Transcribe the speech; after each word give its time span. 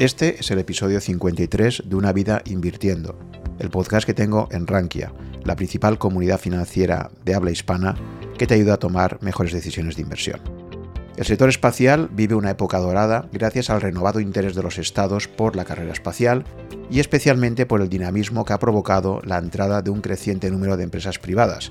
Este 0.00 0.40
es 0.40 0.50
el 0.50 0.58
episodio 0.58 0.98
53 0.98 1.82
de 1.84 1.94
Una 1.94 2.14
vida 2.14 2.40
invirtiendo, 2.46 3.18
el 3.58 3.68
podcast 3.68 4.06
que 4.06 4.14
tengo 4.14 4.48
en 4.50 4.66
Rankia, 4.66 5.12
la 5.44 5.56
principal 5.56 5.98
comunidad 5.98 6.40
financiera 6.40 7.10
de 7.22 7.34
habla 7.34 7.50
hispana 7.50 7.96
que 8.38 8.46
te 8.46 8.54
ayuda 8.54 8.72
a 8.72 8.78
tomar 8.78 9.18
mejores 9.20 9.52
decisiones 9.52 9.96
de 9.96 10.02
inversión. 10.02 10.40
El 11.18 11.26
sector 11.26 11.50
espacial 11.50 12.08
vive 12.14 12.34
una 12.34 12.52
época 12.52 12.78
dorada 12.78 13.28
gracias 13.30 13.68
al 13.68 13.82
renovado 13.82 14.20
interés 14.20 14.54
de 14.54 14.62
los 14.62 14.78
estados 14.78 15.28
por 15.28 15.54
la 15.54 15.66
carrera 15.66 15.92
espacial 15.92 16.44
y 16.90 17.00
especialmente 17.00 17.66
por 17.66 17.82
el 17.82 17.90
dinamismo 17.90 18.46
que 18.46 18.54
ha 18.54 18.58
provocado 18.58 19.20
la 19.26 19.36
entrada 19.36 19.82
de 19.82 19.90
un 19.90 20.00
creciente 20.00 20.50
número 20.50 20.78
de 20.78 20.84
empresas 20.84 21.18
privadas, 21.18 21.68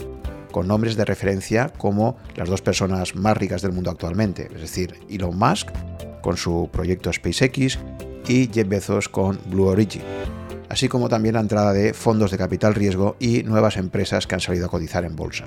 con 0.51 0.67
nombres 0.67 0.95
de 0.95 1.05
referencia 1.05 1.73
como 1.79 2.15
las 2.35 2.47
dos 2.47 2.61
personas 2.61 3.15
más 3.15 3.35
ricas 3.35 3.63
del 3.63 3.71
mundo 3.71 3.89
actualmente, 3.89 4.49
es 4.53 4.61
decir, 4.61 4.99
Elon 5.09 5.35
Musk 5.35 5.69
con 6.21 6.37
su 6.37 6.69
proyecto 6.71 7.11
SpaceX 7.11 7.79
y 8.29 8.49
Jeff 8.53 8.69
Bezos 8.69 9.09
con 9.09 9.39
Blue 9.47 9.65
Origin, 9.65 10.03
así 10.69 10.87
como 10.87 11.09
también 11.09 11.33
la 11.33 11.41
entrada 11.41 11.73
de 11.73 11.93
fondos 11.93 12.31
de 12.31 12.37
capital 12.37 12.75
riesgo 12.75 13.17
y 13.19 13.43
nuevas 13.43 13.75
empresas 13.75 14.27
que 14.27 14.35
han 14.35 14.41
salido 14.41 14.67
a 14.67 14.69
cotizar 14.69 15.03
en 15.03 15.15
bolsa. 15.15 15.45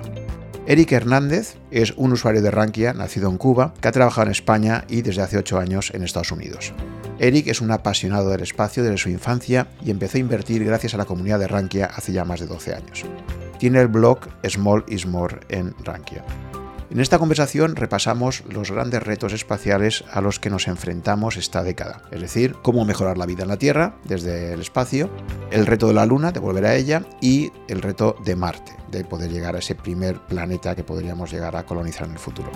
Eric 0.67 0.91
Hernández 0.91 1.55
es 1.71 1.93
un 1.97 2.11
usuario 2.11 2.41
de 2.41 2.51
Rankia 2.51 2.93
nacido 2.93 3.29
en 3.29 3.37
Cuba 3.37 3.73
que 3.81 3.87
ha 3.87 3.91
trabajado 3.91 4.27
en 4.27 4.31
España 4.31 4.85
y 4.87 5.01
desde 5.01 5.21
hace 5.21 5.37
8 5.37 5.59
años 5.59 5.91
en 5.93 6.03
Estados 6.03 6.31
Unidos. 6.31 6.73
Eric 7.19 7.47
es 7.47 7.61
un 7.61 7.71
apasionado 7.71 8.29
del 8.29 8.41
espacio 8.41 8.83
desde 8.83 8.97
su 8.97 9.09
infancia 9.09 9.67
y 9.83 9.91
empezó 9.91 10.17
a 10.17 10.21
invertir 10.21 10.63
gracias 10.65 10.93
a 10.93 10.97
la 10.97 11.05
comunidad 11.05 11.39
de 11.39 11.47
Rankia 11.47 11.85
hace 11.85 12.11
ya 12.11 12.25
más 12.25 12.41
de 12.41 12.47
12 12.47 12.75
años. 12.75 13.05
Tiene 13.59 13.79
el 13.79 13.87
blog 13.87 14.19
Small 14.45 14.83
is 14.87 15.05
More 15.05 15.39
en 15.49 15.73
Rankia. 15.83 16.23
En 16.93 16.99
esta 16.99 17.17
conversación 17.17 17.75
repasamos 17.75 18.43
los 18.47 18.69
grandes 18.69 19.01
retos 19.01 19.33
espaciales 19.33 20.03
a 20.11 20.21
los 20.21 20.39
que 20.39 20.51
nos 20.51 20.67
enfrentamos 20.67 21.37
esta 21.37 21.63
década, 21.63 22.03
es 22.11 22.21
decir, 22.21 22.55
cómo 22.61 22.85
mejorar 22.85 23.17
la 23.17 23.25
vida 23.25 23.41
en 23.41 23.49
la 23.49 23.57
Tierra 23.57 23.95
desde 24.03 24.53
el 24.53 24.61
espacio, 24.61 25.09
el 25.49 25.65
reto 25.65 25.87
de 25.87 25.95
la 25.95 26.05
Luna, 26.05 26.31
de 26.31 26.39
volver 26.39 26.67
a 26.67 26.75
ella, 26.75 27.03
y 27.19 27.51
el 27.67 27.81
reto 27.81 28.15
de 28.23 28.35
Marte, 28.35 28.73
de 28.91 29.03
poder 29.05 29.31
llegar 29.31 29.55
a 29.55 29.59
ese 29.59 29.73
primer 29.73 30.19
planeta 30.19 30.75
que 30.75 30.83
podríamos 30.83 31.31
llegar 31.31 31.55
a 31.55 31.65
colonizar 31.65 32.05
en 32.05 32.13
el 32.13 32.19
futuro. 32.19 32.51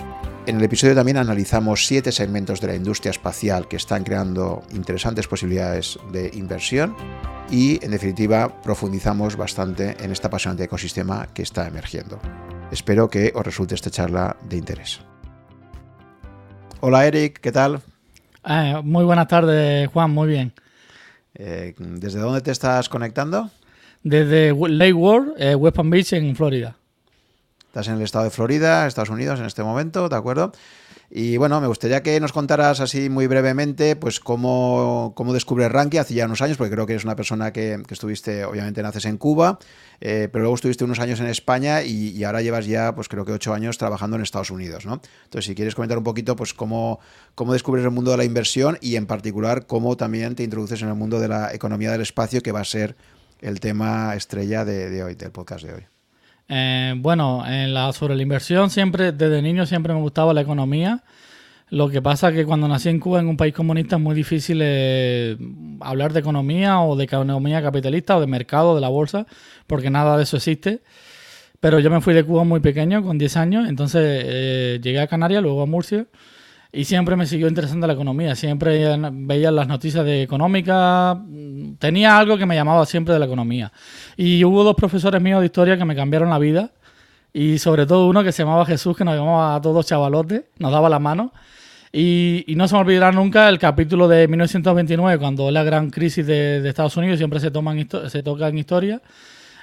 En 0.46 0.58
el 0.58 0.62
episodio 0.62 0.94
también 0.94 1.16
analizamos 1.16 1.88
siete 1.88 2.12
segmentos 2.12 2.60
de 2.60 2.68
la 2.68 2.76
industria 2.76 3.10
espacial 3.10 3.66
que 3.66 3.74
están 3.74 4.04
creando 4.04 4.62
interesantes 4.70 5.26
posibilidades 5.26 5.98
de 6.12 6.30
inversión 6.34 6.94
y, 7.50 7.84
en 7.84 7.90
definitiva, 7.90 8.62
profundizamos 8.62 9.34
bastante 9.34 9.96
en 9.98 10.12
este 10.12 10.28
apasionante 10.28 10.62
ecosistema 10.62 11.26
que 11.34 11.42
está 11.42 11.66
emergiendo. 11.66 12.20
Espero 12.70 13.08
que 13.08 13.32
os 13.34 13.44
resulte 13.44 13.74
esta 13.74 13.90
charla 13.90 14.36
de 14.48 14.56
interés. 14.58 15.00
Hola 16.80 17.06
Eric, 17.06 17.40
¿qué 17.40 17.50
tal? 17.50 17.80
Eh, 18.44 18.80
muy 18.84 19.04
buenas 19.04 19.26
tardes, 19.26 19.88
Juan, 19.88 20.10
muy 20.10 20.28
bien. 20.28 20.52
Eh, 21.34 21.74
¿Desde 21.78 22.20
dónde 22.20 22.42
te 22.42 22.50
estás 22.50 22.88
conectando? 22.88 23.50
Desde 24.02 24.52
Lake 24.52 24.92
World, 24.92 25.34
eh, 25.38 25.54
West 25.54 25.76
Palm 25.76 25.90
Beach, 25.90 26.12
en 26.12 26.36
Florida. 26.36 26.76
Estás 27.66 27.88
en 27.88 27.94
el 27.94 28.02
estado 28.02 28.24
de 28.24 28.30
Florida, 28.30 28.86
Estados 28.86 29.10
Unidos, 29.10 29.40
en 29.40 29.46
este 29.46 29.62
momento, 29.62 30.08
¿de 30.08 30.16
acuerdo? 30.16 30.52
Y 31.10 31.38
bueno, 31.38 31.58
me 31.58 31.66
gustaría 31.66 32.02
que 32.02 32.20
nos 32.20 32.32
contaras 32.32 32.80
así 32.80 33.08
muy 33.08 33.26
brevemente, 33.26 33.96
pues 33.96 34.20
cómo, 34.20 35.14
cómo 35.16 35.32
descubres 35.32 35.72
Rankia 35.72 36.02
hace 36.02 36.12
ya 36.12 36.26
unos 36.26 36.42
años, 36.42 36.58
porque 36.58 36.72
creo 36.72 36.84
que 36.84 36.92
eres 36.92 37.04
una 37.04 37.16
persona 37.16 37.50
que, 37.50 37.82
estuviste, 37.88 38.44
obviamente 38.44 38.82
naces 38.82 39.06
en 39.06 39.16
Cuba, 39.16 39.58
eh, 40.02 40.28
pero 40.30 40.42
luego 40.42 40.56
estuviste 40.56 40.84
unos 40.84 41.00
años 41.00 41.18
en 41.20 41.28
España 41.28 41.82
y, 41.82 42.22
ahora 42.24 42.42
llevas 42.42 42.66
ya, 42.66 42.94
pues 42.94 43.08
creo 43.08 43.24
que 43.24 43.32
ocho 43.32 43.54
años 43.54 43.78
trabajando 43.78 44.16
en 44.16 44.22
Estados 44.22 44.50
Unidos, 44.50 44.84
¿no? 44.84 45.00
Entonces, 45.24 45.46
si 45.46 45.54
quieres 45.54 45.74
comentar 45.74 45.96
un 45.96 46.04
poquito, 46.04 46.36
pues 46.36 46.52
cómo, 46.52 47.00
cómo 47.34 47.54
descubres 47.54 47.84
el 47.86 47.90
mundo 47.90 48.10
de 48.10 48.18
la 48.18 48.24
inversión 48.24 48.76
y 48.82 48.96
en 48.96 49.06
particular 49.06 49.66
cómo 49.66 49.96
también 49.96 50.34
te 50.34 50.42
introduces 50.42 50.82
en 50.82 50.88
el 50.88 50.94
mundo 50.94 51.20
de 51.20 51.28
la 51.28 51.54
economía 51.54 51.90
del 51.90 52.02
espacio, 52.02 52.42
que 52.42 52.52
va 52.52 52.60
a 52.60 52.64
ser 52.64 52.96
el 53.40 53.60
tema 53.60 54.14
estrella 54.14 54.66
de, 54.66 54.90
de 54.90 55.02
hoy, 55.02 55.14
del 55.14 55.30
podcast 55.30 55.64
de 55.64 55.72
hoy. 55.72 55.97
Eh, 56.48 56.94
bueno, 56.96 57.44
en 57.46 57.74
la, 57.74 57.92
sobre 57.92 58.16
la 58.16 58.22
inversión, 58.22 58.70
siempre, 58.70 59.12
desde 59.12 59.42
niño 59.42 59.66
siempre 59.66 59.92
me 59.92 60.00
gustaba 60.00 60.32
la 60.32 60.40
economía. 60.40 61.02
Lo 61.70 61.90
que 61.90 62.00
pasa 62.00 62.30
es 62.30 62.34
que 62.34 62.46
cuando 62.46 62.66
nací 62.66 62.88
en 62.88 62.98
Cuba, 62.98 63.20
en 63.20 63.28
un 63.28 63.36
país 63.36 63.52
comunista, 63.54 63.96
es 63.96 64.02
muy 64.02 64.14
difícil 64.14 64.60
eh, 64.62 65.36
hablar 65.80 66.14
de 66.14 66.20
economía 66.20 66.80
o 66.80 66.96
de 66.96 67.04
economía 67.04 67.62
capitalista 67.62 68.16
o 68.16 68.20
de 68.20 68.26
mercado, 68.26 68.74
de 68.74 68.80
la 68.80 68.88
bolsa, 68.88 69.26
porque 69.66 69.90
nada 69.90 70.16
de 70.16 70.22
eso 70.22 70.38
existe. 70.38 70.80
Pero 71.60 71.80
yo 71.80 71.90
me 71.90 72.00
fui 72.00 72.14
de 72.14 72.24
Cuba 72.24 72.44
muy 72.44 72.60
pequeño, 72.60 73.02
con 73.02 73.18
10 73.18 73.36
años, 73.36 73.68
entonces 73.68 74.22
eh, 74.24 74.80
llegué 74.82 75.00
a 75.00 75.08
Canarias, 75.08 75.42
luego 75.42 75.62
a 75.62 75.66
Murcia, 75.66 76.06
y 76.70 76.84
siempre 76.84 77.16
me 77.16 77.26
siguió 77.26 77.48
interesando 77.48 77.86
la 77.86 77.94
economía. 77.94 78.34
Siempre 78.34 78.96
veía 79.10 79.50
las 79.50 79.68
noticias 79.68 80.04
de 80.04 80.22
económica. 80.22 81.18
Tenía 81.78 82.18
algo 82.18 82.36
que 82.36 82.44
me 82.44 82.54
llamaba 82.54 82.84
siempre 82.84 83.14
de 83.14 83.20
la 83.20 83.26
economía. 83.26 83.72
Y 84.16 84.44
hubo 84.44 84.62
dos 84.64 84.76
profesores 84.76 85.20
míos 85.22 85.40
de 85.40 85.46
historia 85.46 85.78
que 85.78 85.84
me 85.86 85.96
cambiaron 85.96 86.28
la 86.28 86.38
vida. 86.38 86.72
Y 87.32 87.58
sobre 87.58 87.86
todo 87.86 88.06
uno 88.06 88.22
que 88.22 88.32
se 88.32 88.42
llamaba 88.42 88.66
Jesús, 88.66 88.96
que 88.96 89.04
nos 89.04 89.16
llamaba 89.16 89.54
a 89.54 89.60
todos 89.60 89.86
chavalotes, 89.86 90.44
nos 90.58 90.70
daba 90.70 90.90
la 90.90 90.98
mano. 90.98 91.32
Y, 91.90 92.44
no 92.48 92.68
se 92.68 92.74
me 92.74 92.80
olvidará 92.80 93.12
nunca 93.12 93.48
el 93.48 93.58
capítulo 93.58 94.08
de 94.08 94.28
1929, 94.28 95.18
cuando 95.18 95.50
la 95.50 95.62
gran 95.62 95.88
crisis 95.88 96.26
de, 96.26 96.68
Estados 96.68 96.96
Unidos 96.98 97.16
siempre 97.18 97.40
se, 97.40 97.50
toman, 97.50 97.88
se 98.08 98.22
toca 98.22 98.48
en 98.48 98.58
historia. 98.58 99.00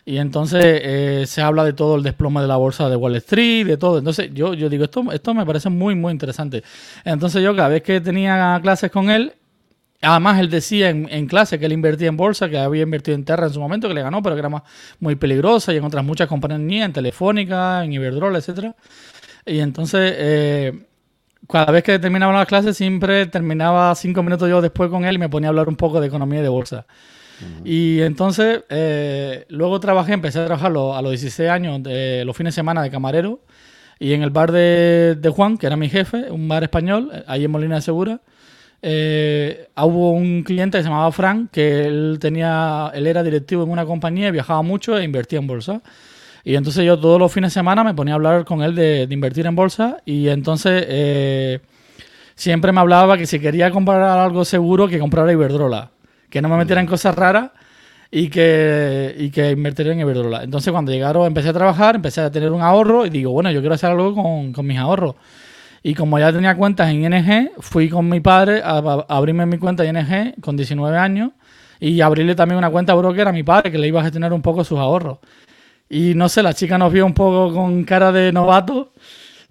Y 0.06 0.18
entonces 0.18 0.64
eh, 0.64 1.24
se 1.26 1.42
habla 1.42 1.64
de 1.64 1.74
todo 1.74 1.96
el 1.96 2.04
desplome 2.04 2.42
de 2.42 2.48
la 2.48 2.58
bolsa 2.58 2.88
de 2.90 2.96
Wall 2.96 3.16
Street, 3.16 3.66
de 3.66 3.78
todo. 3.78 3.98
Entonces 3.98 4.30
yo, 4.34 4.54
yo 4.54 4.70
digo, 4.70 4.84
esto, 4.84 5.04
esto 5.12 5.34
me 5.34 5.46
parece 5.46 5.70
muy, 5.70 5.96
muy 5.96 6.12
interesante. 6.12 6.64
Entonces 7.04 7.42
yo 7.42 7.56
cada 7.56 7.70
vez 7.70 7.82
que 7.82 8.00
tenía 8.00 8.60
clases 8.62 8.92
con 8.92 9.10
él, 9.10 9.34
Además, 10.02 10.40
él 10.40 10.50
decía 10.50 10.90
en, 10.90 11.28
clase 11.28 11.58
que 11.58 11.66
él 11.66 11.72
invertía 11.72 12.10
en 12.10 12.18
bolsa, 12.18 12.50
que 12.50 12.58
había 12.60 12.84
invertido 12.84 13.16
en 13.16 13.26
Terra 13.26 13.48
en 13.48 13.54
su 13.54 13.60
momento, 13.60 13.88
que 13.88 13.94
le 13.94 14.04
ganó, 14.04 14.22
pero 14.22 14.36
que 14.36 14.40
era 14.40 14.50
más, 14.50 14.64
muy 15.00 15.16
peligrosa 15.16 15.74
y 15.74 15.78
en 15.78 15.84
otras 15.84 16.04
muchas 16.06 16.28
compañías, 16.28 16.86
en 16.86 16.94
Telefónica, 16.94 17.84
en 17.84 17.94
Iberdrola, 17.94 18.38
etc. 18.38 18.76
Y 19.46 19.60
entonces, 19.60 20.14
eh, 20.18 20.86
cada 21.50 21.72
vez 21.72 21.84
que 21.84 21.98
terminaba 21.98 22.34
las 22.34 22.48
clases, 22.48 22.78
siempre 22.78 23.26
terminaba 23.28 23.94
cinco 23.96 24.22
minutos 24.22 24.62
después 24.62 24.90
con 24.90 25.06
él 25.06 25.16
y 25.16 25.18
me 25.18 25.30
ponía 25.30 25.50
a 25.50 25.52
hablar 25.52 25.70
un 25.70 25.76
poco 25.76 26.00
de 26.00 26.08
economía 26.08 26.40
y 26.42 26.44
de 26.44 26.50
bolsa. 26.50 26.86
Y 27.64 28.02
entonces, 28.02 28.64
eh, 28.70 29.46
luego 29.50 29.80
trabajé, 29.80 30.14
empecé 30.14 30.40
a 30.40 30.46
trabajar 30.46 30.72
a 30.72 31.02
los 31.02 31.12
16 31.12 31.50
años, 31.50 31.84
de, 31.84 32.24
los 32.26 32.36
fines 32.36 32.54
de 32.54 32.56
semana 32.56 32.82
de 32.82 32.90
camarero, 32.90 33.40
y 34.00 34.14
en 34.14 34.24
el 34.24 34.30
bar 34.30 34.52
de, 34.52 35.32
Juan, 35.34 35.58
que 35.58 35.68
era 35.68 35.76
mi 35.76 35.90
jefe, 35.90 36.30
un 36.32 36.48
bar 36.48 36.64
español, 36.64 37.12
eh, 37.14 37.24
ahí 37.28 37.46
en 37.46 37.52
Molina 37.52 37.76
de 37.76 37.82
Segura, 37.82 38.22
eh, 38.82 39.70
hubo 39.78 40.12
un 40.12 40.44
cliente 40.44 40.78
que 40.78 40.84
se 40.84 40.90
llamaba 40.90 41.12
Frank, 41.12 41.50
que 41.52 41.86
él 41.86 42.18
tenía, 42.20 42.92
él 42.94 43.08
era 43.08 43.24
directivo 43.24 43.64
en 43.64 43.70
una 43.70 43.86
compañía, 43.86 44.32
viajaba 44.32 44.62
mucho 44.62 44.98
e 44.98 45.04
invertía 45.04 45.40
en 45.40 45.48
bolsa. 45.48 45.82
Y 46.44 46.56
entonces 46.56 46.86
yo 46.86 47.00
todos 47.00 47.18
los 47.18 47.32
fines 47.32 47.52
de 47.52 47.60
semana 47.60 47.84
me 47.84 47.96
ponía 47.96 48.14
a 48.14 48.18
hablar 48.18 48.46
con 48.46 48.62
él 48.62 48.76
de, 48.76 49.08
invertir 49.10 49.48
en 49.48 49.56
bolsa. 49.56 49.98
Y 50.06 50.28
entonces 50.28 51.60
siempre 52.36 52.72
me 52.72 52.82
hablaba 52.82 53.18
que 53.18 53.26
si 53.26 53.40
quería 53.40 53.72
comprar 53.72 54.04
algo 54.04 54.46
seguro 54.46 54.88
que 54.88 55.00
comprara 55.00 55.32
Iberdrola 55.32 55.90
que 56.30 56.42
no 56.42 56.50
me 56.50 56.58
metiera 56.58 56.82
en 56.82 56.88
cosas 56.88 57.16
raras 57.16 57.52
y 58.12 58.30
que, 58.30 59.16
y 59.18 59.30
que 59.30 59.52
invertiría 59.52 59.94
en 59.94 60.00
Iberdrola. 60.00 60.44
Entonces, 60.44 60.72
cuando 60.72 60.92
llegaron, 60.92 61.26
empecé 61.26 61.50
a 61.50 61.54
trabajar, 61.54 61.96
empecé 61.96 62.22
a 62.22 62.32
tener 62.32 62.52
un 62.52 62.62
ahorro 62.62 63.06
y 63.06 63.10
digo, 63.10 63.32
bueno, 63.32 63.52
yo 63.52 63.60
quiero 63.60 63.76
hacer 63.76 63.92
algo 63.92 64.16
con, 64.16 64.54
con 64.54 64.66
mis 64.66 64.78
ahorros. 64.78 65.16
Y 65.84 65.94
como 65.94 66.18
ya 66.18 66.34
tenía 66.34 66.56
cuentas 66.56 66.90
en 66.90 67.04
ING, 67.04 67.52
fui 67.60 67.90
con 67.90 68.10
mi 68.10 68.20
padre 68.20 68.62
a, 68.64 69.06
abrirme 69.08 69.46
mi 69.46 69.60
cuenta 69.60 69.86
en 69.86 69.98
ING 69.98 70.34
con 70.42 70.58
19 70.58 70.98
años 70.98 71.32
y 71.80 72.02
abrirle 72.02 72.34
también 72.34 72.58
una 72.58 72.72
cuenta 72.72 72.96
broker 72.96 73.28
a 73.28 73.32
mi 73.32 73.44
padre 73.44 73.72
que 73.72 73.78
le 73.78 73.88
iba 73.88 74.00
a 74.00 74.04
gestionar 74.04 74.34
un 74.34 74.42
poco 74.42 74.64
sus 74.64 74.80
ahorros. 74.80 75.20
Y 75.88 76.16
no 76.16 76.28
sé, 76.28 76.42
la 76.42 76.54
chica 76.54 76.80
nos 76.80 76.92
vio 76.92 77.06
un 77.06 77.14
poco 77.14 77.54
con 77.54 77.84
cara 77.84 78.12
de 78.12 78.32
novato 78.32 78.94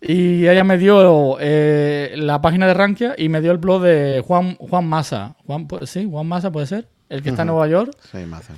y 0.06 0.46
ella 0.46 0.64
me 0.64 0.78
dio 0.78 1.38
eh, 1.40 2.14
la 2.16 2.40
página 2.40 2.66
de 2.66 2.74
Rankia 2.74 3.14
y 3.16 3.28
me 3.28 3.40
dio 3.40 3.52
el 3.52 3.58
blog 3.58 3.82
de 3.82 4.22
Juan, 4.26 4.56
Juan 4.56 4.86
Massa. 4.86 5.36
Juan, 5.46 5.66
sí, 5.84 6.06
Juan 6.10 6.26
Massa 6.26 6.52
puede 6.52 6.66
ser, 6.66 6.88
el 7.08 7.22
que 7.22 7.30
está 7.30 7.42
en 7.42 7.48
Nueva 7.48 7.66
York. 7.68 7.96
Sí, 8.12 8.18
Massa. 8.26 8.54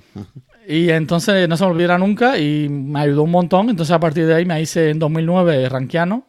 y 0.69 0.91
entonces 0.91 1.49
no 1.49 1.57
se 1.57 1.65
me 1.65 1.71
olvidará 1.71 1.99
nunca 1.99 2.39
y 2.39 2.69
me 2.69 3.01
ayudó 3.01 3.23
un 3.23 3.31
montón. 3.31 3.71
Entonces 3.71 3.95
a 3.95 4.01
partir 4.01 4.27
de 4.27 4.35
ahí 4.35 4.45
me 4.45 4.61
hice 4.61 4.91
en 4.91 4.99
2009 4.99 5.69
rankiano. 5.69 6.25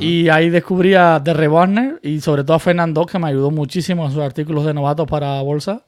Y 0.00 0.30
ahí 0.30 0.48
descubrí 0.48 0.94
a 0.94 1.20
Derre 1.20 1.46
Warner 1.46 2.00
y 2.02 2.18
sobre 2.22 2.42
todo 2.42 2.56
a 2.56 2.58
Fernando, 2.58 3.04
que 3.04 3.18
me 3.18 3.28
ayudó 3.28 3.50
muchísimo 3.50 4.06
en 4.06 4.12
sus 4.12 4.22
artículos 4.22 4.64
de 4.64 4.72
novatos 4.72 5.06
para 5.06 5.42
Bolsa. 5.42 5.82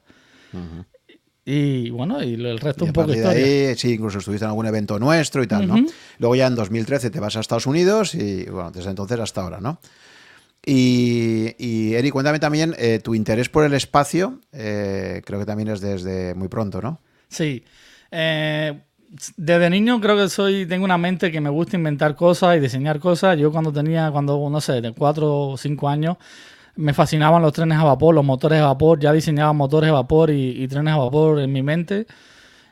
Y 1.49 1.91
bueno, 1.91 2.21
y 2.21 2.33
el 2.33 2.59
resto 2.59 2.83
un 2.83 2.91
poco 2.91 3.07
de 3.07 3.19
historia. 3.19 3.45
Ahí, 3.45 3.75
sí, 3.77 3.93
incluso 3.93 4.17
estuviste 4.17 4.43
en 4.43 4.49
algún 4.49 4.65
evento 4.65 4.99
nuestro 4.99 5.41
y 5.41 5.47
tal, 5.47 5.65
¿no? 5.65 5.77
Luego 6.19 6.35
ya 6.35 6.45
en 6.45 6.55
2013 6.55 7.09
te 7.09 7.21
vas 7.21 7.37
a 7.37 7.39
Estados 7.39 7.65
Unidos 7.65 8.15
y 8.15 8.43
bueno, 8.49 8.69
desde 8.69 8.89
entonces 8.89 9.17
hasta 9.17 9.43
ahora, 9.43 9.61
¿no? 9.61 9.79
Y, 10.65 11.55
y 11.57 11.93
Eri, 11.93 12.09
cuéntame 12.09 12.39
también 12.39 12.75
eh, 12.77 12.99
tu 13.01 13.15
interés 13.15 13.47
por 13.47 13.63
el 13.63 13.73
espacio, 13.73 14.41
eh, 14.51 15.21
creo 15.23 15.39
que 15.39 15.45
también 15.45 15.69
es 15.69 15.79
desde 15.79 16.35
muy 16.35 16.49
pronto, 16.49 16.81
¿no? 16.81 16.99
Sí. 17.29 17.63
Eh, 18.11 18.81
desde 19.37 19.69
niño 19.69 20.01
creo 20.01 20.17
que 20.17 20.27
soy, 20.27 20.65
tengo 20.65 20.83
una 20.83 20.97
mente 20.97 21.31
que 21.31 21.39
me 21.39 21.49
gusta 21.49 21.77
inventar 21.77 22.17
cosas 22.17 22.57
y 22.57 22.59
diseñar 22.59 22.99
cosas. 22.99 23.39
Yo 23.39 23.53
cuando 23.53 23.71
tenía, 23.71 24.11
cuando, 24.11 24.49
no 24.49 24.59
sé, 24.59 24.81
de 24.81 24.91
cuatro 24.91 25.51
o 25.51 25.57
cinco 25.57 25.87
años, 25.87 26.17
me 26.77 26.93
fascinaban 26.93 27.41
los 27.41 27.53
trenes 27.53 27.77
a 27.77 27.83
vapor, 27.83 28.15
los 28.15 28.23
motores 28.23 28.61
a 28.61 28.67
vapor, 28.67 28.99
ya 28.99 29.11
diseñaba 29.11 29.53
motores 29.53 29.89
a 29.89 29.93
vapor 29.93 30.31
y, 30.31 30.67
trenes 30.67 30.93
a 30.93 30.97
vapor 30.97 31.39
en 31.39 31.51
mi 31.51 31.63
mente. 31.63 32.07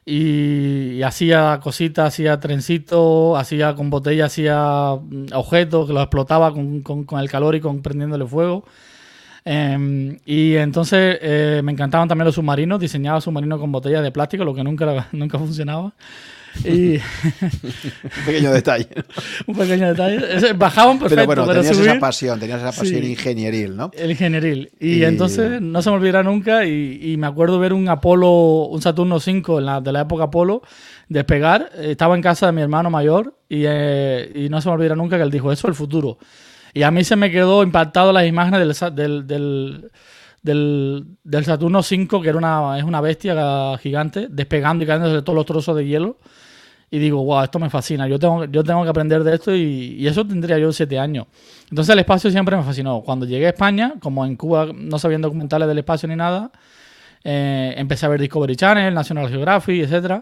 Y, 0.05 1.01
hacía 1.01 1.59
cositas, 1.61 2.07
hacía 2.09 2.39
trencitos, 2.39 3.37
hacía 3.37 3.75
con 3.75 3.89
botellas, 3.89 4.31
hacía 4.31 4.95
mm, 5.01 5.27
objetos 5.33 5.87
que 5.87 5.93
los 5.93 6.03
explotaba 6.03 6.53
con, 6.53 6.81
con, 6.81 7.19
el 7.19 7.29
calor 7.29 7.55
y 7.55 7.61
con 7.61 7.81
prendiéndole 7.81 8.25
fuego. 8.25 8.65
Em, 9.43 10.17
y 10.25 10.55
entonces 10.55 11.19
eh, 11.21 11.61
me 11.63 11.71
encantaban 11.71 12.07
también 12.07 12.25
los 12.25 12.35
submarinos, 12.35 12.79
diseñaba 12.79 13.21
submarinos 13.21 13.59
con 13.59 13.71
botellas 13.71 14.03
de 14.03 14.11
plástico, 14.11 14.43
lo 14.45 14.55
que 14.55 14.63
nunca, 14.63 15.07
nunca 15.11 15.39
funcionaba. 15.39 15.93
Y... 16.63 16.95
un 16.97 18.25
pequeño 18.25 18.51
detalle. 18.51 18.87
un 19.45 19.55
pequeño 19.55 19.87
detalle. 19.87 20.53
Bajaban 20.53 20.99
perfecto. 20.99 21.27
Pero 21.27 21.45
bueno, 21.45 21.61
tenías 21.61 21.77
esa 21.77 21.99
pasión, 21.99 22.39
tenías 22.39 22.61
esa 22.61 22.71
pasión 22.71 23.03
ingenieril, 23.03 23.75
¿no? 23.75 23.91
El 23.93 24.11
ingenieril. 24.11 24.71
Y, 24.79 25.03
entonces 25.03 25.61
no 25.61 25.81
se 25.81 25.89
me 25.89 25.95
olvidará 25.97 26.23
nunca 26.23 26.65
y, 26.65 27.15
me 27.17 27.27
acuerdo 27.27 27.59
ver 27.59 27.73
un 27.73 27.89
Apolo, 27.89 28.67
un 28.67 28.81
Saturno 28.81 29.19
5 29.19 29.59
en 29.59 29.65
la, 29.65 29.81
de 29.81 29.91
la 29.91 30.01
época 30.01 30.25
Apolo 30.25 30.61
despegar. 31.09 31.71
Estaba 31.77 32.15
en 32.15 32.21
casa 32.21 32.47
de 32.47 32.51
mi 32.51 32.61
hermano 32.61 32.89
mayor 32.89 33.37
y, 33.49 33.63
eh, 33.65 34.31
y 34.33 34.49
no 34.49 34.61
se 34.61 34.69
me 34.69 34.75
olvidará 34.75 34.95
nunca 34.95 35.17
que 35.17 35.23
él 35.23 35.31
dijo, 35.31 35.51
eso 35.51 35.67
es 35.67 35.71
el 35.71 35.75
futuro. 35.75 36.17
Y 36.73 36.83
a 36.83 36.91
mí 36.91 37.03
se 37.03 37.15
me 37.15 37.31
quedó 37.31 37.63
impactado 37.63 38.11
las 38.11 38.27
imágenes 38.27 38.81
del, 38.93 39.25
del, 39.25 39.89
del, 40.41 41.05
del, 41.23 41.45
Saturno 41.45 41.81
5, 41.81 42.21
que 42.21 42.29
era 42.29 42.37
una, 42.37 42.77
es 42.77 42.83
una 42.83 42.99
bestia 42.99 43.77
gigante, 43.77 44.27
despegando 44.29 44.83
y 44.83 44.87
cayendo 44.87 45.13
de 45.13 45.21
todos 45.21 45.35
los 45.35 45.45
trozos 45.45 45.75
de 45.75 45.85
hielo 45.85 46.17
y 46.95 47.00
digo, 47.00 47.21
wow, 47.25 47.44
esto 47.44 47.59
me 47.59 47.69
fascina, 47.69 48.07
yo 48.07 48.18
tengo, 48.18 48.45
yo 48.45 48.63
tengo 48.63 48.81
que 48.83 48.89
aprender 48.89 49.21
de 49.21 49.36
esto 49.36 49.53
y, 49.53 50.07
eso 50.07 50.25
tendría 50.25 50.57
yo 50.57 50.71
siete 50.71 50.97
años. 50.97 51.27
Entonces 51.69 51.92
el 51.92 52.00
espacio 52.00 52.31
siempre 52.31 52.56
me 52.56 52.63
fascinó. 52.63 53.01
Cuando 53.01 53.25
llegué 53.25 53.47
a 53.47 53.50
España, 53.50 53.95
como 54.00 54.25
en 54.25 54.38
Cuba 54.38 54.69
no 54.74 54.97
sabían 54.97 55.21
documentales 55.21 55.68
del 55.68 55.80
espacio 55.80 56.07
ni 56.07 56.15
nada, 56.15 56.51
eh, 57.21 57.74
empecé 57.75 58.06
a 58.06 58.09
ver 58.09 58.21
Discovery 58.21 58.56
Channel, 58.56 58.94
National 58.94 59.27
Geographic, 59.27 59.92
etc. 59.92 60.21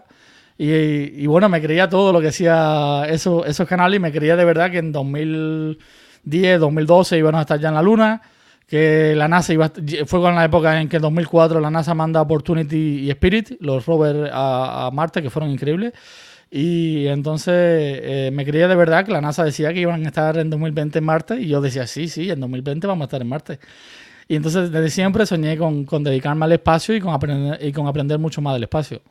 Y, 0.58 1.24
bueno, 1.28 1.48
me 1.48 1.62
creía 1.62 1.88
todo 1.88 2.12
lo 2.12 2.18
que 2.18 2.26
decía 2.26 3.04
eso, 3.08 3.44
esos 3.44 3.68
canales 3.68 3.98
y 3.98 4.00
me 4.00 4.10
creía 4.10 4.34
de 4.34 4.44
verdad 4.44 4.68
que 4.72 4.78
en 4.78 4.90
2010, 4.90 6.58
2012 6.58 7.18
íbamos 7.18 7.38
a 7.38 7.42
estar 7.42 7.60
ya 7.60 7.68
en 7.68 7.74
la 7.74 7.82
Luna, 7.82 8.20
que 8.66 9.14
la 9.14 9.28
NASA 9.28 9.52
iba 9.52 9.70
fue 10.06 10.20
con 10.20 10.34
la 10.34 10.44
época 10.44 10.80
en 10.80 10.88
que 10.88 10.96
en 10.96 11.02
2004 11.02 11.60
la 11.60 11.70
NASA 11.70 11.94
manda 11.94 12.20
Opportunity 12.20 13.04
y 13.04 13.10
Spirit, 13.10 13.52
los 13.60 13.86
rovers 13.86 14.28
a 14.32 14.90
Marte, 14.92 15.22
que 15.22 15.30
fueron 15.30 15.52
increíbles. 15.52 15.92
Y 16.56 17.08
entonces 17.08 17.52
eh, 17.52 18.30
me 18.32 18.44
creía 18.46 18.68
de 18.68 18.76
verdad 18.76 19.04
que 19.04 19.10
la 19.10 19.20
NASA 19.20 19.42
decía 19.42 19.74
que 19.74 19.80
iban 19.80 20.04
a 20.04 20.06
estar 20.06 20.38
en 20.38 20.50
2020 20.50 21.00
en 21.00 21.04
Marte 21.04 21.40
y 21.40 21.48
yo 21.48 21.60
decía, 21.60 21.84
sí, 21.88 22.06
sí, 22.06 22.30
en 22.30 22.38
2020 22.38 22.86
vamos 22.86 23.02
a 23.02 23.06
estar 23.06 23.20
en 23.20 23.26
Marte. 23.26 23.58
Y 24.28 24.36
entonces 24.36 24.70
desde 24.70 24.88
siempre 24.88 25.26
soñé 25.26 25.58
con, 25.58 25.84
con 25.84 26.04
dedicarme 26.04 26.44
al 26.44 26.52
espacio 26.52 26.94
y 26.94 27.00
con, 27.00 27.12
aprender, 27.12 27.58
y 27.60 27.72
con 27.72 27.88
aprender 27.88 28.20
mucho 28.20 28.40
más 28.40 28.54
del 28.54 28.62
espacio. 28.62 29.02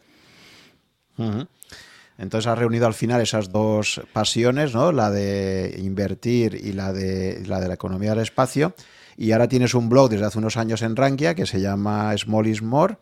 Entonces 2.18 2.48
has 2.48 2.58
reunido 2.58 2.88
al 2.88 2.94
final 2.94 3.20
esas 3.20 3.52
dos 3.52 4.00
pasiones, 4.14 4.74
¿no? 4.74 4.94
La 4.94 5.12
de 5.12 5.76
invertir 5.84 6.56
y 6.56 6.72
la 6.72 6.94
de, 6.94 7.44
la 7.46 7.60
de 7.60 7.68
la 7.68 7.74
economía 7.74 8.12
del 8.12 8.20
espacio. 8.20 8.74
Y 9.18 9.34
ahora 9.34 9.50
tienes 9.50 9.74
un 9.74 9.90
blog 9.90 10.10
desde 10.10 10.24
hace 10.24 10.38
unos 10.38 10.56
años 10.56 10.82
en 10.82 10.96
Rankia 10.96 11.36
que 11.36 11.46
se 11.46 11.60
llama 11.60 12.18
Small 12.18 12.48
is 12.48 12.62
More 12.62 12.96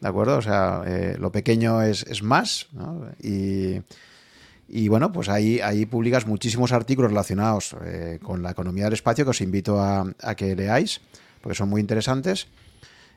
¿de 0.00 0.08
acuerdo? 0.08 0.38
O 0.38 0.42
sea, 0.42 0.82
eh, 0.86 1.16
lo 1.18 1.32
pequeño 1.32 1.82
es, 1.82 2.22
más, 2.22 2.68
¿no? 2.72 3.08
Y, 3.20 4.88
bueno, 4.88 5.12
pues 5.12 5.28
ahí, 5.28 5.60
ahí 5.60 5.86
publicas 5.86 6.26
muchísimos 6.26 6.72
artículos 6.72 7.10
relacionados 7.10 7.74
eh, 7.84 8.18
con 8.22 8.42
la 8.42 8.50
economía 8.50 8.84
del 8.84 8.92
espacio 8.92 9.24
que 9.24 9.30
os 9.30 9.40
invito 9.40 9.80
a, 9.80 10.14
que 10.36 10.54
leáis, 10.54 11.00
porque 11.40 11.56
son 11.56 11.68
muy 11.68 11.80
interesantes. 11.80 12.48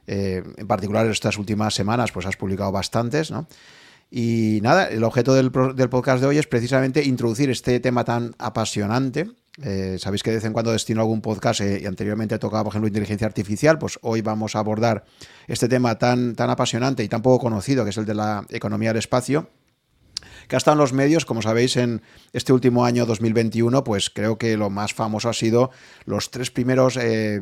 Eh, 0.07 0.44
en 0.57 0.68
particular, 0.68 1.06
estas 1.07 1.38
últimas 1.38 1.74
semanas, 1.74 2.12
pues 2.12 2.25
has 2.25 2.38
publicado 2.38 2.72
bastantes, 2.72 3.31
¿no? 3.31 3.48
Y 4.10 4.60
nada, 4.62 4.88
el 4.88 5.04
objeto 5.04 5.34
del, 5.34 5.51
del 5.75 5.89
podcast 5.89 6.22
de 6.22 6.27
hoy 6.27 6.38
es 6.38 6.48
precisamente 6.48 7.04
introducir 7.04 7.50
este 7.50 7.80
tema 7.80 8.04
tan 8.04 8.36
apasionante 8.39 9.31
eh, 9.62 9.98
sabéis 10.00 10.24
que 10.24 10.30
de 10.30 10.38
vez 10.38 10.45
en 10.45 10.53
cuando 10.53 10.71
destino 10.71 11.01
algún 11.01 11.21
podcast 11.21 11.62
eh, 11.62 11.80
y 11.83 11.86
anteriormente 11.86 12.36
he 12.36 12.39
tocado, 12.39 12.63
por 12.63 12.71
ejemplo, 12.71 12.88
inteligencia 12.88 13.27
artificial. 13.27 13.77
Pues 13.77 14.00
hoy 14.01 14.21
vamos 14.21 14.56
a 14.56 14.59
abordar 14.59 15.03
este 15.48 15.68
tema 15.68 15.98
tan, 15.98 16.36
tan 16.36 16.50
apasionante 16.50 17.03
y 17.03 17.09
tan 17.09 17.21
poco 17.21 17.39
conocido, 17.39 17.83
que 17.83 17.89
es 17.89 17.98
el 17.98 18.06
de 18.06 18.15
la 18.15 18.45
economía 18.50 18.89
del 18.89 19.00
espacio 19.00 19.50
que 20.48 20.56
ha 20.56 20.57
estado 20.57 20.74
en 20.74 20.80
los 20.80 20.92
medios, 20.92 21.25
como 21.25 21.42
sabéis, 21.42 21.77
en 21.77 22.01
este 22.33 22.51
último 22.51 22.83
año 22.83 23.06
2021, 23.06 23.86
pues 23.86 24.09
creo 24.09 24.38
que 24.38 24.57
lo 24.57 24.69
más 24.69 24.94
famoso 24.94 25.30
ha 25.30 25.33
sido 25.33 25.71
los 26.06 26.30
tres 26.30 26.51
primeros 26.51 26.98
eh, 26.98 27.42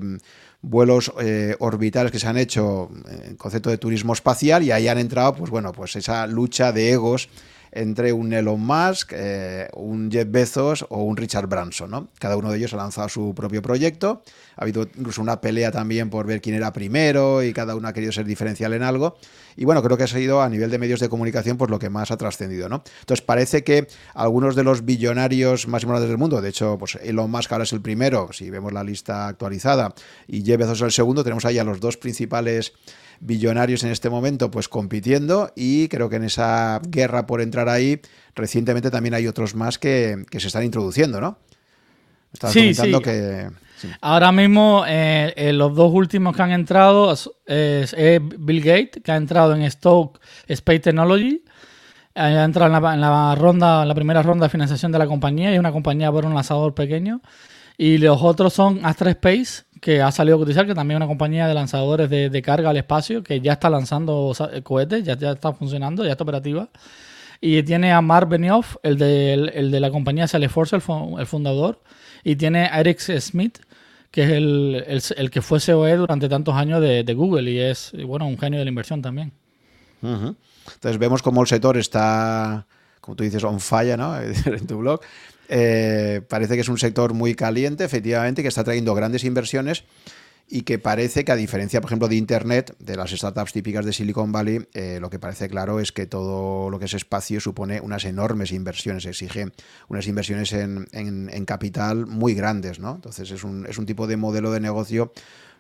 vuelos 0.62 1.12
orbitales 1.58 2.12
que 2.12 2.20
se 2.20 2.28
han 2.28 2.38
hecho 2.38 2.92
en 3.10 3.36
concepto 3.36 3.72
de 3.72 3.80
turismo 3.80 4.14
espacial 4.14 4.64
y 4.64 4.72
ahí 4.72 4.88
han 4.88 5.00
entrado, 5.00 5.34
pues 5.34 5.50
bueno, 5.50 5.72
pues 5.72 5.96
esa 5.96 6.28
lucha 6.28 6.72
de 6.72 6.92
egos 6.92 7.30
entre 7.72 8.14
un 8.14 8.34
Elon 8.34 8.60
Musk, 8.60 9.14
eh, 9.16 9.68
un 9.74 10.12
Jeff 10.12 10.28
Bezos 10.30 10.86
o 10.90 11.04
un 11.04 11.18
Richard 11.18 11.48
Branson. 11.48 11.92
¿no? 11.92 12.08
Cada 12.20 12.38
uno 12.38 12.52
de 12.52 12.58
ellos 12.58 12.74
ha 12.74 12.78
lanzado 12.78 13.10
su 13.10 13.34
propio 13.36 13.62
proyecto. 13.62 14.24
Ha 14.56 14.64
habido 14.64 14.84
incluso 14.98 15.22
una 15.22 15.40
pelea 15.42 15.72
también 15.72 16.10
por 16.10 16.26
ver 16.26 16.42
quién 16.42 16.56
era 16.56 16.74
primero 16.74 17.44
y 17.44 17.54
cada 17.54 17.76
uno 17.76 17.88
ha 17.88 17.94
querido 17.94 18.12
ser 18.12 18.26
diferencial 18.26 18.74
en 18.74 18.84
algo. 18.84 19.18
Y 19.56 19.66
bueno, 19.66 19.82
creo 19.84 19.98
que 19.98 20.04
ha 20.04 20.08
sido 20.08 20.42
a 20.42 20.50
nivel 20.50 20.72
de 20.72 20.78
medios 20.78 21.00
de 21.00 21.10
comunicación 21.10 21.58
pues 21.58 21.70
lo 21.70 21.80
que 21.80 21.90
más 21.90 22.12
ha 22.12 22.18
trascendido. 22.18 22.70
¿no? 22.70 22.84
Entonces 23.02 23.26
parece 23.26 23.64
que 23.64 23.88
algunos 24.14 24.56
de 24.56 24.64
los 24.64 24.86
billonarios 24.86 25.68
más 25.68 25.84
importantes 25.84 26.10
del 26.10 26.18
mundo, 26.18 26.42
de 26.42 26.50
hecho, 26.50 26.78
pues 26.78 26.96
Elon 27.02 27.30
Musk 27.30 27.52
ahora 27.52 27.64
es 27.64 27.74
el 27.74 27.82
primero, 27.82 28.30
si 28.32 28.50
vemos 28.50 28.74
la 28.74 28.84
lista 28.84 29.28
actualizada, 29.28 29.94
y 30.28 30.44
Jeff 30.44 30.58
Bezos 30.58 30.80
es 30.80 30.84
el 30.84 30.92
segundo, 30.92 31.24
tenemos 31.24 31.46
ahí 31.46 31.58
a 31.58 31.64
los 31.64 31.80
dos 31.80 31.98
principales 31.98 32.74
billonarios 33.20 33.84
en 33.84 33.92
este 33.92 34.10
momento 34.10 34.52
pues 34.52 34.70
compitiendo 34.70 35.52
y 35.56 35.88
creo 35.88 36.10
que 36.10 36.18
en 36.18 36.24
esa 36.24 36.82
guerra 36.88 37.26
por 37.26 37.42
entrar 37.42 37.70
ahí 37.70 38.02
recientemente 38.36 38.92
también 38.92 39.14
hay 39.14 39.28
otros 39.28 39.56
más 39.56 39.78
que, 39.78 40.26
se 40.32 40.48
están 40.48 40.64
introduciendo, 40.64 41.20
¿no? 41.20 41.38
Estás 42.34 42.54
sí, 42.54 42.60
comentando 42.60 43.02
que... 43.02 43.50
Ahora 44.02 44.32
mismo 44.32 44.84
eh, 44.88 45.34
eh, 45.36 45.54
los 45.54 45.74
dos 45.74 45.94
últimos 45.94 46.36
que 46.36 46.42
han 46.42 46.52
entrado 46.52 47.14
es, 47.14 47.96
Bill 48.38 48.62
Gates, 48.62 49.02
que 49.04 49.12
ha 49.12 49.16
entrado 49.16 49.56
en 49.56 49.70
Stoke 49.72 50.20
Space 50.48 50.80
Technology, 50.80 51.44
ha 52.16 52.44
entrado 52.44 52.76
en 52.94 53.02
la, 53.02 53.36
ronda, 53.36 53.86
la 53.86 53.96
primera 53.96 54.22
ronda 54.22 54.46
de 54.46 54.50
financiación 54.50 54.92
de 54.92 55.00
la 55.00 55.08
compañía 55.08 55.52
y 55.52 55.54
es 55.54 55.60
una 55.60 55.72
compañía 55.72 56.12
por 56.12 56.26
un 56.26 56.34
lanzador 56.34 56.74
pequeño. 56.74 57.22
Y 57.78 57.98
los 57.98 58.22
otros 58.22 58.52
son 58.54 58.86
Astra 58.86 59.12
Space, 59.12 59.64
que 59.80 60.02
ha 60.02 60.12
salido 60.12 60.38
a 60.38 60.40
cotizar, 60.40 60.66
que 60.66 60.76
también 60.76 60.98
es 60.98 61.06
una 61.06 61.08
compañía 61.08 61.48
de 61.48 61.54
lanzadores 61.54 62.10
de, 62.10 62.42
carga 62.42 62.70
al 62.70 62.78
espacio, 62.78 63.24
que 63.24 63.42
ya 63.42 63.54
está 63.54 63.70
lanzando 63.70 64.34
cohetes, 64.64 65.04
ya, 65.04 65.18
ya 65.18 65.32
está 65.32 65.54
funcionando, 65.54 66.04
ya 66.06 66.12
está 66.12 66.24
operativa. 66.24 66.70
Y 67.42 67.64
tiene 67.64 67.94
a 67.94 68.02
Mark 68.02 68.28
Benioff, 68.28 68.76
el 68.84 68.98
de, 68.98 69.34
el, 69.34 69.72
de 69.72 69.80
la 69.80 69.92
compañía 69.92 70.28
Salesforce, 70.28 70.76
el, 70.76 70.84
el, 71.18 71.26
fundador. 71.26 71.82
Y 72.24 72.36
tiene 72.36 72.66
a 72.66 72.82
Eric 72.82 73.00
Smith, 73.00 73.60
que 74.12 74.24
es 74.24 74.30
el, 74.32 75.04
el, 75.18 75.30
que 75.32 75.42
fue 75.42 75.60
COE 75.60 75.96
durante 75.96 76.28
tantos 76.28 76.56
años 76.56 76.82
de, 76.82 77.04
de, 77.04 77.14
Google 77.14 77.50
y 77.50 77.60
es, 77.60 77.92
bueno, 78.06 78.28
un 78.28 78.38
genio 78.38 78.60
de 78.60 78.66
la 78.66 78.70
inversión 78.70 79.02
también. 79.02 79.32
Entonces 80.02 80.98
vemos 80.98 81.22
cómo 81.22 81.42
el 81.42 81.48
sector 81.48 81.78
está, 81.78 82.66
como 83.00 83.16
tú 83.16 83.24
dices, 83.24 83.44
on 83.44 83.60
fire, 83.60 83.98
¿no? 83.98 84.20
en 84.22 84.68
tu 84.68 84.78
blog. 84.80 85.02
Eh, 85.50 86.22
parece 86.30 86.54
que 86.56 86.62
es 86.62 86.70
un 86.70 86.78
sector 86.78 87.14
muy 87.14 87.34
caliente, 87.34 87.84
efectivamente, 87.84 88.44
que 88.44 88.48
está 88.48 88.64
trayendo 88.64 88.94
grandes 88.94 89.24
inversiones 89.24 89.84
y 90.48 90.62
que 90.62 90.80
parece 90.80 91.26
que 91.26 91.32
a 91.32 91.36
diferencia, 91.36 91.82
por 91.82 91.90
ejemplo, 91.90 92.08
de 92.08 92.16
Internet, 92.16 92.76
de 92.80 92.96
las 92.96 93.12
startups 93.12 93.54
típicas 93.54 93.86
de 93.86 93.94
Silicon 93.94 94.32
Valley, 94.32 94.68
eh, 94.74 95.00
lo 95.00 95.10
que 95.10 95.20
parece 95.20 95.48
claro 95.48 95.80
es 95.80 95.92
que 95.92 96.08
todo 96.08 96.70
lo 96.70 96.80
que 96.80 96.86
es 96.86 96.94
espacio 96.94 97.40
supone 97.40 97.82
unas 97.82 98.06
enormes 98.06 98.52
inversiones, 98.52 99.06
exige 99.06 99.52
unas 99.90 100.08
inversiones 100.08 100.54
en, 100.54 100.88
en 100.92 101.46
capital 101.46 102.06
muy 102.08 102.34
grandes, 102.34 102.80
¿no? 102.80 102.96
Entonces 102.96 103.30
es 103.30 103.44
un, 103.44 103.66
es 103.68 103.78
un 103.78 103.86
tipo 103.86 104.08
de 104.08 104.18
modelo 104.18 104.52
de 104.52 104.60
negocio 104.60 105.12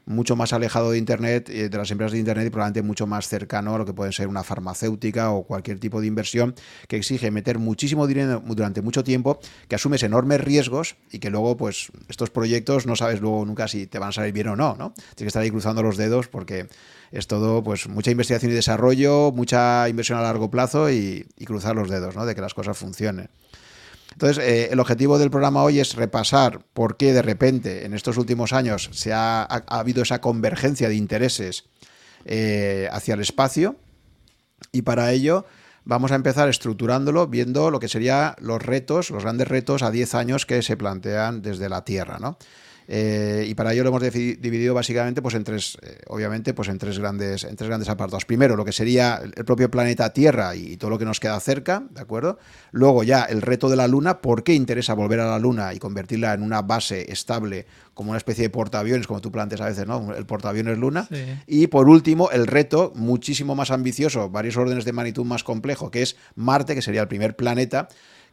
mucho 0.09 0.35
más 0.35 0.53
alejado 0.53 0.91
de 0.91 0.97
Internet, 0.97 1.49
eh, 1.49 1.69
de 1.69 1.77
las 1.77 1.91
empresas 1.91 2.13
de 2.13 2.19
Internet 2.19 2.47
y 2.47 2.49
probablemente 2.49 2.81
mucho 2.81 3.05
más 3.05 3.27
cercano 3.27 3.75
a 3.75 3.77
lo 3.77 3.85
que 3.85 3.93
puede 3.93 4.11
ser 4.11 4.27
una 4.27 4.43
farmacéutica 4.43 5.31
o 5.31 5.43
cualquier 5.43 5.79
tipo 5.79 6.01
de 6.01 6.07
inversión 6.07 6.55
que 6.87 6.97
exige 6.97 7.29
meter 7.29 7.59
muchísimo 7.59 8.07
dinero 8.07 8.41
durante 8.43 8.81
mucho 8.81 9.03
tiempo, 9.03 9.39
que 9.67 9.75
asumes 9.75 10.01
enormes 10.01 10.41
riesgos 10.41 10.95
y 11.11 11.19
que 11.19 11.29
luego, 11.29 11.57
pues, 11.57 11.91
estos 12.07 12.31
proyectos 12.31 12.87
no 12.87 12.95
sabes 12.95 13.21
luego 13.21 13.45
nunca 13.45 13.67
si 13.67 13.85
te 13.85 13.99
van 13.99 14.09
a 14.09 14.11
salir 14.11 14.33
bien 14.33 14.47
o 14.47 14.55
no, 14.55 14.75
¿no? 14.75 14.93
Tienes 14.93 15.15
que 15.15 15.27
estar 15.27 15.43
ahí 15.43 15.51
cruzando 15.51 15.83
los 15.83 15.95
dedos 15.95 16.27
porque 16.27 16.67
es 17.11 17.27
todo, 17.27 17.63
pues, 17.63 17.87
mucha 17.87 18.09
investigación 18.09 18.51
y 18.51 18.55
desarrollo, 18.55 19.31
mucha 19.31 19.87
inversión 19.89 20.17
a 20.17 20.23
largo 20.23 20.49
plazo 20.49 20.89
y, 20.89 21.27
y 21.37 21.45
cruzar 21.45 21.75
los 21.75 21.87
dedos, 21.87 22.15
¿no? 22.15 22.25
De 22.25 22.33
que 22.33 22.41
las 22.41 22.55
cosas 22.55 22.75
funcionen. 22.75 23.29
Entonces, 24.21 24.43
eh, 24.43 24.67
el 24.69 24.81
objetivo 24.81 25.17
del 25.17 25.31
programa 25.31 25.63
hoy 25.63 25.79
es 25.79 25.95
repasar 25.95 26.65
por 26.73 26.97
qué 26.97 27.13
de 27.13 27.21
repente 27.21 27.85
en 27.85 27.93
estos 27.93 28.17
últimos 28.17 28.51
años 28.51 28.89
se 28.91 29.13
ha, 29.13 29.43
habido 29.43 30.03
esa 30.03 30.19
convergencia 30.19 30.89
de 30.89 30.95
intereses 30.95 31.69
eh, 32.25 32.89
hacia 32.91 33.13
el 33.13 33.21
espacio 33.21 33.77
y 34.73 34.81
para 34.81 35.13
ello 35.13 35.45
vamos 35.85 36.11
a 36.11 36.15
empezar 36.15 36.49
estructurándolo 36.49 37.27
viendo 37.27 37.71
lo 37.71 37.79
que 37.79 37.87
serían 37.87 38.35
los 38.39 38.61
retos, 38.61 39.09
los 39.09 39.23
grandes 39.23 39.47
retos 39.47 39.83
a 39.83 39.89
10 39.89 40.13
años 40.15 40.45
que 40.45 40.61
se 40.63 40.75
plantean 40.75 41.41
desde 41.41 41.69
la 41.69 41.85
Tierra. 41.85 42.19
Eh, 42.91 43.45
y 43.47 43.53
para 43.53 43.71
ello 43.71 43.83
lo 43.83 43.89
hemos 43.89 44.01
dividido 44.01 44.73
básicamente 44.73 45.21
pues 45.21 45.35
en 45.35 45.43
tres, 45.43 45.77
eh, 45.83 45.99
obviamente, 46.07 46.55
pues 46.55 46.69
en 46.69 46.79
tres 46.79 46.97
grandes, 46.97 47.43
en 47.43 47.55
tres 47.55 47.67
grandes 47.67 47.87
apartados. 47.87 48.25
Primero, 48.25 48.55
lo 48.55 48.65
que 48.65 48.71
sería 48.71 49.21
el 49.23 49.45
propio 49.45 49.69
planeta 49.69 50.11
Tierra 50.11 50.55
y, 50.55 50.75
todo 50.77 50.89
lo 50.89 50.97
que 50.97 51.05
nos 51.05 51.19
queda 51.19 51.39
cerca, 51.39 51.83
¿de 51.91 52.01
acuerdo? 52.01 52.39
Luego 52.71 53.03
ya 53.03 53.25
el 53.25 53.43
reto 53.43 53.69
de 53.69 53.75
la 53.75 53.87
Luna, 53.87 54.21
¿por 54.21 54.43
qué 54.43 54.55
interesa 54.55 54.95
volver 54.95 55.19
a 55.19 55.29
la 55.29 55.37
Luna 55.37 55.71
y 55.75 55.77
convertirla 55.77 56.33
en 56.33 56.41
una 56.41 56.63
base 56.63 57.11
estable 57.11 57.67
como 57.93 58.09
una 58.09 58.17
especie 58.17 58.45
de 58.45 58.49
portaaviones, 58.49 59.05
como 59.05 59.21
tú 59.21 59.31
planteas 59.31 59.61
a 59.61 59.65
veces, 59.65 59.85
¿no? 59.85 60.15
El 60.15 60.25
portaaviones 60.25 60.79
Luna. 60.79 61.07
Y 61.45 61.67
por 61.67 61.89
último, 61.89 62.31
el 62.31 62.47
reto 62.47 62.91
muchísimo 62.95 63.53
más 63.53 63.69
ambicioso, 63.69 64.29
varios 64.31 64.57
órdenes 64.57 64.85
de 64.85 64.93
magnitud 64.93 65.25
más 65.25 65.43
complejo, 65.43 65.91
que 65.91 66.01
es 66.01 66.15
Marte, 66.33 66.73
que 66.73 66.81
sería 66.81 67.01
el 67.01 67.07
primer 67.07 67.35
planeta 67.35 67.87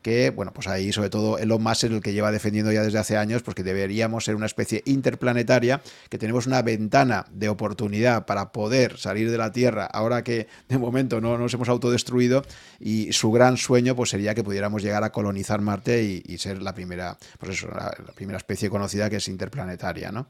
que, 0.06 0.30
bueno, 0.30 0.52
pues 0.52 0.68
ahí 0.68 0.92
sobre 0.92 1.10
todo 1.10 1.36
Elon 1.36 1.60
Musk 1.60 1.82
es 1.82 1.90
el 1.90 2.00
que 2.00 2.12
lleva 2.12 2.30
defendiendo 2.30 2.70
ya 2.70 2.84
desde 2.84 2.96
hace 2.96 3.16
años, 3.16 3.42
pues 3.42 3.56
que 3.56 3.64
deberíamos 3.64 4.24
ser 4.24 4.36
una 4.36 4.46
especie 4.46 4.84
interplanetaria, 4.84 5.82
que 6.08 6.16
tenemos 6.16 6.46
una 6.46 6.62
ventana 6.62 7.26
de 7.32 7.48
oportunidad 7.48 8.24
para 8.24 8.52
poder 8.52 8.98
salir 8.98 9.32
de 9.32 9.36
la 9.36 9.50
Tierra 9.50 9.84
ahora 9.84 10.22
que 10.22 10.46
de 10.68 10.78
momento 10.78 11.20
no 11.20 11.36
nos 11.38 11.52
hemos 11.54 11.68
autodestruido 11.68 12.44
y 12.78 13.12
su 13.14 13.32
gran 13.32 13.56
sueño 13.56 13.96
pues 13.96 14.10
sería 14.10 14.32
que 14.32 14.44
pudiéramos 14.44 14.80
llegar 14.80 15.02
a 15.02 15.10
colonizar 15.10 15.60
Marte 15.60 16.04
y, 16.04 16.38
ser 16.38 16.62
la 16.62 16.72
primera, 16.72 17.18
pues 17.40 17.58
eso, 17.58 17.66
la 17.66 18.12
primera 18.14 18.36
especie 18.36 18.70
conocida 18.70 19.10
que 19.10 19.16
es 19.16 19.26
interplanetaria, 19.26 20.12
¿no? 20.12 20.28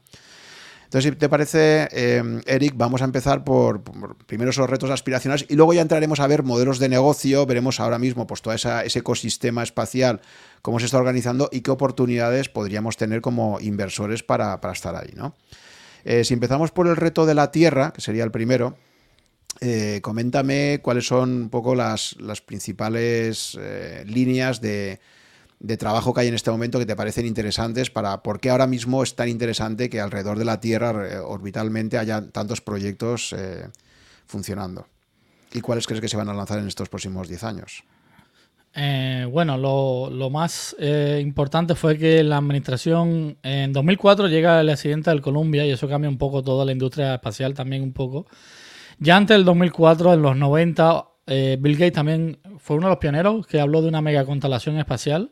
Entonces, 0.87 1.11
si 1.11 1.17
te 1.17 1.27
parece, 1.27 1.89
eh, 1.91 2.23
Eric, 2.45 2.75
vamos 2.77 3.01
a 3.01 3.05
empezar 3.05 3.43
por, 3.43 3.83
primero 4.25 4.51
esos 4.51 4.69
retos 4.69 4.89
aspiracionales 4.89 5.45
y 5.49 5.55
luego 5.55 5.73
ya 5.73 5.81
entraremos 5.81 6.21
a 6.21 6.27
ver 6.27 6.43
modelos 6.43 6.79
de 6.79 6.87
negocio, 6.87 7.45
veremos 7.45 7.81
ahora 7.81 7.99
mismo 7.99 8.25
pues 8.25 8.41
todo 8.41 8.53
ese 8.53 8.85
ecosistema 8.97 9.63
espacial, 9.63 10.21
cómo 10.61 10.79
se 10.79 10.85
está 10.85 10.97
organizando 10.97 11.49
y 11.51 11.59
qué 11.59 11.71
oportunidades 11.71 12.47
podríamos 12.47 12.95
tener 12.95 13.19
como 13.19 13.59
inversores 13.59 14.23
para, 14.23 14.61
estar 14.71 14.95
ahí. 14.95 15.11
¿no? 15.13 15.35
Eh, 16.05 16.23
si 16.23 16.33
empezamos 16.33 16.71
por 16.71 16.87
el 16.87 16.95
reto 16.95 17.25
de 17.25 17.35
la 17.35 17.51
Tierra, 17.51 17.91
que 17.91 17.99
sería 17.99 18.23
el 18.23 18.31
primero, 18.31 18.77
eh, 19.59 19.99
coméntame 20.01 20.79
cuáles 20.81 21.05
son 21.05 21.31
un 21.31 21.49
poco 21.49 21.75
las, 21.75 22.15
las 22.17 22.39
principales 22.39 23.59
líneas 24.05 24.61
de, 24.61 25.01
de 25.59 25.77
trabajo 25.77 26.13
que 26.13 26.21
hay 26.21 26.27
en 26.27 26.35
este 26.35 26.51
momento 26.51 26.77
que 26.77 26.85
te 26.85 26.95
parecen 26.95 27.25
interesantes 27.25 27.89
para 27.89 28.21
por 28.21 28.39
qué 28.39 28.49
ahora 28.49 28.67
mismo 28.67 29.01
es 29.01 29.15
tan 29.15 29.27
interesante 29.27 29.89
que 29.89 29.99
alrededor 29.99 30.37
de 30.37 30.45
la 30.45 30.59
Tierra 30.59 31.07
eh, 31.07 31.17
orbitalmente 31.17 31.97
haya 31.97 32.29
tantos 32.29 32.61
proyectos 32.61 33.33
eh, 33.33 33.67
funcionando. 34.25 34.87
¿Y 35.53 35.61
cuáles 35.61 35.87
crees 35.87 36.01
que 36.01 36.09
se 36.09 36.17
van 36.17 36.29
a 36.29 36.33
lanzar 36.33 36.59
en 36.59 36.67
estos 36.67 36.89
próximos 36.89 37.27
10 37.27 37.43
años? 37.43 37.83
Eh, 38.75 39.27
bueno, 39.31 39.57
lo, 39.57 40.29
más 40.29 40.75
importante 41.19 41.73
fue 41.73 41.97
que 41.97 42.21
la 42.23 42.37
administración 42.37 43.37
en 43.41 43.73
2004 43.73 44.27
llega 44.27 44.61
el 44.61 44.69
accidente 44.69 45.09
del 45.09 45.21
Columbia 45.21 45.65
y 45.65 45.71
eso 45.71 45.87
cambia 45.87 46.09
un 46.09 46.19
poco 46.19 46.43
toda 46.43 46.63
la 46.63 46.73
industria 46.73 47.15
espacial 47.15 47.55
también 47.55 47.81
un 47.81 47.93
poco. 47.93 48.27
Ya 48.99 49.15
antes 49.15 49.35
del 49.35 49.45
2004, 49.45 50.13
en 50.13 50.21
los 50.21 50.35
90, 50.35 51.05
Bill 51.57 51.73
Gates 51.73 51.93
también 51.93 52.39
fue 52.59 52.75
uno 52.75 52.87
de 52.87 52.91
los 52.91 52.99
pioneros 52.99 53.47
que 53.47 53.59
habló 53.59 53.81
de 53.81 53.87
una 53.87 54.01
mega 54.01 54.25
constelación 54.25 54.77
espacial 54.77 55.31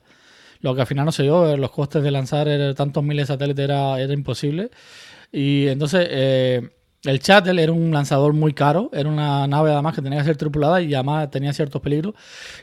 lo 0.62 0.76
que 0.76 0.82
al 0.82 0.88
final 0.88 1.06
no 1.06 1.12
se 1.12 1.24
dio, 1.24 1.50
eh, 1.50 1.58
los 1.58 1.72
costes 1.72 2.04
de 2.04 2.12
lanzar 2.12 2.48
tantos 2.76 3.04
miles 3.04 3.28
de 3.28 3.34
satélites 3.34 3.64
era, 3.64 4.00
era 4.00 4.14
imposible. 4.14 4.72
Y 5.32 5.68
entonces 5.68 6.08
eh, 6.10 6.70
el 7.04 7.20
Shuttle 7.20 7.62
era 7.62 7.72
un 7.72 7.92
lanzador 7.92 8.34
muy 8.34 8.54
caro, 8.54 8.90
era 8.94 9.10
una 9.10 9.48
nave 9.48 9.72
además 9.72 9.96
que 9.96 10.02
tenía 10.02 10.20
que 10.20 10.26
ser 10.26 10.38
tripulada 10.38 10.82
y 10.82 10.94
además 10.94 11.30
tenía 11.30 11.54
ciertos 11.54 11.82
peligros. 11.82 12.16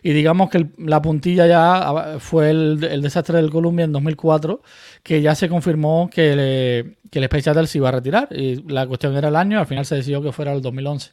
Y 0.02 0.12
digamos 0.12 0.50
que 0.50 0.66
la 0.78 1.00
puntilla 1.02 1.46
ya 1.46 2.18
fue 2.18 2.50
el, 2.50 2.80
desastre 3.02 3.37
del 3.37 3.50
Columbia 3.50 3.84
en 3.84 3.92
2004, 3.92 4.62
que 5.02 5.22
ya 5.22 5.34
se 5.34 5.49
confirmó 5.49 6.08
que, 6.12 6.96
que 7.11 7.18
el 7.18 7.25
Space 7.25 7.50
Shuttle 7.50 7.66
se 7.66 7.78
iba 7.78 7.88
a 7.88 7.92
retirar. 7.92 8.28
Y 8.30 8.62
la 8.70 8.87
cuestión 8.87 9.16
era 9.16 9.28
el 9.28 9.37
año, 9.37 9.58
al 9.58 9.66
final 9.66 9.84
se 9.87 9.96
decidió 9.96 10.22
que 10.22 10.32
fuera 10.32 10.52
el 10.52 10.62
2011. 10.62 11.12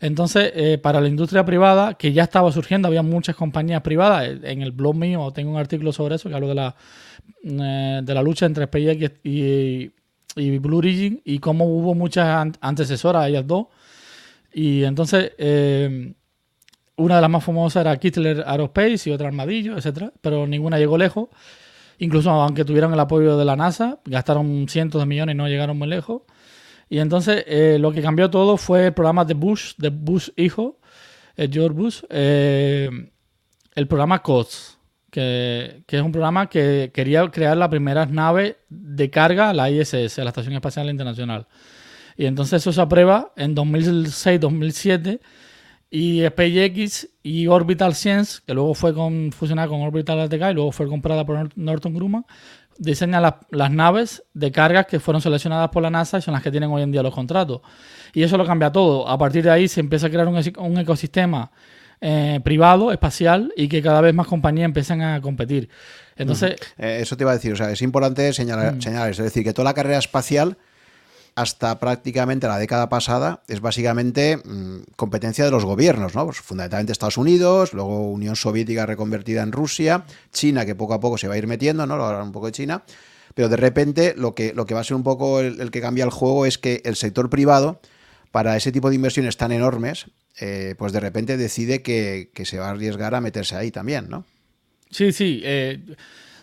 Entonces, 0.00 0.52
eh, 0.54 0.78
para 0.78 1.00
la 1.00 1.08
industria 1.08 1.44
privada, 1.44 1.94
que 1.94 2.12
ya 2.12 2.24
estaba 2.24 2.52
surgiendo, 2.52 2.88
había 2.88 3.02
muchas 3.02 3.36
compañías 3.36 3.82
privadas. 3.82 4.28
Eh, 4.28 4.40
en 4.44 4.62
el 4.62 4.72
blog 4.72 4.94
mío 4.94 5.30
tengo 5.34 5.50
un 5.50 5.58
artículo 5.58 5.92
sobre 5.92 6.16
eso 6.16 6.28
que 6.28 6.34
hablo 6.34 6.48
de 6.48 6.54
la, 6.54 6.76
eh, 7.44 8.00
de 8.02 8.14
la 8.14 8.22
lucha 8.22 8.46
entre 8.46 8.66
SpaceX 8.66 9.12
y, 9.24 9.90
y, 10.36 10.58
Blue 10.58 10.78
Origin 10.78 11.20
y 11.24 11.38
cómo 11.38 11.64
hubo 11.66 11.94
muchas 11.94 12.52
antecesoras 12.60 13.22
a 13.22 13.28
ellas 13.28 13.46
dos. 13.46 13.66
Y 14.52 14.84
entonces, 14.84 15.32
una 16.96 17.16
de 17.16 17.20
las 17.20 17.30
más 17.30 17.44
famosas 17.44 17.82
era 17.82 17.96
Kittler 17.98 18.42
Aerospace 18.46 19.10
y 19.10 19.12
otra 19.12 19.28
Armadillo, 19.28 19.76
etcétera, 19.76 20.12
pero 20.20 20.46
ninguna 20.46 20.78
llegó 20.78 20.96
lejos. 20.96 21.28
Incluso 21.98 22.30
aunque 22.30 22.64
tuvieron 22.64 22.92
el 22.92 23.00
apoyo 23.00 23.36
de 23.36 23.44
la 23.44 23.56
NASA, 23.56 23.98
gastaron 24.04 24.66
cientos 24.68 25.00
de 25.00 25.06
millones 25.06 25.34
y 25.34 25.36
no 25.36 25.48
llegaron 25.48 25.78
muy 25.78 25.88
lejos. 25.88 26.22
Y 26.88 26.98
entonces 26.98 27.44
eh, 27.46 27.78
lo 27.80 27.92
que 27.92 28.02
cambió 28.02 28.30
todo 28.30 28.56
fue 28.56 28.86
el 28.86 28.92
programa 28.92 29.24
de 29.24 29.34
Bush, 29.34 29.74
de 29.76 29.88
Bush 29.88 30.30
hijo, 30.36 30.78
eh, 31.36 31.48
George 31.50 31.74
Bush, 31.74 32.02
eh, 32.10 32.88
el 33.74 33.88
programa 33.88 34.22
COTS, 34.22 34.78
que, 35.10 35.82
es 35.86 36.02
un 36.02 36.12
programa 36.12 36.48
que 36.48 36.90
quería 36.94 37.26
crear 37.30 37.56
la 37.56 37.68
primera 37.68 38.06
nave 38.06 38.58
de 38.68 39.10
carga 39.10 39.52
la 39.52 39.70
ISS, 39.70 40.18
la 40.18 40.28
Estación 40.28 40.54
Espacial 40.54 40.88
Internacional. 40.88 41.46
Y 42.16 42.26
entonces 42.26 42.62
eso 42.62 42.72
se 42.72 42.80
aprueba 42.80 43.32
en 43.36 43.54
2006-2007 43.54 45.20
y 45.90 46.24
SpaceX 46.26 47.08
y 47.22 47.46
Orbital 47.46 47.94
Science, 47.94 48.40
que 48.46 48.54
luego 48.54 48.74
con, 48.74 49.32
fusionada 49.32 49.68
con 49.68 49.82
Orbital 49.82 50.20
ATK 50.20 50.50
y 50.50 50.54
luego 50.54 50.72
fue 50.72 50.88
comprada 50.88 51.24
por 51.24 51.50
Norton 51.56 51.94
Grumman, 51.94 52.24
diseña 52.78 53.40
las 53.50 53.70
naves 53.70 54.22
de 54.34 54.52
cargas 54.52 54.86
que 54.86 55.00
fueron 55.00 55.20
seleccionadas 55.20 55.70
por 55.70 55.82
la 55.82 55.90
NASA 55.90 56.18
y 56.18 56.22
son 56.22 56.34
las 56.34 56.42
que 56.42 56.50
tienen 56.50 56.70
hoy 56.70 56.82
en 56.82 56.92
día 56.92 57.02
los 57.02 57.14
contratos. 57.14 57.60
Y 58.12 58.22
eso 58.22 58.36
lo 58.36 58.46
cambia 58.46 58.70
todo. 58.70 59.08
A 59.08 59.18
partir 59.18 59.44
de 59.44 59.50
ahí 59.50 59.68
se 59.68 59.80
empieza 59.80 60.06
a 60.06 60.10
crear 60.10 60.28
un, 60.28 60.78
ecosistema 60.78 61.50
eh, 62.00 62.40
privado, 62.42 62.92
espacial, 62.92 63.52
y 63.56 63.68
que 63.68 63.82
cada 63.82 64.00
vez 64.00 64.14
más 64.14 64.26
compañías 64.26 64.66
empiezan 64.66 65.02
a 65.02 65.20
competir. 65.20 65.68
Entonces. 66.16 66.56
Eh, 66.78 66.98
eso 67.00 67.16
te 67.16 67.24
iba 67.24 67.32
a 67.32 67.34
decir, 67.34 67.52
o 67.52 67.56
sea, 67.56 67.70
es 67.70 67.82
importante 67.82 68.32
señalar, 68.32 68.76
mm. 68.76 68.82
señalar 68.82 69.10
Es 69.10 69.18
decir, 69.18 69.44
que 69.44 69.52
toda 69.52 69.64
la 69.64 69.74
carrera 69.74 69.98
espacial 69.98 70.56
hasta 71.36 71.78
prácticamente 71.78 72.48
la 72.48 72.58
década 72.58 72.88
pasada 72.88 73.42
es 73.46 73.60
básicamente 73.60 74.38
mm, 74.38 74.94
competencia 74.96 75.44
de 75.44 75.50
los 75.50 75.66
gobiernos, 75.66 76.14
¿no? 76.14 76.24
Pues 76.24 76.38
fundamentalmente 76.38 76.92
Estados 76.92 77.18
Unidos, 77.18 77.74
luego 77.74 78.10
Unión 78.10 78.36
Soviética 78.36 78.86
reconvertida 78.86 79.42
en 79.42 79.52
Rusia, 79.52 80.04
China 80.32 80.64
que 80.64 80.74
poco 80.74 80.94
a 80.94 81.00
poco 81.00 81.18
se 81.18 81.28
va 81.28 81.34
a 81.34 81.38
ir 81.38 81.46
metiendo, 81.46 81.86
¿no? 81.86 81.94
Ahora 81.94 82.22
un 82.22 82.32
poco 82.32 82.46
de 82.46 82.52
China, 82.52 82.84
pero 83.34 83.50
de 83.50 83.56
repente 83.58 84.14
lo 84.16 84.34
que, 84.34 84.54
lo 84.54 84.64
que 84.64 84.72
va 84.72 84.80
a 84.80 84.84
ser 84.84 84.96
un 84.96 85.02
poco 85.02 85.40
el, 85.40 85.70
que 85.70 85.82
cambia 85.82 86.04
el 86.04 86.10
juego 86.10 86.46
es 86.46 86.56
que 86.56 86.80
el 86.86 86.96
sector 86.96 87.28
privado, 87.28 87.80
para 88.32 88.56
ese 88.56 88.72
tipo 88.72 88.88
de 88.88 88.96
inversiones 88.96 89.36
tan 89.36 89.52
enormes, 89.52 90.06
eh, 90.40 90.74
pues 90.78 90.92
de 90.92 91.00
repente 91.00 91.36
decide 91.36 91.82
que, 91.82 92.30
que, 92.32 92.46
se 92.46 92.58
va 92.58 92.68
a 92.68 92.70
arriesgar 92.70 93.14
a 93.14 93.20
meterse 93.20 93.56
ahí 93.56 93.70
también, 93.70 94.08
¿no? 94.08 94.24
Sí, 94.90 95.12
sí. 95.12 95.42
Eh 95.44 95.80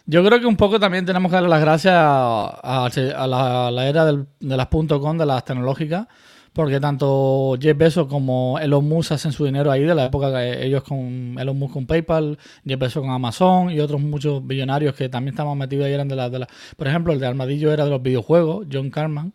yo 0.05 0.23
creo 0.23 0.39
que 0.39 0.45
un 0.45 0.57
poco 0.57 0.79
también 0.79 1.05
tenemos 1.05 1.29
que 1.29 1.35
darle 1.35 1.49
las 1.49 1.61
gracias 1.61 1.95
a, 1.95 2.89
la, 3.27 3.87
era 3.87 4.05
de 4.05 4.25
las 4.39 4.67
.com, 4.67 5.17
de 5.17 5.25
las 5.25 5.45
tecnológicas, 5.45 6.07
porque 6.51 6.79
tanto 6.79 7.57
Jeff 7.59 7.77
Bezos 7.77 8.07
como 8.07 8.59
Elon 8.59 8.87
Musk 8.87 9.13
hacen 9.13 9.31
su 9.31 9.45
dinero 9.45 9.71
ahí 9.71 9.83
de 9.83 9.95
la 9.95 10.05
época 10.05 10.31
que 10.31 10.65
ellos 10.65 10.83
con 10.83 11.37
Elon 11.39 11.57
Musk 11.57 11.73
con 11.73 11.85
PayPal, 11.85 12.37
Jeff 12.65 12.79
Bezos 12.79 13.01
con 13.01 13.11
Amazon 13.11 13.71
y 13.71 13.79
otros 13.79 14.01
muchos 14.01 14.45
billonarios 14.45 14.93
que 14.93 15.07
también 15.09 15.33
estaban 15.33 15.57
metidos 15.57 15.85
ahí 15.85 15.93
eran 15.93 16.07
de 16.09 16.15
las 16.15 16.31
de 16.31 16.39
la, 16.39 16.47
por 16.77 16.87
ejemplo 16.87 17.13
el 17.13 17.19
de 17.19 17.27
Armadillo 17.27 17.71
era 17.71 17.85
de 17.85 17.89
los 17.89 18.01
videojuegos, 18.01 18.67
John 18.71 18.89
Carman. 18.89 19.33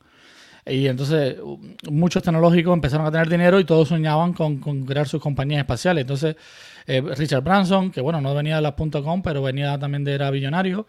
Y 0.67 0.87
entonces 0.87 1.37
muchos 1.91 2.23
tecnológicos 2.23 2.75
empezaron 2.75 3.07
a 3.07 3.11
tener 3.11 3.31
dinero 3.31 3.59
y 3.59 3.65
todos 3.65 3.89
soñaban 3.89 4.35
con, 4.35 4.59
con 4.59 4.85
crear 4.85 5.09
sus 5.09 5.21
compañías 5.21 5.61
espaciales. 5.61 6.03
Entonces 6.03 6.37
eh, 6.89 7.03
Richard 7.03 7.45
Branson, 7.45 7.91
que 7.91 8.01
bueno, 8.01 8.21
no 8.21 8.35
venía 8.35 8.57
de 8.57 8.63
las 8.63 8.75
.com, 8.75 9.23
pero 9.23 9.43
venía 9.43 9.79
también 9.79 10.05
de 10.05 10.15
era 10.15 10.31
billonario. 10.31 10.87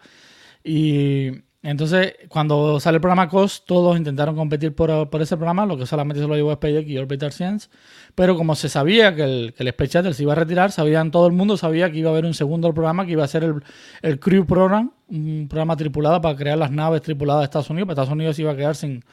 Y 0.64 1.30
entonces, 1.62 2.14
cuando 2.28 2.80
sale 2.80 2.96
el 2.96 3.00
programa 3.02 3.28
COS, 3.28 3.66
todos 3.66 3.98
intentaron 3.98 4.34
competir 4.34 4.74
por, 4.74 4.90
ese 5.20 5.36
programa, 5.36 5.66
lo 5.66 5.76
que 5.76 5.84
solamente 5.84 6.22
se 6.22 6.26
lo 6.26 6.34
llevó 6.34 6.54
SpaceX 6.54 6.88
y 6.88 6.96
Orbital 6.96 7.32
Science. 7.32 7.68
Pero 8.14 8.34
como 8.34 8.54
se 8.54 8.70
sabía 8.70 9.14
que 9.14 9.24
el, 9.24 9.54
el 9.58 9.68
Space 9.68 9.98
Shuttle 9.98 10.14
se 10.14 10.22
iba 10.22 10.32
a 10.32 10.36
retirar, 10.36 10.72
sabían, 10.72 11.10
todo 11.10 11.26
el 11.26 11.34
mundo 11.34 11.58
sabía 11.58 11.90
que 11.92 11.98
iba 11.98 12.08
a 12.08 12.12
haber 12.12 12.24
un 12.24 12.32
segundo 12.32 12.72
programa 12.72 13.04
que 13.04 13.12
iba 13.12 13.24
a 13.24 13.28
ser 13.28 13.44
el, 13.44 13.62
el 14.00 14.18
Crew 14.18 14.46
Program, 14.46 14.92
un 15.08 15.48
programa 15.50 15.76
tripulado 15.76 16.18
para 16.22 16.34
crear 16.34 16.56
las 16.56 16.70
naves 16.70 17.02
tripuladas 17.02 17.42
de 17.42 17.44
Estados 17.44 17.68
Unidos. 17.68 17.88
Pero 17.88 17.92
Estados 17.92 18.12
Unidos 18.14 18.38
iba 18.38 18.52
a 18.52 18.56
quedar 18.56 18.74
sin, 18.74 19.04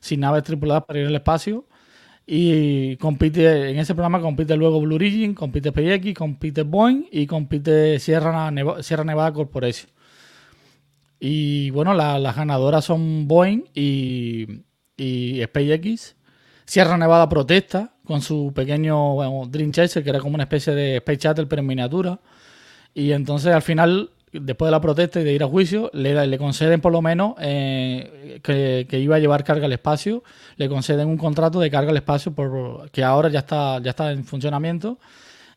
sin 0.00 0.20
naves 0.20 0.42
tripuladas 0.42 0.84
para 0.84 1.00
ir 1.00 1.06
al 1.06 1.14
espacio. 1.14 1.66
Y 2.32 2.96
compite, 2.98 3.70
en 3.70 3.80
ese 3.80 3.92
programa 3.92 4.20
compite 4.20 4.56
luego 4.56 4.80
Blue 4.80 4.94
Origin, 4.94 5.34
compite 5.34 5.70
SpaceX, 5.70 6.14
compite 6.14 6.62
Boeing 6.62 7.08
y 7.10 7.26
compite 7.26 7.98
Sierra, 7.98 8.52
Nevada, 8.52 8.84
Sierra 8.84 9.02
Nevada 9.02 9.32
Corporation. 9.32 9.90
Y 11.18 11.70
bueno, 11.70 11.92
las 11.92 12.36
ganadoras 12.36 12.84
son 12.84 13.26
Boeing 13.26 13.64
y, 13.74 14.62
y 14.96 15.42
SpaceX. 15.42 16.14
Sierra 16.66 16.96
Nevada 16.96 17.28
protesta 17.28 17.94
con 18.04 18.22
su 18.22 18.52
pequeño 18.54 19.16
Dream 19.48 19.72
Chaser, 19.72 20.04
que 20.04 20.10
era 20.10 20.20
como 20.20 20.36
una 20.36 20.44
especie 20.44 20.72
de 20.72 20.98
Space 20.98 21.18
Shuttle 21.18 21.46
pero 21.46 21.62
en 21.62 21.66
miniatura. 21.66 22.20
Y 22.94 23.10
entonces 23.10 23.52
al 23.52 23.62
final 23.62 24.10
después 24.32 24.68
de 24.68 24.70
la 24.70 24.80
protesta 24.80 25.20
y 25.20 25.24
de 25.24 25.32
ir 25.32 25.42
a 25.42 25.46
juicio, 25.46 25.90
le, 25.92 26.38
conceden 26.38 26.80
por 26.80 26.92
lo 26.92 27.02
menos 27.02 27.34
eh, 27.40 28.40
que, 28.42 28.98
iba 28.98 29.16
a 29.16 29.18
llevar 29.18 29.44
carga 29.44 29.66
al 29.66 29.72
espacio, 29.72 30.22
le 30.56 30.68
conceden 30.68 31.08
un 31.08 31.16
contrato 31.16 31.60
de 31.60 31.70
carga 31.70 31.90
al 31.90 31.96
espacio 31.96 32.32
por, 32.32 32.90
que 32.90 33.02
ahora 33.02 33.28
ya 33.28 33.40
está, 33.40 33.80
ya 33.80 33.90
está 33.90 34.12
en 34.12 34.24
funcionamiento 34.24 34.98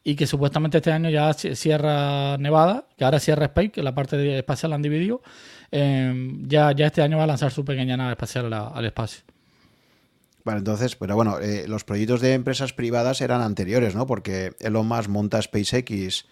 y 0.03 0.15
que 0.15 0.27
supuestamente 0.27 0.77
este 0.77 0.91
año 0.91 1.09
ya 1.09 1.33
cierra 1.33 2.37
Nevada, 2.37 2.85
que 2.97 3.05
ahora 3.05 3.19
cierra 3.19 3.45
Space, 3.45 3.71
que 3.71 3.83
la 3.83 3.95
parte 3.95 4.37
espacial 4.37 4.71
la 4.71 4.75
han 4.75 4.81
dividido, 4.81 5.21
eh, 5.71 6.33
ya, 6.41 6.71
ya 6.73 6.87
este 6.87 7.01
año 7.01 7.17
va 7.17 7.23
a 7.23 7.27
lanzar 7.27 7.51
su 7.51 7.63
pequeña 7.63 7.95
nave 7.95 8.11
espacial 8.11 8.51
al 8.51 8.85
espacio. 8.85 9.23
Bueno, 10.43 10.59
entonces, 10.59 10.95
pero 10.97 11.15
bueno, 11.15 11.39
eh, 11.39 11.65
los 11.67 11.85
proyectos 11.85 12.19
de 12.19 12.33
empresas 12.33 12.73
privadas 12.73 13.21
eran 13.21 13.41
anteriores, 13.41 13.95
¿no? 13.95 14.05
Porque 14.05 14.51
Elon 14.59 14.85
Musk 14.85 15.07
monta 15.07 15.41
SpaceX, 15.41 16.25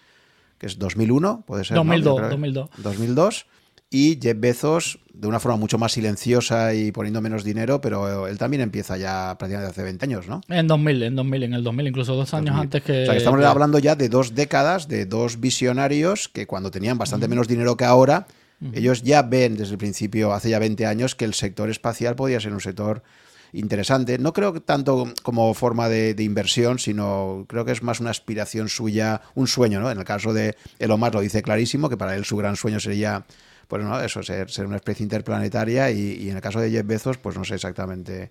que 0.62 0.68
es 0.68 0.78
2001, 0.78 1.42
puede 1.44 1.64
ser. 1.64 1.74
2002, 1.74 2.30
2002. 2.30 2.70
2002. 2.76 3.46
Y 3.90 4.20
Jeff 4.22 4.38
Bezos, 4.38 5.00
de 5.12 5.26
una 5.26 5.40
forma 5.40 5.58
mucho 5.58 5.76
más 5.76 5.90
silenciosa 5.90 6.72
y 6.72 6.92
poniendo 6.92 7.20
menos 7.20 7.42
dinero, 7.42 7.80
pero 7.80 8.28
él 8.28 8.38
también 8.38 8.60
empieza 8.60 8.96
ya 8.96 9.34
prácticamente 9.40 9.72
hace 9.72 9.82
20 9.82 10.04
años, 10.04 10.28
¿no? 10.28 10.40
En 10.48 10.68
2000, 10.68 11.02
en 11.02 11.16
2000, 11.16 11.42
en 11.42 11.54
el 11.54 11.64
2000, 11.64 11.86
incluso 11.88 12.14
dos 12.14 12.32
años 12.32 12.54
antes 12.56 12.80
que... 12.84 13.02
O 13.02 13.04
sea, 13.06 13.14
que 13.14 13.18
estamos 13.18 13.44
hablando 13.44 13.80
ya 13.80 13.96
de 13.96 14.08
dos 14.08 14.36
décadas, 14.36 14.86
de 14.86 15.04
dos 15.04 15.40
visionarios 15.40 16.28
que 16.28 16.46
cuando 16.46 16.70
tenían 16.70 16.96
bastante 16.96 17.26
menos 17.26 17.48
dinero 17.48 17.76
que 17.76 17.84
ahora, 17.84 18.28
ellos 18.72 19.02
ya 19.02 19.22
ven 19.22 19.56
desde 19.56 19.72
el 19.72 19.78
principio, 19.78 20.32
hace 20.32 20.50
ya 20.50 20.60
20 20.60 20.86
años, 20.86 21.16
que 21.16 21.24
el 21.24 21.34
sector 21.34 21.70
espacial 21.70 22.14
podía 22.14 22.38
ser 22.38 22.52
un 22.52 22.60
sector 22.60 23.02
interesante. 23.52 24.18
No 24.18 24.32
creo 24.32 24.52
que 24.52 24.60
tanto 24.60 25.12
como 25.22 25.52
forma 25.54 25.88
de, 25.88 26.14
inversión, 26.22 26.78
sino 26.78 27.44
creo 27.48 27.64
que 27.64 27.72
es 27.72 27.82
más 27.82 28.00
una 28.00 28.10
aspiración 28.10 28.68
suya, 28.68 29.20
un 29.34 29.46
sueño, 29.46 29.80
¿no? 29.80 29.90
En 29.90 29.98
el 29.98 30.04
caso 30.04 30.32
de 30.32 30.56
Elon 30.78 30.98
Musk 30.98 31.14
lo 31.14 31.20
dice 31.20 31.42
clarísimo, 31.42 31.88
que 31.88 31.96
para 31.96 32.16
él 32.16 32.24
su 32.24 32.36
gran 32.36 32.56
sueño 32.56 32.80
sería, 32.80 33.24
pues 33.68 33.84
no, 33.84 34.00
eso, 34.00 34.22
ser, 34.22 34.50
ser 34.50 34.66
una 34.66 34.76
especie 34.76 35.04
interplanetaria 35.04 35.90
y, 35.90 36.28
en 36.28 36.36
el 36.36 36.42
caso 36.42 36.60
de 36.60 36.70
Jeff 36.70 36.86
Bezos, 36.86 37.18
pues 37.18 37.36
no 37.36 37.44
sé 37.44 37.56
exactamente 37.56 38.30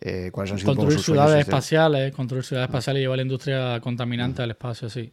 eh, 0.00 0.30
cuáles 0.32 0.52
han 0.52 0.58
sido 0.58 0.74
Construir 0.74 1.00
ciudades 1.00 1.40
espaciales, 1.40 2.14
construir 2.14 2.44
ciudades 2.44 2.68
espaciales 2.68 3.00
y 3.00 3.02
llevar 3.02 3.18
la 3.18 3.22
industria 3.22 3.80
contaminante 3.80 4.42
al 4.42 4.50
espacio, 4.50 4.88
sí. 4.88 5.12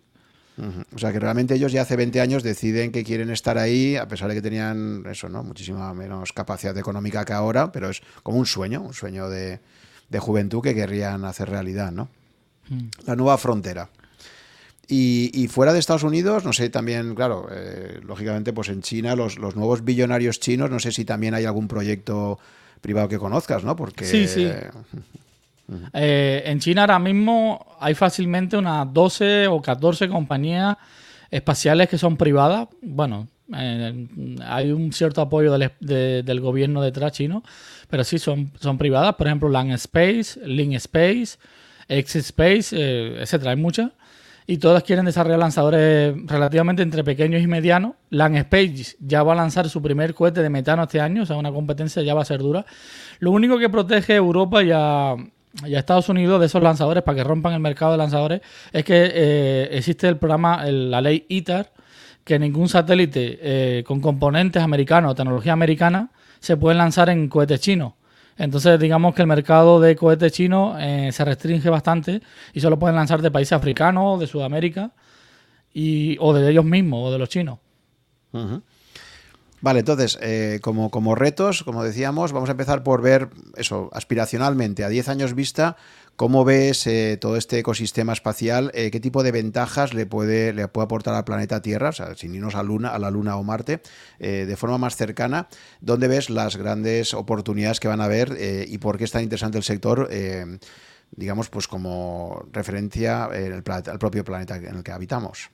O 0.93 1.00
sea 1.00 1.12
que 1.12 1.20
realmente 1.20 1.55
ellos 1.55 1.72
ya 1.72 1.81
hace 1.81 1.96
20 1.96 2.22
años 2.22 2.43
deciden 2.43 2.91
que 2.91 3.03
quieren 3.03 3.29
estar 3.31 3.58
ahí, 3.58 3.96
a 3.96 4.08
pesar 4.08 4.29
de 4.29 4.36
que 4.36 4.41
tenían 4.41 5.03
eso, 5.10 5.29
¿no? 5.29 5.43
Muchísima 5.43 5.93
menos 5.93 6.34
capacidad 6.34 6.77
económica 6.77 7.25
que 7.25 7.34
ahora, 7.34 7.72
pero 7.72 7.89
es 7.89 8.01
como 8.22 8.38
un 8.38 8.46
sueño, 8.46 8.81
un 8.81 8.93
sueño 8.93 9.29
de, 9.29 9.60
juventud 10.20 10.62
que 10.62 10.75
querrían 10.75 11.25
hacer 11.25 11.50
realidad, 11.50 11.91
¿no? 11.91 12.10
Mm. 12.70 12.89
La 13.05 13.15
nueva 13.15 13.38
frontera. 13.38 13.89
Y, 14.93 15.48
fuera 15.48 15.72
de 15.72 15.79
Estados 15.79 16.03
Unidos, 16.03 16.43
no 16.43 16.51
sé, 16.51 16.70
también, 16.70 17.15
claro, 17.15 17.48
eh, 17.50 18.01
lógicamente, 18.03 18.51
pues 18.51 18.67
en 18.67 18.81
China, 18.81 19.15
los, 19.15 19.39
los, 19.39 19.55
nuevos 19.55 19.86
billonarios 19.86 20.41
chinos, 20.41 20.70
no 20.70 20.79
sé 20.79 20.91
si 20.91 21.05
también 21.05 21.34
hay 21.34 21.46
algún 21.46 21.70
proyecto 21.70 22.38
privado 22.81 23.08
que 23.08 23.17
conozcas, 23.17 23.63
¿no? 23.63 23.77
Porque. 23.77 24.03
Sí, 24.03 24.27
sí. 24.27 24.51
Eh, 25.93 26.43
en 26.45 26.59
China 26.59 26.81
ahora 26.81 26.99
mismo 26.99 27.75
hay 27.79 27.93
fácilmente 27.93 28.57
unas 28.57 28.91
12 28.93 29.47
o 29.47 29.61
14 29.61 30.09
compañías 30.09 30.77
espaciales 31.29 31.89
que 31.89 31.97
son 31.97 32.17
privadas. 32.17 32.67
Bueno, 32.81 33.27
eh, 33.57 34.07
hay 34.45 34.71
un 34.71 34.93
cierto 34.93 35.21
apoyo 35.21 35.57
del, 35.57 36.39
gobierno 36.39 36.81
detrás 36.81 37.13
chino, 37.13 37.43
pero 37.89 38.03
sí 38.03 38.19
son, 38.19 38.51
privadas. 38.77 39.15
Por 39.15 39.27
ejemplo, 39.27 39.49
Lang 39.49 39.71
Space, 39.71 40.39
Link 40.45 40.73
Space, 40.73 41.37
X 41.87 42.15
Space, 42.15 42.75
eh, 42.77 43.21
etcétera. 43.21 43.51
Hay 43.51 43.57
muchas. 43.57 43.91
Y 44.47 44.57
todas 44.57 44.83
quieren 44.83 45.05
desarrollar 45.05 45.39
lanzadores 45.39 46.15
relativamente 46.25 46.81
entre 46.81 47.03
pequeños 47.03 47.41
y 47.41 47.47
medianos. 47.47 47.93
Lang 48.09 48.35
Space 48.35 48.97
ya 48.99 49.23
va 49.23 49.33
a 49.33 49.35
lanzar 49.35 49.69
su 49.69 49.81
primer 49.81 50.13
cohete 50.13 50.41
de 50.41 50.49
metano 50.49 50.83
este 50.83 50.99
año, 50.99 51.23
o 51.23 51.25
sea, 51.25 51.37
una 51.37 51.51
competencia 51.51 52.01
ya 52.01 52.13
va 52.13 52.23
a 52.23 52.25
ser 52.25 52.39
dura. 52.39 52.65
Lo 53.19 53.31
único 53.31 53.57
que 53.59 53.69
protege 53.69 54.15
Europa 54.15 54.63
y 54.63 54.71
a, 54.73 55.15
y 55.65 55.75
a 55.75 55.79
Estados 55.79 56.10
Unidos 56.10 56.39
de 56.39 56.46
esos 56.46 56.63
lanzadores 56.63 57.03
para 57.03 57.17
que 57.17 57.24
rompan 57.24 57.53
el 57.53 57.60
mercado 57.60 57.91
de 57.91 57.98
lanzadores 57.98 58.41
es 58.72 58.84
que 58.84 59.12
eh, 59.13 59.69
existe 59.71 60.08
el 60.08 60.17
programa, 60.17 60.63
la 60.65 61.02
ley 61.02 61.25
ITAR, 61.30 61.71
que 62.23 62.39
ningún 62.39 62.69
satélite 62.69 63.39
eh, 63.41 63.84
con 63.84 63.99
componentes 63.99 64.62
americanos 64.62 65.15
tecnología 65.15 65.54
americana 65.54 66.12
se 66.39 66.58
puede 66.58 66.78
lanzar 66.78 67.10
en 67.10 67.28
cohetes 67.28 67.60
chinos. 67.60 67.93
Entonces, 68.38 68.80
digamos 68.80 69.13
que 69.13 69.21
el 69.21 69.28
mercado 69.28 69.80
de 69.80 69.95
cohetes 69.95 70.32
chinos 70.32 70.78
eh, 70.80 71.10
se 71.12 71.25
restringe 71.25 71.69
bastante 71.69 72.21
y 72.54 72.60
solo 72.60 72.80
pueden 72.80 72.95
lanzar 72.95 73.21
de 73.21 73.30
países 73.30 73.54
africanos, 73.54 74.19
de 74.19 74.28
Sudamérica 74.28 74.91
y, 75.73 76.17
o 76.19 76.34
de 76.34 76.49
ellos 76.49 76.65
mismos, 76.65 77.10
o 77.10 77.12
de 77.12 77.19
los 77.19 77.30
chinos. 77.30 77.60
Vale, 79.62 79.80
entonces, 79.80 80.17
eh, 80.21 80.60
como, 80.63 80.89
como 80.89 81.13
retos, 81.13 81.63
como 81.63 81.84
decíamos, 81.84 82.32
vamos 82.32 82.50
a 82.50 82.54
empezar 82.54 82.82
por 82.82 83.04
ver 83.04 83.30
eso, 83.56 83.91
aspiracionalmente, 83.93 84.84
a 84.84 84.89
10 84.89 85.08
años 85.10 85.36
vista, 85.36 85.78
cómo 86.15 86.43
ves 86.43 86.88
eh, 86.88 87.17
todo 87.21 87.38
este 87.38 87.60
ecosistema 87.60 88.12
espacial, 88.12 88.71
eh, 88.74 88.89
qué 88.89 89.00
tipo 89.00 89.21
de 89.21 89.32
ventajas 89.32 89.93
le 89.93 90.08
puede, 90.08 90.52
le 90.54 90.67
puede 90.67 90.86
aportar 90.86 91.13
al 91.13 91.26
planeta 91.26 91.62
Tierra, 91.62 91.89
o 91.89 91.93
sea, 91.93 92.15
sin 92.15 92.34
irnos 92.34 92.56
a, 92.56 92.63
Luna, 92.63 92.89
a 92.89 92.97
la 92.97 93.12
Luna 93.12 93.36
o 93.38 93.43
Marte, 93.43 93.82
de 94.19 94.56
forma 94.56 94.80
más 94.80 94.95
cercana, 94.95 95.47
dónde 95.80 96.08
ves 96.08 96.32
las 96.32 96.56
grandes 96.56 97.13
oportunidades 97.13 97.80
que 97.80 97.88
van 97.88 98.02
a 98.02 98.06
haber 98.06 98.38
y 98.67 98.78
por 98.80 98.97
qué 98.97 99.04
es 99.04 99.12
tan 99.12 99.24
interesante 99.24 99.58
el 99.58 99.63
sector 99.63 100.10
digamos, 101.13 101.50
pues 101.50 101.67
como 101.67 102.45
referencia 102.52 103.26
al 103.26 104.00
propio 104.00 104.24
planeta 104.24 104.56
en 104.56 104.76
el 104.76 104.84
que 104.84 104.91
habitamos. 104.91 105.52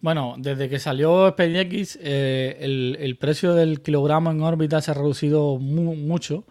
Bueno, 0.00 0.34
desde 0.38 0.70
que 0.70 0.78
salió 0.78 1.28
SpaceX, 1.30 1.98
eh, 2.00 2.56
el, 2.60 3.16
precio 3.16 3.54
del 3.54 3.82
kilogramo 3.82 4.30
en 4.30 4.40
órbita 4.40 4.80
se 4.80 4.92
ha 4.92 4.94
reducido 4.94 5.58
mucho, 5.58 6.46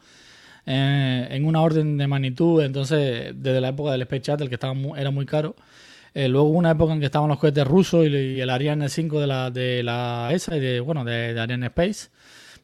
eh, 0.68 1.28
en 1.32 1.46
una 1.46 1.62
orden 1.62 1.98
de 1.98 2.08
magnitud. 2.08 2.62
Entonces, 2.64 3.34
desde 3.36 3.60
la 3.62 3.70
época 3.70 3.92
del 3.92 4.04
Space 4.04 4.24
Shuttle, 4.32 4.50
que 4.50 4.56
estaba 4.56 4.76
era 4.98 5.10
muy 5.10 5.26
caro. 5.26 5.56
Eh, 6.14 6.28
luego 6.28 6.50
hubo 6.50 6.58
una 6.60 6.72
época 6.72 6.94
en 6.94 7.00
que 7.00 7.08
estaban 7.08 7.30
los 7.30 7.40
cohetes 7.40 7.66
rusos 7.66 8.06
y, 8.08 8.40
el 8.40 8.50
Ariane 8.50 8.90
5 8.90 9.20
de 9.20 9.28
la, 9.28 9.52
de 9.52 9.84
la 9.84 10.30
ESA 10.32 10.58
y 10.58 10.60
de, 10.60 10.80
bueno, 10.80 11.04
de, 11.04 11.34
de 11.34 11.42
Ariane 11.42 11.68
Space 11.68 12.10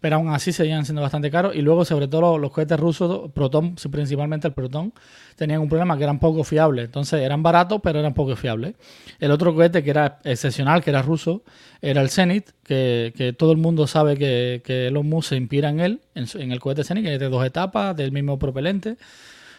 pero 0.05 0.17
aún 0.17 0.29
así 0.29 0.51
seguían 0.51 0.85
siendo 0.85 1.01
bastante 1.01 1.31
caros. 1.31 1.55
Y 1.55 1.63
luego, 1.63 1.83
sobre 1.83 2.07
todo, 2.07 2.37
los, 2.37 2.51
cohetes 2.51 2.79
rusos, 2.79 3.31
Proton, 3.31 3.75
principalmente 3.91 4.47
el 4.47 4.53
Proton, 4.53 4.93
tenían 5.35 5.61
un 5.61 5.69
problema 5.69 5.97
que 5.97 6.03
eran 6.03 6.19
poco 6.19 6.43
fiables. 6.43 6.85
Entonces, 6.85 7.21
eran 7.21 7.43
baratos, 7.43 7.79
pero 7.83 7.99
eran 7.99 8.13
poco 8.13 8.35
fiables. 8.35 8.75
El 9.19 9.31
otro 9.31 9.53
cohete 9.53 9.83
que 9.83 9.89
era 9.89 10.19
excepcional, 10.23 10.83
que 10.83 10.89
era 10.89 11.01
ruso, 11.01 11.43
era 11.81 12.01
el 12.01 12.09
Zenit, 12.09 12.51
que, 12.63 13.35
todo 13.37 13.51
el 13.51 13.57
mundo 13.57 13.87
sabe 13.87 14.17
que, 14.17 14.61
que 14.63 14.87
Elon 14.87 15.21
se 15.21 15.35
inspira 15.35 15.69
en 15.69 15.79
él, 15.79 16.01
en, 16.15 16.51
el 16.51 16.59
cohete 16.59 16.83
Zenit, 16.83 17.05
que 17.05 17.13
es 17.13 17.19
de 17.19 17.29
dos 17.29 17.45
etapas, 17.45 17.95
del 17.95 18.11
mismo 18.11 18.39
propelente 18.39 18.97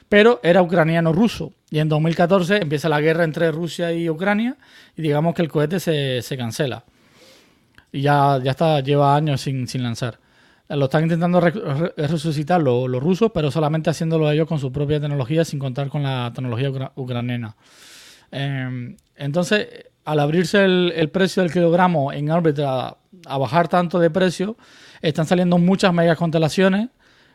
pero 0.08 0.38
era 0.42 0.62
ucraniano-ruso. 0.62 1.52
Y 1.68 1.80
en 1.80 1.88
2014 1.88 2.58
empieza 2.58 2.88
la 2.88 3.00
guerra 3.00 3.24
entre 3.24 3.50
Rusia 3.50 3.92
y 3.92 4.08
Ucrania 4.08 4.56
y 4.96 5.02
digamos 5.02 5.34
que 5.34 5.42
el 5.42 5.48
cohete 5.48 5.80
se, 5.80 6.36
cancela. 6.36 6.84
Y 7.90 8.02
ya, 8.02 8.38
ya 8.42 8.52
está, 8.52 8.80
lleva 8.80 9.16
años 9.16 9.40
sin, 9.40 9.66
sin 9.66 9.82
lanzar. 9.82 10.20
Lo 10.68 10.86
están 10.86 11.04
intentando 11.04 11.40
resucitar 11.40 12.60
los, 12.60 12.90
rusos, 13.00 13.30
pero 13.32 13.50
solamente 13.50 13.90
haciéndolo 13.90 14.30
ellos 14.30 14.48
con 14.48 14.58
su 14.58 14.72
propia 14.72 15.00
tecnología, 15.00 15.44
sin 15.44 15.58
contar 15.58 15.88
con 15.88 16.02
la 16.02 16.32
tecnología 16.34 16.90
ucraniana. 16.96 17.54
Em, 18.32 18.96
entonces, 19.14 19.68
al 20.04 20.20
abrirse 20.20 20.64
el, 20.64 21.10
precio 21.10 21.42
del 21.42 21.52
kilogramo 21.52 22.12
en 22.12 22.30
órbita 22.30 22.96
a, 23.26 23.38
bajar 23.38 23.68
tanto 23.68 23.98
de 23.98 24.10
precio, 24.10 24.56
están 25.02 25.26
saliendo 25.26 25.58
muchas 25.58 25.92
megas 25.92 26.18
constelaciones 26.18 26.88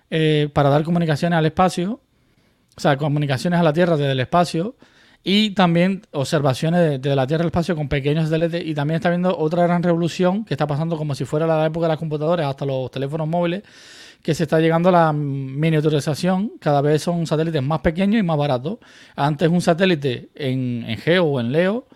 eh, 0.09 0.49
para 0.53 0.69
dar 0.69 0.83
comunicaciones 0.83 1.37
al 1.37 1.45
espacio, 1.45 2.01
o 2.75 2.81
sea, 2.81 2.97
comunicaciones 2.97 3.59
a 3.59 3.63
la 3.63 3.71
Tierra 3.71 3.95
desde 3.95 4.11
el 4.11 4.19
espacio, 4.19 4.75
y 5.23 5.51
también 5.51 6.01
observaciones 6.11 7.01
de, 7.01 7.15
la 7.15 7.27
Tierra 7.27 7.43
al 7.43 7.47
espacio 7.47 7.75
con 7.75 7.87
pequeños 7.87 8.25
satélites 8.29 8.65
y 8.65 8.73
también 8.73 8.95
está 8.95 9.09
viendo 9.09 9.37
otra 9.37 9.63
gran 9.63 9.83
revolución 9.83 10.45
que 10.45 10.53
está 10.55 10.65
pasando 10.65 10.97
como 10.97 11.13
si 11.13 11.25
fuera 11.25 11.45
la 11.45 11.65
época 11.65 11.85
de 11.85 11.89
las 11.89 11.99
computadoras 11.99 12.47
hasta 12.47 12.65
los 12.65 12.89
teléfonos 12.89 13.27
móviles 13.27 13.63
que 14.23 14.33
se 14.35 14.43
está 14.43 14.59
llegando 14.59 14.89
a 14.89 14.91
la 14.91 15.13
miniaturización, 15.13 16.53
cada 16.59 16.81
vez 16.81 17.01
son 17.01 17.25
satélites 17.25 17.61
más 17.63 17.81
pequeños 17.81 18.19
y 18.19 18.23
más 18.23 18.37
baratos. 18.37 18.77
Antes 19.15 19.49
un 19.49 19.61
satélite 19.61 20.29
en, 20.35 20.85
GEO 20.97 21.25
o 21.25 21.39
en 21.39 21.51
LEO 21.51 21.87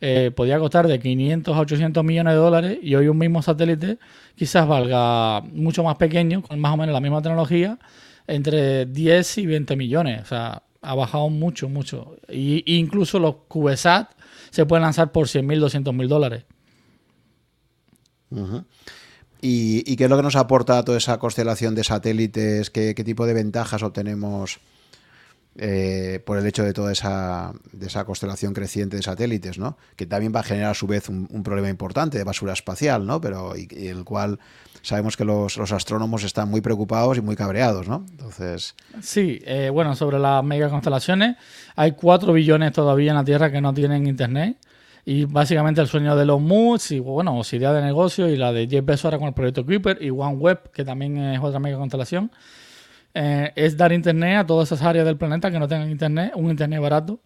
eh, 0.00 0.32
podía 0.34 0.58
costar 0.58 0.88
de 0.88 0.98
500 0.98 1.56
a 1.56 1.60
800 1.60 2.04
millones 2.04 2.34
de 2.34 2.38
dólares 2.38 2.78
y 2.82 2.94
hoy 2.94 3.08
un 3.08 3.18
mismo 3.18 3.42
satélite 3.42 3.98
quizás 4.34 4.66
valga 4.66 5.40
mucho 5.52 5.84
más 5.84 5.96
pequeño, 5.96 6.42
con 6.42 6.58
más 6.58 6.74
o 6.74 6.76
menos 6.76 6.92
la 6.92 7.00
misma 7.00 7.22
tecnología, 7.22 7.78
entre 8.26 8.86
10 8.86 9.38
y 9.38 9.46
20 9.46 9.76
millones. 9.76 10.22
O 10.22 10.26
sea, 10.26 10.62
ha 10.88 10.94
bajado 10.94 11.28
mucho, 11.28 11.68
mucho. 11.68 12.16
Y, 12.30 12.64
incluso 12.78 13.18
los 13.18 13.36
CubeSat 13.46 14.10
se 14.50 14.64
pueden 14.64 14.84
lanzar 14.84 15.12
por 15.12 15.28
100 15.28 15.46
mil, 15.46 15.60
200 15.60 15.92
mil 15.92 16.08
dólares. 16.08 16.44
¿Y, 19.42 19.96
qué 19.96 20.04
es 20.04 20.10
lo 20.10 20.16
que 20.16 20.22
nos 20.22 20.36
aporta 20.36 20.82
toda 20.82 20.96
esa 20.96 21.18
constelación 21.18 21.74
de 21.74 21.84
satélites? 21.84 22.70
¿Qué, 22.70 22.94
tipo 22.94 23.26
de 23.26 23.34
ventajas 23.34 23.82
obtenemos 23.82 24.60
eh, 25.56 26.22
por 26.24 26.38
el 26.38 26.46
hecho 26.46 26.64
de 26.64 26.72
toda 26.72 26.92
esa, 26.92 27.52
de 27.72 27.88
esa 27.88 28.06
constelación 28.06 28.54
creciente 28.54 28.96
de 28.96 29.02
satélites, 29.02 29.58
¿no? 29.58 29.76
Que 29.94 30.06
también 30.06 30.32
va 30.34 30.40
a 30.40 30.44
generar 30.44 30.70
a 30.70 30.74
su 30.74 30.86
vez 30.86 31.10
un, 31.10 31.42
problema 31.42 31.68
importante 31.68 32.16
de 32.16 32.24
basura 32.24 32.54
espacial, 32.54 33.04
¿no? 33.04 33.20
Pero 33.20 33.54
el 33.54 34.04
cual 34.04 34.38
sabemos 34.88 35.18
que 35.18 35.24
los, 35.26 35.58
astrónomos 35.70 36.24
están 36.24 36.50
muy 36.50 36.62
preocupados 36.62 37.18
y 37.18 37.20
muy 37.20 37.36
cabreados, 37.36 37.86
¿no? 37.86 38.06
Entonces. 38.10 38.74
Sí, 39.02 39.38
eh, 39.44 39.68
bueno, 39.70 39.94
sobre 39.94 40.18
las 40.18 40.42
megaconstelaciones, 40.42 41.36
hay 41.76 41.92
4 41.92 42.32
billones 42.32 42.72
todavía 42.72 43.10
en 43.10 43.18
la 43.18 43.24
Tierra 43.24 43.52
que 43.52 43.60
no 43.60 43.74
tienen 43.74 44.06
internet. 44.06 44.56
Y 45.04 45.26
básicamente 45.26 45.82
el 45.82 45.88
sueño 45.88 46.16
de 46.16 46.24
los 46.24 46.40
Moods 46.40 46.90
y 46.92 47.00
bueno, 47.00 47.42
su 47.44 47.56
idea 47.56 47.72
de 47.72 47.82
negocio 47.82 48.28
y 48.28 48.36
la 48.36 48.52
de 48.52 48.66
Jeff 48.66 48.84
Bezos 48.84 49.06
ahora 49.06 49.18
con 49.18 49.28
el 49.28 49.34
proyecto 49.34 49.64
Kuiper 49.64 50.02
y 50.02 50.10
OneWeb, 50.10 50.70
que 50.70 50.84
también 50.84 51.18
es 51.18 51.40
otra 51.40 51.60
mega 51.60 51.78
constelación, 51.78 52.30
eh, 53.14 53.52
es 53.56 53.76
dar 53.76 53.92
internet 53.92 54.38
a 54.38 54.46
todas 54.46 54.70
esas 54.70 54.84
áreas 54.86 55.04
del 55.04 55.16
planeta 55.16 55.50
que 55.50 55.58
no 55.58 55.68
tengan 55.68 55.90
internet, 55.90 56.32
un 56.34 56.50
internet 56.50 56.80
barato. 56.80 57.20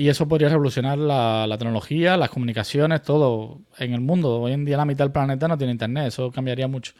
Y 0.00 0.08
eso 0.08 0.26
podría 0.26 0.48
revolucionar 0.48 0.96
la, 0.96 1.46
tecnología, 1.58 2.16
las 2.16 2.30
comunicaciones, 2.30 3.02
todo 3.02 3.58
en 3.76 3.92
el 3.92 4.00
mundo. 4.00 4.40
Hoy 4.40 4.52
en 4.52 4.64
día 4.64 4.78
la 4.78 4.86
mitad 4.86 5.04
del 5.04 5.12
planeta 5.12 5.46
no 5.46 5.58
tiene 5.58 5.72
internet, 5.72 6.06
eso 6.06 6.30
cambiaría 6.30 6.66
mucho. 6.68 6.94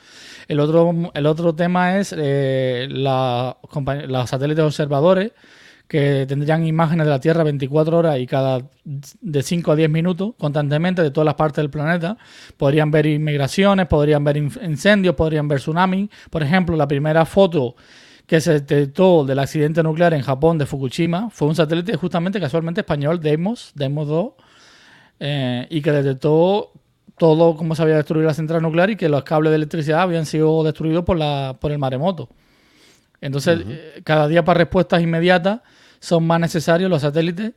El 0.49 0.61
otro, 0.61 1.11
el 1.15 1.25
otro 1.25 1.55
tema 1.55 1.97
es 1.99 2.15
eh, 2.15 2.89
los 2.91 4.29
satélites 4.29 4.63
observadores 4.63 5.33
que 5.89 6.27
tendrían 6.29 6.67
imágenes 6.67 7.07
de 7.07 7.11
la 7.11 7.21
Tierra 7.21 7.43
24 7.43 7.97
horas 7.97 8.19
y 8.19 8.27
cada 8.27 8.69
de 8.85 9.43
5 9.43 9.73
a 9.73 9.77
10 9.77 9.89
minutos 9.89 10.35
constantemente 10.39 11.03
de 11.03 11.11
todas 11.11 11.25
las 11.25 11.37
partes 11.37 11.63
del 11.63 11.71
planeta. 11.71 12.19
Podrían 12.59 12.91
ver 12.91 13.07
inmigraciones, 13.07 13.87
podrían 13.87 14.25
ver 14.25 14.37
incendios, 14.37 15.15
podrían 15.15 15.49
ver 15.49 15.59
tsunamis. 15.61 16.11
Por 16.29 16.43
ejemplo, 16.43 16.77
la 16.77 16.87
primera 16.87 17.25
foto 17.25 17.77
que 18.31 18.41
se 18.41 18.53
detectó 18.53 19.25
del 19.25 19.41
accidente 19.41 19.83
nuclear 19.83 20.15
en 20.15 20.23
Japón 20.23 20.57
de 20.57 20.65
Fukushima 20.65 21.31
fue 21.31 21.49
un 21.49 21.57
satélite 21.57 21.97
justamente 21.97 22.39
casualmente 22.39 22.83
español, 22.83 23.19
Deimos, 23.19 23.73
Deimos 23.75 24.07
2, 24.07 24.33
eh, 25.19 25.67
y 25.69 25.83
que 25.83 25.91
detectó 25.91 26.71
todo 27.19 27.57
cómo 27.57 27.75
se 27.75 27.83
había 27.83 27.97
destruido 27.97 28.29
la 28.29 28.35
central 28.35 28.63
nuclear 28.63 28.89
y 28.91 28.95
que 28.95 29.09
los 29.09 29.25
cables 29.25 29.51
de 29.51 29.57
electricidad 29.57 30.03
habían 30.03 30.27
sido 30.27 30.63
destruidos 30.63 31.05
por, 31.05 31.19
la, 31.19 31.57
por 31.61 31.73
el 31.73 31.79
maremoto. 31.81 32.29
Entonces, 33.21 33.65
eh, 33.67 34.01
cada 34.05 34.29
día 34.29 34.45
para 34.45 34.59
respuestas 34.59 35.03
inmediatas 35.03 35.63
son 35.99 36.25
más 36.25 36.39
necesarios 36.39 36.89
los 36.89 37.03
satélites. 37.03 37.55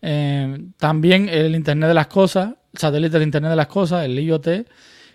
Eh, 0.00 0.64
también 0.78 1.28
el 1.28 1.54
Internet 1.54 1.88
de 1.88 1.94
las 1.94 2.06
Cosas, 2.06 2.54
satélites 2.72 3.18
de 3.18 3.22
Internet 3.22 3.50
de 3.50 3.56
las 3.56 3.66
Cosas, 3.66 4.06
el 4.06 4.18
IoT, 4.18 4.48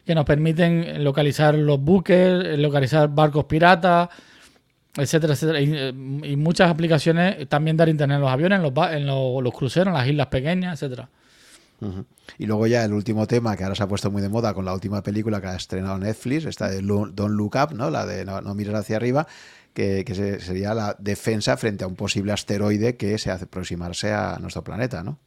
que 0.05 0.13
nos 0.13 0.25
permiten 0.25 1.03
localizar 1.03 1.55
los 1.55 1.79
buques, 1.79 2.59
localizar 2.59 3.09
barcos 3.09 3.45
piratas, 3.45 4.09
etcétera, 4.97 5.34
etcétera. 5.34 5.62
Y, 5.62 5.71
eh, 5.73 5.93
muchas 6.38 6.69
aplicaciones 6.69 7.47
también 7.47 7.77
dar 7.77 7.89
Internet 7.89 8.15
en 8.15 8.21
los 8.21 8.32
aviones, 8.32 8.58
en 8.58 8.63
los, 8.63 8.91
en 8.91 9.06
los, 9.43 9.54
cruceros, 9.54 9.88
en 9.88 9.93
las 9.93 10.08
islas 10.08 10.27
pequeñas, 10.27 10.82
etcétera. 10.82 11.10
Y 12.38 12.45
luego 12.45 12.67
ya 12.67 12.86
el 12.86 12.93
último 12.93 13.25
tema 13.25 13.58
que 13.58 13.63
ahora 13.63 13.75
se 13.75 13.82
ha 13.82 13.88
puesto 13.88 14.12
muy 14.12 14.21
de 14.21 14.30
moda 14.30 14.54
con 14.54 14.65
la 14.65 14.73
última 14.73 15.01
película 15.01 15.41
que 15.41 15.47
ha 15.47 15.56
estrenado 15.56 15.97
Netflix, 15.97 16.45
esta 16.45 16.69
de 16.69 16.82
Don't 16.82 17.17
Look 17.17 17.56
Up, 17.56 17.73
¿no? 17.73 17.89
La 17.89 18.06
de 18.06 18.23
No, 18.23 18.39
no 18.41 18.54
mires 18.54 18.75
hacia 18.75 18.97
arriba, 18.97 19.25
que, 19.73 20.39
sería 20.39 20.73
la 20.73 20.95
defensa 20.99 21.58
frente 21.58 21.84
a 21.84 21.88
un 21.88 21.95
posible 21.95 22.34
asteroide 22.34 22.97
que 22.97 23.17
se 23.17 23.32
hace 23.32 23.45
aproximarse 23.45 24.12
a 24.12 24.38
nuestro 24.39 24.63
planeta, 24.63 25.04
¿no? 25.04 25.17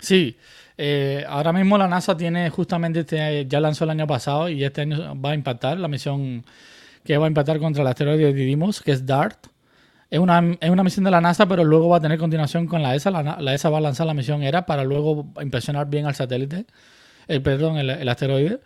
Sí, 0.00 0.36
eh, 0.76 1.24
ahora 1.28 1.52
mismo 1.52 1.78
la 1.78 1.86
NASA 1.86 2.16
tiene 2.16 2.50
justamente, 2.50 3.00
este, 3.00 3.46
ya 3.46 3.60
lanzó 3.60 3.84
el 3.84 3.90
año 3.90 4.06
pasado 4.06 4.48
y 4.48 4.64
este 4.64 4.80
año 4.80 5.20
va 5.20 5.30
a 5.30 5.34
impactar 5.34 5.78
la 5.78 5.86
misión 5.86 6.44
que 7.04 7.18
va 7.18 7.26
a 7.26 7.28
impactar 7.28 7.58
contra 7.58 7.82
el 7.82 7.88
asteroide 7.88 8.26
de 8.26 8.32
Didymos, 8.32 8.80
que 8.80 8.92
es 8.92 9.06
DART. 9.06 9.46
Es 10.10 10.18
una, 10.18 10.42
misión 10.42 11.04
de 11.04 11.10
la 11.10 11.22
NASA, 11.22 11.46
pero 11.46 11.64
luego 11.64 11.88
va 11.88 11.96
a 11.96 12.00
tener 12.00 12.18
continuación 12.18 12.66
con 12.66 12.82
la 12.82 12.94
ESA. 12.94 13.10
La, 13.10 13.54
ESA 13.54 13.70
va 13.70 13.78
a 13.78 13.80
lanzar 13.80 14.06
la 14.06 14.12
misión 14.12 14.42
ERA 14.42 14.66
para 14.66 14.84
luego 14.84 15.32
impresionar 15.40 15.88
bien 15.88 16.04
al 16.04 16.14
satélite, 16.14 16.66
el, 17.28 17.40
perdón, 17.40 17.78
el, 17.78 18.08
asteroide. 18.08 18.60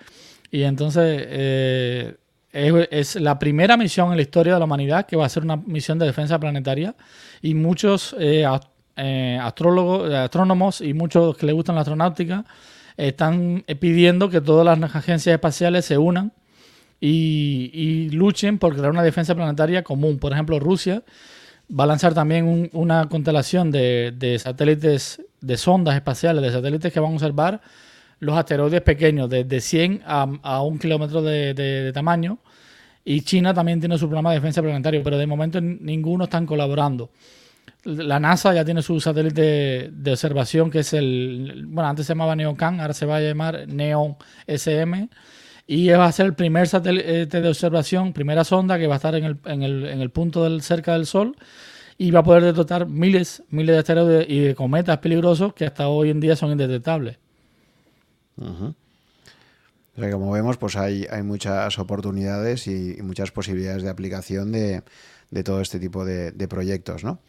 Y 0.50 0.64
entonces 0.64 1.24
eh, 1.28 2.16
es, 2.56 3.16
la 3.16 3.38
primera 3.38 3.76
misión 3.76 4.10
en 4.10 4.16
la 4.16 4.22
historia 4.22 4.54
de 4.54 4.58
la 4.58 4.64
humanidad 4.64 5.06
que 5.06 5.16
va 5.16 5.26
a 5.26 5.28
ser 5.28 5.42
una 5.42 5.56
misión 5.56 5.98
de 5.98 6.06
defensa 6.06 6.38
planetaria 6.38 6.94
y 7.42 7.54
muchos 7.54 8.16
eh, 8.18 8.46
eh, 8.96 9.38
astrólogos, 9.40 10.10
eh, 10.10 10.16
astrónomos 10.16 10.80
y 10.80 10.94
muchos 10.94 11.36
que 11.36 11.46
les 11.46 11.54
gustan 11.54 11.74
la 11.74 11.82
astronáutica 11.82 12.44
están 12.96 13.62
pidiendo 13.78 14.30
que 14.30 14.40
todas 14.40 14.78
las 14.78 14.96
agencias 14.96 15.34
espaciales 15.34 15.84
se 15.84 15.98
unan 15.98 16.32
y, 17.00 18.08
luchen 18.10 18.58
por 18.58 18.74
crear 18.74 18.90
una 18.90 19.02
defensa 19.02 19.34
planetaria 19.34 19.82
común. 19.82 20.18
Por 20.18 20.32
ejemplo, 20.32 20.58
Rusia 20.58 21.02
va 21.68 21.84
a 21.84 21.86
lanzar 21.86 22.14
también 22.14 22.70
una 22.72 23.08
constelación 23.08 23.70
de, 23.70 24.38
satélites, 24.42 25.22
de 25.40 25.56
sondas 25.56 25.96
espaciales, 25.96 26.42
de 26.42 26.52
satélites 26.52 26.92
que 26.92 27.00
van 27.00 27.12
a 27.12 27.14
observar 27.14 27.60
los 28.18 28.36
asteroides 28.36 28.80
pequeños, 28.80 29.28
desde 29.28 29.60
100 29.60 30.02
a, 30.06 30.62
un 30.62 30.78
kilómetro 30.78 31.22
de, 31.22 31.90
tamaño. 31.92 32.38
Y 33.04 33.20
China 33.20 33.54
también 33.54 33.78
tiene 33.78 33.98
su 33.98 34.06
programa 34.06 34.30
de 34.30 34.36
defensa 34.36 34.62
planetaria, 34.62 35.00
pero 35.02 35.16
de 35.16 35.26
momento 35.26 35.60
ninguno 35.60 36.24
están 36.24 36.44
colaborando. 36.44 37.10
La 37.84 38.18
NASA 38.18 38.52
ya 38.52 38.64
tiene 38.64 38.82
su 38.82 38.98
satélite 38.98 39.90
de 39.92 40.10
observación, 40.10 40.72
que 40.72 40.80
es 40.80 40.92
el, 40.92 41.66
bueno, 41.68 41.88
antes 41.88 42.06
se 42.06 42.12
llamaba 42.14 42.34
NEOCAN, 42.34 42.80
ahora 42.80 42.94
se 42.94 43.06
va 43.06 43.18
a 43.18 43.20
llamar 43.20 43.68
NEON 43.68 44.16
SM, 44.48 45.08
y 45.66 45.88
va 45.88 46.06
a 46.06 46.12
ser 46.12 46.26
el 46.26 46.34
primer 46.34 46.68
satélite 46.68 47.40
de 47.40 47.48
observación, 47.48 48.12
primera 48.12 48.44
sonda 48.44 48.78
que 48.78 48.86
va 48.86 48.94
a 48.94 48.96
estar 48.96 49.14
en 49.14 49.24
el, 49.24 49.38
en 49.46 49.62
el, 49.62 49.86
en 49.86 50.00
el 50.00 50.10
punto 50.10 50.60
cerca 50.60 50.92
del 50.92 51.06
Sol 51.06 51.36
y 51.98 52.10
va 52.10 52.20
a 52.20 52.24
poder 52.24 52.44
detectar 52.44 52.86
miles, 52.86 53.42
miles 53.50 53.74
de 53.74 53.78
asteroides 53.78 54.26
y 54.28 54.40
de 54.40 54.54
cometas 54.54 54.98
peligrosos 54.98 55.54
que 55.54 55.64
hasta 55.64 55.88
hoy 55.88 56.10
en 56.10 56.20
día 56.20 56.36
son 56.36 56.52
indetectables 56.52 57.18
como 60.10 60.30
vemos, 60.30 60.56
pues 60.58 60.76
hay, 60.76 61.06
hay 61.10 61.22
muchas 61.22 61.78
oportunidades 61.78 62.66
y, 62.66 62.98
muchas 63.02 63.30
posibilidades 63.30 63.82
de 63.82 63.90
aplicación 63.90 64.52
de, 64.52 64.82
todo 65.44 65.60
este 65.60 65.78
tipo 65.78 66.04
de, 66.04 66.48
proyectos, 66.48 67.04
¿no? 67.04 67.20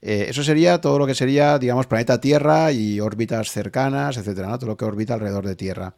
Eh, 0.00 0.26
eso 0.28 0.44
sería 0.44 0.80
todo 0.80 0.98
lo 0.98 1.06
que 1.06 1.14
sería, 1.14 1.58
digamos, 1.58 1.86
planeta 1.86 2.20
Tierra 2.20 2.70
y 2.70 3.00
órbitas 3.00 3.50
cercanas, 3.50 4.16
etcétera, 4.16 4.56
Todo 4.56 4.70
lo 4.70 4.76
que 4.76 4.84
orbita 4.84 5.14
alrededor 5.14 5.44
de 5.44 5.56
Tierra. 5.56 5.94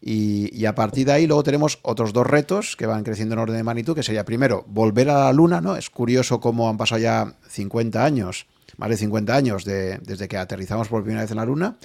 Y, 0.00 0.64
a 0.66 0.74
partir 0.74 1.06
de 1.06 1.12
ahí 1.12 1.26
luego 1.26 1.42
tenemos 1.42 1.78
otros 1.82 2.12
dos 2.12 2.26
retos 2.26 2.76
que 2.76 2.86
van 2.86 3.02
creciendo 3.02 3.34
en 3.34 3.40
orden 3.40 3.56
de 3.56 3.62
magnitud, 3.62 3.94
que 3.94 4.02
sería 4.02 4.24
primero 4.24 4.64
volver 4.68 5.10
a 5.10 5.24
la 5.24 5.32
Luna, 5.32 5.60
¿no? 5.60 5.76
Es 5.76 5.90
curioso 5.90 6.40
cómo 6.40 6.68
han 6.68 6.76
pasado 6.76 7.00
ya 7.00 7.34
50 7.48 8.04
años, 8.04 8.46
más 8.76 8.90
de 8.90 8.96
50 8.96 9.34
años 9.34 9.64
desde 9.64 10.28
que 10.28 10.36
aterrizamos 10.36 10.88
por 10.88 11.02
primera 11.02 11.22
vez 11.22 11.30
en 11.30 11.38
la 11.38 11.44
Luna, 11.44 11.76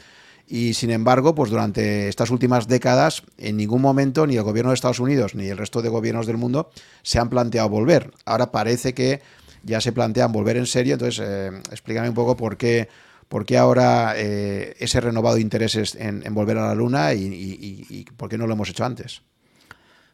y 0.52 0.74
sin 0.74 0.91
embargo, 0.91 1.34
pues 1.34 1.50
durante 1.50 2.10
estas 2.10 2.30
últimas 2.30 2.67
décadas, 2.67 3.24
en 3.38 3.56
ningún 3.56 3.82
momento 3.82 4.28
ni 4.28 4.36
el 4.36 4.43
gobierno 4.43 4.71
de 4.71 4.76
Estados 4.76 5.00
Unidos 5.00 5.34
ni 5.34 5.47
el 5.47 5.58
resto 5.58 5.82
de 5.82 5.88
gobiernos 5.88 6.28
del 6.28 6.36
mundo 6.36 6.71
se 7.04 7.19
han 7.19 7.30
planteado 7.30 7.69
volver. 7.69 8.12
Ahora 8.26 8.52
parece 8.52 8.93
que 8.93 9.21
ya 9.63 9.80
se 9.80 9.93
plantean 9.93 10.34
volver 10.34 10.58
en 10.58 10.65
serio. 10.65 10.95
Entonces, 10.95 11.24
eh, 11.26 11.52
explícame 11.71 12.10
un 12.10 12.15
poco 12.15 12.36
por 12.36 12.58
qué, 12.58 12.89
por 13.32 13.48
qué 13.48 13.58
ahora 13.58 14.13
eh, 14.15 14.76
ese 14.78 15.02
renovado 15.02 15.39
interés 15.39 15.96
en, 15.96 16.22
volver 16.34 16.60
a 16.60 16.67
la 16.67 16.76
Luna 16.76 17.15
y, 17.15 18.06
por 18.15 18.30
qué 18.30 18.38
no 18.38 18.46
lo 18.46 18.54
hemos 18.54 18.70
hecho 18.70 18.86
antes. 18.86 19.24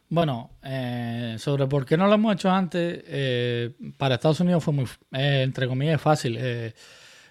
Bueno, 0.08 0.52
eh, 0.62 1.36
sobre 1.38 1.66
por 1.66 1.84
qué 1.84 1.98
no 1.98 2.06
lo 2.06 2.14
hemos 2.14 2.32
hecho 2.32 2.50
antes, 2.50 3.04
para 3.98 4.14
Estados 4.14 4.40
Unidos 4.40 4.64
fue 4.64 4.72
muy, 4.72 4.86
entre 5.12 5.68
comillas, 5.68 6.00
fácil 6.00 6.38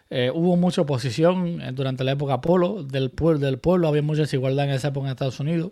eh, 0.09 0.31
hubo 0.33 0.55
mucha 0.55 0.81
oposición 0.81 1.61
eh, 1.61 1.71
durante 1.73 2.03
la 2.03 2.13
época 2.13 2.35
Apolo 2.35 2.83
del, 2.83 3.11
pueblo, 3.11 3.87
había 3.87 4.01
mucha 4.01 4.21
desigualdad 4.21 4.65
en 4.65 4.71
esa 4.71 4.89
época 4.89 5.07
en 5.07 5.11
Estados 5.11 5.39
Unidos 5.41 5.71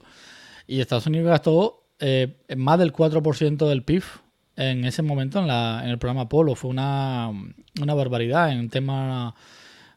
y 0.68 0.82
Estados 0.82 1.08
Unidos 1.08 1.30
gastó 1.30 1.88
eh, 2.00 2.36
más 2.58 2.78
del 2.80 2.92
4% 2.92 3.70
del 3.70 3.84
PIB 3.84 4.04
en 4.58 4.84
ese 4.84 5.04
momento 5.04 5.40
en, 5.40 5.48
la, 5.48 5.82
en 5.84 5.90
el 5.90 6.00
programa 6.00 6.24
Apolo. 6.24 6.56
Fue 6.56 6.70
una, 6.70 7.32
una 7.82 7.94
barbaridad 7.94 8.52
en 8.52 8.70
tema 8.70 9.36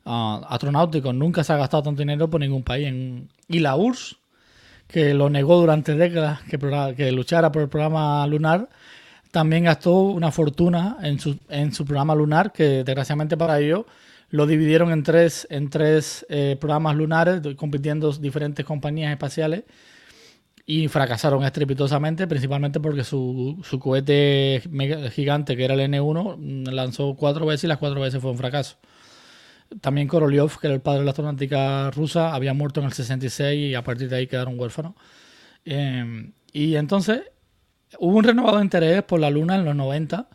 uh, 0.05 0.45
astronáutico. 0.49 1.13
Nunca 1.13 1.45
se 1.45 1.53
ha 1.53 1.57
gastado 1.57 1.83
tanto 1.85 2.01
dinero 2.01 2.29
por 2.29 2.41
ningún 2.41 2.63
país. 2.63 2.93
Y 3.49 3.59
la 3.61 3.77
URSS, 3.77 4.17
que 4.87 5.15
lo 5.15 5.31
negó 5.31 5.61
durante 5.61 5.95
décadas 5.95 6.41
que, 6.43 6.59
que 6.97 7.13
luchara 7.13 7.53
por 7.53 7.63
el 7.63 7.69
programa 7.69 8.27
lunar, 8.27 8.69
también 9.31 9.65
gastó 9.65 10.01
una 10.03 10.33
fortuna 10.33 10.97
en 11.03 11.21
su, 11.21 11.39
en 11.49 11.73
su 11.73 11.85
programa 11.85 12.15
lunar, 12.15 12.53
que 12.53 12.85
desgraciadamente 12.85 13.37
para 13.37 13.61
ellos 13.61 13.85
lo 14.31 14.47
dividieron 14.47 14.91
en 14.91 15.03
tres, 15.03 15.47
en 15.51 15.71
tres 15.71 16.27
eh, 16.29 16.57
programas 16.61 16.97
lunares, 16.97 17.41
compitiendo 17.57 18.13
diferentes 18.13 18.65
compañías 18.65 19.13
espaciales, 19.13 19.65
y 20.67 20.89
fracasaron 20.89 21.45
estrepitosamente, 21.45 22.27
principalmente 22.27 22.79
porque 22.79 23.03
su, 23.03 23.59
su 23.65 23.79
cohete 23.79 24.63
gigante, 25.13 25.57
que 25.57 25.65
era 25.65 25.73
el 25.73 25.81
N1, 25.81 26.37
mm, 26.37 26.65
lanzó 26.75 27.15
cuatro 27.15 27.47
veces 27.47 27.65
y 27.65 27.67
las 27.69 27.79
cuatro 27.79 28.03
veces 28.03 28.21
fue 28.21 28.31
un 28.31 28.37
fracaso. 28.37 28.77
También 29.81 30.09
Korolev, 30.09 30.59
que 30.59 30.67
era 30.67 30.75
el 30.75 30.81
padre 30.81 31.01
de 31.01 31.05
la 31.05 31.11
astronáutica 31.11 31.91
rusa, 31.91 32.35
había 32.35 32.55
muerto 32.55 32.81
en 32.81 32.87
el 32.87 32.93
66 32.93 33.71
y 33.71 33.75
a 33.75 33.85
partir 33.85 34.09
de 34.09 34.17
ahí 34.17 34.27
quedaron 34.27 34.59
huérfanos. 34.59 34.95
Em, 35.65 36.33
y 36.53 36.77
entonces 36.77 37.23
hubo 37.99 38.17
un 38.17 38.25
renovado 38.25 38.63
interés 38.63 39.03
por 39.03 39.21
la 39.21 39.31
Luna 39.31 39.57
en 39.57 39.65
los 39.65 39.77
90 39.77 40.29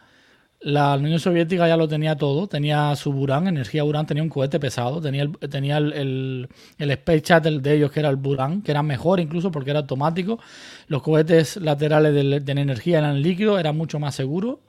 la 0.63 0.95
Unión 0.95 1.19
Soviética 1.19 1.67
ya 1.67 1.75
lo 1.75 1.87
tenía 1.87 2.15
todo, 2.15 2.47
tenía 2.47 2.95
su 2.95 3.11
Buran, 3.11 3.47
energía 3.47 3.83
Buran, 3.83 4.05
tenía 4.05 4.23
un 4.23 4.29
cohete 4.29 4.59
pesado, 4.61 5.01
tenía 5.01 5.23
el, 5.23 5.37
tenía 5.49 5.77
el, 5.77 6.47
el, 6.77 6.91
Space 6.91 7.23
Shuttle 7.25 7.59
de 7.59 7.73
ellos 7.75 7.91
que 7.91 7.99
era 7.99 8.09
el 8.09 8.15
Buran, 8.15 8.61
que 8.61 8.71
era 8.71 8.81
mejor 8.81 9.19
incluso 9.19 9.51
porque 9.51 9.71
era 9.71 9.81
automático. 9.81 10.39
Los 10.87 11.01
cohetes 11.01 11.57
laterales 11.57 12.13
de, 12.13 12.39
de 12.39 12.51
energía 12.53 12.99
eran 12.99 13.21
líquidos, 13.21 13.59
era 13.59 13.73
mucho 13.73 13.99
más 13.99 14.15
seguro. 14.15 14.61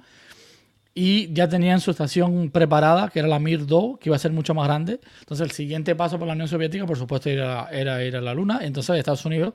Y 0.96 1.32
ya 1.32 1.48
tenían 1.48 1.80
su 1.80 1.90
estación 1.90 2.50
preparada, 2.50 3.08
que 3.08 3.18
era 3.18 3.26
la 3.26 3.40
Mir-2, 3.40 3.98
que 3.98 4.08
iba 4.10 4.16
a 4.16 4.18
ser 4.18 4.30
mucho 4.32 4.54
más 4.54 4.68
grande. 4.68 5.00
Entonces 5.20 5.44
el 5.44 5.50
siguiente 5.50 5.96
paso 5.96 6.18
por 6.18 6.28
la 6.28 6.34
Unión 6.34 6.46
Soviética, 6.46 6.86
por 6.86 6.96
supuesto, 6.96 7.28
era, 7.28 7.68
era 7.72 8.02
ir 8.04 8.16
a 8.16 8.20
la 8.20 8.32
Luna. 8.32 8.60
Entonces 8.62 8.96
Estados 8.96 9.24
Unidos 9.24 9.54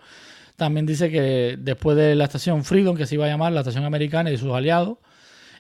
también 0.58 0.86
dice 0.86 1.10
que 1.10 1.56
después 1.58 1.96
de 1.96 2.16
la 2.16 2.26
estación 2.26 2.66
Freedom, 2.66 2.98
que 2.98 3.06
se 3.06 3.16
iba 3.16 3.26
a 3.26 3.30
llamar 3.30 3.54
la 3.54 3.62
estación 3.62 3.86
americana 3.86 4.32
y 4.32 4.38
sus 4.38 4.52
aliados, 4.52 4.98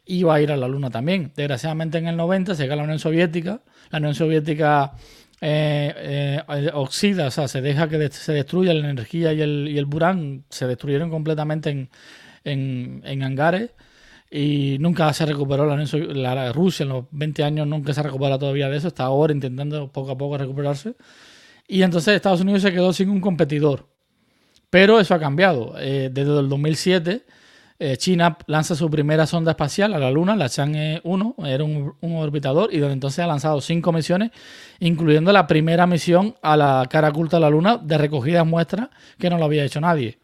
iba 0.06 0.36
a 0.36 0.42
ir 0.42 0.52
a 0.52 0.58
la 0.58 0.68
Luna 0.68 0.90
también. 0.90 1.32
Desgraciadamente 1.34 1.98
en 1.98 2.08
el 2.08 2.18
90 2.18 2.56
se 2.56 2.68
cae 2.68 2.76
la 2.76 2.84
Unión 2.84 3.00
Soviética. 3.00 3.62
La 3.90 4.00
Unión 4.00 4.16
Soviética 4.16 4.92
eh, 5.40 6.44
eh, 6.50 6.72
oxida, 6.74 7.28
o 7.28 7.32
sea, 7.32 7.48
se 7.48 7.62
deja 7.62 7.88
que 7.88 8.10
se 8.10 8.34
destruya 8.34 8.74
la 8.74 8.90
energía 8.90 9.32
y 9.32 9.42
el, 9.42 9.70
y 9.72 9.78
el 9.78 9.86
burán, 9.86 10.44
se 10.50 10.68
destruyeron 10.68 11.10
completamente 11.10 11.70
en, 11.70 11.90
en, 12.44 13.02
en 13.06 13.24
hangares 13.24 13.72
y 14.30 14.78
nunca 14.80 15.12
se 15.14 15.26
recuperó 15.26 15.66
la, 15.66 16.36
la, 16.36 16.54
Rusia 16.54 16.84
en 16.84 16.90
los 16.90 17.06
20 17.12 17.44
años, 17.44 17.68
nunca 17.68 17.94
se 17.94 18.00
ha 18.00 18.04
recuperado 18.04 18.40
todavía 18.40 18.70
de 18.70 18.78
eso, 18.78 18.90
está 18.90 19.04
ahora 19.04 19.34
intentando 19.34 19.92
poco 19.92 20.12
a 20.12 20.18
poco 20.18 20.38
recuperarse. 20.38 20.96
Y 21.68 21.82
entonces 21.84 22.16
Estados 22.16 22.42
Unidos 22.42 22.62
se 22.62 22.72
quedó 22.72 22.94
sin 22.94 23.10
un 23.10 23.22
competidor. 23.22 23.88
Pero 24.70 25.00
eso 25.00 25.16
ha 25.16 25.20
cambiado. 25.20 25.76
Eh, 25.80 26.10
desde 26.12 26.40
el 26.40 26.50
2007 26.50 27.26
eh, 27.82 27.96
China 27.96 28.38
lanza 28.48 28.76
su 28.76 28.90
primera 28.90 29.26
sonda 29.26 29.52
espacial 29.52 29.94
a 29.94 30.00
la 30.00 30.12
Luna, 30.12 30.36
la 30.36 30.50
Chang'e 30.50 31.00
1, 31.02 31.36
era 31.46 31.64
un, 31.64 31.96
orbitador, 32.02 32.74
y 32.74 32.80
desde 32.80 32.92
entonces 32.92 33.20
ha 33.20 33.28
lanzado 33.28 33.62
cinco 33.62 33.94
misiones, 33.94 34.32
incluyendo 34.82 35.32
la 35.32 35.48
primera 35.48 35.88
misión 35.88 36.36
a 36.42 36.58
la 36.58 36.86
cara 36.90 37.08
oculta 37.08 37.38
de 37.38 37.42
la 37.42 37.50
Luna 37.50 37.78
de 37.78 37.98
recogida 37.98 38.44
muestras 38.44 38.90
que 39.18 39.30
no 39.30 39.38
lo 39.38 39.46
había 39.46 39.64
hecho 39.64 39.80
nadie. 39.80 40.20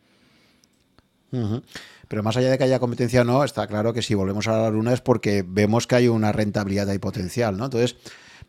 Pero 2.08 2.24
más 2.24 2.38
allá 2.38 2.52
de 2.52 2.58
que 2.58 2.64
haya 2.64 2.80
competencia 2.80 3.22
o 3.22 3.24
no, 3.24 3.44
está 3.44 3.68
claro 3.68 3.94
que 3.94 4.02
si 4.02 4.14
volvemos 4.14 4.48
a 4.48 4.58
la 4.58 4.70
Luna 4.70 4.94
es 4.94 5.02
porque 5.02 5.44
vemos 5.48 5.88
que 5.88 5.96
hay 5.96 6.08
una 6.08 6.32
rentabilidad 6.32 6.92
y 6.94 7.00
potencial, 7.00 7.58
¿no? 7.58 7.66
Entonces, 7.66 7.96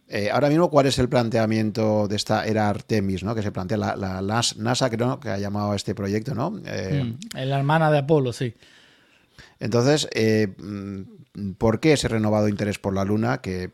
eh, 0.09 0.31
ahora 0.31 0.49
mismo, 0.49 0.71
¿cuál 0.71 0.87
es 0.87 0.99
el 0.99 1.09
planteamiento 1.09 2.07
de 2.07 2.17
esta 2.17 2.47
era 2.47 2.69
Artemis, 2.69 3.25
¿no? 3.25 3.35
Que 3.35 3.43
se 3.43 3.51
plantea 3.51 3.77
la, 3.77 4.43
NASA, 4.57 4.91
creo, 4.91 5.19
que 5.19 5.31
ha 5.31 5.39
llamado 5.39 5.73
a 5.73 5.77
este 5.77 5.95
proyecto, 5.95 6.35
¿no? 6.35 6.61
Eh, 6.65 7.03
mm, 7.05 7.37
la 7.39 7.59
hermana 7.59 7.91
de 7.91 7.99
Apolo, 7.99 8.33
sí. 8.33 8.55
Entonces, 9.59 10.09
eh, 10.13 10.55
mm, 10.57 11.53
¿por 11.53 11.81
qué 11.81 11.95
ese 11.95 12.09
renovado 12.09 12.49
interés 12.49 12.79
por 12.79 12.95
la 12.95 13.05
Luna? 13.05 13.39
Que, 13.39 13.71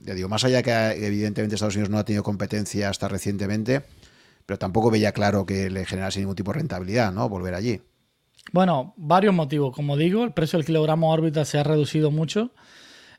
ya 0.00 0.14
digo, 0.14 0.28
más 0.28 0.44
allá 0.44 0.62
que 0.62 0.72
evidentemente 1.04 1.56
Estados 1.56 1.74
Unidos 1.74 1.90
no 1.90 1.98
ha 1.98 2.04
tenido 2.04 2.22
competencia 2.22 2.88
hasta 2.88 3.08
recientemente, 3.08 3.82
pero 4.46 4.58
tampoco 4.58 4.90
veía 4.90 5.12
claro 5.12 5.46
que 5.46 5.68
le 5.68 5.84
generase 5.84 6.20
ningún 6.20 6.36
tipo 6.36 6.52
de 6.52 6.58
rentabilidad, 6.58 7.12
¿no? 7.12 7.28
Volver 7.28 7.54
allí. 7.54 7.80
Bueno, 8.52 8.94
varios 8.96 9.34
motivos. 9.34 9.74
Como 9.74 9.96
digo, 9.96 10.24
el 10.24 10.32
precio 10.32 10.58
del 10.58 10.66
kilogramo 10.66 11.10
órbita 11.10 11.44
se 11.44 11.58
ha 11.58 11.62
reducido 11.64 12.10
mucho. 12.10 12.52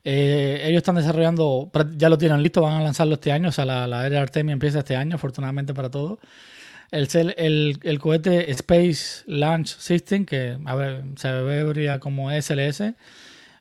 Eh, 0.04 0.62
ellos 0.66 0.78
están 0.78 0.96
desarrollando, 0.96 1.72
ya 1.96 2.10
lo 2.10 2.18
tienen 2.18 2.44
listo, 2.44 2.62
van 2.62 2.82
a 2.82 2.84
lanzarlo 2.84 3.16
este 3.16 3.32
año. 3.32 3.50
O 3.50 3.52
sea, 3.52 3.66
la, 3.66 3.88
la 3.88 4.06
era 4.06 4.22
Artemis 4.22 4.54
empieza 4.54 4.80
este 4.80 4.96
año, 4.96 5.16
afortunadamente 5.16 5.74
para 5.74 5.90
todos. 5.90 6.20
El, 6.92 7.76
el, 7.82 8.00
cohete 8.00 8.52
Space 8.52 9.24
Launch 9.26 9.78
System, 9.80 10.26
que 10.26 10.60
a 10.64 10.76
ver, 10.76 11.04
se 11.16 11.32
ve 11.32 11.98
como 12.00 12.30
SLS, 12.30 12.94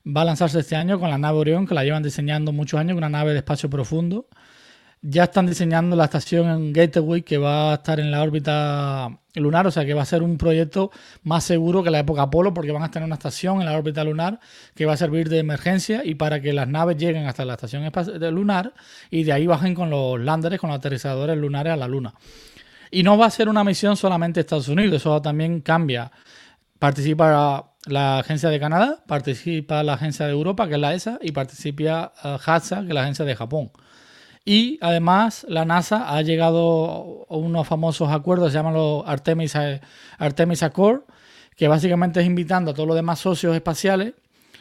va 0.07 0.21
a 0.21 0.25
lanzarse 0.27 0.61
este 0.61 0.77
año 0.77 1.01
con 1.01 1.09
la 1.09 1.17
nave 1.17 1.39
Orión, 1.39 1.67
que 1.67 1.75
la 1.75 1.83
llevan 1.83 2.03
diseñando 2.03 2.53
muchos 2.53 2.79
años, 2.79 2.99
una 2.99 3.09
nave 3.09 3.33
de 3.33 3.39
espacio 3.39 3.71
profundo. 3.71 4.27
Ya 5.05 5.25
están 5.25 5.47
diseñando 5.47 5.97
la 5.97 6.05
estación 6.05 6.49
en 6.49 6.73
Gateway, 6.73 7.23
que 7.23 7.37
va 7.37 7.73
a 7.73 7.75
estar 7.75 7.99
en 7.99 8.13
la 8.13 8.23
órbita 8.23 9.19
lunar, 9.35 9.67
o 9.67 9.73
sea 9.73 9.85
que 9.85 9.95
va 9.95 10.03
a 10.03 10.07
ser 10.07 10.23
un 10.23 10.39
proyecto 10.39 10.93
más 11.25 11.43
seguro 11.43 11.83
que 11.83 11.91
la 11.91 11.99
época 11.99 12.23
Apolo, 12.23 12.55
porque 12.55 12.71
van 12.71 12.85
a 12.85 12.91
tener 12.93 13.07
una 13.07 13.17
estación 13.17 13.61
en 13.61 13.67
la 13.67 13.77
órbita 13.77 14.05
lunar 14.05 14.39
que 14.77 14.87
va 14.87 14.93
a 14.93 14.97
servir 14.97 15.29
de 15.29 15.39
emergencia 15.39 16.03
y 16.05 16.15
para 16.15 16.41
que 16.41 16.53
las 16.53 16.69
naves 16.69 16.99
lleguen 16.99 17.27
hasta 17.27 17.45
la 17.45 17.55
estación 17.55 17.91
lunar 18.33 18.75
y 19.11 19.25
de 19.25 19.33
ahí 19.33 19.47
bajen 19.49 19.75
con 19.75 19.91
los 19.91 20.21
landers, 20.21 20.61
con 20.61 20.71
los 20.71 20.79
aterrizadores 20.79 21.37
lunares 21.37 21.73
a 21.73 21.77
la 21.77 21.89
Luna. 21.89 22.15
Y 22.93 23.03
no 23.03 23.19
va 23.19 23.27
a 23.27 23.31
ser 23.31 23.49
una 23.49 23.65
misión 23.65 23.97
solamente 23.97 24.39
Estados 24.39 24.69
Unidos, 24.69 24.97
eso 24.97 25.21
también 25.21 25.63
cambia. 25.63 26.13
Participa 26.79 27.73
la 27.87 28.19
Agencia 28.21 28.51
de 28.51 28.61
Canadá, 28.61 29.03
participa 29.09 29.83
la 29.83 29.95
Agencia 29.95 30.27
de 30.27 30.33
Europa, 30.33 30.69
que 30.69 30.75
es 30.75 30.81
la 30.81 30.95
ESA, 30.95 31.19
y 31.23 31.33
participa 31.33 32.13
HATSA, 32.23 32.83
que 32.83 32.89
es 32.89 32.95
la 32.95 33.03
Agencia 33.03 33.25
de 33.25 33.35
Japón. 33.35 33.73
Y 34.45 34.79
además 34.81 35.47
la 35.49 35.65
NASA 35.65 36.15
ha 36.17 36.23
llegado 36.23 37.27
a 37.29 37.37
unos 37.37 37.67
famosos 37.67 38.11
acuerdos, 38.11 38.51
se 38.53 38.59
llaman 38.59 38.75
los 38.75 39.05
Artemis, 39.07 39.55
Artemis 40.19 40.63
Accord, 40.63 41.03
que 41.57 41.69
básicamente 41.69 42.21
es 42.21 42.27
invitando 42.27 42.73
a 42.73 42.75
todos 42.75 42.89
los 42.89 42.97
demás 42.97 43.21
socios 43.21 43.55
espaciales 43.55 44.15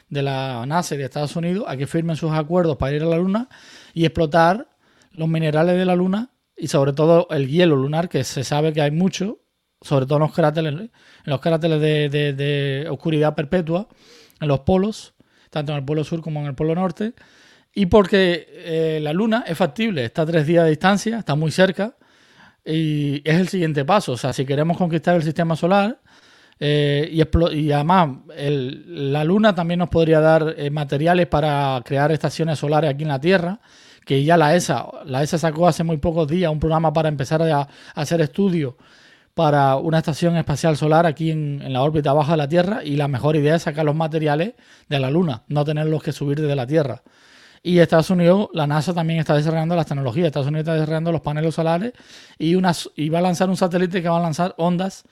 de 0.10 0.22
la 0.22 0.66
NASA 0.68 0.94
y 0.94 0.98
de 1.00 1.06
Estados 1.06 1.36
Unidos 1.36 1.66
a 1.68 1.78
que 1.78 1.88
firmen 1.88 2.16
sus 2.16 2.32
acuerdos 2.32 2.78
para 2.78 2.96
ir 2.96 3.02
a 3.02 3.06
la 3.06 3.18
Luna 3.18 3.50
y 3.94 4.06
explotar 4.06 4.68
los 5.14 5.28
minerales 5.28 5.78
de 5.78 5.86
la 5.86 5.96
Luna 5.96 6.32
y 6.56 6.68
sobre 6.68 6.94
todo 6.94 7.28
el 7.32 7.48
hielo 7.48 7.76
lunar, 7.76 8.08
que 8.08 8.24
se 8.24 8.44
sabe 8.44 8.72
que 8.72 8.82
hay 8.82 8.92
mucho, 8.92 9.40
sobre 9.82 10.06
todo 10.06 10.18
en 10.18 10.22
los 10.24 10.34
cráteres, 10.34 10.74
en 10.74 10.92
los 11.26 11.42
cráteres 11.42 11.82
de, 11.82 12.88
oscuridad 12.92 13.34
perpetua, 13.34 13.88
en 14.40 14.48
los 14.48 14.60
polos, 14.60 15.16
tanto 15.50 15.72
en 15.72 15.80
el 15.80 15.86
polo 15.86 16.04
sur 16.04 16.22
como 16.22 16.40
en 16.42 16.46
el 16.46 16.54
polo 16.54 16.76
norte, 16.76 17.14
y 17.74 17.86
porque 17.88 18.48
eh, 18.50 19.00
la 19.02 19.14
Luna 19.14 19.44
es 19.48 19.58
factible, 19.58 20.06
está 20.06 20.24
a 20.24 20.26
tres 20.26 20.46
días 20.46 20.64
de 20.66 20.72
distancia, 20.72 21.20
está 21.20 21.36
muy 21.36 21.52
cerca, 21.52 21.96
y 22.66 23.22
es 23.28 23.40
el 23.40 23.48
siguiente 23.48 23.86
paso. 23.86 24.14
O 24.14 24.18
sea, 24.18 24.34
si 24.34 24.46
queremos 24.46 24.78
conquistar 24.78 25.16
el 25.16 25.24
sistema 25.24 25.56
solar, 25.56 26.00
eh, 26.60 27.10
y, 27.12 27.58
y, 27.58 27.72
además 27.72 28.18
la 28.38 29.24
Luna 29.24 29.56
también 29.56 29.80
nos 29.80 29.90
podría 29.90 30.20
dar 30.20 30.54
eh, 30.58 30.70
materiales 30.70 31.26
para 31.26 31.82
crear 31.84 32.12
estaciones 32.12 32.60
solares 32.60 32.92
aquí 32.92 33.02
en 33.02 33.10
la 33.10 33.20
Tierra 33.20 33.60
que 34.06 34.24
ya 34.24 34.38
la 34.38 34.56
ESA, 34.56 34.88
la 35.06 35.24
ESA 35.24 35.38
sacó 35.38 35.68
hace 35.68 35.84
muy 35.84 35.98
pocos 35.98 36.28
días 36.28 36.52
un 36.52 36.60
programa 36.60 36.92
para 36.94 37.10
empezar 37.10 37.42
a, 37.42 37.68
hacer 37.96 38.22
estudios 38.22 38.76
para 39.34 39.78
una 39.78 40.00
estación 40.00 40.36
espacial 40.36 40.76
solar 40.76 41.06
aquí 41.06 41.32
en, 41.32 41.72
la 41.72 41.82
órbita 41.82 42.14
baja 42.14 42.32
de 42.32 42.38
la 42.38 42.48
Tierra 42.48 42.84
y 42.84 42.96
la 42.96 43.08
mejor 43.08 43.36
idea 43.36 43.56
es 43.56 43.64
sacar 43.64 43.86
los 43.86 43.96
materiales 43.96 44.54
de 44.90 45.00
la 45.00 45.10
Luna, 45.10 45.44
no 45.48 45.64
tenerlos 45.64 46.04
que 46.04 46.12
subir 46.12 46.42
desde 46.42 46.56
la 46.56 46.68
Tierra. 46.68 47.04
Y 47.64 47.80
Estados 47.80 48.10
Unidos, 48.10 48.50
la 48.54 48.66
NASA 48.66 48.94
también 48.94 49.20
está 49.20 49.36
desarrollando 49.36 49.76
las 49.76 49.86
tecnologías, 49.86 50.28
Estados 50.28 50.48
Unidos 50.48 50.62
está 50.64 50.74
desarrollando 50.74 51.12
los 51.12 51.22
paneles 51.22 51.54
solares 51.54 51.94
y, 52.40 52.56
y 52.96 53.10
va 53.10 53.20
a 53.20 53.22
lanzar 53.22 53.50
un 53.50 53.58
satélite 53.58 54.02
que 54.02 54.10
va 54.10 54.18
a 54.18 54.22
lanzar 54.22 54.56
ondas 54.58 55.04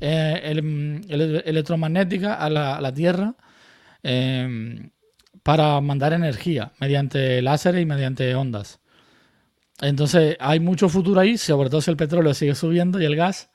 eh, 0.00 1.42
electromagnéticas 1.46 2.36
a 2.38 2.50
la, 2.50 2.92
Tierra. 2.92 3.34
Eh, 4.02 4.90
para 5.44 5.80
mandar 5.82 6.14
energía 6.14 6.72
mediante 6.80 7.40
láseres 7.42 7.82
y 7.82 7.86
mediante 7.86 8.34
ondas. 8.34 8.80
Entonces 9.80 10.36
hay 10.40 10.58
mucho 10.58 10.88
futuro 10.88 11.20
ahí, 11.20 11.36
sobre 11.36 11.68
todo 11.68 11.82
si 11.82 11.90
el 11.90 11.96
petróleo 11.96 12.32
sigue 12.34 12.54
subiendo 12.54 13.00
y 13.00 13.04
el 13.04 13.14
gas. 13.14 13.50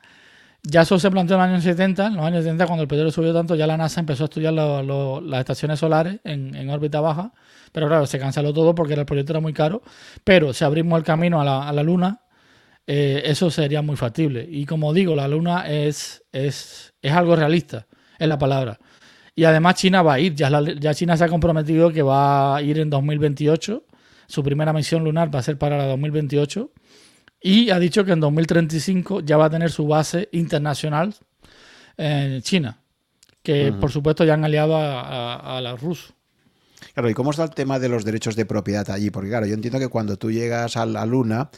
Ya 0.63 0.81
eso 0.81 0.99
se 0.99 1.09
planteó 1.09 1.35
en 1.35 1.41
los 1.41 1.49
años 1.49 1.63
70. 1.63 2.07
En 2.07 2.15
los 2.15 2.25
años 2.25 2.43
70, 2.43 2.65
cuando 2.65 2.81
el 2.83 2.87
petróleo 2.87 3.11
subió 3.11 3.33
tanto, 3.33 3.55
ya 3.55 3.65
la 3.65 3.77
NASA 3.77 3.99
empezó 3.99 4.23
a 4.23 4.25
estudiar 4.25 4.53
las 4.53 5.39
estaciones 5.39 5.79
solares 5.79 6.19
en, 6.23 6.69
órbita 6.69 6.99
baja. 6.99 7.33
Pero 7.71 7.87
claro, 7.87 8.05
se 8.05 8.19
canceló 8.19 8.53
todo 8.53 8.75
porque 8.75 8.93
el 8.93 9.05
proyecto 9.05 9.33
era 9.33 9.39
muy 9.39 9.53
caro. 9.53 9.81
Pero 10.23 10.53
si 10.53 10.65
abrimos 10.65 10.97
el 10.97 11.05
camino 11.05 11.41
a 11.41 11.71
la, 11.71 11.83
Luna, 11.83 12.21
eh, 12.87 13.21
eso 13.25 13.49
sería 13.49 13.81
muy 13.81 13.95
factible. 13.95 14.47
Y 14.49 14.65
como 14.65 14.93
digo, 14.93 15.15
la 15.15 15.27
Luna 15.27 15.69
es, 15.69 16.23
es, 16.31 16.93
es 17.01 17.11
algo 17.13 17.35
realista, 17.35 17.87
es 18.17 18.27
la 18.27 18.37
palabra. 18.37 18.79
Y 19.35 19.45
además 19.45 19.75
China 19.75 20.01
va 20.01 20.15
a 20.15 20.19
ir, 20.19 20.35
ya, 20.35 20.49
ya 20.77 20.93
China 20.93 21.15
se 21.15 21.23
ha 21.23 21.29
comprometido 21.29 21.93
que 21.93 22.01
va 22.01 22.57
a 22.57 22.61
ir 22.61 22.77
en 22.79 22.89
2028. 22.89 23.85
Su 24.27 24.43
primera 24.43 24.73
misión 24.73 25.05
lunar 25.05 25.33
va 25.33 25.39
a 25.39 25.43
ser 25.43 25.57
para 25.57 25.77
la 25.77 25.85
2028. 25.85 26.71
Y 27.41 27.69
ha 27.69 27.79
dicho 27.79 28.03
que 28.03 28.11
en 28.11 28.19
2035 28.19 29.21
ya 29.21 29.37
va 29.37 29.45
a 29.45 29.49
tener 29.49 29.71
su 29.71 29.87
base 29.87 30.27
internacional 30.33 31.15
en 31.97 32.41
China, 32.41 32.79
que 33.41 33.73
por 33.73 33.91
supuesto 33.91 34.23
ya 34.23 34.33
han 34.33 34.43
aliado 34.43 34.75
a, 34.75 35.57
a, 35.57 35.61
los 35.61 35.81
rusos. 35.81 36.13
Claro, 36.93 37.09
¿y 37.09 37.13
cómo 37.13 37.31
está 37.31 37.43
el 37.43 37.51
tema 37.51 37.79
de 37.79 37.89
los 37.89 38.05
derechos 38.05 38.35
de 38.35 38.45
propiedad 38.45 38.89
allí? 38.89 39.09
Porque 39.09 39.29
claro, 39.29 39.45
yo 39.45 39.53
entiendo 39.53 39.79
que 39.79 39.87
cuando 39.87 40.17
tú 40.17 40.31
llegas 40.31 40.77
a 40.77 40.85
la 40.85 41.05
Luna, 41.05 41.49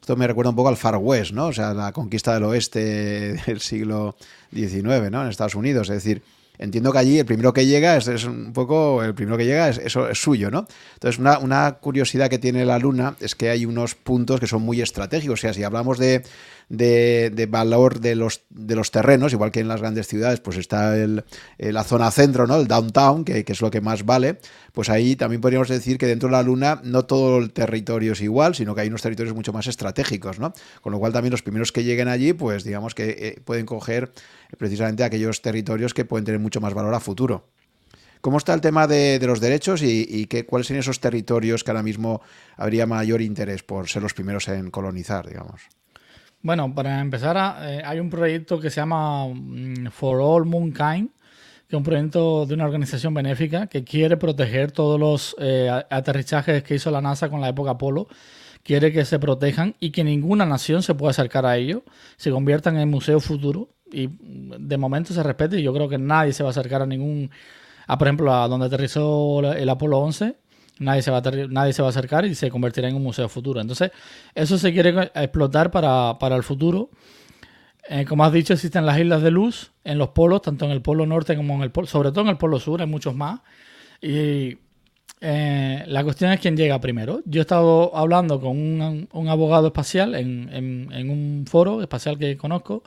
esto 0.00 0.16
me 0.16 0.26
recuerda 0.26 0.50
un 0.50 0.56
poco 0.56 0.68
al 0.70 0.76
Far 0.76 0.96
West, 0.96 1.32
¿no? 1.32 1.46
O 1.46 1.52
sea, 1.52 1.74
la 1.74 1.92
conquista 1.92 2.34
del 2.34 2.44
oeste 2.44 3.40
del 3.46 3.60
siglo 3.60 4.16
XIX, 4.52 5.10
¿no? 5.10 5.22
En 5.22 5.28
Estados 5.28 5.54
Unidos. 5.54 5.88
Es 5.90 6.02
decir, 6.02 6.22
entiendo 6.60 6.92
que 6.92 6.98
allí 6.98 7.18
el 7.18 7.24
primero 7.24 7.52
que 7.52 7.66
llega 7.66 7.96
es, 7.96 8.24
un 8.24 8.52
poco, 8.52 9.02
el 9.02 9.14
primero 9.14 9.38
que 9.38 9.46
llega 9.46 9.68
es, 9.70 9.78
eso 9.78 10.08
es 10.08 10.20
suyo, 10.20 10.50
¿no? 10.50 10.66
Entonces, 10.94 11.18
una, 11.18 11.72
curiosidad 11.80 12.28
que 12.28 12.38
tiene 12.38 12.64
la 12.66 12.78
Luna 12.78 13.16
es 13.20 13.34
que 13.34 13.48
hay 13.48 13.64
unos 13.64 13.94
puntos 13.94 14.38
que 14.40 14.46
son 14.46 14.62
muy 14.62 14.82
estratégicos. 14.82 15.40
O 15.40 15.40
sea, 15.40 15.54
si 15.54 15.64
hablamos 15.64 15.98
de, 15.98 16.22
de, 16.68 17.48
valor 17.48 18.00
de 18.00 18.14
los, 18.14 18.42
de 18.50 18.76
los 18.76 18.90
terrenos, 18.90 19.32
igual 19.32 19.50
que 19.50 19.60
en 19.60 19.68
las 19.68 19.80
grandes 19.80 20.06
ciudades, 20.06 20.40
pues 20.40 20.58
está 20.58 20.96
el, 20.96 21.24
la 21.58 21.82
zona 21.82 22.10
centro, 22.10 22.46
¿no? 22.46 22.56
El 22.56 22.68
downtown, 22.68 23.24
que, 23.24 23.42
que, 23.44 23.52
es 23.52 23.62
lo 23.62 23.70
que 23.70 23.80
más 23.80 24.04
vale. 24.04 24.38
Pues 24.72 24.90
ahí 24.90 25.16
también 25.16 25.40
podríamos 25.40 25.68
decir 25.68 25.96
que 25.96 26.06
dentro 26.06 26.28
de 26.28 26.32
la 26.32 26.42
Luna 26.42 26.80
no 26.84 27.06
todo 27.06 27.38
el 27.38 27.52
territorio 27.52 28.12
es 28.12 28.20
igual, 28.20 28.54
sino 28.54 28.74
que 28.74 28.82
hay 28.82 28.88
unos 28.88 29.02
territorios 29.02 29.34
mucho 29.34 29.52
más 29.52 29.66
estratégicos, 29.66 30.38
¿no? 30.38 30.52
Con 30.82 30.92
lo 30.92 30.98
cual 30.98 31.12
también 31.12 31.32
los 31.32 31.42
primeros 31.42 31.72
que 31.72 31.84
lleguen 31.84 32.08
allí, 32.08 32.34
pues 32.34 32.64
digamos 32.64 32.94
que 32.94 33.16
eh, 33.18 33.40
pueden 33.42 33.64
coger 33.64 34.12
precisamente 34.58 35.04
aquellos 35.04 35.42
territorios 35.42 35.94
que 35.94 36.04
pueden 36.04 36.24
tener 36.24 36.40
mucho 36.40 36.49
más 36.58 36.74
valor 36.74 36.94
a 36.94 37.00
futuro. 37.00 37.50
¿Cómo 38.20 38.38
está 38.38 38.52
el 38.52 38.60
tema 38.60 38.86
de, 38.86 39.18
de 39.18 39.26
los 39.26 39.40
derechos 39.40 39.82
y, 39.82 40.06
y 40.08 40.26
qué, 40.26 40.44
cuáles 40.44 40.66
son 40.66 40.76
esos 40.76 41.00
territorios 41.00 41.62
que 41.62 41.70
ahora 41.70 41.82
mismo 41.82 42.20
habría 42.56 42.86
mayor 42.86 43.22
interés 43.22 43.62
por 43.62 43.88
ser 43.88 44.02
los 44.02 44.14
primeros 44.14 44.48
en 44.48 44.70
colonizar, 44.70 45.26
digamos? 45.26 45.62
Bueno, 46.42 46.74
para 46.74 47.00
empezar, 47.00 47.36
eh, 47.62 47.82
hay 47.84 48.00
un 48.00 48.08
proyecto 48.08 48.58
que 48.58 48.70
se 48.70 48.76
llama 48.80 49.26
mm, 49.26 49.90
For 49.90 50.20
All 50.20 50.46
Moonkind, 50.46 51.10
que 51.68 51.76
es 51.76 51.78
un 51.78 51.82
proyecto 51.82 52.46
de 52.46 52.54
una 52.54 52.64
organización 52.64 53.12
benéfica 53.12 53.66
que 53.66 53.84
quiere 53.84 54.16
proteger 54.16 54.72
todos 54.72 54.98
los 54.98 55.36
eh, 55.38 55.70
aterrizajes 55.90 56.62
que 56.62 56.74
hizo 56.74 56.90
la 56.90 57.02
NASA 57.02 57.28
con 57.28 57.40
la 57.40 57.48
época 57.50 57.72
Apolo. 57.72 58.08
Quiere 58.62 58.92
que 58.92 59.04
se 59.04 59.18
protejan 59.18 59.76
y 59.80 59.90
que 59.90 60.04
ninguna 60.04 60.44
nación 60.44 60.82
se 60.82 60.94
pueda 60.94 61.10
acercar 61.10 61.46
a 61.46 61.56
ellos, 61.56 61.82
se 62.16 62.30
conviertan 62.30 62.76
en 62.76 62.90
museo 62.90 63.20
futuro 63.20 63.70
y 63.92 64.08
de 64.20 64.76
momento 64.76 65.12
se 65.12 65.22
respete 65.22 65.58
y 65.58 65.62
yo 65.62 65.72
creo 65.72 65.88
que 65.88 65.98
nadie 65.98 66.32
se 66.32 66.42
va 66.42 66.50
a 66.50 66.52
acercar 66.52 66.82
a 66.82 66.86
ningún 66.86 67.30
a, 67.86 67.98
por 67.98 68.06
ejemplo, 68.06 68.32
a 68.32 68.46
donde 68.46 68.66
aterrizó 68.66 69.40
el 69.52 69.68
Apolo 69.68 69.98
11, 69.98 70.36
nadie 70.78 71.02
se 71.02 71.10
va 71.10 71.18
a, 71.18 71.22
nadie 71.48 71.72
se 71.72 71.82
va 71.82 71.88
a 71.88 71.90
acercar 71.90 72.24
y 72.24 72.36
se 72.36 72.48
convertirá 72.48 72.88
en 72.88 72.94
un 72.94 73.02
museo 73.02 73.28
futuro. 73.28 73.60
Entonces, 73.60 73.90
eso 74.32 74.58
se 74.58 74.72
quiere 74.72 75.10
explotar 75.14 75.72
para, 75.72 76.16
para 76.20 76.36
el 76.36 76.44
futuro. 76.44 76.90
Eh, 77.88 78.04
como 78.04 78.24
has 78.24 78.32
dicho, 78.32 78.52
existen 78.52 78.86
las 78.86 78.96
islas 78.96 79.22
de 79.22 79.32
luz 79.32 79.72
en 79.82 79.98
los 79.98 80.10
polos, 80.10 80.42
tanto 80.42 80.66
en 80.66 80.70
el 80.70 80.82
polo 80.82 81.04
norte 81.04 81.34
como 81.34 81.54
en 81.54 81.62
el 81.62 81.72
polo, 81.72 81.88
sobre 81.88 82.10
todo 82.10 82.20
en 82.20 82.28
el 82.28 82.36
polo 82.36 82.60
sur, 82.60 82.80
hay 82.80 82.86
muchos 82.86 83.16
más. 83.16 83.40
Y 84.00 84.58
eh, 85.20 85.84
la 85.86 86.04
cuestión 86.04 86.32
es 86.32 86.38
quién 86.38 86.56
llega 86.56 86.80
primero. 86.80 87.22
Yo 87.24 87.40
he 87.40 87.42
estado 87.42 87.96
hablando 87.96 88.40
con 88.40 88.50
un, 88.50 89.08
un 89.12 89.28
abogado 89.28 89.66
espacial 89.66 90.14
en, 90.14 90.48
en, 90.52 91.10
un 91.10 91.44
foro 91.48 91.82
espacial 91.82 92.18
que 92.18 92.36
conozco 92.36 92.84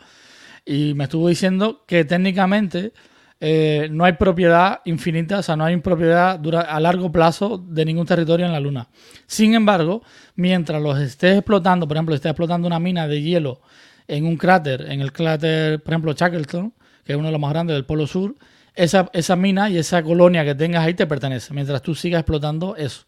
y 0.65 0.93
me 0.93 1.05
estuvo 1.05 1.27
diciendo 1.27 1.83
que 1.87 2.05
técnicamente 2.05 2.93
eh, 3.39 3.89
no 3.91 4.05
hay 4.05 4.13
propiedad 4.13 4.79
infinita, 4.85 5.39
o 5.39 5.43
sea, 5.43 5.57
no 5.57 5.65
hay 5.65 5.75
propiedad 5.77 6.39
a 6.67 6.79
largo 6.79 7.11
plazo 7.11 7.57
de 7.57 7.83
ningún 7.83 8.05
territorio 8.05 8.45
en 8.45 8.53
la 8.53 8.59
Luna. 8.61 8.87
Sin 9.25 9.53
embargo, 9.53 10.01
mientras 10.35 10.81
los 10.81 10.97
estés 10.99 11.39
explotando, 11.39 11.87
por 11.87 11.97
ejemplo, 11.97 12.15
estés 12.15 12.29
explotando 12.29 12.67
una 12.67 12.79
mina 12.79 13.07
de 13.07 13.21
hielo 13.21 13.59
en 14.07 14.25
un 14.25 14.37
cráter, 14.37 14.89
en 14.89 15.01
el 15.01 15.11
cráter, 15.11 15.81
por 15.83 15.93
ejemplo, 15.93 16.13
Shackleton, 16.13 16.73
que 17.03 17.11
es 17.11 17.17
uno 17.17 17.27
de 17.27 17.31
los 17.33 17.41
más 17.41 17.51
grandes 17.51 17.75
del 17.75 17.85
Polo 17.85 18.07
Sur, 18.07 18.35
esa, 18.75 19.09
esa 19.13 19.35
mina 19.35 19.69
y 19.69 19.77
esa 19.77 20.01
colonia 20.03 20.45
que 20.45 20.55
tengas 20.55 20.85
ahí 20.85 20.93
te 20.93 21.05
pertenece, 21.05 21.53
mientras 21.53 21.81
tú 21.81 21.95
sigas 21.95 22.21
explotando 22.21 22.75
eso 22.77 23.05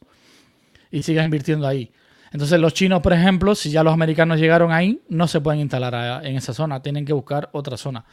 y 0.92 1.02
sigas 1.04 1.24
invirtiendo 1.24 1.66
ahí. 1.66 1.92
Entonces 2.36 2.60
los 2.60 2.74
chinos, 2.74 3.00
por 3.02 3.14
ejemplo, 3.14 3.56
si 3.56 3.72
ya 3.72 3.82
los 3.82 3.94
americanos 3.94 4.42
llegaron 4.42 4.74
ahí, 4.74 5.02
no 5.08 5.26
se 5.26 5.40
pueden 5.40 5.62
instalar 5.62 6.26
en 6.26 6.36
esa 6.36 6.54
zona, 6.54 6.82
tienen 6.82 7.06
que 7.06 7.14
buscar 7.14 7.50
otra 7.54 7.78
zona. 7.78 8.04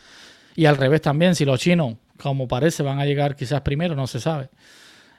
Y 0.54 0.66
al 0.66 0.76
revés 0.76 1.02
también, 1.02 1.34
si 1.34 1.44
los 1.44 1.58
chinos 1.58 1.96
como 2.22 2.46
parece, 2.46 2.84
van 2.84 3.00
a 3.00 3.04
llegar 3.04 3.34
quizás 3.34 3.62
primero, 3.62 3.96
no 3.96 4.06
se 4.06 4.20
sabe. 4.20 4.48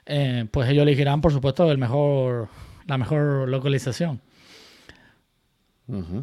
Eh, 0.06 0.46
pues 0.50 0.70
ellos 0.70 0.84
elegirán, 0.84 1.20
por 1.20 1.34
supuesto, 1.34 1.70
el 1.70 1.76
mejor, 1.76 2.48
la 2.86 2.96
mejor 2.96 3.46
localización. 3.46 4.22
Uh 5.86 6.22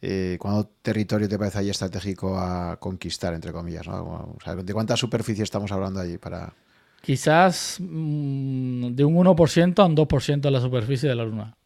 eh, 0.00 0.38
¿Cuánto 0.40 0.70
territorio 0.80 1.28
te 1.28 1.38
parece 1.38 1.58
ahí 1.58 1.68
estratégico 1.68 2.38
a 2.38 2.78
conquistar, 2.80 3.34
entre 3.34 3.52
comillas? 3.52 3.86
¿no? 3.86 4.34
¿De 4.64 4.72
cuánta 4.72 4.96
superficie 4.96 5.44
estamos 5.44 5.70
hablando 5.72 6.00
allí 6.00 6.16
para...? 6.16 6.54
Quizás 7.02 7.78
mmm, 7.80 8.88
de 8.94 9.04
un 9.04 9.16
1% 9.16 9.78
a 9.78 9.86
un 9.86 9.96
2% 9.96 10.40
de 10.40 10.50
la 10.50 10.60
superficie 10.60 11.08
de 11.08 11.14
la 11.14 11.24
Luna. 11.24 11.56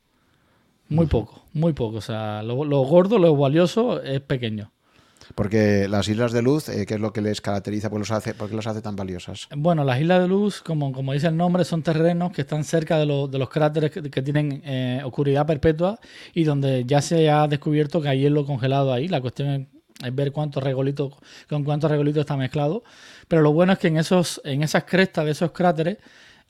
Muy 0.88 1.04
uh 1.04 1.08
-huh. 1.08 1.10
poco, 1.10 1.44
muy 1.52 1.72
poco. 1.72 1.96
O 1.96 2.00
sea, 2.00 2.42
lo, 2.42 2.64
lo 2.64 2.82
gordo, 2.82 3.18
lo 3.18 3.34
valioso 3.36 4.02
es 4.02 4.20
pequeño. 4.20 4.70
Porque 5.34 5.88
las 5.88 6.08
islas 6.08 6.32
de 6.32 6.42
luz, 6.42 6.68
eh, 6.68 6.86
¿qué 6.86 6.94
es 6.94 7.00
lo 7.00 7.12
que 7.12 7.20
les 7.20 7.40
caracteriza? 7.40 7.90
¿Por, 7.90 7.98
los 7.98 8.10
hace, 8.10 8.34
¿Por 8.34 8.48
qué 8.48 8.56
los 8.56 8.66
hace 8.66 8.82
tan 8.82 8.96
valiosas? 8.96 9.48
Bueno, 9.56 9.84
las 9.84 10.00
islas 10.00 10.20
de 10.20 10.28
luz, 10.28 10.60
como, 10.60 10.92
como 10.92 11.12
dice 11.12 11.28
el 11.28 11.36
nombre, 11.36 11.64
son 11.64 11.82
terrenos 11.82 12.32
que 12.32 12.42
están 12.42 12.64
cerca 12.64 12.98
de, 12.98 13.06
lo, 13.06 13.26
de 13.26 13.38
los 13.38 13.48
cráteres 13.48 13.90
que, 13.90 14.02
que 14.02 14.22
tienen 14.22 14.62
eh, 14.64 15.00
oscuridad 15.04 15.46
perpetua 15.46 15.98
y 16.34 16.44
donde 16.44 16.84
ya 16.86 17.00
se 17.00 17.30
ha 17.30 17.48
descubierto 17.48 18.00
que 18.00 18.08
hay 18.08 18.20
hielo 18.20 18.44
congelado 18.44 18.92
ahí. 18.92 19.08
La 19.08 19.20
cuestión 19.20 19.48
es, 19.48 19.66
es 20.06 20.14
ver 20.14 20.32
cuántos 20.32 20.62
regolitos, 20.62 21.14
con 21.48 21.64
cuántos 21.64 21.90
regolitos 21.90 22.20
está 22.20 22.36
mezclado. 22.36 22.84
Pero 23.28 23.42
lo 23.42 23.52
bueno 23.52 23.72
es 23.72 23.78
que 23.78 23.88
en, 23.88 23.96
esos, 23.96 24.40
en 24.44 24.62
esas 24.62 24.84
crestas 24.84 25.24
de 25.24 25.32
esos 25.32 25.52
cráteres 25.52 25.98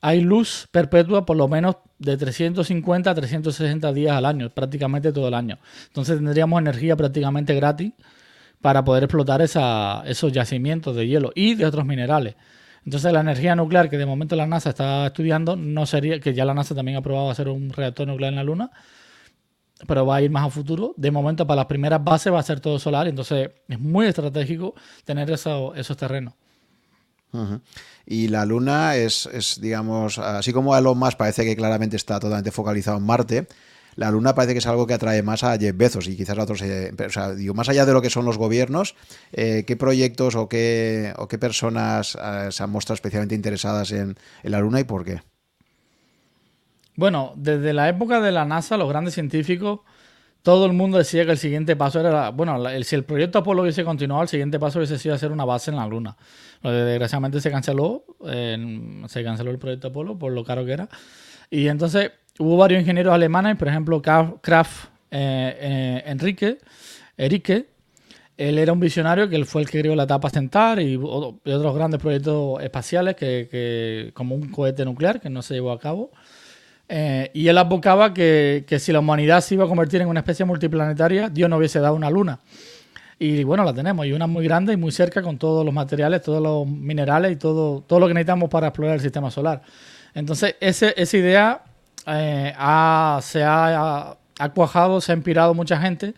hay 0.01 0.21
luz 0.21 0.67
perpetua 0.71 1.25
por 1.25 1.37
lo 1.37 1.47
menos 1.47 1.77
de 1.97 2.17
350 2.17 3.09
a 3.09 3.15
360 3.15 3.93
días 3.93 4.15
al 4.15 4.25
año, 4.25 4.49
prácticamente 4.49 5.11
todo 5.11 5.27
el 5.27 5.33
año. 5.33 5.57
Entonces 5.87 6.17
tendríamos 6.17 6.59
energía 6.59 6.95
prácticamente 6.95 7.55
gratis 7.55 7.93
para 8.61 8.83
poder 8.83 9.03
explotar 9.03 9.41
esa, 9.41 10.03
esos 10.05 10.31
yacimientos 10.31 10.95
de 10.95 11.07
hielo 11.07 11.31
y 11.35 11.55
de 11.55 11.65
otros 11.65 11.85
minerales. 11.85 12.35
Entonces 12.83 13.11
la 13.11 13.21
energía 13.21 13.55
nuclear 13.55 13.89
que 13.89 13.97
de 13.97 14.05
momento 14.05 14.35
la 14.35 14.45
NASA 14.45 14.69
está 14.69 15.07
estudiando 15.07 15.55
no 15.55 15.85
sería, 15.85 16.19
que 16.19 16.33
ya 16.33 16.45
la 16.45 16.53
NASA 16.53 16.75
también 16.75 16.97
ha 16.97 17.01
probado 17.01 17.31
hacer 17.31 17.49
un 17.49 17.71
reactor 17.71 18.07
nuclear 18.07 18.31
en 18.31 18.37
la 18.37 18.43
Luna, 18.43 18.71
pero 19.87 20.05
va 20.05 20.17
a 20.17 20.21
ir 20.21 20.29
más 20.29 20.45
a 20.45 20.49
futuro. 20.49 20.93
De 20.97 21.09
momento 21.09 21.47
para 21.47 21.57
las 21.57 21.65
primeras 21.65 22.03
bases 22.03 22.31
va 22.31 22.39
a 22.39 22.43
ser 22.43 22.59
todo 22.59 22.77
solar, 22.77 23.07
entonces 23.07 23.49
es 23.67 23.79
muy 23.79 24.05
estratégico 24.05 24.75
tener 25.03 25.31
eso, 25.31 25.73
esos 25.73 25.97
terrenos. 25.97 26.35
Y 28.05 28.27
la 28.27 28.45
Luna 28.45 28.95
es, 28.95 29.27
es, 29.31 29.59
digamos, 29.59 30.19
así 30.19 30.53
como 30.53 30.77
Elon 30.77 30.97
Musk 30.97 31.17
parece 31.17 31.43
que 31.43 31.55
claramente 31.55 31.95
está 31.95 32.19
totalmente 32.19 32.51
focalizado 32.51 32.97
en 32.97 33.03
Marte, 33.03 33.47
la 33.95 34.11
Luna 34.11 34.35
parece 34.35 34.53
que 34.53 34.59
es 34.59 34.67
algo 34.67 34.85
que 34.87 34.93
atrae 34.93 35.23
más 35.23 35.43
a 35.43 35.57
Jeff 35.57 35.75
Bezos 35.75 36.07
y 36.07 36.17
quizás 36.17 36.37
a 36.37 36.43
otros. 36.43 36.61
Eh, 36.61 36.93
o 37.05 37.09
sea, 37.09 37.33
digo, 37.33 37.53
más 37.53 37.69
allá 37.69 37.85
de 37.85 37.93
lo 37.93 38.01
que 38.01 38.09
son 38.09 38.25
los 38.25 38.37
gobiernos, 38.37 38.95
eh, 39.31 39.63
¿qué 39.65 39.75
proyectos 39.77 40.35
o 40.35 40.49
qué, 40.49 41.13
o 41.17 41.27
qué 41.27 41.37
personas 41.37 42.17
eh, 42.21 42.47
se 42.51 42.63
han 42.63 42.69
mostrado 42.69 42.95
especialmente 42.95 43.35
interesadas 43.35 43.91
en, 43.91 44.17
la 44.43 44.59
Luna 44.59 44.81
y 44.81 44.83
por 44.83 45.05
qué? 45.05 45.21
Bueno, 46.97 47.33
desde 47.35 47.73
la 47.73 47.89
época 47.89 48.19
de 48.19 48.31
la 48.31 48.45
NASA, 48.45 48.77
los 48.77 48.89
grandes 48.89 49.13
científicos, 49.13 49.81
todo 50.45 50.67
el 50.67 50.73
mundo 50.73 50.99
decía 50.99 51.25
que 51.25 51.31
el 51.31 51.39
siguiente 51.39 51.75
paso 51.75 51.99
era. 51.99 52.29
Bueno, 52.29 52.69
el, 52.69 52.85
si 52.85 52.95
el 52.95 53.03
proyecto 53.03 53.39
Apolo 53.39 53.63
hubiese 53.63 53.83
continuado, 53.83 54.21
el 54.21 54.27
siguiente 54.27 54.59
paso 54.59 54.77
hubiese 54.77 54.99
sido 54.99 55.15
hacer 55.15 55.31
una 55.31 55.43
base 55.43 55.71
en 55.71 55.77
la 55.77 55.87
Luna. 55.87 56.15
Desgraciadamente 56.61 57.41
se 57.41 57.49
canceló, 57.49 58.05
eh, 58.27 59.01
se 59.07 59.23
canceló 59.23 59.49
el 59.49 59.57
proyecto 59.57 59.87
Apolo 59.87 60.19
por 60.19 60.31
lo 60.31 60.43
caro 60.43 60.63
que 60.63 60.73
era. 60.73 60.87
Y 61.49 61.67
entonces 61.67 62.11
hubo 62.37 62.57
varios 62.57 62.79
ingenieros 62.79 63.11
alemanes, 63.11 63.55
por 63.55 63.69
ejemplo, 63.69 64.03
Kraft 64.03 64.89
eh, 65.09 65.57
eh, 65.59 66.03
Enrique, 66.05 66.59
Enrique, 67.17 67.65
él 68.37 68.59
era 68.59 68.71
un 68.71 68.79
visionario 68.79 69.27
que 69.27 69.37
él 69.37 69.47
fue 69.47 69.63
el 69.63 69.69
que 69.69 69.79
creó 69.79 69.95
la 69.95 70.03
etapa 70.03 70.29
Stentar 70.29 70.79
y, 70.79 70.93
y, 70.93 70.95
otros 70.97 71.73
grandes 71.73 71.99
proyectos 71.99 72.61
espaciales, 72.61 73.15
que, 73.15 73.47
que, 73.49 74.11
como 74.13 74.35
un 74.35 74.51
cohete 74.51 74.85
nuclear 74.85 75.19
que 75.19 75.31
no 75.31 75.41
se 75.41 75.55
llevó 75.55 75.71
a 75.71 75.79
cabo. 75.79 76.11
Eh, 76.87 77.31
y 77.33 77.47
él 77.47 77.57
advocaba 77.57 78.13
que, 78.13 78.63
que, 78.67 78.79
si 78.79 78.91
la 78.91 78.99
humanidad 78.99 79.41
se 79.41 79.55
iba 79.55 79.65
a 79.65 79.67
convertir 79.67 80.01
en 80.01 80.07
una 80.07 80.19
especie 80.19 80.45
multiplanetaria, 80.45 81.29
Dios 81.29 81.49
no 81.49 81.57
hubiese 81.57 81.79
dado 81.79 81.95
una 81.95 82.09
luna. 82.09 82.39
Y 83.17 83.43
bueno, 83.43 83.63
la 83.63 83.73
tenemos, 83.73 84.05
y 84.05 84.11
una 84.11 84.27
muy 84.27 84.43
grande 84.43 84.73
y 84.73 84.77
muy 84.77 84.91
cerca 84.91 85.21
con 85.21 85.37
todos 85.37 85.63
los 85.63 85.73
materiales, 85.73 86.21
todos 86.21 86.43
los 86.43 86.67
minerales 86.67 87.31
y 87.31 87.35
todo, 87.37 87.81
todo 87.81 87.99
lo 87.99 88.07
que 88.07 88.13
necesitamos 88.13 88.49
para 88.49 88.67
explorar 88.67 88.95
el 88.95 89.01
sistema 89.01 89.31
solar. 89.31 89.61
Entonces, 90.13 90.55
ese, 90.59 90.93
esa 90.97 91.17
idea 91.17 91.63
eh, 92.07 92.53
ha, 92.57 93.19
se 93.21 93.41
ha, 93.41 94.17
ha, 94.37 94.49
cuajado, 94.49 94.99
se 94.99 95.13
ha 95.13 95.15
inspirado 95.15 95.53
mucha 95.53 95.79
gente 95.79 96.13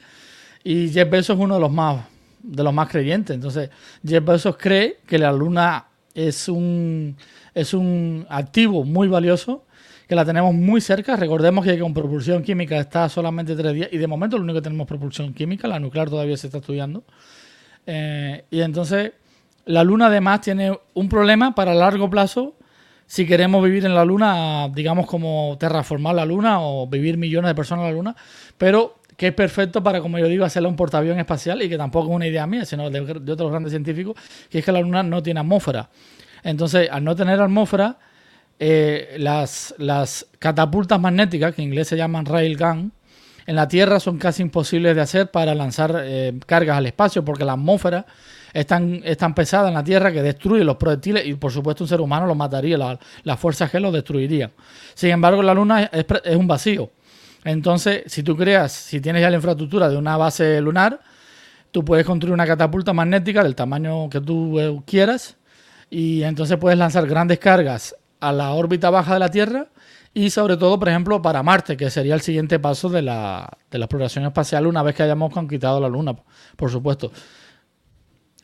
y 0.63 0.89
Jeff 0.89 1.09
Bezos 1.09 1.37
es 1.37 1.43
uno 1.43 1.55
de 1.55 1.61
los 1.61 1.71
más, 1.71 2.03
de 2.41 2.63
los 2.63 2.73
más 2.73 2.89
creyentes. 2.89 3.35
Entonces, 3.35 3.69
Jeff 4.05 4.25
Bezos 4.25 4.57
cree 4.57 4.99
que 5.05 5.19
la 5.19 5.31
luna 5.31 5.85
es 6.15 6.49
un, 6.49 7.15
es 7.53 7.75
un 7.75 8.25
activo 8.27 8.83
muy 8.83 9.07
valioso, 9.07 9.65
que 10.07 10.15
la 10.15 10.25
tenemos 10.25 10.53
muy 10.53 10.81
cerca. 10.81 11.15
Recordemos 11.15 11.65
que 11.65 11.77
con 11.79 11.93
propulsión 11.93 12.43
química 12.43 12.77
está 12.77 13.09
solamente 13.09 13.55
tres 13.55 13.73
días 13.73 13.89
y 13.91 13.97
de 13.97 14.07
momento 14.07 14.37
lo 14.37 14.43
único 14.43 14.59
que 14.59 14.63
tenemos 14.63 14.87
propulsión 14.87 15.33
química, 15.33 15.67
la 15.67 15.79
nuclear 15.79 16.09
todavía 16.09 16.37
se 16.37 16.47
está 16.47 16.59
estudiando. 16.59 17.03
Eh, 17.85 18.45
y 18.49 18.61
entonces, 18.61 19.13
la 19.65 19.83
luna 19.83 20.07
además 20.07 20.41
tiene 20.41 20.77
un 20.93 21.09
problema 21.09 21.53
para 21.55 21.73
largo 21.73 22.09
plazo 22.09 22.57
si 23.07 23.25
queremos 23.25 23.63
vivir 23.63 23.85
en 23.85 23.95
la 23.95 24.03
Luna, 24.03 24.67
digamos 24.67 25.07
como 25.07 25.55
terraformar 25.57 26.13
la 26.13 26.25
Luna 26.25 26.59
o 26.59 26.87
vivir 26.87 27.17
millones 27.17 27.49
de 27.49 27.55
personas 27.55 27.85
en 27.85 27.91
la 27.91 27.95
Luna, 27.95 28.15
pero 28.57 28.97
que 29.15 29.27
es 29.27 29.33
perfecto 29.33 29.81
para, 29.81 30.01
como 30.01 30.19
yo 30.19 30.27
digo, 30.27 30.43
hacerle 30.43 30.67
un 30.67 30.75
portaavión 30.75 31.17
espacial 31.17 31.61
y 31.61 31.69
que 31.69 31.77
tampoco 31.77 32.09
es 32.09 32.15
una 32.15 32.27
idea 32.27 32.45
mía, 32.45 32.65
sino 32.65 32.89
de, 32.89 32.99
otros 33.31 33.49
grandes 33.49 33.71
científicos, 33.71 34.15
que 34.49 34.59
es 34.59 34.65
que 34.65 34.71
la 34.73 34.81
Luna 34.81 35.03
no 35.03 35.23
tiene 35.23 35.39
atmósfera. 35.39 35.89
Entonces, 36.43 36.89
al 36.91 37.03
no 37.03 37.15
tener 37.15 37.41
atmósfera, 37.41 37.97
eh, 38.59 39.15
las, 39.19 39.75
las 39.77 40.27
catapultas 40.39 40.99
magnéticas, 40.99 41.53
que 41.53 41.61
en 41.61 41.69
inglés 41.69 41.87
se 41.87 41.97
llaman 41.97 42.25
railgun, 42.25 42.91
en 43.45 43.55
la 43.55 43.67
Tierra 43.67 43.99
son 43.99 44.17
casi 44.17 44.41
imposibles 44.41 44.95
de 44.95 45.01
hacer 45.01 45.31
para 45.31 45.55
lanzar 45.55 46.01
eh, 46.03 46.37
cargas 46.45 46.77
al 46.77 46.85
espacio, 46.85 47.23
porque 47.23 47.45
la 47.45 47.53
atmósfera 47.53 48.05
es 48.53 48.67
tan, 48.67 49.01
pesada 49.35 49.69
en 49.69 49.75
la 49.75 49.83
Tierra 49.83 50.11
que 50.11 50.21
destruye 50.21 50.63
los 50.63 50.75
proyectiles 50.75 51.25
y 51.25 51.35
por 51.35 51.51
supuesto 51.51 51.83
un 51.83 51.87
ser 51.87 52.01
humano 52.01 52.25
lo 52.25 52.35
mataría, 52.35 52.77
la, 52.77 52.99
la 53.23 53.37
fuerza 53.37 53.69
G 53.69 53.79
lo 53.79 53.91
destruiría. 53.91 54.51
Sin 54.93 55.11
embargo, 55.11 55.41
la 55.43 55.53
Luna 55.53 55.83
es, 55.83 56.05
es 56.23 56.35
un 56.35 56.47
vacío. 56.47 56.91
Entonces, 57.45 58.03
si 58.07 58.23
tú 58.23 58.35
creas, 58.35 58.73
si 58.73 58.99
tienes 58.99 59.21
ya 59.21 59.29
la 59.29 59.37
infraestructura 59.37 59.87
de 59.87 59.95
una 59.95 60.17
base 60.17 60.59
lunar, 60.59 60.99
tú 61.71 61.85
puedes 61.85 62.05
construir 62.05 62.33
una 62.33 62.45
catapulta 62.45 62.91
magnética 62.91 63.43
del 63.43 63.55
tamaño 63.55 64.09
que 64.09 64.19
tú 64.19 64.59
eh, 64.59 64.81
quieras 64.85 65.37
y 65.89 66.23
entonces 66.23 66.57
puedes 66.57 66.77
lanzar 66.77 67.07
grandes 67.07 67.39
cargas 67.39 67.95
a 68.19 68.31
la 68.31 68.51
órbita 68.51 68.89
baja 68.89 69.13
de 69.13 69.19
la 69.19 69.29
Tierra 69.29 69.67
y 70.13 70.29
sobre 70.31 70.57
todo, 70.57 70.79
por 70.79 70.89
ejemplo, 70.89 71.21
para 71.21 71.43
Marte, 71.43 71.77
que 71.77 71.91
sería 71.91 72.15
el 72.15 72.21
siguiente 72.21 72.59
paso 72.59 72.89
de 72.89 73.01
la, 73.01 73.49
de 73.69 73.77
la 73.77 73.85
exploración 73.85 74.25
espacial 74.25 74.65
una 74.65 74.81
vez 74.81 74.95
que 74.95 75.03
hayamos 75.03 75.31
conquistado 75.31 75.79
la 75.79 75.89
Luna, 75.89 76.15
por 76.55 76.71
supuesto. 76.71 77.11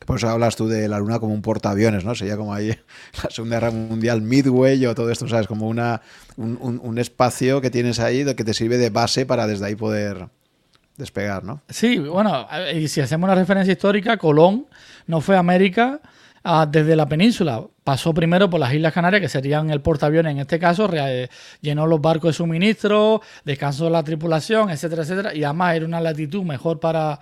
Por 0.05 0.17
eso 0.17 0.30
hablas 0.30 0.55
tú 0.55 0.67
de 0.67 0.88
la 0.88 0.99
Luna 0.99 1.19
como 1.19 1.34
un 1.34 1.41
portaaviones, 1.41 2.03
¿no? 2.05 2.13
Sería 2.13 2.38
como 2.38 2.53
ahí 2.53 2.67
la 3.24 3.30
Segunda 3.30 3.57
Guerra 3.57 3.71
Mundial, 3.71 4.21
Midway 4.21 4.86
o 4.86 4.95
todo 4.95 5.09
esto, 5.09 5.28
¿sabes? 5.28 5.47
Como 5.47 5.67
una, 5.67 6.01
un, 6.38 6.97
espacio 6.97 7.61
que 7.61 7.69
tienes 7.69 7.99
ahí 7.99 8.24
que 8.36 8.43
te 8.43 8.53
sirve 8.53 8.78
de 8.78 8.89
base 8.89 9.26
para 9.26 9.47
desde 9.47 9.65
ahí 9.65 9.76
poder 9.76 10.28
despegar, 10.97 11.43
¿no? 11.43 11.61
Sí, 11.69 11.97
bueno, 11.97 12.47
y 12.76 12.88
si 12.88 13.01
hacemos 13.01 13.28
una 13.28 13.36
referencia 13.36 13.71
histórica, 13.71 14.17
Colón 14.17 14.67
no 15.07 15.21
fue 15.21 15.36
a 15.36 15.39
América 15.39 16.01
ah, 16.43 16.67
desde 16.69 16.95
la 16.95 17.07
península. 17.07 17.65
Pasó 17.83 18.13
primero 18.13 18.49
por 18.49 18.59
las 18.59 18.73
Islas 18.73 18.93
Canarias, 18.93 19.21
que 19.21 19.29
serían 19.29 19.69
el 19.69 19.81
portaaviones 19.81 20.31
en 20.31 20.39
este 20.39 20.59
caso, 20.59 20.89
eh, 20.93 21.27
llenó 21.61 21.85
los 21.87 21.99
barcos 21.99 22.29
de 22.29 22.33
suministro, 22.33 23.21
descansó 23.43 23.89
la 23.89 24.03
tripulación, 24.03 24.69
etcétera, 24.69 25.03
etcétera, 25.03 25.35
y 25.35 25.43
además 25.43 25.75
era 25.75 25.85
una 25.85 25.99
latitud 25.99 26.43
mejor 26.43 26.79
para 26.79 27.19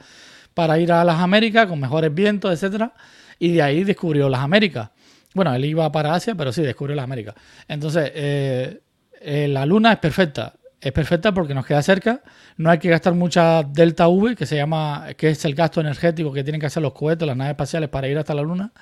para 0.54 0.80
ir 0.80 0.92
a 0.92 1.04
las 1.04 1.20
Américas 1.20 1.68
con 1.68 1.80
mejores 1.80 2.14
vientos, 2.14 2.52
etcétera, 2.52 2.94
y 3.40 3.54
de 3.54 3.62
ahí 3.62 3.84
descubrió 3.84 4.30
las 4.30 4.42
Américas. 4.42 4.90
Bueno, 5.34 5.54
él 5.54 5.64
iba 5.66 5.90
para 5.92 6.14
Asia, 6.14 6.36
pero 6.36 6.52
sí 6.52 6.62
descubrió 6.62 6.96
las 6.96 7.04
Américas. 7.04 7.36
Entonces, 7.68 8.12
eh, 8.14 8.82
eh, 9.22 9.48
la 9.48 9.66
Luna 9.66 9.94
es 9.94 10.00
perfecta. 10.00 10.54
Es 10.80 10.92
perfecta 10.92 11.32
porque 11.32 11.54
nos 11.54 11.66
queda 11.66 11.82
cerca. 11.82 12.22
No 12.58 12.70
hay 12.70 12.80
que 12.80 12.90
gastar 12.90 13.14
mucha 13.14 13.64
delta 13.64 14.08
V, 14.08 14.36
que 14.36 14.46
se 14.46 14.56
llama, 14.56 15.08
que 15.16 15.30
es 15.30 15.46
el 15.46 15.56
gasto 15.56 15.80
energético 15.80 16.34
que 16.34 16.44
tienen 16.44 16.60
que 16.60 16.68
hacer 16.68 16.82
los 16.84 16.94
cohetes, 16.94 17.26
las 17.28 17.38
naves 17.38 17.52
espaciales 17.52 17.90
para 17.90 18.08
ir 18.08 18.18
hasta 18.18 18.34
la 18.34 18.42
Luna. 18.42 18.74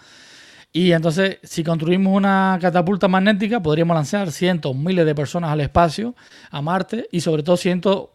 Y 0.71 0.91
entonces, 0.91 1.39
si 1.43 1.63
construimos 1.63 2.15
una 2.15 2.57
catapulta 2.61 3.07
magnética, 3.07 3.61
podríamos 3.61 3.95
lanzar 3.95 4.31
cientos, 4.31 4.75
miles 4.75 5.05
de 5.05 5.15
personas 5.15 5.51
al 5.51 5.61
espacio, 5.61 6.15
a 6.51 6.61
Marte, 6.61 7.07
y 7.11 7.21
sobre 7.21 7.41
todo 7.43 7.57
cientos 7.57 8.09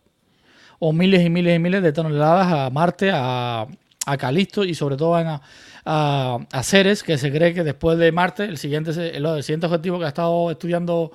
o 0.78 0.92
miles 0.92 1.24
y 1.24 1.30
miles 1.30 1.56
y 1.56 1.58
miles 1.58 1.82
de 1.82 1.92
toneladas 1.92 2.52
a 2.52 2.70
Marte, 2.70 3.10
a, 3.12 3.66
a 4.06 4.16
Calisto 4.16 4.64
y 4.64 4.74
sobre 4.74 4.96
todo 4.96 5.16
a, 5.16 5.40
a, 5.84 6.62
Ceres, 6.62 7.02
que 7.02 7.18
se 7.18 7.30
cree 7.32 7.54
que 7.54 7.64
después 7.64 7.98
de 7.98 8.12
Marte 8.12 8.44
el 8.44 8.58
siguiente, 8.58 8.90
el, 8.90 9.42
siguiente 9.42 9.66
objetivo 9.66 9.98
que 9.98 10.06
ha 10.06 10.08
estado 10.08 10.50
estudiando 10.50 11.12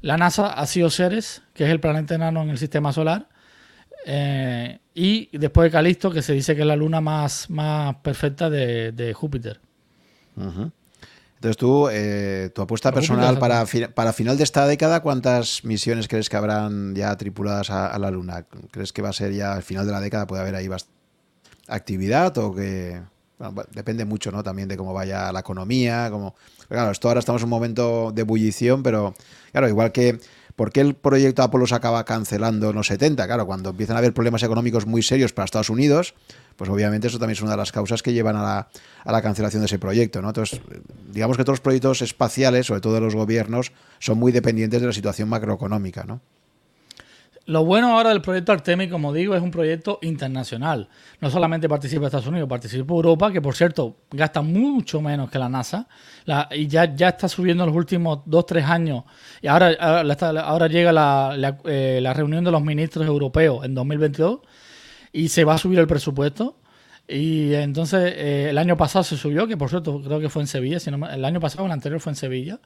la 0.00 0.16
NASA 0.16 0.52
ha 0.52 0.66
sido 0.66 0.90
Ceres, 0.90 1.42
que 1.54 1.64
es 1.64 1.70
el 1.70 1.80
planeta 1.80 2.14
enano 2.14 2.42
en 2.42 2.50
el 2.50 2.58
sistema 2.58 2.92
solar. 2.92 3.28
Eh, 4.06 4.78
y 4.94 5.36
después 5.36 5.66
de 5.66 5.70
Calisto, 5.70 6.10
que 6.10 6.22
se 6.22 6.32
dice 6.32 6.54
que 6.54 6.60
es 6.60 6.66
la 6.66 6.76
luna 6.76 7.00
más, 7.00 7.50
más 7.50 7.96
perfecta 7.96 8.48
de, 8.48 9.12
Júpiter. 9.14 9.60
Entonces 11.38 11.56
tú, 11.56 11.88
eh, 11.88 12.50
tu 12.52 12.62
apuesta 12.62 12.90
personal 12.90 13.38
para, 13.38 13.64
para 13.94 14.12
final 14.12 14.36
de 14.36 14.42
esta 14.42 14.66
década, 14.66 15.02
¿cuántas 15.02 15.64
misiones 15.64 16.08
crees 16.08 16.28
que 16.28 16.36
habrán 16.36 16.96
ya 16.96 17.16
tripuladas 17.16 17.70
a, 17.70 17.96
la 17.96 18.10
Luna? 18.10 18.44
¿Crees 18.72 18.92
que 18.92 19.02
va 19.02 19.10
a 19.10 19.12
ser 19.12 19.32
ya 19.32 19.52
al 19.52 19.62
final 19.62 19.86
de 19.86 19.92
la 19.92 20.00
década, 20.00 20.26
puede 20.26 20.42
haber 20.42 20.56
ahí 20.56 20.68
actividad 21.68 22.36
o 22.38 22.52
que... 22.52 23.00
depende 23.72 24.04
mucho, 24.04 24.32
¿no? 24.32 24.42
También 24.42 24.66
de 24.66 24.76
cómo 24.76 24.92
vaya 24.92 25.30
la 25.30 25.40
economía, 25.40 26.08
como... 26.10 26.34
Claro, 26.68 26.90
esto 26.90 27.06
ahora 27.06 27.20
estamos 27.20 27.40
en 27.42 27.46
un 27.46 27.50
momento 27.50 28.10
de 28.12 28.22
ebullición, 28.22 28.82
pero 28.82 29.14
claro, 29.52 29.68
igual 29.68 29.92
que... 29.92 30.18
¿Por 30.58 30.72
qué 30.72 30.80
el 30.80 30.96
proyecto 30.96 31.44
Apolo 31.44 31.68
se 31.68 31.76
acaba 31.76 32.04
cancelando 32.04 32.70
en 32.70 32.74
los 32.74 32.88
70? 32.88 33.24
Claro, 33.26 33.46
cuando 33.46 33.70
empiezan 33.70 33.94
a 33.94 34.00
haber 34.00 34.12
problemas 34.12 34.42
económicos 34.42 34.86
muy 34.86 35.04
serios 35.04 35.32
para 35.32 35.44
Estados 35.44 35.70
Unidos, 35.70 36.14
pues 36.56 36.68
obviamente 36.68 37.06
eso 37.06 37.20
también 37.20 37.36
es 37.36 37.42
una 37.42 37.52
de 37.52 37.58
las 37.58 37.70
causas 37.70 38.02
que 38.02 38.12
llevan 38.12 38.34
a 38.34 38.66
la, 39.04 39.22
cancelación 39.22 39.62
de 39.62 39.66
ese 39.66 39.78
proyecto. 39.78 40.20
¿no? 40.20 40.30
Entonces, 40.30 40.60
digamos 41.12 41.36
que 41.36 41.44
todos 41.44 41.58
los 41.58 41.60
proyectos 41.60 42.02
espaciales, 42.02 42.66
sobre 42.66 42.80
todo 42.80 42.94
de 42.94 43.00
los 43.00 43.14
gobiernos, 43.14 43.70
son 44.00 44.18
muy 44.18 44.32
dependientes 44.32 44.80
de 44.80 44.88
la 44.88 44.92
situación 44.92 45.28
macroeconómica. 45.28 46.02
¿no? 46.02 46.20
Lo 47.48 47.64
bueno 47.64 47.96
ahora 47.96 48.10
del 48.10 48.20
proyecto 48.20 48.52
Artemis, 48.52 48.90
como 48.90 49.10
digo, 49.10 49.34
es 49.34 49.40
un 49.40 49.50
proyecto 49.50 49.98
internacional. 50.02 50.86
No 51.18 51.30
solamente 51.30 51.66
participa 51.66 52.04
Estados 52.04 52.26
Unidos, 52.26 52.46
participa 52.46 52.92
Europa, 52.92 53.32
que 53.32 53.40
por 53.40 53.56
cierto 53.56 53.96
gasta 54.10 54.42
mucho 54.42 55.00
menos 55.00 55.30
que 55.30 55.38
la 55.38 55.48
NASA. 55.48 55.88
y 56.50 56.66
ya, 56.66 56.94
ya 56.94 57.08
está 57.08 57.26
subiendo 57.26 57.64
en 57.64 57.68
los 57.68 57.76
últimos 57.76 58.18
dos, 58.26 58.44
tres 58.44 58.66
años. 58.66 59.04
Y 59.40 59.46
ahora, 59.46 59.74
ahora, 59.80 60.66
llega 60.66 60.92
la, 60.92 61.56
eh, 61.64 62.00
la 62.02 62.12
reunión 62.12 62.44
de 62.44 62.50
los 62.50 62.60
ministros 62.60 63.06
europeos 63.06 63.64
en 63.64 63.74
2022 63.74 64.40
y 65.14 65.30
se 65.30 65.44
va 65.44 65.54
a 65.54 65.58
subir 65.58 65.78
el 65.78 65.86
presupuesto. 65.86 66.58
Y 67.08 67.54
entonces 67.54 68.12
eh, 68.14 68.50
el 68.50 68.58
año 68.58 68.76
pasado 68.76 69.04
se 69.04 69.16
subió, 69.16 69.46
que 69.46 69.56
por 69.56 69.70
cierto 69.70 70.02
creo 70.02 70.20
que 70.20 70.28
fue 70.28 70.42
en 70.42 70.48
Sevilla, 70.48 70.76
el 70.86 71.24
año 71.24 71.40
pasado, 71.40 71.64
el 71.64 71.72
anterior 71.72 71.98
fue 71.98 72.12
en 72.12 72.16
Sevilla. 72.16 72.60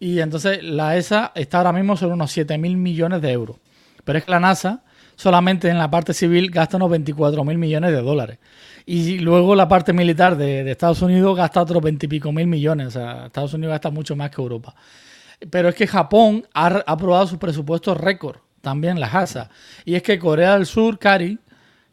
Y 0.00 0.20
entonces 0.20 0.64
la 0.64 0.96
ESA 0.96 1.32
está 1.34 1.58
ahora 1.58 1.74
mismo 1.74 1.98
sobre 1.98 2.14
unos 2.14 2.32
7 2.32 2.56
mil 2.56 2.78
millones 2.78 3.20
de 3.20 3.30
euros. 3.30 3.58
Pero 4.06 4.20
es 4.20 4.24
que 4.24 4.30
la 4.30 4.38
NASA 4.38 4.84
solamente 5.16 5.68
en 5.68 5.78
la 5.78 5.90
parte 5.90 6.14
civil 6.14 6.50
gasta 6.50 6.76
unos 6.76 6.90
24 6.90 7.42
mil 7.44 7.58
millones 7.58 7.90
de 7.90 8.00
dólares. 8.00 8.38
Y 8.86 9.18
luego 9.18 9.56
la 9.56 9.66
parte 9.66 9.92
militar 9.92 10.36
de, 10.36 10.70
Estados 10.70 11.02
Unidos 11.02 11.36
gasta 11.36 11.60
otros 11.60 11.82
20 11.82 12.06
y 12.06 12.08
pico 12.08 12.30
mil 12.30 12.46
millones. 12.46 12.86
O 12.86 12.90
sea, 12.92 13.26
Estados 13.26 13.52
Unidos 13.54 13.72
gasta 13.72 13.90
mucho 13.90 14.14
más 14.14 14.30
que 14.30 14.40
Europa. 14.40 14.76
Pero 15.50 15.68
es 15.68 15.74
que 15.74 15.88
Japón 15.88 16.46
ha, 16.54 16.84
aprobado 16.86 17.26
su 17.26 17.36
presupuesto 17.38 17.94
récord, 17.94 18.36
también 18.60 19.00
la 19.00 19.10
NASA. 19.10 19.50
Y 19.84 19.96
es 19.96 20.04
que 20.04 20.20
Corea 20.20 20.54
del 20.54 20.66
Sur, 20.66 21.00
Cari, 21.00 21.40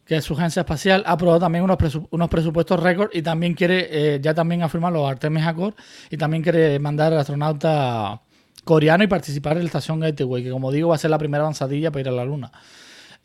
que 0.05 0.21
su 0.21 0.35
agencia 0.35 0.59
espacial 0.59 1.01
ha 1.07 1.13
aprobado 1.13 1.39
también 1.39 1.63
unos, 1.63 1.77
unos 2.11 2.29
presupuestos 2.29 2.79
récord 2.79 3.09
y 3.11 3.23
también 3.23 3.55
quiere, 3.55 3.87
eh, 3.89 4.19
ya 4.21 4.35
también 4.35 4.61
ha 4.61 4.69
firmado 4.69 4.93
los 4.95 5.09
Artemis 5.09 5.47
Accord 5.47 5.73
y 6.11 6.17
también 6.17 6.43
quiere 6.43 6.77
mandar 6.77 7.11
al 7.11 7.19
astronauta 7.19 8.21
coreano 8.63 9.03
y 9.03 9.07
participar 9.07 9.53
en 9.53 9.63
la 9.63 9.67
estación 9.67 9.99
Gateway, 9.99 10.43
que 10.43 10.49
como 10.49 10.71
digo 10.71 10.89
va 10.89 10.95
a 10.95 10.97
ser 10.97 11.11
la 11.11 11.17
primera 11.17 11.43
avanzadilla 11.43 11.91
para 11.91 12.01
ir 12.01 12.07
a 12.09 12.11
la 12.11 12.25
Luna. 12.25 12.51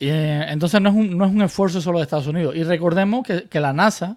Eh, 0.01 0.47
entonces 0.49 0.81
no 0.81 0.91
es, 0.91 0.95
un, 0.95 1.17
no 1.17 1.25
es 1.25 1.33
un 1.33 1.43
esfuerzo 1.43 1.81
solo 1.81 1.99
de 1.99 2.05
Estados 2.05 2.27
Unidos. 2.27 2.55
Y 2.55 2.63
recordemos 2.63 3.27
que, 3.27 3.45
que 3.45 3.61
la 3.61 3.73
NASA 3.73 4.17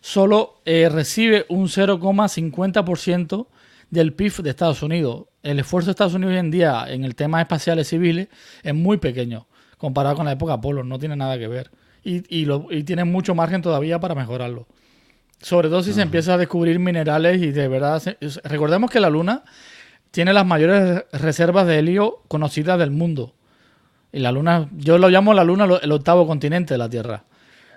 solo 0.00 0.60
eh, 0.64 0.88
recibe 0.90 1.46
un 1.48 1.68
0,50% 1.68 3.46
del 3.90 4.12
PIB 4.12 4.42
de 4.42 4.50
Estados 4.50 4.82
Unidos. 4.82 5.26
El 5.42 5.58
esfuerzo 5.58 5.86
de 5.86 5.92
Estados 5.92 6.14
Unidos 6.14 6.32
hoy 6.32 6.38
en 6.40 6.50
día 6.50 6.84
en 6.88 7.04
el 7.04 7.14
tema 7.14 7.40
espaciales 7.40 7.88
civiles 7.88 8.28
es 8.62 8.74
muy 8.74 8.98
pequeño 8.98 9.46
comparado 9.78 10.16
con 10.16 10.26
la 10.26 10.32
época 10.32 10.54
Apolo, 10.54 10.84
no 10.84 10.98
tiene 10.98 11.16
nada 11.16 11.38
que 11.38 11.48
ver 11.48 11.70
y, 12.06 12.22
y, 12.34 12.44
lo, 12.44 12.68
y 12.70 12.84
tienen 12.84 13.10
mucho 13.10 13.34
margen 13.34 13.62
todavía 13.62 13.98
para 13.98 14.14
mejorarlo. 14.14 14.66
Sobre 15.40 15.68
todo 15.68 15.82
si 15.82 15.92
se 15.92 16.02
empieza 16.02 16.34
a 16.34 16.38
descubrir 16.38 16.78
minerales 16.78 17.42
y 17.42 17.50
de 17.50 17.68
verdad... 17.68 18.02
recordemos 18.44 18.90
que 18.90 19.00
la 19.00 19.10
Luna 19.10 19.42
tiene 20.16 20.32
las 20.32 20.46
mayores 20.46 21.04
reservas 21.12 21.66
de 21.66 21.78
helio 21.78 22.22
conocidas 22.26 22.78
del 22.78 22.90
mundo. 22.90 23.34
Y 24.10 24.20
la 24.20 24.32
Luna, 24.32 24.66
yo 24.72 24.96
lo 24.96 25.10
llamo 25.10 25.34
la 25.34 25.44
Luna 25.44 25.66
el 25.82 25.92
octavo 25.92 26.26
continente 26.26 26.72
de 26.72 26.78
la 26.78 26.88
Tierra. 26.88 27.24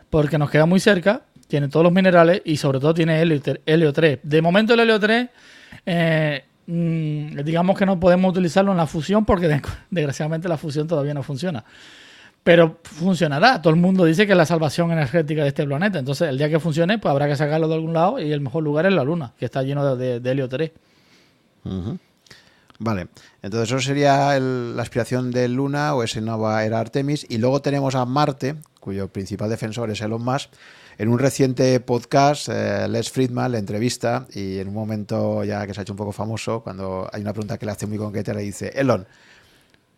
Porque 0.10 0.38
nos 0.38 0.50
queda 0.50 0.66
muy 0.66 0.80
cerca, 0.80 1.24
tiene 1.50 1.68
todos 1.68 1.84
los 1.84 1.92
minerales 1.92 2.42
y 2.46 2.56
sobre 2.56 2.80
todo 2.80 2.94
tiene 2.94 3.22
helio, 3.22 3.42
helio 3.66 3.92
3. 3.92 4.20
De 4.24 4.42
momento 4.42 4.74
el 4.74 4.80
helio 4.80 4.98
3, 4.98 5.28
eh, 5.86 6.46
mm, 6.66 7.42
digamos 7.44 7.78
que 7.78 7.86
no 7.86 8.00
podemos 8.00 8.32
utilizarlo 8.32 8.72
en 8.72 8.78
la 8.78 8.88
fusión 8.88 9.26
porque 9.26 9.50
desgraciadamente 9.90 10.48
la 10.48 10.56
fusión 10.56 10.88
todavía 10.88 11.14
no 11.14 11.24
funciona 11.24 11.66
pero 12.42 12.80
funcionará. 12.84 13.62
Todo 13.62 13.74
el 13.74 13.80
mundo 13.82 14.06
dice 14.06 14.26
que 14.26 14.32
es 14.32 14.38
la 14.38 14.46
salvación 14.46 14.94
energética 14.94 15.42
de 15.42 15.50
este 15.50 15.66
planeta. 15.66 16.00
Entonces, 16.00 16.30
el 16.30 16.38
día 16.38 16.50
que 16.50 16.62
funcione, 16.62 17.00
pues 17.00 17.12
habrá 17.12 17.28
que 17.28 17.36
sacarlo 17.36 17.68
de 17.68 17.76
algún 17.76 17.92
lado 17.94 18.18
y 18.18 18.32
el 18.32 18.40
mejor 18.40 18.64
lugar 18.64 18.86
es 18.86 18.94
la 18.94 19.04
Luna, 19.04 19.34
que 19.38 19.44
está 19.44 19.62
lleno 19.62 19.98
de, 19.98 20.22
helio 20.24 20.48
3. 20.48 20.72
Vale, 22.82 23.10
entonces 23.42 23.70
eso 23.70 23.82
sería 23.82 24.40
la 24.40 24.82
aspiración 24.82 25.32
de 25.32 25.50
Luna 25.50 25.94
o 25.96 26.04
ese 26.04 26.22
nueva 26.22 26.64
era 26.64 26.80
Artemis. 26.80 27.26
Y 27.28 27.38
luego 27.38 27.62
tenemos 27.62 27.94
a 27.94 28.06
Marte, 28.06 28.56
cuyo 28.80 29.10
principal 29.10 29.50
defensor 29.50 29.92
es 29.92 30.00
Elon 30.00 30.24
Musk. 30.24 30.50
En 30.98 31.10
un 31.10 31.20
reciente 31.20 31.78
podcast, 31.82 32.48
eh, 32.50 32.88
Les 32.90 33.12
Friedman 33.12 33.52
le 33.52 33.58
entrevista 33.58 34.28
y 34.34 34.60
en 34.60 34.70
un 34.70 34.74
momento 34.74 35.44
ya 35.44 35.68
que 35.68 35.74
se 35.74 35.82
ha 35.82 35.84
hecho 35.84 35.92
un 35.94 35.98
poco 35.98 36.14
famoso, 36.14 36.62
cuando 36.62 37.10
hay 37.12 37.22
una 37.22 37.34
pregunta 37.34 37.58
que 37.58 37.66
le 37.66 37.74
hace 37.74 37.86
muy 37.86 37.98
concreta, 37.98 38.34
le 38.34 38.44
dice, 38.44 38.72
Elon, 38.74 39.06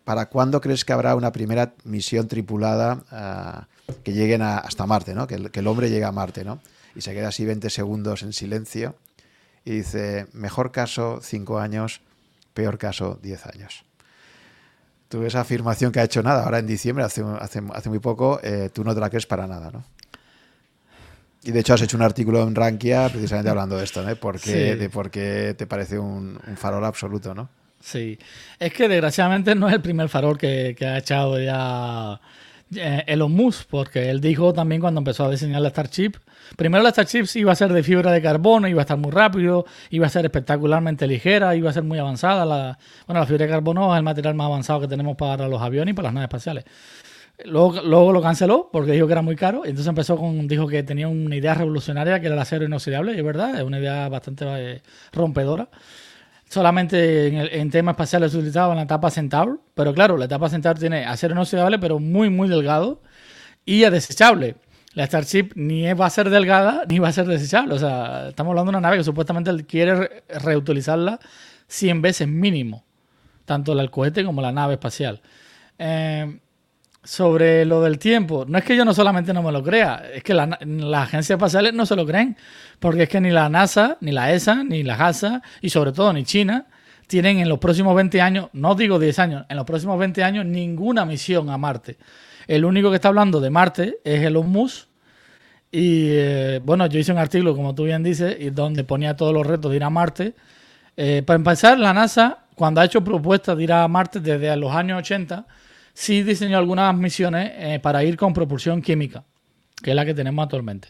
¿para 0.04 0.26
cuándo 0.26 0.60
crees 0.60 0.84
que 0.84 0.92
habrá 0.92 1.14
una 1.14 1.30
primera 1.30 1.74
misión 1.84 2.26
tripulada 2.26 3.04
ah, 3.12 3.68
que 4.02 4.12
lleguen 4.12 4.42
hasta 4.42 4.86
Marte, 4.86 5.14
¿no? 5.14 5.28
Que 5.28 5.36
el, 5.36 5.50
el, 5.52 5.66
hombre 5.68 5.88
llegue 5.88 6.04
a 6.04 6.12
Marte, 6.12 6.44
¿no? 6.44 6.60
Y 6.96 7.00
se 7.00 7.14
queda 7.14 7.28
así 7.28 7.44
20 7.44 7.70
segundos 7.70 8.24
en 8.24 8.32
silencio 8.32 8.96
y 9.64 9.70
dice, 9.70 10.26
mejor 10.32 10.72
caso 10.72 11.20
5 11.22 11.58
años, 11.58 12.00
peor 12.54 12.78
caso 12.78 13.18
10 13.22 13.46
años. 13.46 13.84
Tú 15.08 15.24
esa 15.24 15.40
afirmación 15.40 15.92
que 15.92 16.00
ha 16.00 16.04
hecho 16.04 16.22
nada, 16.22 16.44
ahora 16.44 16.58
en 16.58 16.66
diciembre, 16.66 17.04
hace, 17.04 17.22
hace, 17.38 17.60
hace 17.74 17.88
muy 17.88 17.98
poco, 17.98 18.40
eh, 18.42 18.70
tú 18.72 18.82
no 18.82 18.94
te 18.94 19.00
la 19.00 19.10
crees 19.10 19.26
para 19.26 19.46
nada, 19.46 19.70
¿no? 19.70 19.84
Y 21.44 21.50
de 21.50 21.60
hecho 21.60 21.74
has 21.74 21.82
hecho 21.82 21.96
un 21.96 22.02
artículo 22.02 22.42
en 22.42 22.54
Rankia 22.54 23.08
precisamente 23.08 23.50
hablando 23.50 23.76
de 23.76 23.84
esto, 23.84 24.02
¿no? 24.02 24.14
¿Por 24.16 24.40
qué, 24.40 24.72
sí. 24.72 24.78
De 24.78 24.88
por 24.88 25.10
qué 25.10 25.54
te 25.56 25.66
parece 25.66 25.98
un, 25.98 26.38
un, 26.46 26.56
farol 26.56 26.84
absoluto, 26.84 27.34
¿no? 27.34 27.48
Sí, 27.80 28.18
es 28.60 28.72
que 28.72 28.88
desgraciadamente 28.88 29.54
no 29.56 29.68
es 29.68 29.74
el 29.74 29.82
primer 29.82 30.08
farol 30.08 30.38
que, 30.38 30.74
que 30.78 30.86
ha 30.86 30.98
echado 30.98 31.40
ya 31.40 32.20
eh, 32.76 33.04
Elon 33.06 33.32
Musk, 33.32 33.66
porque 33.68 34.08
él 34.08 34.20
dijo 34.20 34.52
también 34.52 34.80
cuando 34.80 35.00
empezó 35.00 35.24
a 35.24 35.30
diseñar 35.30 35.60
la 35.62 35.70
Starship, 35.70 36.12
primero 36.56 36.82
la 36.82 36.90
Starship 36.90 37.26
iba 37.34 37.52
a 37.52 37.54
ser 37.54 37.72
de 37.72 37.82
fibra 37.82 38.12
de 38.12 38.22
carbono, 38.22 38.68
iba 38.68 38.80
a 38.80 38.84
estar 38.84 38.98
muy 38.98 39.10
rápido, 39.10 39.64
iba 39.90 40.06
a 40.06 40.10
ser 40.10 40.24
espectacularmente 40.24 41.06
ligera, 41.06 41.54
iba 41.56 41.70
a 41.70 41.72
ser 41.72 41.82
muy 41.82 41.98
avanzada. 41.98 42.44
La, 42.44 42.78
bueno, 43.06 43.20
la 43.20 43.26
fibra 43.26 43.46
de 43.46 43.50
carbono 43.50 43.94
es 43.94 43.98
el 43.98 44.04
material 44.04 44.34
más 44.34 44.46
avanzado 44.46 44.80
que 44.80 44.88
tenemos 44.88 45.16
para 45.16 45.48
los 45.48 45.60
aviones 45.60 45.92
y 45.92 45.94
para 45.94 46.08
las 46.08 46.14
naves 46.14 46.26
espaciales. 46.26 46.64
Luego, 47.44 47.82
luego, 47.82 48.12
lo 48.12 48.22
canceló 48.22 48.68
porque 48.72 48.92
dijo 48.92 49.06
que 49.06 49.12
era 49.12 49.22
muy 49.22 49.36
caro. 49.36 49.62
Y 49.64 49.70
entonces 49.70 49.88
empezó 49.88 50.16
con. 50.16 50.46
Dijo 50.46 50.66
que 50.68 50.82
tenía 50.82 51.08
una 51.08 51.34
idea 51.36 51.54
revolucionaria 51.54 52.20
que 52.20 52.26
era 52.26 52.34
el 52.34 52.40
acero 52.40 52.64
inoxidable. 52.64 53.14
Y 53.14 53.18
es 53.18 53.24
verdad, 53.24 53.56
es 53.56 53.62
una 53.62 53.78
idea 53.78 54.08
bastante 54.08 54.44
eh, 54.48 54.82
rompedora. 55.12 55.68
Solamente 56.48 57.58
en, 57.58 57.70
temas 57.70 57.94
espaciales 57.94 58.32
se 58.32 58.38
utilizaba 58.38 58.72
en 58.72 58.76
la 58.76 58.82
etapa 58.84 59.10
Centaur. 59.10 59.60
Pero 59.74 59.94
claro, 59.94 60.16
la 60.16 60.26
etapa 60.26 60.48
Centaur 60.50 60.78
tiene 60.78 61.04
acero 61.06 61.34
inoxidable, 61.34 61.78
pero 61.78 61.98
muy, 61.98 62.30
muy 62.30 62.48
delgado. 62.48 63.02
Y 63.64 63.84
es 63.84 63.92
desechable. 63.92 64.56
La 64.94 65.06
Starship 65.06 65.52
ni 65.54 65.90
va 65.94 66.06
a 66.06 66.10
ser 66.10 66.28
delgada 66.28 66.84
ni 66.88 66.98
va 66.98 67.08
a 67.08 67.12
ser 67.12 67.26
desechable. 67.26 67.74
O 67.74 67.78
sea, 67.78 68.28
estamos 68.28 68.50
hablando 68.50 68.72
de 68.72 68.78
una 68.78 68.88
nave 68.88 68.98
que 68.98 69.04
supuestamente 69.04 69.64
quiere 69.64 69.94
re 69.94 70.24
reutilizarla 70.28 71.18
100 71.68 72.02
veces 72.02 72.28
mínimo. 72.28 72.84
Tanto 73.44 73.78
el 73.78 73.90
cohete 73.90 74.24
como 74.24 74.42
la 74.42 74.52
nave 74.52 74.74
espacial. 74.74 75.20
Eh, 75.78 76.38
sobre 77.04 77.64
lo 77.64 77.82
del 77.82 77.98
tiempo, 77.98 78.44
no 78.46 78.58
es 78.58 78.64
que 78.64 78.76
yo 78.76 78.84
no 78.84 78.94
solamente 78.94 79.32
no 79.32 79.42
me 79.42 79.50
lo 79.50 79.62
crea, 79.62 80.04
es 80.14 80.22
que 80.22 80.34
las 80.34 80.48
la 80.64 81.02
agencias 81.02 81.36
espaciales 81.36 81.74
no 81.74 81.84
se 81.84 81.96
lo 81.96 82.06
creen, 82.06 82.36
porque 82.78 83.04
es 83.04 83.08
que 83.08 83.20
ni 83.20 83.30
la 83.30 83.48
NASA, 83.48 83.96
ni 84.00 84.12
la 84.12 84.32
ESA, 84.32 84.62
ni 84.62 84.84
la 84.84 84.96
JAXA 84.96 85.42
y 85.60 85.70
sobre 85.70 85.90
todo 85.92 86.12
ni 86.12 86.24
China 86.24 86.66
tienen 87.08 87.40
en 87.40 87.48
los 87.48 87.58
próximos 87.58 87.96
20 87.96 88.20
años, 88.20 88.48
no 88.52 88.74
digo 88.74 88.98
10 88.98 89.18
años, 89.18 89.46
en 89.48 89.56
los 89.56 89.66
próximos 89.66 89.98
20 89.98 90.22
años 90.22 90.46
ninguna 90.46 91.04
misión 91.04 91.50
a 91.50 91.58
Marte. 91.58 91.98
El 92.52 92.66
único 92.66 92.90
que 92.90 92.96
está 92.96 93.08
hablando 93.08 93.40
de 93.40 93.48
Marte 93.48 94.00
es 94.04 94.20
Elon 94.20 94.46
Musk 94.50 94.86
y 95.70 96.08
eh, 96.10 96.60
bueno, 96.62 96.84
yo 96.86 96.98
hice 96.98 97.10
un 97.10 97.16
artículo, 97.16 97.56
como 97.56 97.74
tú 97.74 97.84
bien 97.84 98.02
dices, 98.02 98.36
y 98.38 98.50
donde 98.50 98.84
ponía 98.84 99.16
todos 99.16 99.32
los 99.32 99.46
retos 99.46 99.70
de 99.70 99.78
ir 99.78 99.84
a 99.84 99.88
Marte. 99.88 100.34
Eh, 100.98 101.22
para 101.24 101.36
empezar, 101.36 101.78
la 101.78 101.94
NASA, 101.94 102.40
cuando 102.54 102.82
ha 102.82 102.84
hecho 102.84 103.02
propuestas 103.02 103.56
de 103.56 103.64
ir 103.64 103.72
a 103.72 103.88
Marte 103.88 104.20
desde 104.20 104.54
los 104.58 104.70
años 104.70 104.98
80, 104.98 105.46
sí 105.94 106.22
diseñó 106.22 106.58
algunas 106.58 106.94
misiones 106.94 107.52
eh, 107.54 107.80
para 107.80 108.04
ir 108.04 108.18
con 108.18 108.34
propulsión 108.34 108.82
química, 108.82 109.24
que 109.82 109.88
es 109.88 109.96
la 109.96 110.04
que 110.04 110.12
tenemos 110.12 110.42
actualmente. 110.42 110.88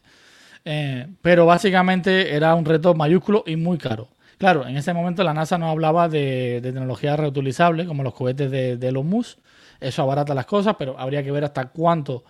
Pero 0.65 1.47
básicamente 1.47 2.35
era 2.35 2.57
un 2.57 2.65
reto 2.65 2.93
mayúsculo 2.93 3.45
y 3.47 3.55
muy 3.55 3.79
caro. 3.79 4.09
Claro, 4.37 4.67
en 4.67 4.77
ese 4.77 4.93
momento 4.93 5.23
la 5.23 5.33
NASA 5.33 5.59
no 5.59 5.71
hablaba 5.71 6.09
de, 6.09 6.59
tecnología 6.61 7.15
reutilizable, 7.15 7.87
como 7.87 8.03
los 8.03 8.15
cohetes 8.15 8.51
de, 8.51 8.77
de 8.79 8.93
MUS. 8.93 9.39
Eso 9.83 10.03
abarata 10.03 10.35
las 10.35 10.47
cosas, 10.47 10.77
pero 10.79 10.99
habría 10.99 11.23
que 11.23 11.31
ver 11.31 11.45
hasta 11.45 11.67
cuánto 11.67 12.25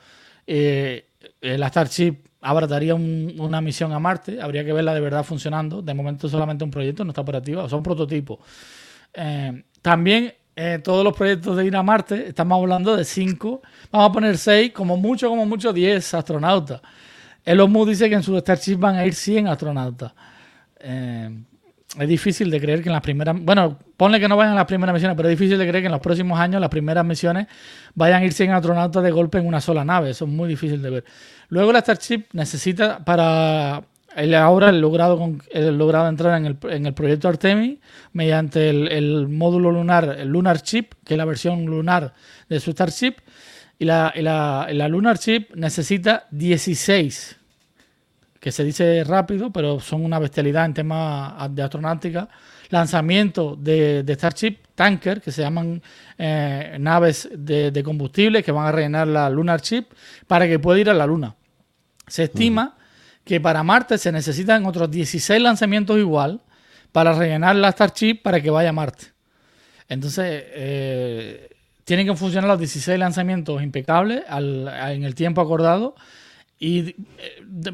eh, 0.47 1.09
la 1.41 1.69
Starship 1.69 2.17
abarataría 2.41 2.95
un, 2.95 3.35
una 3.39 3.61
misión 3.61 3.93
a 3.93 3.99
Marte. 3.99 4.41
Habría 4.41 4.65
que 4.65 4.73
verla 4.73 4.95
de 4.95 5.01
verdad 5.01 5.25
funcionando. 5.25 5.81
De 5.83 5.95
momento 5.95 6.29
solamente 6.29 6.65
un 6.65 6.71
proyecto, 6.71 7.05
no 7.05 7.11
está 7.11 7.21
operativa, 7.21 7.65
o 7.65 7.69
sea, 7.69 7.79
un 7.79 7.85
prototipo. 7.85 8.41
Eh, 9.15 9.65
también 9.81 10.35
eh, 10.55 10.81
todos 10.83 11.03
los 11.03 11.17
proyectos 11.17 11.57
de 11.57 11.65
ir 11.65 11.75
a 11.77 11.83
Marte, 11.83 12.29
estamos 12.29 12.61
hablando 12.61 12.95
de 12.95 13.05
5, 13.05 13.63
vamos 13.91 14.11
a 14.11 14.13
poner 14.13 14.37
6, 14.37 14.73
como 14.73 14.97
mucho, 14.97 15.29
como 15.29 15.47
mucho 15.47 15.73
10 15.73 16.15
astronautas. 16.15 16.83
Elon 17.45 17.73
Musk 17.73 17.89
dice 17.89 18.09
que 18.09 18.17
en 18.17 18.23
su 18.23 18.39
Starship 18.39 18.77
van 18.77 18.97
a 18.97 19.07
ir 19.07 19.15
100 19.15 19.49
astronautas. 19.49 20.13
Eh, 20.79 21.31
es 21.99 22.09
difícil 22.09 22.51
de 22.51 22.61
creer 22.61 22.83
que 22.83 22.89
en 22.89 22.95
las 22.95 23.03
primeras, 23.03 23.37
bueno, 23.39 23.79
ponle 23.97 24.19
que 24.19 24.29
no 24.29 24.37
vayan 24.37 24.55
a 24.55 24.57
las 24.57 24.67
primeras 24.67 24.95
misiones, 24.95 25.17
pero 25.17 25.29
es 25.29 25.39
difícil 25.39 25.59
de 25.59 25.69
creer 25.69 25.83
que 25.83 25.87
en 25.87 25.93
los 25.93 26.01
próximos 26.01 26.39
años 26.39 26.61
las 26.61 26.71
primeras 26.71 27.05
misiones 27.05 27.47
vayan 27.95 28.23
a 28.23 28.25
ir 28.25 28.33
100 28.33 28.53
astronautas 28.53 29.03
de 29.03 29.11
golpe 29.11 29.39
en 29.39 29.47
una 29.47 29.61
sola 29.61 29.85
nave. 29.85 30.11
Eso 30.11 30.25
es 30.25 30.31
muy 30.31 30.49
difícil 30.49 30.81
de 30.81 30.91
ver. 30.91 31.05
Luego 31.49 31.73
la 31.73 31.81
Starship 31.81 32.25
necesita 32.33 33.05
para 33.05 33.83
él 34.17 34.35
ahora 34.35 34.69
ha 34.69 34.73
logrado, 34.73 35.37
logrado 35.55 36.09
entrar 36.09 36.39
en 36.39 36.47
el, 36.47 36.57
en 36.71 36.87
el, 36.87 36.95
proyecto 36.95 37.29
Artemis 37.29 37.79
mediante 38.13 38.71
el, 38.71 38.89
el, 38.89 39.29
módulo 39.29 39.71
lunar, 39.71 40.17
el 40.19 40.29
Lunar 40.29 40.61
Chip, 40.61 40.95
que 41.05 41.15
es 41.15 41.19
la 41.19 41.25
versión 41.25 41.65
lunar 41.67 42.15
de 42.49 42.61
su 42.61 42.73
Starship. 42.73 43.17
Y 43.79 43.85
la, 43.85 44.13
y 44.15 44.23
la, 44.23 44.69
la 44.71 44.89
Lunar 44.89 45.19
Chip 45.19 45.55
necesita 45.57 46.27
16, 46.31 47.39
que 48.43 48.51
se 48.51 48.65
dice 48.65 49.05
rápido, 49.05 49.53
pero 49.53 49.79
son 49.79 50.05
una 50.05 50.19
bestialidad 50.19 50.67
en 50.67 50.75
temas 50.75 51.55
de 51.55 51.63
astronáutica. 51.63 52.29
Lanzamiento 52.71 53.55
de, 53.55 54.03
de 54.03 54.15
Starship 54.15 54.57
Tanker, 54.75 55.21
que 55.21 55.31
se 55.31 55.43
llaman 55.43 55.81
eh, 56.19 56.77
naves 56.81 57.29
de, 57.33 57.71
de, 57.71 57.83
combustible 57.85 58.43
que 58.43 58.51
van 58.51 58.67
a 58.67 58.73
rellenar 58.73 59.07
la 59.07 59.31
Lunar 59.31 59.61
Chip 59.61 59.93
para 60.27 60.49
que 60.49 60.59
pueda 60.59 60.81
ir 60.81 60.91
a 60.91 60.95
la 60.95 61.07
Luna. 61.07 61.37
Se 62.09 62.25
estima. 62.25 62.75
Uh 62.77 62.83
que 63.25 63.41
para 63.41 63.63
Marte 63.63 63.99
se 63.99 64.11
necesitan 64.13 64.67
otros 64.67 64.91
16 64.91 65.41
lanzamientos 65.41 65.97
igual 65.99 66.41
para 66.91 67.13
rellenar 67.13 67.57
la 67.57 67.71
Starship 67.71 68.21
para 68.23 68.41
que 68.41 68.51
vaya 68.51 68.71
a 68.71 68.73
Marte. 68.73 69.07
Entonces, 69.89 70.45
eh, 70.49 71.49
tienen 71.85 72.07
que 72.07 72.17
funcionar 72.17 72.49
los 72.49 72.59
16 72.59 72.99
lanzamientos 72.99 73.63
impecables 73.63 74.23
al, 74.29 74.69
en 74.69 75.05
el 75.05 75.15
tiempo 75.15 75.41
acordado. 75.41 75.95
Y 76.63 76.79
eh, 76.79 76.95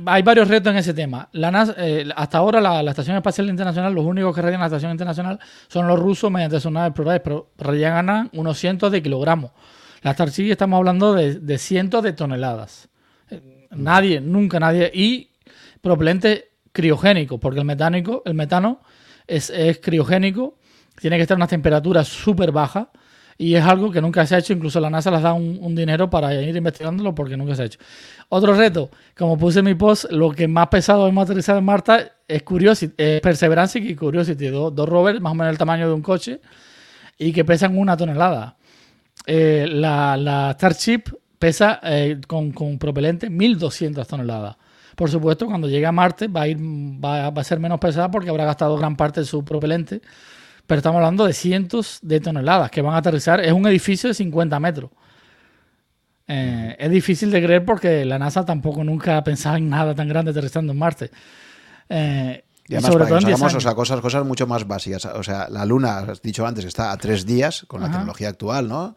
hay 0.06 0.22
varios 0.22 0.48
retos 0.48 0.70
en 0.70 0.78
ese 0.78 0.94
tema. 0.94 1.28
La 1.32 1.50
NASA, 1.50 1.74
eh, 1.76 2.08
hasta 2.16 2.38
ahora 2.38 2.58
la, 2.58 2.80
Estación 2.88 3.18
Espacial 3.18 3.50
Internacional, 3.50 3.92
los 3.92 4.06
únicos 4.06 4.34
que 4.34 4.40
rellenan 4.40 4.60
la 4.60 4.66
Estación 4.68 4.92
Internacional 4.92 5.38
son 5.66 5.86
los 5.86 5.98
rusos 5.98 6.30
mediante 6.30 6.58
sus 6.58 6.72
naves 6.72 6.94
plurales, 6.94 7.20
pero 7.22 7.50
rellenan 7.58 8.30
unos 8.32 8.56
cientos 8.56 8.90
de 8.90 9.02
kilogramos. 9.02 9.50
La 10.00 10.14
Starship 10.14 10.50
estamos 10.50 10.78
hablando 10.78 11.12
de, 11.12 11.58
cientos 11.58 12.02
de 12.02 12.14
toneladas. 12.14 12.88
Nadie, 13.72 14.22
nunca 14.22 14.58
nadie. 14.58 14.90
Y 14.94 15.32
propelente 15.82 16.52
criogénico, 16.72 17.38
porque 17.38 17.58
el 17.58 17.66
metánico, 17.66 18.22
el 18.24 18.32
metano 18.32 18.80
es, 19.26 19.50
es 19.50 19.80
criogénico, 19.80 20.56
tiene 20.98 21.16
que 21.16 21.22
estar 21.22 21.34
a 21.34 21.36
unas 21.36 21.50
temperaturas 21.50 22.08
súper 22.08 22.52
bajas 22.52 22.86
y 23.40 23.54
es 23.54 23.64
algo 23.64 23.92
que 23.92 24.00
nunca 24.00 24.26
se 24.26 24.34
ha 24.34 24.38
hecho, 24.38 24.52
incluso 24.52 24.80
la 24.80 24.90
NASA 24.90 25.12
les 25.12 25.22
da 25.22 25.32
un, 25.32 25.74
dinero 25.76 26.10
para 26.10 26.34
ir 26.34 26.56
investigándolo 26.56 27.14
porque 27.14 27.36
nunca 27.36 27.54
se 27.54 27.62
ha 27.62 27.64
hecho. 27.66 27.78
Otro 28.28 28.52
reto, 28.52 28.90
como 29.16 29.38
puse 29.38 29.60
en 29.60 29.66
mi 29.66 29.74
post, 29.76 30.10
lo 30.10 30.32
que 30.32 30.48
más 30.48 30.66
pesado 30.66 31.06
hemos 31.06 31.24
aterrizado 31.24 31.60
en 31.60 31.64
Marte 31.64 32.10
es 32.26 32.42
Curiosity, 32.42 32.94
eh, 32.98 33.20
Perseverance 33.22 33.78
y 33.78 33.94
Curiosity, 33.94 34.48
dos, 34.48 34.74
dos 34.74 34.88
rovers 34.88 35.20
más 35.20 35.30
o 35.30 35.34
menos 35.36 35.52
el 35.52 35.58
tamaño 35.58 35.86
de 35.86 35.94
un 35.94 36.02
coche 36.02 36.40
y 37.16 37.32
que 37.32 37.44
pesan 37.44 37.78
una 37.78 37.96
tonelada. 37.96 38.56
Eh, 39.24 39.68
la, 39.70 40.16
la, 40.16 40.52
Starship 40.54 41.04
pesa 41.38 41.78
eh, 41.84 42.20
con, 42.26 42.50
con 42.50 42.76
propelente 42.76 43.30
1200 43.30 44.06
toneladas. 44.08 44.56
Por 44.96 45.10
supuesto, 45.10 45.46
cuando 45.46 45.68
llegue 45.68 45.86
a 45.86 45.92
Marte 45.92 46.26
va 46.26 46.42
a, 46.42 46.48
ir, 46.48 46.58
va, 46.58 47.30
va 47.30 47.40
a 47.40 47.44
ser 47.44 47.60
menos 47.60 47.78
pesada 47.78 48.10
porque 48.10 48.30
habrá 48.30 48.44
gastado 48.44 48.76
gran 48.76 48.96
parte 48.96 49.20
de 49.20 49.26
su 49.26 49.44
propelente. 49.44 50.00
Pero 50.68 50.80
estamos 50.80 50.98
hablando 50.98 51.24
de 51.24 51.32
cientos 51.32 51.98
de 52.02 52.20
toneladas 52.20 52.70
que 52.70 52.82
van 52.82 52.92
a 52.92 52.98
aterrizar. 52.98 53.40
Es 53.40 53.52
un 53.52 53.66
edificio 53.66 54.08
de 54.08 54.14
50 54.14 54.60
metros. 54.60 54.90
Eh, 56.26 56.76
es 56.78 56.90
difícil 56.90 57.30
de 57.30 57.42
creer 57.42 57.64
porque 57.64 58.04
la 58.04 58.18
NASA 58.18 58.44
tampoco 58.44 58.84
nunca 58.84 59.16
ha 59.16 59.24
pensado 59.24 59.56
en 59.56 59.70
nada 59.70 59.94
tan 59.94 60.06
grande 60.08 60.30
aterrizando 60.30 60.74
en 60.74 60.78
Marte. 60.78 61.10
Eh, 61.88 62.44
y 62.66 62.74
además, 62.74 62.92
sobre 62.92 63.04
para 63.06 63.18
que 63.18 63.24
nos 63.24 63.24
hagamos 63.24 63.54
o 63.54 63.60
sea, 63.60 63.74
cosas, 63.74 64.00
cosas 64.02 64.26
mucho 64.26 64.46
más 64.46 64.68
básicas. 64.68 65.06
O 65.06 65.22
sea, 65.22 65.48
la 65.48 65.64
Luna, 65.64 66.00
has 66.00 66.20
dicho 66.20 66.46
antes, 66.46 66.66
está 66.66 66.92
a 66.92 66.98
tres 66.98 67.24
días 67.24 67.64
con 67.66 67.80
la 67.80 67.90
tecnología 67.90 68.28
actual, 68.28 68.68
¿no? 68.68 68.94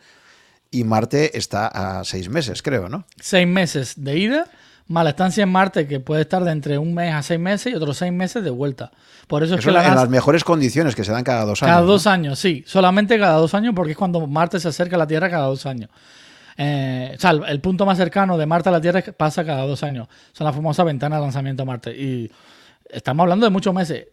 Y 0.71 0.83
Marte 0.83 1.37
está 1.37 1.67
a 1.67 2.03
seis 2.03 2.27
meses, 2.27 2.61
creo, 2.61 2.89
¿no? 2.89 3.05
Seis 3.17 3.47
meses 3.47 3.93
de 3.95 4.17
ida 4.17 4.47
más 4.91 5.03
la 5.03 5.11
estancia 5.11 5.43
en 5.43 5.49
Marte, 5.49 5.87
que 5.87 5.99
puede 5.99 6.21
estar 6.21 6.43
de 6.43 6.51
entre 6.51 6.77
un 6.77 6.93
mes 6.93 7.13
a 7.13 7.21
seis 7.23 7.39
meses 7.39 7.73
y 7.73 7.75
otros 7.75 7.97
seis 7.97 8.11
meses 8.11 8.43
de 8.43 8.49
vuelta. 8.49 8.91
Por 9.27 9.43
eso, 9.43 9.55
eso 9.55 9.59
es 9.59 9.65
que 9.65 9.71
la 9.71 9.87
en 9.87 9.95
las 9.95 10.09
mejores 10.09 10.43
condiciones 10.43 10.95
que 10.95 11.03
se 11.03 11.11
dan 11.11 11.23
cada 11.23 11.45
dos 11.45 11.63
años. 11.63 11.73
Cada 11.73 11.85
dos 11.85 12.05
¿no? 12.05 12.11
años, 12.11 12.39
sí. 12.39 12.63
Solamente 12.67 13.17
cada 13.17 13.35
dos 13.35 13.53
años, 13.53 13.73
porque 13.75 13.91
es 13.91 13.97
cuando 13.97 14.27
Marte 14.27 14.59
se 14.59 14.67
acerca 14.67 14.97
a 14.97 14.99
la 14.99 15.07
Tierra 15.07 15.29
cada 15.29 15.45
dos 15.45 15.65
años. 15.65 15.89
Eh, 16.57 17.13
o 17.15 17.19
sea, 17.19 17.31
el 17.31 17.61
punto 17.61 17.85
más 17.85 17.97
cercano 17.97 18.37
de 18.37 18.45
Marte 18.45 18.69
a 18.69 18.71
la 18.73 18.81
Tierra 18.81 19.01
pasa 19.17 19.45
cada 19.45 19.65
dos 19.65 19.81
años. 19.83 20.07
Son 20.33 20.45
las 20.45 20.55
famosas 20.55 20.85
ventanas 20.85 21.19
de 21.19 21.23
lanzamiento 21.23 21.63
a 21.63 21.65
Marte. 21.65 21.91
Y 21.91 22.31
estamos 22.89 23.23
hablando 23.23 23.45
de 23.45 23.49
muchos 23.49 23.73
meses. 23.73 24.07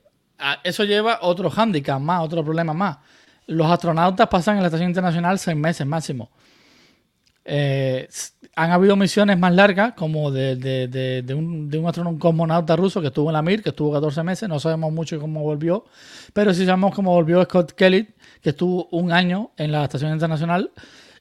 Eso 0.62 0.84
lleva 0.84 1.18
otro 1.22 1.50
hándicap 1.50 2.00
más, 2.00 2.22
otro 2.22 2.44
problema 2.44 2.72
más. 2.72 2.98
los 3.48 3.70
astronautas 3.70 4.28
pasan 4.28 4.56
en 4.56 4.62
la 4.62 4.68
Estación 4.68 4.90
Internacional 4.90 5.38
seis 5.38 5.56
meses 5.56 5.86
máximo. 5.86 6.30
Eh, 7.50 8.06
han 8.56 8.72
habido 8.72 8.94
misiones 8.94 9.38
más 9.38 9.54
largas, 9.54 9.94
como 9.94 10.30
de, 10.30 10.54
un, 11.34 11.70
de 11.70 11.78
un 11.78 12.18
cosmonauta 12.18 12.76
ruso 12.76 13.00
que 13.00 13.06
estuvo 13.06 13.30
en 13.30 13.34
la 13.34 13.42
Mir, 13.42 13.62
que 13.62 13.70
estuvo 13.70 13.90
14 13.92 14.22
meses. 14.22 14.48
No 14.48 14.60
sabemos 14.60 14.92
mucho 14.92 15.18
cómo 15.18 15.42
volvió, 15.42 15.86
pero 16.34 16.52
sí 16.52 16.66
sabemos 16.66 16.94
cómo 16.94 17.12
volvió 17.12 17.42
Scott 17.44 17.72
Kelly, 17.72 18.06
que 18.42 18.50
estuvo 18.50 18.88
un 18.90 19.12
año 19.12 19.52
en 19.56 19.72
la 19.72 19.84
Estación 19.84 20.12
Internacional 20.12 20.72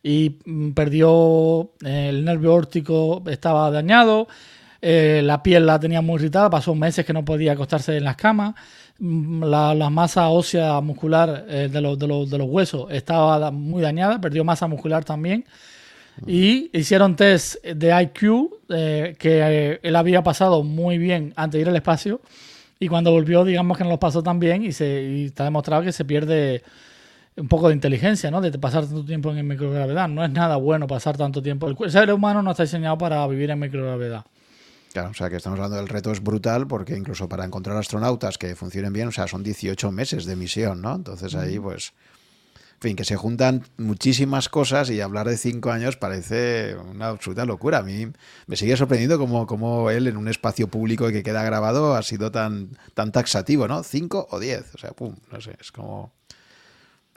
y 0.04 0.38
mm, 0.44 0.72
perdió 0.72 1.72
eh, 1.86 2.10
el 2.10 2.26
nervio 2.26 2.56
óptico, 2.56 3.24
estaba 3.28 3.72
dañado, 3.72 4.28
eh, 4.82 5.22
la 5.24 5.42
piel 5.42 5.66
la 5.66 5.80
tenía 5.80 6.02
muy 6.02 6.16
irritada, 6.16 6.50
pasó 6.50 6.76
meses 6.76 7.06
que 7.06 7.14
no 7.14 7.24
podía 7.24 7.54
acostarse 7.54 7.96
en 7.96 8.04
las 8.04 8.18
camas, 8.18 8.54
mm, 9.00 9.44
la, 9.44 9.90
masa 9.90 10.28
ósea 10.28 10.82
muscular 10.82 11.46
de, 11.46 11.82
los, 11.82 11.98
de, 11.98 12.08
los, 12.08 12.30
de, 12.30 12.38
los, 12.38 12.48
huesos 12.50 12.92
estaba 12.92 13.50
muy 13.52 13.82
dañada, 13.82 14.20
perdió 14.20 14.44
masa 14.44 14.68
muscular 14.68 15.06
también. 15.06 15.46
Y 16.26 16.70
hicieron 16.78 17.16
test 17.16 17.64
de 17.64 18.02
IQ 18.02 19.18
que 19.18 19.80
él 19.82 19.96
había 19.96 20.24
pasado 20.24 20.64
muy 20.64 20.98
bien 20.98 21.34
antes 21.36 21.60
de 21.60 21.62
ir 21.62 21.70
al 21.70 21.76
espacio. 21.76 22.22
Y 22.80 22.88
cuando 22.88 23.12
volvió, 23.12 23.44
digamos 23.44 23.78
que 23.78 23.84
no 23.84 23.90
lo 23.90 24.00
pasó 24.00 24.22
tan 24.24 24.40
bien 24.40 24.64
y, 24.64 24.72
se, 24.72 25.04
y 25.04 25.26
está 25.26 25.44
demostrado 25.44 25.84
que 25.84 25.92
se 25.92 26.06
pierde 26.06 26.64
un 27.36 27.48
poco 27.48 27.68
de 27.70 27.76
inteligencia, 27.76 28.32
¿no? 28.32 28.42
De 28.42 28.52
pasar 28.58 28.86
tanto 28.86 29.06
tiempo 29.06 29.32
en 29.32 29.48
microgravedad. 29.48 30.08
No 30.08 30.24
es 30.24 30.32
nada 30.32 30.58
bueno 30.58 30.88
pasar 30.88 31.18
tanto 31.18 31.42
tiempo. 31.42 31.68
El 31.68 31.92
ser 31.92 32.12
humano 32.12 32.42
no 32.42 32.52
está 32.52 32.64
diseñado 32.64 32.98
para 32.98 33.26
vivir 33.28 33.50
en 33.52 33.60
microgravedad. 33.60 34.26
Claro, 34.94 35.10
o 35.10 35.14
sea 35.14 35.30
que 35.30 35.36
estamos 35.36 35.60
hablando 35.60 35.78
del 35.78 35.88
reto 35.88 36.12
es 36.12 36.24
brutal 36.24 36.66
porque 36.68 36.98
incluso 36.98 37.30
para 37.30 37.46
encontrar 37.46 37.78
astronautas 37.78 38.38
que 38.38 38.56
funcionen 38.56 38.94
bien, 38.94 39.10
o 39.10 39.12
sea, 39.12 39.28
son 39.28 39.44
18 39.44 39.92
meses 39.92 40.26
de 40.26 40.36
misión, 40.36 40.82
¿no? 40.82 40.96
Entonces 40.96 41.36
ahí 41.36 41.60
pues, 41.60 41.94
en 42.78 42.82
fin, 42.82 42.96
que 42.96 43.06
se 43.06 43.16
juntan 43.16 43.64
muchísimas 43.78 44.50
cosas 44.50 44.92
y 44.92 45.02
hablar 45.02 45.28
de 45.28 45.36
cinco 45.38 45.72
años 45.72 45.98
parece 45.98 46.76
una 46.76 47.08
absoluta 47.08 47.44
locura. 47.44 47.80
A 47.80 47.82
mí 47.82 48.12
me 48.46 48.56
sigue 48.56 48.78
sorprendiendo 48.78 49.18
cómo, 49.18 49.48
cómo 49.48 49.90
él 49.90 50.06
en 50.06 50.16
un 50.16 50.28
espacio 50.28 50.68
público 50.68 51.08
que 51.08 51.24
queda 51.24 51.44
grabado 51.44 51.96
ha 51.96 52.04
sido 52.04 52.32
tan, 52.32 52.78
tan 52.94 53.12
taxativo, 53.12 53.68
¿no? 53.68 53.82
¿Cinco 53.82 54.28
o 54.30 54.40
diez? 54.40 54.76
O 54.76 54.78
sea, 54.78 54.92
pum, 54.92 55.16
no 55.32 55.42
sé, 55.42 55.56
es 55.60 55.72
como 55.72 56.14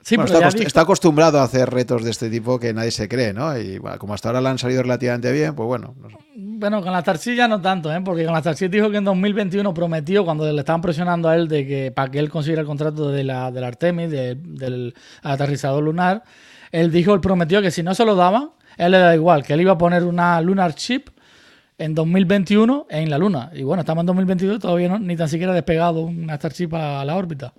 está, 0.03 0.81
acostumbrado 0.81 1.39
a 1.39 1.43
hacer 1.43 1.69
retos 1.69 2.03
de 2.03 2.11
este 2.11 2.29
tipo 2.29 2.59
que 2.59 2.73
nadie 2.73 2.91
se 2.91 3.07
cree, 3.07 3.33
¿no? 3.33 3.57
Y 3.57 3.79
como 3.97 4.13
hasta 4.13 4.29
ahora 4.29 4.41
le 4.41 4.49
han 4.49 4.57
salido 4.57 4.81
relativamente 4.81 5.31
bien, 5.31 5.55
pues 5.55 5.67
bueno. 5.67 5.95
Bueno, 6.35 6.81
con 6.81 6.91
la 6.91 7.01
Tarsi 7.01 7.35
no 7.35 7.61
tanto, 7.61 7.93
¿eh? 7.93 8.01
Porque 8.03 8.25
con 8.25 8.33
la 8.33 8.41
Tarsi 8.41 8.67
dijo 8.67 8.89
que 8.89 8.97
en 8.97 9.03
2021 9.03 9.73
prometió, 9.73 10.25
cuando 10.25 10.51
le 10.51 10.59
estaban 10.59 10.81
presionando 10.81 11.29
a 11.29 11.35
él 11.35 11.47
de 11.47 11.65
que 11.65 11.91
para 11.91 12.11
que 12.11 12.19
él 12.19 12.29
consiguiera 12.29 12.61
el 12.61 12.67
contrato 12.67 13.09
de 13.09 13.23
la, 13.23 13.51
del 13.51 13.63
Artemis, 13.63 14.09
del 14.11 14.93
aterrizador 15.23 15.83
lunar, 15.83 16.23
él 16.71 16.91
dijo, 16.91 17.13
él 17.13 17.21
prometió 17.21 17.61
que 17.61 17.71
si 17.71 17.83
no 17.83 17.93
se 17.93 18.05
lo 18.05 18.15
daban, 18.15 18.51
él 18.77 18.91
le 18.91 18.97
da 18.97 19.15
igual, 19.15 19.43
que 19.43 19.53
él 19.53 19.61
iba 19.61 19.73
a 19.73 19.77
poner 19.77 20.03
una 20.03 20.39
Lunar 20.41 20.73
Chip 20.75 21.09
en 21.77 21.95
2021 21.95 22.87
en 22.89 23.09
la 23.09 23.17
Luna. 23.17 23.51
Y 23.53 23.63
bueno, 23.63 23.81
estamos 23.81 24.03
en 24.03 24.05
2022 24.07 24.59
todavía 24.59 24.87
no, 24.87 24.99
ni 24.99 25.15
tan 25.15 25.27
siquiera 25.27 25.53
despegado 25.53 26.01
una 26.01 26.35
Starship 26.35 26.73
a 26.73 27.03
la 27.03 27.15
órbita. 27.15 27.53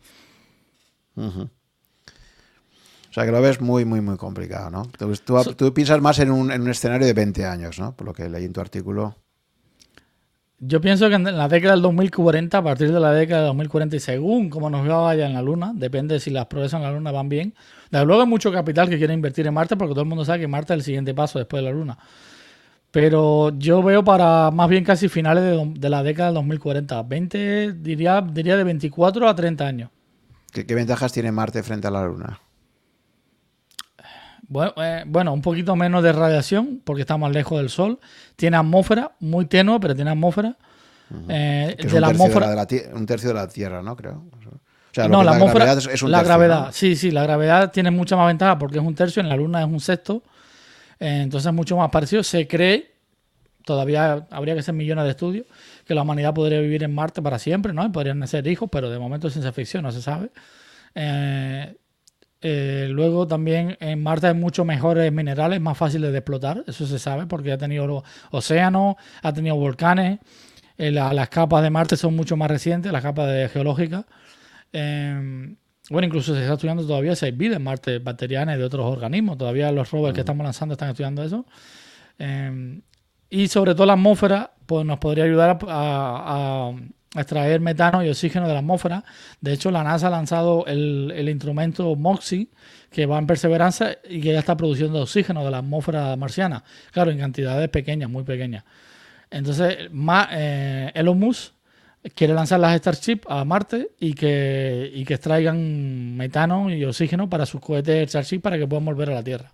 O 3.13 3.15
sea, 3.15 3.27
que 3.27 3.31
lo 3.31 3.43
ves 3.43 3.61
muy, 3.61 3.85
muy, 3.85 4.01
muy 4.01 4.17
complicado, 4.17 4.71
¿no? 4.71 4.89
Tú, 5.55 5.75
piensas 5.75 6.01
más 6.01 6.19
en 6.19 6.31
un, 6.31 6.51
en 6.51 6.63
un, 6.63 6.71
escenario 6.71 7.07
de 7.07 7.13
20 7.13 7.45
años, 7.45 7.79
¿no? 7.79 7.95
Por 7.95 8.07
lo 8.07 8.15
que 8.15 8.27
leí 8.27 8.47
en 8.47 8.55
tu 8.55 8.63
artículo. 8.63 9.15
Yo 10.59 10.81
pienso 10.81 11.11
que 11.11 11.17
en 11.17 11.25
la 11.25 11.47
década 11.47 11.75
del 11.75 11.83
2040, 11.83 12.57
a 12.57 12.65
partir 12.65 12.91
de 12.91 12.99
la 12.99 13.13
década 13.13 13.43
del 13.43 13.49
2040, 13.49 13.97
y 13.97 14.01
según 14.01 14.49
cómo 14.49 14.71
nos 14.71 14.89
vaya 14.89 15.27
en 15.27 15.35
la 15.35 15.43
Luna, 15.43 15.73
depende 15.75 16.21
si 16.21 16.31
las 16.31 16.47
progresas 16.47 16.79
en 16.79 16.85
la 16.85 16.93
Luna 16.93 17.13
van 17.13 17.29
bien. 17.29 17.55
Desde 17.91 18.07
luego 18.07 18.23
hay 18.23 18.29
mucho 18.29 18.51
capital 18.51 18.89
que 18.89 18.97
quiere 18.97 19.13
invertir 19.13 19.47
en 19.47 19.53
Marte, 19.53 19.77
porque 19.77 19.93
todo 19.93 20.05
el 20.05 20.09
mundo 20.09 20.25
sabe 20.25 20.41
que 20.41 20.49
Marte 20.49 20.73
es 20.73 20.79
el 20.79 20.83
siguiente 20.83 21.13
paso 21.13 21.39
después 21.39 21.63
de 21.63 21.69
la 21.69 21.77
Luna. 21.77 21.99
Pero 22.91 23.51
yo 23.59 23.83
veo 23.83 24.03
para 24.03 24.51
más 24.51 24.71
bien 24.71 24.85
casi 24.85 25.11
finales 25.11 25.45
de, 25.45 25.75
de 25.79 25.91
la 25.91 26.03
década 26.03 26.29
del 26.29 26.37
2040. 26.37 27.03
20, 27.03 27.73
diría, 27.75 28.23
diría 28.23 28.57
de 28.57 28.65
24 28.65 29.29
a 29.29 29.37
30 29.37 29.67
años. 29.67 29.91
¿Qué, 30.51 30.65
¿Qué 30.65 30.75
ventajas 30.75 31.13
tiene 31.13 31.31
Marte 31.31 31.63
frente 31.63 31.89
a 31.89 31.91
la 31.91 32.07
Luna? 32.07 32.41
Eh, 34.77 35.05
bueno, 35.07 35.33
un 35.33 35.43
poquito 35.43 35.77
menos 35.77 36.03
de 36.03 36.13
radiación 36.13 36.81
porque 36.85 37.03
está 37.03 37.17
más 37.17 37.33
lejos 37.33 37.59
del 37.59 37.71
Sol. 37.71 37.99
Tiene 38.37 38.57
atmósfera, 38.57 39.13
muy 39.21 39.47
tenue, 39.47 39.79
pero 39.81 39.95
tiene 39.95 40.11
atmósfera. 40.11 40.57
Eh, 41.29 41.77
de 41.79 42.01
la 42.01 42.09
atmósfera. 42.09 42.67
un 42.95 43.07
tercio 43.07 43.29
de 43.29 43.35
la 43.35 43.49
Tierra, 43.49 43.83
¿no? 43.83 43.97
Creo. 43.97 44.25
O 44.93 44.95
sea, 44.95 45.09
no, 45.09 45.23
la, 45.23 45.33
atmósfera, 45.33 45.65
gravedad 45.65 45.91
es, 45.91 46.03
un 46.03 46.11
la 46.11 46.23
gravedad, 46.23 46.69
sí, 46.73 46.97
sí, 46.97 47.11
la 47.11 47.23
gravedad 47.23 47.73
tiene 47.73 47.91
mucha 47.91 48.15
más 48.15 48.27
ventaja 48.27 48.59
porque 48.59 48.77
es 48.77 48.85
un 48.85 48.95
tercio, 48.95 49.23
en 49.23 49.29
la 49.31 49.37
Luna 49.37 49.63
es 49.63 49.67
un 49.67 49.81
sexto. 49.81 50.23
Eh, 51.01 51.23
entonces 51.23 51.47
es 51.47 51.55
mucho 51.55 51.77
más 51.79 51.91
parecido. 51.91 52.23
Se 52.23 52.47
cree, 52.47 52.93
todavía 53.65 54.27
habría 54.31 54.53
que 54.55 54.61
hacer 54.61 54.75
millones 54.75 55.05
de 55.05 55.11
estudios, 55.11 55.47
que 55.87 55.95
la 55.95 56.03
humanidad 56.03 56.35
podría 56.35 56.61
vivir 56.61 56.83
en 56.83 56.95
Marte 56.95 57.23
para 57.23 57.39
siempre, 57.39 57.73
¿no? 57.73 57.85
Y 57.87 57.89
podrían 57.89 58.19
nacer 58.19 58.47
hijos, 58.47 58.69
pero 58.71 58.91
de 58.91 58.99
momento 58.99 59.29
es 59.29 59.33
ciencia 59.33 59.53
ficción, 59.53 59.83
no 59.83 59.93
se 59.93 60.03
sabe. 60.03 60.31
Eh, 60.95 61.75
eh, 62.45 62.89
luego 62.91 63.29
también 63.29 63.77
en 63.79 64.03
Marte 64.03 64.27
hay 64.27 64.35
muchos 64.35 64.67
mejores 64.67 65.13
minerales, 65.13 65.61
más 65.61 65.79
fáciles 65.79 66.11
de 66.11 66.19
explotar, 66.19 66.65
eso 66.67 66.87
se 66.87 66.99
sabe 66.99 67.27
porque 67.27 67.53
ha 67.53 67.59
tenido 67.59 68.03
océanos, 68.33 68.97
ha 69.23 69.33
tenido 69.33 69.55
volcanes, 69.55 70.19
eh, 70.77 70.91
las 70.91 71.29
capas 71.29 71.63
de 71.63 71.71
Marte 71.71 71.97
son 71.97 72.17
mucho 72.17 72.37
más 72.37 72.51
recientes, 72.51 72.91
las 72.91 73.03
capas 73.03 73.29
de 73.29 73.49
geológicas. 73.49 74.07
Em, 74.73 75.57
bueno, 75.89 76.07
incluso 76.07 76.35
se 76.35 76.41
está 76.41 76.55
estudiando 76.55 76.85
todavía 76.85 77.15
si 77.15 77.27
hay 77.27 77.33
vida 77.33 77.57
en 77.57 77.63
Marte, 77.63 78.01
bacteriana 78.01 78.55
y 78.57 78.59
de 78.59 78.65
otros 78.65 78.87
organismos. 78.87 79.39
Todavía 79.39 79.71
los 79.71 79.91
rovers 79.93 80.15
que 80.15 80.21
mm. 80.21 80.25
estamos 80.25 80.45
lanzando 80.45 80.73
están 80.73 80.91
estudiando 80.91 81.23
eso. 81.23 81.47
Em, 82.19 82.83
y 83.31 83.49
sobre 83.49 83.75
todo 83.75 83.87
la 83.87 83.93
atmósfera, 83.93 84.53
pues 84.67 84.85
nos 84.85 84.99
podría 84.99 85.25
ayudar 85.25 85.59
a 85.69 86.73
extraer 87.15 87.61
metano 87.61 88.05
y 88.05 88.09
oxígeno 88.09 88.47
de 88.47 88.55
la 88.55 88.61
atmósfera. 88.61 89.05
De 89.41 89.53
hecho, 89.53 89.71
la 89.71 89.83
NASA 89.83 90.07
ha 90.07 90.11
lanzado 90.11 90.65
el, 90.67 91.29
instrumento 91.29 91.95
MOXIE, 91.95 92.49
que 92.91 93.07
va 93.07 93.19
en 93.19 93.27
perseverancia 93.27 93.99
y 94.09 94.21
que 94.21 94.33
ya 94.33 94.39
está 94.39 94.57
produciendo 94.57 95.01
oxígeno 95.03 95.45
de 95.45 95.51
la 95.51 95.59
atmósfera 95.59 96.17
marciana. 96.17 96.65
Claro, 96.91 97.11
en 97.11 97.19
cantidades 97.19 97.69
pequeñas, 97.69 98.11
muy 98.11 98.25
pequeñas. 98.25 98.65
Entonces, 99.31 99.79
eh, 100.33 100.91
Elon 100.95 101.19
Musk 101.19 101.53
quiere 102.15 102.35
lanzar 102.35 102.61
las 102.61 102.77
Starship 102.79 103.21
a 103.29 103.45
Marte 103.45 103.91
y 103.99 104.15
que, 104.15 104.91
y 104.93 105.05
que 105.05 105.15
extraigan 105.15 106.17
metano 106.17 106.71
y 106.71 106.85
oxígeno 106.85 107.29
para 107.31 107.47
sus 107.47 107.61
cohetes 107.61 108.09
Starship 108.09 108.41
para 108.41 108.59
que 108.59 108.67
puedan 108.67 108.85
volver 108.85 109.11
a 109.11 109.15
la 109.15 109.23
Tierra. 109.23 109.53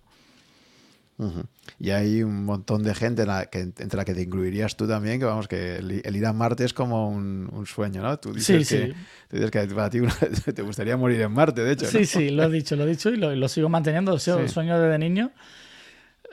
Y 1.79 1.89
hay 1.89 2.23
un 2.23 2.45
montón 2.45 2.83
de 2.83 2.95
gente 2.95 3.25
que, 3.51 3.59
entre 3.59 3.97
la 3.97 4.05
que 4.05 4.13
te 4.13 4.21
incluirías 4.21 4.77
tú 4.77 4.87
también, 4.87 5.19
que 5.19 5.25
vamos, 5.25 5.47
que 5.47 5.77
el, 5.77 6.15
ir 6.15 6.25
a 6.25 6.33
Marte 6.33 6.63
es 6.63 6.73
como 6.73 7.09
un, 7.09 7.65
sueño, 7.65 8.01
¿no? 8.01 8.17
Tú 8.19 8.33
dices, 8.33 8.67
sí, 8.67 8.75
que, 8.75 8.87
sí. 8.87 8.93
Tú 9.27 9.35
dices 9.37 9.51
que 9.51 9.67
para 9.67 9.89
ti 9.89 9.99
te 10.55 10.61
gustaría 10.61 10.95
morir 10.95 11.21
en 11.21 11.31
Marte, 11.33 11.63
de 11.63 11.73
hecho. 11.73 11.85
Sí, 11.87 12.05
sí, 12.05 12.29
lo 12.29 12.43
he 12.43 12.49
dicho, 12.49 12.75
lo 12.75 12.85
he 12.85 12.87
dicho 12.87 13.09
y 13.09 13.17
lo, 13.17 13.47
sigo 13.49 13.67
manteniendo, 13.69 14.13
lo 14.13 14.19
sueño 14.19 14.79
desde 14.79 14.97
niño. 14.97 15.31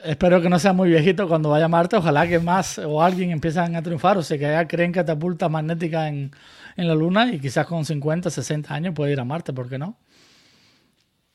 Espero 0.03 0.41
que 0.41 0.49
no 0.49 0.59
sea 0.59 0.73
muy 0.73 0.89
viejito 0.89 1.27
cuando 1.27 1.49
vaya 1.49 1.65
a 1.65 1.69
Marte. 1.69 1.95
Ojalá 1.95 2.27
que 2.27 2.39
más 2.39 2.77
o 2.77 3.01
alguien 3.01 3.31
empiecen 3.31 3.75
a 3.75 3.81
triunfar 3.81 4.17
o 4.17 4.23
se 4.23 4.37
que 4.37 4.45
ya 4.45 4.67
creen 4.67 4.91
catapulta 4.91 5.49
magnética 5.49 6.07
en, 6.07 6.31
en 6.77 6.87
la 6.87 6.95
Luna 6.95 7.33
y 7.33 7.39
quizás 7.39 7.65
con 7.65 7.83
50, 7.83 8.29
60 8.29 8.73
años 8.73 8.93
puede 8.93 9.11
ir 9.11 9.19
a 9.19 9.25
Marte, 9.25 9.53
¿por 9.53 9.67
qué 9.67 9.77
no? 9.77 9.97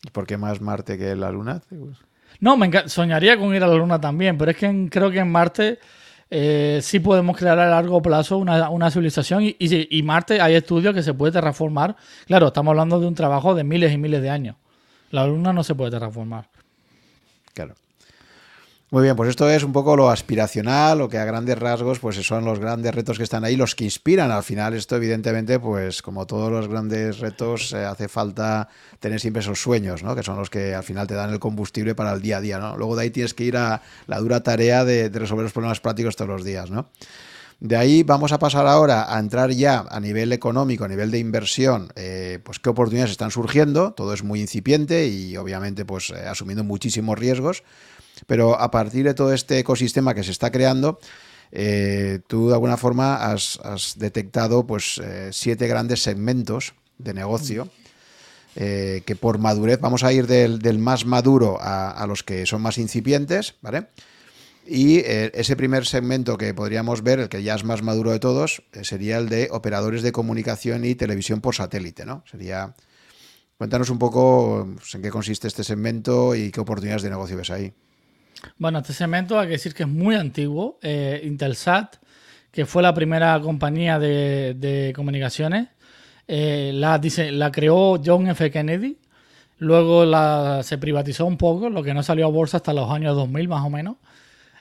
¿Y 0.04 0.10
por 0.10 0.26
qué 0.26 0.36
más 0.36 0.60
Marte 0.60 0.96
que 0.96 1.14
la 1.16 1.30
Luna? 1.30 1.62
No, 2.42 2.56
me 2.56 2.88
soñaría 2.88 3.38
con 3.38 3.54
ir 3.54 3.62
a 3.62 3.68
la 3.68 3.76
Luna 3.76 4.00
también, 4.00 4.36
pero 4.36 4.50
es 4.50 4.56
que 4.56 4.88
creo 4.90 5.12
que 5.12 5.20
en 5.20 5.30
Marte 5.30 5.78
eh, 6.28 6.80
sí 6.82 6.98
podemos 6.98 7.36
crear 7.36 7.56
a 7.56 7.70
largo 7.70 8.02
plazo 8.02 8.36
una, 8.36 8.90
civilización 8.90 9.44
y, 9.44 9.56
y, 9.60 10.02
Marte 10.02 10.40
hay 10.40 10.56
estudios 10.56 10.92
que 10.92 11.04
se 11.04 11.14
puede 11.14 11.30
terraformar. 11.30 11.94
Claro, 12.26 12.48
estamos 12.48 12.72
hablando 12.72 12.98
de 12.98 13.06
un 13.06 13.14
trabajo 13.14 13.54
de 13.54 13.62
miles 13.62 13.92
y 13.92 13.96
miles 13.96 14.22
de 14.22 14.30
años. 14.30 14.56
La 15.12 15.24
Luna 15.24 15.52
no 15.52 15.62
se 15.62 15.76
puede 15.76 15.92
terraformar. 15.92 16.48
Claro. 17.54 17.76
Muy 18.92 19.04
bien, 19.04 19.16
pues 19.16 19.30
esto 19.30 19.48
es 19.48 19.64
un 19.64 19.72
poco 19.72 19.96
lo 19.96 20.10
aspiracional, 20.10 20.98
lo 20.98 21.08
que 21.08 21.16
a 21.16 21.24
grandes 21.24 21.58
rasgos 21.58 21.98
pues 21.98 22.16
son 22.16 22.44
los 22.44 22.58
grandes 22.58 22.94
retos 22.94 23.16
que 23.16 23.24
están 23.24 23.42
ahí, 23.42 23.56
los 23.56 23.74
que 23.74 23.84
inspiran. 23.84 24.30
Al 24.30 24.42
final 24.42 24.74
esto 24.74 24.96
evidentemente 24.96 25.58
pues 25.58 26.02
como 26.02 26.26
todos 26.26 26.52
los 26.52 26.68
grandes 26.68 27.18
retos 27.18 27.72
eh, 27.72 27.86
hace 27.86 28.08
falta 28.08 28.68
tener 29.00 29.18
siempre 29.18 29.40
esos 29.40 29.62
sueños, 29.62 30.02
¿no? 30.02 30.14
que 30.14 30.22
son 30.22 30.36
los 30.36 30.50
que 30.50 30.74
al 30.74 30.82
final 30.82 31.06
te 31.06 31.14
dan 31.14 31.30
el 31.30 31.38
combustible 31.38 31.94
para 31.94 32.12
el 32.12 32.20
día 32.20 32.36
a 32.36 32.40
día. 32.42 32.58
¿no? 32.58 32.76
Luego 32.76 32.94
de 32.94 33.04
ahí 33.04 33.10
tienes 33.10 33.32
que 33.32 33.44
ir 33.44 33.56
a 33.56 33.80
la 34.08 34.18
dura 34.18 34.42
tarea 34.42 34.84
de, 34.84 35.08
resolver 35.08 35.44
los 35.44 35.54
problemas 35.54 35.80
prácticos 35.80 36.14
todos 36.14 36.28
los 36.28 36.44
días. 36.44 36.70
¿no? 36.70 36.90
De 37.60 37.76
ahí 37.76 38.02
vamos 38.02 38.32
a 38.32 38.38
pasar 38.38 38.66
ahora 38.66 39.16
a 39.16 39.18
entrar 39.18 39.52
ya 39.52 39.86
a 39.88 40.00
nivel 40.00 40.34
económico, 40.34 40.84
a 40.84 40.88
nivel 40.88 41.10
de 41.10 41.18
inversión, 41.18 41.90
eh, 41.96 42.40
pues 42.44 42.58
qué 42.58 42.68
oportunidades 42.68 43.12
están 43.12 43.30
surgiendo. 43.30 43.94
Todo 43.94 44.12
es 44.12 44.22
muy 44.22 44.42
incipiente 44.42 45.06
y 45.08 45.34
obviamente 45.38 45.86
pues 45.86 46.10
eh, 46.10 46.28
asumiendo 46.28 46.62
muchísimos 46.62 47.18
riesgos. 47.18 47.62
Pero 48.26 48.58
a 48.58 48.70
partir 48.70 49.04
de 49.04 49.14
todo 49.14 49.32
este 49.32 49.58
ecosistema 49.58 50.14
que 50.14 50.24
se 50.24 50.30
está 50.30 50.50
creando, 50.50 50.98
eh, 51.54 52.20
tú 52.26 52.48
de 52.48 52.54
alguna 52.54 52.78
forma 52.78 53.30
has, 53.30 53.58
detectado 53.96 54.66
pues, 54.66 55.00
eh, 55.04 55.28
siete 55.32 55.66
grandes 55.68 56.02
segmentos 56.02 56.74
de 56.96 57.12
negocio 57.12 57.68
eh, 58.56 59.02
que 59.04 59.16
por 59.16 59.38
madurez 59.38 59.78
vamos 59.78 60.02
a 60.02 60.12
ir 60.12 60.26
del, 60.26 60.78
más 60.78 61.04
maduro 61.04 61.58
a, 61.60 62.04
los 62.06 62.22
que 62.22 62.46
son 62.46 62.62
más 62.62 62.78
incipientes, 62.78 63.54
¿vale? 63.60 63.88
Y 64.64 64.98
ese 65.04 65.56
primer 65.56 65.86
segmento 65.86 66.38
que 66.38 66.54
podríamos 66.54 67.02
ver, 67.02 67.18
el 67.18 67.28
que 67.28 67.42
ya 67.42 67.56
es 67.56 67.64
más 67.64 67.82
maduro 67.82 68.12
de 68.12 68.20
todos, 68.20 68.62
sería 68.82 69.18
el 69.18 69.28
de 69.28 69.48
operadores 69.50 70.02
de 70.02 70.12
comunicación 70.12 70.84
y 70.84 70.94
televisión 70.94 71.40
por 71.40 71.54
satélite, 71.54 72.04
¿no? 72.04 72.22
Sería. 72.30 72.74
Cuéntanos 73.58 73.90
un 73.90 73.98
poco 73.98 74.68
pues, 74.76 74.94
en 74.94 75.02
qué 75.02 75.10
consiste 75.10 75.48
este 75.48 75.64
segmento 75.64 76.34
y 76.34 76.50
qué 76.50 76.60
oportunidades 76.60 77.02
de 77.02 77.10
negocio 77.10 77.36
ves 77.36 77.50
ahí. 77.50 77.72
Bueno, 78.58 78.78
este 78.78 78.92
segmento 78.92 79.38
hay 79.38 79.46
que 79.46 79.52
decir 79.52 79.74
que 79.74 79.84
es 79.84 79.88
muy 79.88 80.14
antiguo. 80.14 80.78
Intelsat, 81.22 81.96
que 82.50 82.66
fue 82.66 82.82
la 82.82 82.94
primera 82.94 83.40
compañía 83.40 83.98
de 83.98 84.92
comunicaciones, 84.94 85.68
eh, 86.28 86.70
la, 86.74 87.00
la 87.32 87.52
creó 87.52 88.00
John 88.04 88.28
F. 88.28 88.50
Kennedy. 88.50 88.98
Luego 89.58 90.04
la, 90.04 90.62
se 90.62 90.78
privatizó 90.78 91.26
un 91.26 91.36
poco, 91.36 91.70
lo 91.70 91.82
que 91.82 91.94
no 91.94 92.02
salió 92.02 92.26
a 92.26 92.30
bolsa 92.30 92.56
hasta 92.56 92.72
los 92.72 92.90
años 92.90 93.14
2000 93.14 93.48
más 93.48 93.64
o 93.64 93.70
menos. 93.70 93.96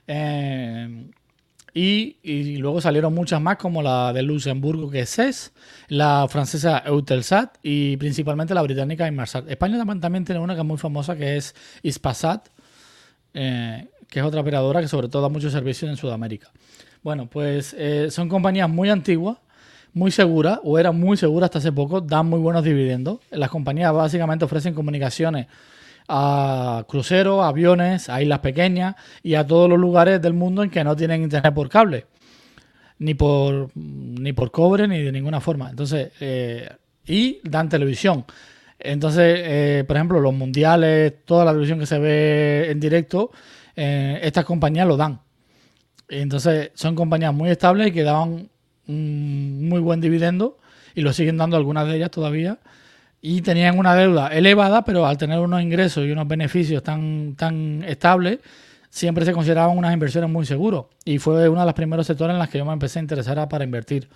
Eh, 0.06 1.10
y, 1.74 2.58
luego 2.58 2.82
salieron 2.82 3.14
muchas 3.14 3.42
más, 3.42 3.56
como 3.56 3.82
la 3.82 4.12
de 4.12 4.22
Luxemburgo, 4.22 4.92
que 4.92 5.02
es 5.02 5.16
CES, 5.16 5.54
la 5.88 6.28
francesa 6.30 6.84
Eutelsat 6.86 7.58
y 7.64 7.96
principalmente 7.98 8.54
la 8.54 8.62
británica 8.62 9.08
Inmarsat. 9.08 9.50
España 9.50 9.78
también 10.00 10.26
tiene 10.26 10.42
una 10.42 10.54
que 10.54 10.62
es 10.62 10.68
muy 10.68 10.78
famosa, 10.78 11.16
que 11.16 11.38
es 11.38 11.56
Ispasat, 11.82 12.50
eh, 13.34 13.88
que 14.10 14.20
es 14.20 14.26
otra 14.26 14.42
operadora 14.42 14.82
que 14.82 14.88
sobre 14.88 15.08
todo 15.08 15.22
da 15.22 15.30
muchos 15.30 15.52
servicios 15.52 15.90
en 15.90 15.98
Sudamérica. 15.98 16.50
Bueno, 17.04 17.28
pues 17.28 17.76
son 18.10 18.30
compañías 18.30 18.70
muy 18.70 18.90
antiguas 18.90 19.38
muy 19.94 20.12
segura, 20.12 20.60
o 20.64 20.80
era 20.80 20.92
muy 20.92 21.18
segura 21.18 21.46
hasta 21.46 21.60
hace 21.60 21.72
poco, 21.72 22.02
dan 22.02 22.28
muy 22.28 22.40
buenos 22.40 22.64
dividendos. 22.64 23.20
Las 23.30 23.50
compañías 23.50 23.94
básicamente 23.94 24.46
ofrecen 24.46 24.74
comunicaciones 24.74 25.48
a 26.08 26.86
cruceros, 26.88 27.44
aviones, 27.44 28.10
a 28.10 28.22
islas 28.22 28.40
pequeñas 28.40 28.96
y 29.24 29.36
a 29.36 29.46
todos 29.46 29.70
los 29.70 29.80
lugares 29.80 30.22
del 30.22 30.34
mundo 30.34 30.64
en 30.64 30.70
que 30.70 30.84
no 30.84 30.96
tienen 30.96 31.24
internet 31.24 31.54
por 31.54 31.70
cable, 31.70 32.06
ni 33.00 33.14
por, 33.14 33.70
ni 33.76 34.34
por 34.34 34.52
cobre, 34.52 34.88
ni 34.88 35.02
de 35.02 35.12
ninguna 35.12 35.42
forma. 35.42 35.70
Entonces, 35.70 36.12
eh, 36.20 36.70
y 37.06 37.40
dan 37.44 37.70
televisión. 37.70 38.26
Entonces, 38.84 39.40
eh, 39.40 39.84
por 39.88 39.98
ejemplo, 39.98 40.20
los 40.20 40.34
mundiales, 40.34 41.26
toda 41.26 41.46
la 41.46 41.52
televisión 41.52 41.80
que 41.80 41.86
se 41.86 42.00
ve 42.00 42.72
en 42.72 42.80
directo, 42.80 43.32
eh, 43.76 44.20
estas 44.24 44.46
compañías 44.46 44.88
lo 44.88 44.98
dan. 44.98 45.22
Entonces, 46.10 46.72
son 46.74 46.96
compañías 46.96 47.34
muy 47.34 47.50
estables 47.50 47.88
y 47.88 47.92
que 47.92 48.04
daban 48.04 48.50
un 48.88 49.70
muy 49.70 49.80
buen 49.80 50.02
dividendo 50.02 50.58
y 50.94 51.02
lo 51.02 51.14
siguen 51.14 51.38
dando 51.38 51.58
algunas 51.58 51.88
de 51.88 51.96
ellas 51.96 52.12
todavía. 52.12 52.60
Y 53.22 53.42
tenían 53.42 53.78
una 53.78 53.96
deuda 53.96 54.28
elevada, 54.30 54.84
pero 54.84 55.06
al 55.06 55.18
tener 55.18 55.40
unos 55.40 55.62
ingresos 55.62 56.06
y 56.06 56.12
unos 56.12 56.28
beneficios 56.28 56.82
tan, 56.84 57.36
tan 57.36 57.84
estables, 57.84 58.40
siempre 58.90 59.26
se 59.26 59.32
consideraban 59.32 59.78
unas 59.78 59.94
inversiones 59.94 60.30
muy 60.30 60.46
seguros. 60.46 60.88
Y 61.06 61.20
fue 61.20 61.48
uno 61.48 61.62
de 61.62 61.66
los 61.66 61.76
primeros 61.76 62.08
sectores 62.08 62.34
en 62.34 62.40
los 62.40 62.50
que 62.50 62.58
yo 62.58 62.66
me 62.66 62.74
empecé 62.74 63.00
a 63.00 63.04
interesar 63.04 63.48
para 63.48 63.64
invertir. 63.64 64.10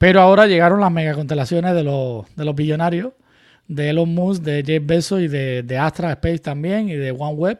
Pero 0.00 0.22
ahora 0.22 0.46
llegaron 0.46 0.80
las 0.80 0.90
megaconstelaciones 0.90 1.74
de 1.74 1.84
los, 1.84 2.24
de 2.34 2.46
los 2.46 2.54
billonarios, 2.54 3.12
de 3.68 3.90
Elon 3.90 4.08
Musk, 4.14 4.42
de 4.42 4.64
Jeff 4.64 4.82
Bezos 4.86 5.20
y 5.20 5.28
de, 5.28 5.62
de 5.62 5.76
Astra 5.76 6.12
Space 6.12 6.38
también 6.38 6.88
y 6.88 6.94
de 6.94 7.10
OneWeb. 7.10 7.58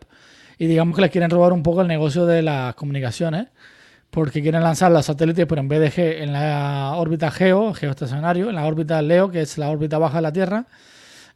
Y 0.57 0.67
digamos 0.67 0.97
que 0.97 1.03
les 1.03 1.11
quieren 1.11 1.29
robar 1.29 1.53
un 1.53 1.63
poco 1.63 1.83
el 1.83 1.87
negocio 1.87 2.25
de 2.25 2.41
las 2.41 2.75
comunicaciones 2.77 3.49
porque 4.09 4.41
quieren 4.41 4.63
lanzar 4.63 4.91
los 4.91 5.05
satélites, 5.05 5.45
pero 5.45 5.61
en 5.61 5.69
vez 5.69 5.95
de 5.95 6.23
en 6.23 6.33
la 6.33 6.95
órbita 6.97 7.31
Geo, 7.31 7.75
geoestacionario, 7.75 8.49
en 8.49 8.55
la 8.55 8.65
órbita 8.65 9.03
Leo, 9.03 9.31
que 9.31 9.43
es 9.43 9.59
la 9.59 9.69
órbita 9.69 9.99
baja 9.99 10.17
de 10.17 10.23
la 10.23 10.33
Tierra, 10.33 10.67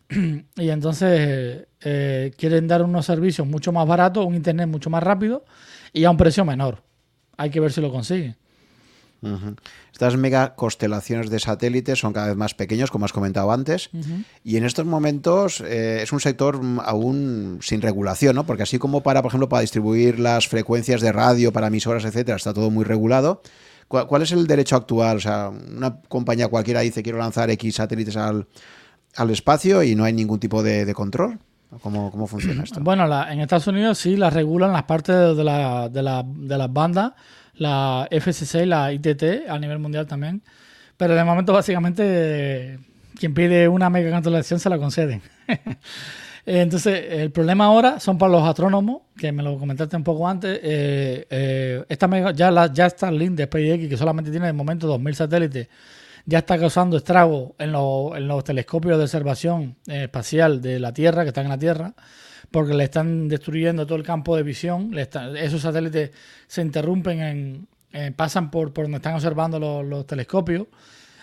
y 0.56 0.70
entonces 0.70 1.66
eh, 1.82 2.32
quieren 2.38 2.66
dar 2.66 2.82
unos 2.82 3.04
servicios 3.04 3.46
mucho 3.46 3.72
más 3.72 3.86
baratos, 3.86 4.24
un 4.24 4.36
internet 4.36 4.68
mucho 4.68 4.88
más 4.88 5.02
rápido 5.02 5.44
y 5.92 6.04
a 6.04 6.10
un 6.10 6.16
precio 6.16 6.46
menor. 6.46 6.82
Hay 7.36 7.50
que 7.50 7.60
ver 7.60 7.72
si 7.72 7.82
lo 7.82 7.92
consiguen. 7.92 8.36
Estas 9.92 10.16
mega 10.16 10.54
constelaciones 10.54 11.30
de 11.30 11.38
satélites 11.38 11.98
son 11.98 12.12
cada 12.12 12.28
vez 12.28 12.36
más 12.36 12.54
pequeños, 12.54 12.90
como 12.90 13.04
has 13.04 13.12
comentado 13.12 13.52
antes, 13.52 13.90
y 14.42 14.56
en 14.56 14.64
estos 14.64 14.86
momentos 14.86 15.60
eh, 15.60 16.00
es 16.02 16.12
un 16.12 16.20
sector 16.20 16.60
aún 16.84 17.58
sin 17.62 17.80
regulación, 17.80 18.34
¿no? 18.36 18.44
Porque 18.44 18.64
así 18.64 18.78
como 18.78 19.02
para, 19.02 19.22
por 19.22 19.30
ejemplo, 19.30 19.48
para 19.48 19.60
distribuir 19.60 20.18
las 20.18 20.48
frecuencias 20.48 21.00
de 21.00 21.12
radio, 21.12 21.52
para 21.52 21.68
emisoras, 21.68 22.04
etcétera, 22.04 22.36
está 22.36 22.52
todo 22.52 22.70
muy 22.70 22.84
regulado. 22.84 23.42
¿Cuál, 23.88 24.22
es 24.22 24.32
el 24.32 24.46
derecho 24.46 24.76
actual? 24.76 25.18
O 25.18 25.20
sea, 25.20 25.50
una 25.50 26.00
compañía 26.08 26.48
cualquiera 26.48 26.80
dice 26.80 27.02
quiero 27.02 27.18
lanzar 27.18 27.50
X 27.50 27.76
satélites 27.76 28.16
al, 28.16 28.46
espacio 29.30 29.82
y 29.82 29.94
no 29.94 30.04
hay 30.04 30.12
ningún 30.12 30.40
tipo 30.40 30.62
de, 30.62 30.92
control. 30.94 31.38
¿Cómo, 31.82 32.10
¿Cómo, 32.10 32.26
funciona 32.26 32.62
esto? 32.62 32.80
Bueno, 32.80 33.04
en 33.28 33.40
Estados 33.40 33.66
Unidos 33.66 33.98
sí 33.98 34.16
las 34.16 34.32
regulan 34.32 34.72
las 34.72 34.84
partes 34.84 35.36
de, 35.36 35.44
la, 35.44 35.88
de, 35.88 36.02
la, 36.02 36.24
de 36.24 36.58
las 36.58 36.72
bandas 36.72 37.12
la 37.56 38.08
FCC 38.10 38.62
y 38.62 38.66
la 38.66 38.92
ITT 38.92 39.48
a 39.48 39.58
nivel 39.58 39.78
mundial 39.78 40.06
también. 40.06 40.42
Pero 40.96 41.14
de 41.14 41.24
momento, 41.24 41.52
básicamente, 41.52 42.78
quien 43.18 43.34
pide 43.34 43.68
una 43.68 43.90
mega 43.90 44.10
cancelación 44.10 44.60
se 44.60 44.68
la 44.68 44.78
conceden. 44.78 45.22
Entonces, 46.46 47.04
el 47.08 47.30
problema 47.30 47.64
ahora 47.64 48.00
son 48.00 48.18
para 48.18 48.32
los 48.32 48.42
astrónomos, 48.42 49.02
que 49.16 49.32
me 49.32 49.42
lo 49.42 49.58
comentaste 49.58 49.96
un 49.96 50.04
poco 50.04 50.28
antes. 50.28 50.60
Eh, 50.62 51.26
eh, 51.30 51.84
esta 51.88 52.06
mega, 52.06 52.32
ya, 52.32 52.50
la, 52.50 52.72
ya 52.72 52.88
Starlink 52.88 53.32
de 53.32 53.44
SpaceX, 53.44 53.88
que 53.88 53.96
solamente 53.96 54.30
tiene 54.30 54.46
de 54.46 54.52
momento 54.52 54.86
2.000 54.86 55.14
satélites, 55.14 55.68
ya 56.26 56.38
está 56.38 56.58
causando 56.58 56.98
estragos 56.98 57.52
en, 57.58 57.72
los 57.72 58.44
telescopios 58.44 58.98
de 58.98 59.04
observación 59.04 59.76
eh, 59.86 60.04
espacial 60.04 60.60
de 60.60 60.78
la 60.80 60.92
Tierra, 60.92 61.22
que 61.22 61.28
están 61.28 61.44
en 61.44 61.50
la 61.50 61.58
Tierra 61.58 61.94
porque 62.54 62.72
le 62.72 62.84
están 62.84 63.26
destruyendo 63.26 63.84
todo 63.84 63.98
el 63.98 64.04
campo 64.04 64.36
de 64.36 64.44
visión. 64.44 64.96
esos 64.96 65.60
satélites 65.60 66.12
se 66.46 66.62
interrumpen, 66.62 67.66
en, 67.90 68.14
pasan 68.14 68.48
por, 68.52 68.72
donde 68.72 68.98
están 68.98 69.16
observando 69.16 69.82
los, 69.82 70.06
telescopios 70.06 70.68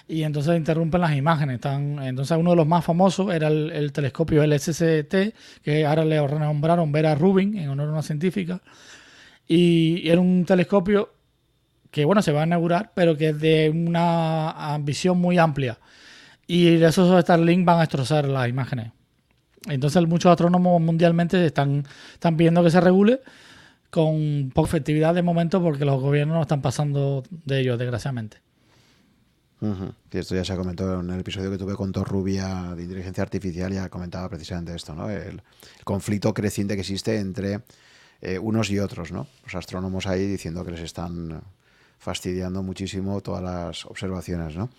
y 0.10 0.24
entonces 0.24 0.58
interrumpen 0.58 1.00
las 1.00 1.16
imágenes. 1.16 1.62
Entonces 1.64 2.38
uno 2.38 2.50
de 2.50 2.58
los 2.58 2.68
más 2.68 2.84
famosos 2.84 3.34
era 3.34 3.48
el, 3.48 3.94
telescopio 3.94 4.46
LSCT, 4.46 5.16
que 5.64 5.86
ahora 5.86 6.04
le 6.04 6.28
renombraron 6.28 6.92
Vera 6.92 7.16
Rubin 7.16 7.58
en 7.58 7.70
honor 7.70 7.88
a 7.88 7.92
una 7.94 8.02
científica. 8.02 8.60
Y, 9.48 10.10
era 10.10 10.20
un 10.20 10.44
telescopio 10.44 11.14
que 11.92 12.04
bueno, 12.04 12.22
se 12.22 12.34
va 12.34 12.42
a 12.42 12.46
inaugurar, 12.46 12.92
pero 12.94 13.16
que 13.16 13.30
es 13.30 13.40
de 13.40 13.70
una 13.70 14.78
visión 14.82 15.18
muy 15.18 15.38
amplia. 15.38 15.80
Y 16.46 16.84
esos 16.84 17.22
Starlink 17.22 17.64
van 17.64 17.78
a 17.78 17.82
destrozar 17.82 18.26
las 18.26 18.50
imágenes. 18.50 18.92
Entonces 19.68 20.08
muchos 20.08 20.32
astrónomos 20.32 20.82
mundialmente 20.82 21.46
están, 21.46 21.86
están 22.14 22.36
pidiendo 22.38 22.64
que 22.64 22.72
se 22.72 22.82
regule 22.82 23.22
con 23.92 24.52
poca 24.56 24.70
efectividad 24.70 25.14
de 25.14 25.22
momento 25.22 25.62
porque 25.62 25.86
los 25.86 26.02
gobiernos 26.02 26.36
no 26.36 26.42
están 26.42 26.62
pasando 26.62 27.24
de 27.30 27.60
ellos, 27.60 27.78
desgraciadamente. 27.78 28.38
esto 30.12 30.34
ya 30.34 30.44
se 30.44 30.54
ha 30.54 30.58
comentado 30.58 31.02
en 31.02 31.10
el 31.12 31.20
episodio 31.20 31.52
que 31.52 31.58
tuve 31.58 31.76
con 31.76 31.92
Torrubia 31.92 32.74
de 32.76 32.84
inteligencia 32.84 33.22
artificial, 33.22 33.72
ya 33.72 33.90
comentaba 33.90 34.30
precisamente 34.30 34.74
esto, 34.74 34.96
¿no? 34.96 35.10
El, 35.10 35.44
conflicto 35.84 36.34
creciente 36.34 36.76
que 36.76 36.82
existe 36.82 37.20
entre 37.20 37.60
eh, 38.22 38.40
unos 38.40 38.72
y 38.72 38.80
otros, 38.80 39.12
¿no? 39.12 39.28
Los 39.44 39.56
astrónomos 39.56 40.08
ahí 40.08 40.26
diciendo 40.26 40.64
que 40.64 40.72
les 40.72 40.82
están 40.82 41.42
fastidiando 42.00 42.64
muchísimo 42.64 43.22
todas 43.22 43.44
las 43.44 43.86
observaciones, 43.86 44.56
¿no? 44.56 44.70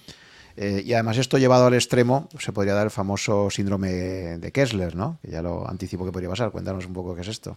Eh, 0.57 0.83
y 0.85 0.93
además 0.93 1.19
esto 1.19 1.39
llevado 1.39 1.67
al 1.67 1.75
extremo 1.75 2.29
se 2.39 2.53
podría 2.53 2.75
dar 2.75 2.85
el 2.85 2.91
famoso 2.91 3.51
síndrome 3.51 3.89
de 3.89 4.53
Kessler, 4.53 4.95
¿no? 4.95 5.19
Que 5.23 5.31
ya 5.31 5.43
lo 5.43 5.69
anticipo 5.69 6.05
que 6.05 6.13
podría 6.13 6.29
pasar. 6.29 6.51
Cuéntanos 6.51 6.87
un 6.87 6.93
poco 6.93 7.15
qué 7.15 7.23
es 7.23 7.29
esto. 7.29 7.57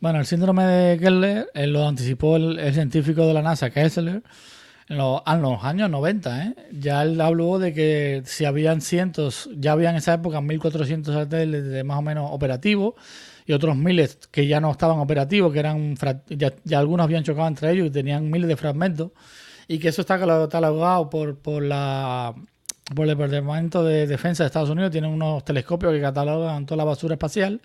Bueno, 0.00 0.18
el 0.18 0.26
síndrome 0.26 0.64
de 0.64 0.98
Kessler 0.98 1.50
eh, 1.54 1.66
lo 1.66 1.86
anticipó 1.86 2.36
el, 2.36 2.72
científico 2.72 3.26
de 3.26 3.34
la 3.34 3.42
NASA, 3.42 3.70
Kessler, 3.70 4.22
en 4.88 4.96
los, 4.96 5.20
años 5.26 5.90
90. 5.90 6.46
¿eh? 6.46 6.54
Ya 6.72 7.02
él 7.02 7.20
habló 7.20 7.58
de 7.58 7.74
que 7.74 8.22
si 8.24 8.46
habían 8.46 8.80
cientos, 8.80 9.50
ya 9.54 9.72
había 9.72 9.90
en 9.90 9.96
esa 9.96 10.14
época 10.14 10.40
1.400 10.40 11.12
satélites 11.12 11.84
más 11.84 11.98
o 11.98 12.02
menos 12.02 12.30
operativos 12.32 12.94
y 13.44 13.52
otros 13.52 13.76
miles 13.76 14.18
que 14.30 14.46
ya 14.46 14.60
no 14.60 14.70
estaban 14.70 14.98
operativos, 14.98 15.52
que 15.52 15.58
eran 15.58 15.96
ya 16.30 16.78
algunos 16.78 17.04
habían 17.04 17.24
chocado 17.24 17.48
entre 17.48 17.70
ellos 17.72 17.88
y 17.88 17.90
tenían 17.90 18.30
miles 18.30 18.48
de 18.48 18.56
fragmentos 18.56 19.10
y 19.70 19.78
que 19.78 19.86
eso 19.86 20.00
está 20.00 20.18
catalogado 20.18 21.08
por, 21.08 21.38
por, 21.38 21.62
la, 21.62 22.34
por 22.92 23.04
el 23.04 23.16
Departamento 23.16 23.84
de 23.84 24.08
Defensa 24.08 24.42
de 24.42 24.48
Estados 24.48 24.68
Unidos, 24.68 24.90
tienen 24.90 25.12
unos 25.12 25.44
telescopios 25.44 25.92
que 25.92 26.00
catalogan 26.00 26.66
toda 26.66 26.78
la 26.78 26.82
basura 26.82 27.14
espacial. 27.14 27.60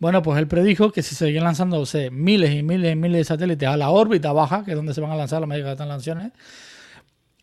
Bueno, 0.00 0.22
pues 0.22 0.40
él 0.40 0.48
predijo 0.48 0.90
que 0.90 1.04
si 1.04 1.10
se 1.10 1.26
seguían 1.26 1.44
lanzándose 1.44 2.10
miles 2.10 2.52
y 2.52 2.64
miles 2.64 2.94
y 2.94 2.96
miles 2.96 3.20
de 3.20 3.24
satélites 3.26 3.68
a 3.68 3.76
la 3.76 3.90
órbita 3.90 4.32
baja, 4.32 4.64
que 4.64 4.72
es 4.72 4.76
donde 4.76 4.92
se 4.92 5.00
van 5.00 5.12
a 5.12 5.14
lanzar 5.14 5.38
las 5.38 5.48
megas 5.48 5.78
lanzaciones, 5.78 6.32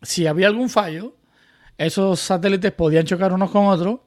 si 0.02 0.26
había 0.26 0.48
algún 0.48 0.68
fallo, 0.68 1.14
esos 1.78 2.20
satélites 2.20 2.72
podían 2.72 3.06
chocar 3.06 3.32
unos 3.32 3.50
con 3.50 3.64
otros 3.68 4.00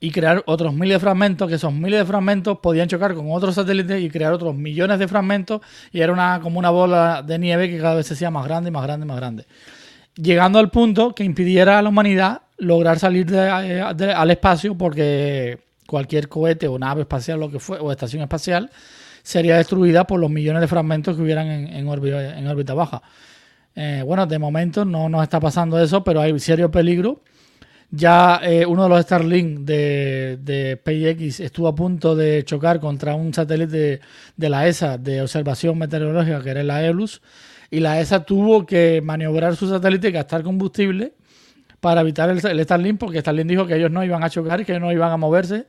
y 0.00 0.10
crear 0.10 0.42
otros 0.46 0.72
miles 0.72 0.96
de 0.96 1.00
fragmentos, 1.00 1.46
que 1.46 1.56
esos 1.56 1.72
miles 1.72 2.00
de 2.00 2.06
fragmentos 2.06 2.58
podían 2.58 2.88
chocar 2.88 3.14
con 3.14 3.30
otros 3.30 3.54
satélites 3.54 4.02
y 4.02 4.08
crear 4.08 4.32
otros 4.32 4.54
millones 4.54 4.98
de 4.98 5.06
fragmentos 5.06 5.60
y 5.92 6.00
era 6.00 6.12
una, 6.12 6.40
como 6.40 6.58
una 6.58 6.70
bola 6.70 7.22
de 7.22 7.38
nieve 7.38 7.68
que 7.68 7.78
cada 7.78 7.96
vez 7.96 8.06
se 8.06 8.14
hacía 8.14 8.30
más 8.30 8.46
grande 8.46 8.70
más 8.70 8.82
grande 8.82 9.04
más 9.04 9.16
grande. 9.18 9.46
Llegando 10.14 10.58
al 10.58 10.70
punto 10.70 11.14
que 11.14 11.22
impidiera 11.22 11.78
a 11.78 11.82
la 11.82 11.90
humanidad 11.90 12.42
lograr 12.56 12.98
salir 12.98 13.26
de, 13.26 13.40
al 13.40 14.30
espacio 14.30 14.76
porque 14.76 15.58
cualquier 15.86 16.28
cohete 16.28 16.66
o 16.66 16.78
nave 16.78 17.02
espacial 17.02 17.38
lo 17.38 17.50
que 17.50 17.58
fue, 17.58 17.78
o 17.78 17.92
estación 17.92 18.22
espacial 18.22 18.70
sería 19.22 19.56
destruida 19.56 20.06
por 20.06 20.18
los 20.18 20.30
millones 20.30 20.62
de 20.62 20.68
fragmentos 20.68 21.16
que 21.16 21.22
hubieran 21.22 21.46
en, 21.48 21.88
órbita, 21.88 22.38
en 22.38 22.46
órbita, 22.46 22.72
baja. 22.72 23.02
Eh, 23.74 24.02
bueno, 24.04 24.26
de 24.26 24.38
momento 24.38 24.84
no 24.84 25.08
nos 25.08 25.22
está 25.22 25.40
pasando 25.40 25.78
eso, 25.80 26.02
pero 26.02 26.20
hay 26.20 26.38
serio 26.40 26.70
peligro. 26.70 27.20
Ya 27.90 28.40
eh, 28.42 28.64
uno 28.66 28.84
de 28.84 28.88
los 28.88 29.02
Starlink 29.02 29.60
de, 29.60 30.38
de 30.40 30.78
SpaceX 30.80 31.40
estuvo 31.40 31.66
a 31.68 31.74
punto 31.74 32.14
de 32.14 32.44
chocar 32.44 32.78
contra 32.78 33.14
un 33.14 33.34
satélite 33.34 34.00
de, 34.36 34.48
la 34.48 34.68
ESA 34.68 34.96
de 34.96 35.22
observación 35.22 35.76
meteorológica, 35.76 36.42
que 36.42 36.50
era 36.50 36.62
la 36.62 36.84
ELUS, 36.84 37.20
y 37.70 37.80
la 37.80 38.00
ESA 38.00 38.24
tuvo 38.24 38.64
que 38.64 39.00
maniobrar 39.02 39.56
su 39.56 39.68
satélite 39.68 40.08
y 40.08 40.12
gastar 40.12 40.42
combustible 40.42 41.14
para 41.80 42.02
evitar 42.02 42.30
el, 42.30 42.44
el 42.46 42.62
Starlink, 42.62 42.98
porque 42.98 43.20
Starlink 43.20 43.48
dijo 43.48 43.66
que 43.66 43.74
ellos 43.76 43.90
no 43.90 44.04
iban 44.04 44.22
a 44.22 44.30
chocar 44.30 44.60
y 44.60 44.64
que 44.64 44.78
no 44.78 44.92
iban 44.92 45.10
a 45.10 45.16
moverse. 45.16 45.66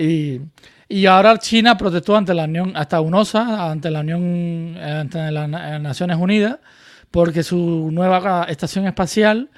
Y, 0.00 1.06
ahora 1.06 1.38
China 1.38 1.76
protestó 1.76 2.16
ante 2.16 2.32
la 2.32 2.44
Unión, 2.44 2.72
hasta 2.74 3.00
UNOSA, 3.00 3.70
ante 3.70 3.90
la 3.90 4.00
Unión, 4.00 4.76
ante 4.78 5.30
las 5.30 5.48
Naciones 5.48 6.16
Unidas, 6.16 6.58
porque 7.10 7.42
su 7.42 7.90
nueva 7.92 8.46
estación 8.48 8.86
espacial, 8.86 9.50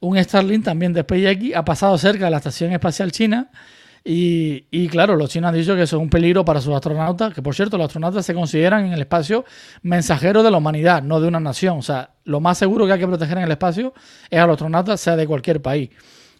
un 0.00 0.22
Starlink 0.22 0.64
también 0.64 0.92
de 0.92 1.02
SpaceX, 1.02 1.54
ha 1.54 1.64
pasado 1.64 1.98
cerca 1.98 2.26
de 2.26 2.30
la 2.30 2.36
estación 2.38 2.72
espacial 2.72 3.12
china. 3.12 3.50
Y, 4.04 4.66
y, 4.70 4.88
claro, 4.88 5.16
los 5.16 5.28
chinos 5.28 5.48
han 5.48 5.54
dicho 5.54 5.74
que 5.74 5.82
eso 5.82 5.96
es 5.96 6.02
un 6.02 6.08
peligro 6.08 6.44
para 6.44 6.60
sus 6.60 6.74
astronautas, 6.74 7.34
que 7.34 7.42
por 7.42 7.54
cierto, 7.54 7.76
los 7.76 7.86
astronautas 7.86 8.24
se 8.24 8.32
consideran 8.32 8.86
en 8.86 8.92
el 8.92 9.00
espacio 9.00 9.44
mensajeros 9.82 10.44
de 10.44 10.50
la 10.50 10.56
humanidad, 10.56 11.02
no 11.02 11.20
de 11.20 11.28
una 11.28 11.40
nación. 11.40 11.78
O 11.78 11.82
sea, 11.82 12.10
lo 12.24 12.40
más 12.40 12.56
seguro 12.56 12.86
que 12.86 12.92
hay 12.92 13.00
que 13.00 13.06
proteger 13.06 13.38
en 13.38 13.44
el 13.44 13.50
espacio 13.50 13.92
es 14.30 14.38
a 14.38 14.46
los 14.46 14.54
astronautas, 14.54 15.00
sea 15.00 15.16
de 15.16 15.26
cualquier 15.26 15.60
país. 15.60 15.90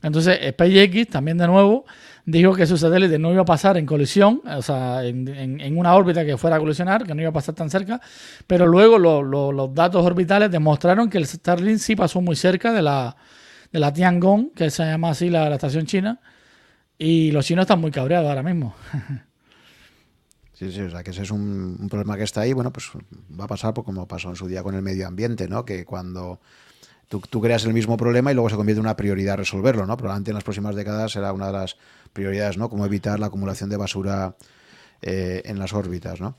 Entonces, 0.03 0.39
SpaceX 0.51 1.09
también 1.09 1.37
de 1.39 1.47
nuevo 1.47 1.85
dijo 2.25 2.55
que 2.55 2.67
su 2.67 2.77
satélite 2.77 3.19
no 3.19 3.33
iba 3.33 3.43
a 3.43 3.47
pasar 3.47 3.77
en 3.77 3.87
colisión, 3.87 4.43
o 4.45 4.63
sea, 4.63 5.05
en, 5.05 5.77
una 5.77 5.95
órbita 5.95 6.25
que 6.25 6.37
fuera 6.37 6.57
a 6.57 6.59
colisionar, 6.59 7.05
que 7.05 7.15
no 7.15 7.23
iba 7.23 7.31
a 7.31 7.33
pasar 7.33 7.55
tan 7.55 7.71
cerca, 7.71 8.01
pero 8.47 8.67
luego 8.67 8.99
los 8.99 9.75
datos 9.75 10.05
orbitales 10.05 10.51
demostraron 10.51 11.09
que 11.11 11.19
el 11.19 11.27
Starlink 11.27 11.79
sí 11.79 11.97
pasó 11.97 12.21
muy 12.21 12.37
cerca 12.37 12.73
de 12.73 12.83
la, 12.83 13.17
de 13.73 13.79
la 13.79 13.93
Tiangong, 13.93 14.53
que 14.55 14.71
se 14.71 14.85
llama 14.85 15.11
así 15.11 15.31
la, 15.31 15.53
estación 15.55 15.87
china, 15.87 16.21
y 16.97 17.31
los 17.31 17.47
chinos 17.47 17.65
están 17.65 17.81
muy 17.81 17.91
cabreados 17.91 18.29
ahora 18.29 18.43
mismo. 18.43 18.75
Sí, 20.59 20.73
sí, 20.73 20.81
o 20.81 20.91
sea 20.91 21.05
que 21.05 21.13
ese 21.13 21.23
es 21.23 21.31
un, 21.31 21.87
problema 21.89 22.17
que 22.17 22.25
está 22.25 22.41
ahí. 22.41 22.53
Bueno, 22.53 22.73
pues 22.73 22.91
va 23.39 23.45
a 23.45 23.47
pasar 23.47 23.73
por 23.75 23.85
como 23.85 24.09
pasó 24.09 24.29
en 24.31 24.35
su 24.35 24.49
día 24.49 24.65
con 24.65 24.75
el 24.75 24.83
medio 24.83 25.07
ambiente, 25.07 25.47
¿no? 25.47 25.65
Que 25.65 25.85
cuando 25.85 26.41
tú, 27.09 27.41
creas 27.41 27.65
el 27.65 27.73
mismo 27.73 27.97
problema 27.97 28.33
y 28.33 28.35
luego 28.35 28.51
se 28.51 28.57
convierte 28.57 28.81
en 28.81 28.87
una 28.87 28.97
prioridad 28.97 29.37
resolverlo, 29.37 29.87
¿no? 29.87 29.97
Probablemente 29.97 30.33
en 30.33 30.35
las 30.35 30.43
próximas 30.43 30.75
décadas 30.75 31.13
será 31.13 31.33
una 31.33 31.47
de 31.47 31.53
las 31.53 31.77
prioridades, 32.13 32.59
¿no? 32.59 32.69
Cómo 32.69 32.85
evitar 32.85 33.21
la 33.21 33.27
acumulación 33.27 33.71
de 33.71 33.77
basura 33.77 34.35
eh, 35.01 35.43
en 35.45 35.61
las 35.61 35.73
órbitas, 35.73 36.21
¿no? 36.21 36.35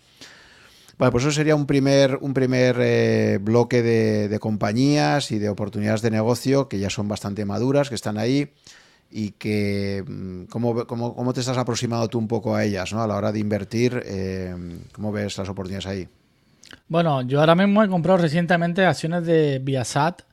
Bueno, 1.00 1.14
pues 1.14 1.24
eso 1.24 1.32
sería 1.32 1.56
un 1.56 1.66
primer, 1.66 2.18
un 2.20 2.34
primer 2.34 2.76
eh, 2.78 3.40
bloque 3.42 3.82
de, 3.82 4.38
compañías 4.38 5.32
y 5.32 5.40
de 5.40 5.48
oportunidades 5.48 6.02
de 6.02 6.12
negocio 6.12 6.68
que 6.68 6.78
ya 6.78 6.90
son 6.90 7.08
bastante 7.08 7.46
maduras, 7.46 7.88
que 7.88 7.96
están 7.96 8.18
ahí 8.18 8.52
y 9.10 9.32
que 9.32 10.04
mm, 10.06 10.44
cómo, 10.50 10.86
cómo, 10.86 11.34
te 11.34 11.40
estás 11.40 11.58
aproximando 11.58 12.10
tú 12.10 12.20
un 12.20 12.28
poco 12.28 12.54
a 12.54 12.66
ellas, 12.66 12.92
¿no? 12.92 13.02
A 13.02 13.08
la 13.08 13.16
hora 13.16 13.32
de 13.32 13.40
invertir, 13.40 14.04
eh, 14.06 14.54
¿cómo 14.92 15.14
ves 15.14 15.38
las 15.38 15.48
oportunidades 15.48 15.88
ahí? 15.88 16.08
Bueno, 16.90 17.22
yo 17.22 17.40
ahora 17.40 17.56
mismo 17.56 17.82
he 17.82 17.88
comprado 17.88 18.18
recientemente 18.18 18.86
acciones 18.86 19.26
de 19.26 19.60
Viasat, 19.60 20.24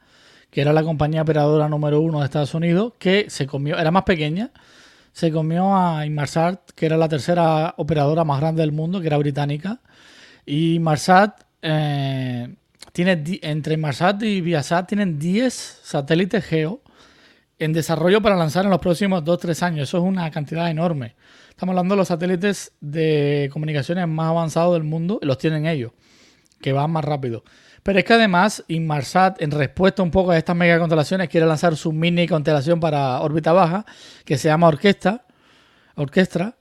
que 0.51 0.63
era 0.63 0.73
la 0.73 0.83
compañía 0.83 1.23
operadora 1.23 1.69
número 1.69 2.01
uno 2.01 2.19
de 2.19 2.25
Estados 2.25 2.55
Unidos, 2.55 2.95
que 2.99 3.27
se 3.29 3.47
comió, 3.47 3.79
era 3.79 3.93
más 3.93 4.03
pequeña, 4.03 4.51
se 5.13 5.31
comió 5.31 5.77
a 5.77 6.05
Inmarsat, 6.05 6.73
que 6.75 6.87
era 6.87 6.97
la 6.97 7.09
tercera 7.09 7.75
operadora 7.77 8.25
más 8.25 8.41
grande 8.41 8.63
del 8.63 8.73
mundo, 8.73 9.01
que 9.01 9.07
era 9.07 9.17
británica. 9.17 9.79
Y 10.47 10.77
Inmarsat 10.77 11.43
eh, 11.61 12.55
tiene, 12.93 13.23
entre 13.43 13.75
Inmarsat 13.75 14.23
y 14.23 14.41
Viasat 14.41 14.89
tienen 14.89 15.19
10 15.19 15.81
satélites 15.83 16.45
geo 16.45 16.83
en 17.59 17.73
desarrollo 17.73 18.23
para 18.23 18.37
lanzar 18.37 18.65
en 18.65 18.71
los 18.71 18.81
próximos 18.81 19.25
2-3 19.25 19.63
años. 19.63 19.89
Eso 19.89 19.99
es 19.99 20.05
una 20.05 20.31
cantidad 20.31 20.71
enorme. 20.71 21.17
Estamos 21.51 21.73
hablando 21.73 21.95
de 21.95 21.99
los 21.99 22.09
satélites 22.09 22.73
de 22.81 23.49
comunicaciones 23.53 24.07
más 24.07 24.29
avanzados 24.29 24.75
del 24.75 24.85
mundo, 24.85 25.19
los 25.23 25.39
tienen 25.39 25.67
ellos, 25.67 25.93
que 26.61 26.73
van 26.73 26.91
más 26.91 27.05
rápido. 27.05 27.45
Pero 27.83 27.99
es 27.99 28.05
que 28.05 28.15
además 28.15 28.65
Inmarsat, 28.69 29.41
en 29.41 29.53
respuesta 29.53 30.03
un 30.03 30.11
poco 30.11 30.33
a 30.33 30.39
estas 30.39 30.57
megaconstelaciones, 30.57 31.29
quiere 31.29 31.47
lanzar 31.47 31.77
su 31.77 31.93
mini 31.93 32.27
constelación 32.27 32.81
para 32.81 33.21
órbita 33.21 33.53
baja, 33.53 33.87
que 34.25 34.37
se 34.37 34.49
llama 34.49 34.69
Orquesta, 34.69 35.25
Orquestra, 35.95 36.57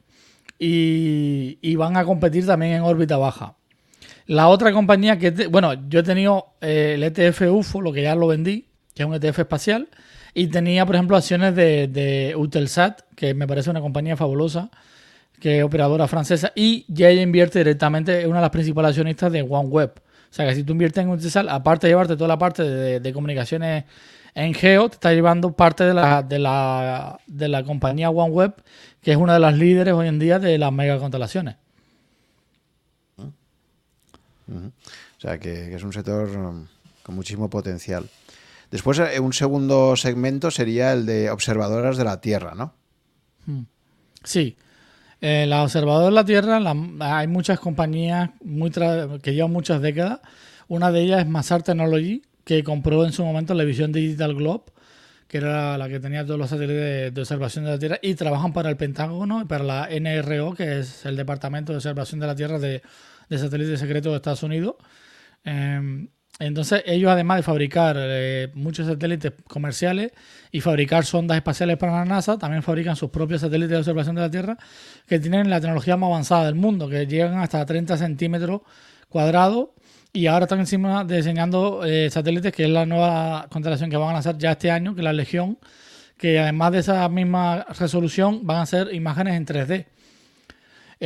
y, 0.58 1.76
van 1.76 1.98
a 1.98 2.06
competir 2.06 2.46
también 2.46 2.74
en 2.74 2.82
órbita 2.84 3.18
baja. 3.18 3.56
La 4.28 4.48
otra 4.48 4.72
compañía 4.72 5.20
que, 5.20 5.48
bueno, 5.48 5.74
yo 5.88 6.00
he 6.00 6.04
tenido 6.04 6.56
eh, 6.62 6.94
el 6.96 7.04
ETF 7.04 7.42
UFO, 7.52 7.82
lo 7.82 7.94
que 7.94 8.02
ya 8.02 8.16
lo 8.16 8.28
vendí, 8.28 8.66
que 8.96 9.04
es 9.04 9.08
un 9.08 9.14
ETF 9.14 9.40
espacial, 9.40 9.88
y 10.34 10.48
tenía, 10.48 10.86
por 10.86 10.96
ejemplo, 10.96 11.16
acciones 11.16 11.56
de, 11.56 12.34
Utelsat, 12.36 13.02
que 13.16 13.34
me 13.34 13.48
parece 13.48 13.70
una 13.70 13.82
compañía 13.82 14.18
fabulosa, 14.18 14.72
que 15.40 15.60
es 15.60 15.64
operadora 15.64 16.08
francesa, 16.08 16.52
y 16.56 16.86
ya 16.88 17.10
ella 17.10 17.22
invierte 17.22 17.60
directamente, 17.60 18.22
es 18.22 18.26
una 18.26 18.38
de 18.38 18.42
las 18.42 18.50
principales 18.50 18.90
accionistas 18.90 19.32
de 19.32 19.44
OneWeb. 19.44 19.92
O 19.92 20.34
sea 20.36 20.48
que 20.48 20.56
si 20.56 20.64
tú 20.64 20.74
inviertes 20.74 21.04
en 21.04 21.10
Utisal, 21.10 21.48
aparte 21.48 21.88
de 21.88 21.92
llevarte 21.92 22.16
toda 22.16 22.28
la 22.28 22.40
parte 22.40 22.64
de, 23.00 23.14
comunicaciones 23.14 23.86
en 24.34 24.54
Geo, 24.54 24.90
te 24.90 24.96
está 24.96 25.14
llevando 25.14 25.56
parte 25.56 25.84
de 25.84 25.94
la, 25.94 26.24
de 26.24 26.40
la, 26.40 27.20
de 27.28 27.48
la 27.48 27.64
compañía 27.64 28.10
OneWeb, 28.10 28.54
que 29.02 29.12
es 29.12 29.18
una 29.18 29.36
de 29.36 29.40
las 29.40 29.56
líderes 29.56 29.94
hoy 29.94 30.08
en 30.08 30.20
día 30.20 30.40
de 30.40 30.58
las 30.58 30.74
megaconstelaciones. 30.74 31.56
O 34.48 35.20
sea 35.20 35.40
que, 35.40 35.74
es 35.74 35.84
un 35.84 35.94
sector 35.94 36.28
um, 36.30 36.68
con 37.04 37.16
muchísimo 37.16 37.50
potencial. 37.50 38.08
Después, 38.72 39.00
eh, 39.00 39.20
un 39.20 39.34
segundo 39.34 39.96
segmento 39.96 40.52
sería 40.52 40.94
el 40.94 41.06
de 41.06 41.30
observadoras 41.30 41.98
de 41.98 42.04
la 42.04 42.22
Tierra, 42.22 42.56
¿no? 42.56 42.74
Hmm. 43.46 43.64
Sí. 44.24 44.58
Eh, 45.22 45.46
la 45.48 45.64
observadora 45.64 46.06
de 46.06 46.12
la 46.12 46.26
Tierra, 46.26 46.62
hay 47.00 47.28
muchas 47.28 47.60
compañías 47.60 48.32
muy 48.44 48.72
que 48.72 49.34
llevan 49.34 49.52
muchas 49.52 49.82
décadas. 49.82 50.20
Una 50.68 50.92
de 50.92 51.02
ellas 51.02 51.22
es 51.22 51.28
Massar 51.28 51.64
Technology, 51.64 52.24
que 52.44 52.64
compró 52.64 53.06
en 53.06 53.12
su 53.12 53.24
momento 53.24 53.54
la 53.54 53.64
división 53.64 53.92
Digital 53.92 54.36
Globe, 54.36 54.66
que 55.28 55.38
era 55.38 55.78
la 55.78 55.90
que 55.90 56.00
tenía 56.00 56.26
todos 56.26 56.40
los 56.40 56.50
satélites 56.50 57.14
de, 57.14 57.22
observación 57.22 57.66
de 57.66 57.72
la 57.72 57.80
Tierra, 57.80 58.00
y 58.02 58.16
trabajan 58.16 58.54
para 58.54 58.70
el 58.70 58.78
Pentágono 58.78 59.42
y 59.42 59.46
para 59.46 59.64
la 59.64 59.90
NRO, 59.90 60.54
que 60.54 60.80
es 60.80 61.06
el 61.06 61.16
Departamento 61.16 61.72
de 61.72 61.78
Observación 61.78 62.20
de 62.20 62.28
la 62.28 62.36
Tierra 62.36 62.60
de, 62.60 62.82
Satélites 63.30 63.80
Secretos 63.80 64.12
de 64.12 64.18
Estados 64.18 64.44
Unidos. 64.44 64.76
Em, 65.44 66.10
entonces, 66.40 66.84
ellos 66.86 67.10
además 67.10 67.38
de 67.38 67.44
fabricar 67.44 67.96
eh, 67.98 68.52
muchos 68.56 68.88
satélites 68.88 69.32
comerciales 69.48 70.12
y 70.52 70.60
fabricar 70.60 71.06
sondas 71.06 71.38
espaciales 71.38 71.78
para 71.78 71.94
la 71.94 72.06
NASA, 72.06 72.38
también 72.38 72.62
fabrican 72.62 72.96
sus 72.98 73.10
propios 73.10 73.42
satélites 73.42 73.72
de 73.72 73.78
observación 73.78 74.16
de 74.16 74.22
la 74.22 74.30
Tierra 74.30 74.58
que 75.08 75.20
tienen 75.20 75.50
la 75.50 75.62
tecnología 75.62 75.96
más 75.96 76.10
avanzada 76.10 76.46
del 76.46 76.56
mundo, 76.56 76.90
que 76.90 77.08
llegan 77.08 77.40
hasta 77.40 77.66
30 77.66 77.98
centímetros 77.98 78.62
cuadrados 79.08 79.70
y 80.12 80.28
ahora 80.28 80.46
están 80.46 80.60
encima 80.60 81.06
diseñando 81.06 81.86
eh, 81.86 82.10
satélites, 82.10 82.52
que 82.54 82.64
es 82.66 82.70
la 82.70 82.86
nueva 82.86 83.48
constelación 83.50 83.90
que 83.90 83.98
van 83.98 84.10
a 84.10 84.14
lanzar 84.14 84.38
ya 84.38 84.52
este 84.52 84.72
año, 84.72 84.94
que 84.94 85.02
es 85.02 85.06
la 85.06 85.14
Legión, 85.14 85.58
que 86.18 86.40
además 86.40 86.72
de 86.74 86.80
esa 86.80 87.08
misma 87.10 87.66
resolución 87.78 88.46
van 88.46 88.60
a 88.60 88.66
ser 88.66 88.94
imágenes 88.94 89.36
en 89.36 89.46
3D. 89.46 89.86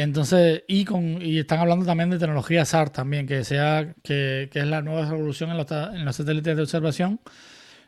Entonces, 0.02 0.64
y, 0.70 0.86
con, 0.86 1.22
y 1.22 1.40
están 1.40 1.60
hablando 1.60 1.86
también 1.86 2.10
de 2.10 2.18
tecnología 2.18 2.64
SAR 2.64 2.90
también, 2.90 3.28
que 3.28 3.44
sea 3.44 3.96
que, 4.02 4.50
es 4.54 4.66
la 4.66 4.82
nueva 4.82 5.06
revolución 5.10 5.50
en 5.50 5.58
los, 5.58 6.16
satélites 6.16 6.56
de 6.56 6.62
observación, 6.62 7.20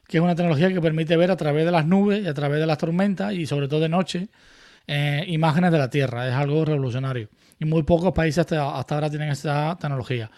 que 0.10 0.18
es 0.18 0.24
una 0.24 0.36
tecnología 0.36 0.74
que 0.74 0.82
permite 0.82 1.16
ver 1.16 1.32
a 1.32 1.38
través 1.38 1.64
de 1.64 1.72
las 1.72 1.86
nubes 1.86 2.22
y 2.22 2.28
a 2.28 2.34
través 2.34 2.60
de 2.60 2.66
las 2.66 2.78
tormentas 2.78 3.32
y 3.34 3.46
sobre 3.46 3.70
todo 3.70 3.80
de 3.80 3.88
noche 3.88 4.28
eh, 4.88 5.24
imágenes 5.28 5.72
de 5.72 5.78
la 5.78 5.90
Tierra. 5.90 6.28
Es 6.28 6.34
algo 6.34 6.66
revolucionario. 6.66 7.30
Y 7.60 7.64
muy 7.64 7.84
pocos 7.84 8.12
países 8.12 8.40
hasta, 8.40 8.60
ahora 8.60 9.10
tienen 9.10 9.30
esta 9.30 9.78
tecnología. 9.80 10.30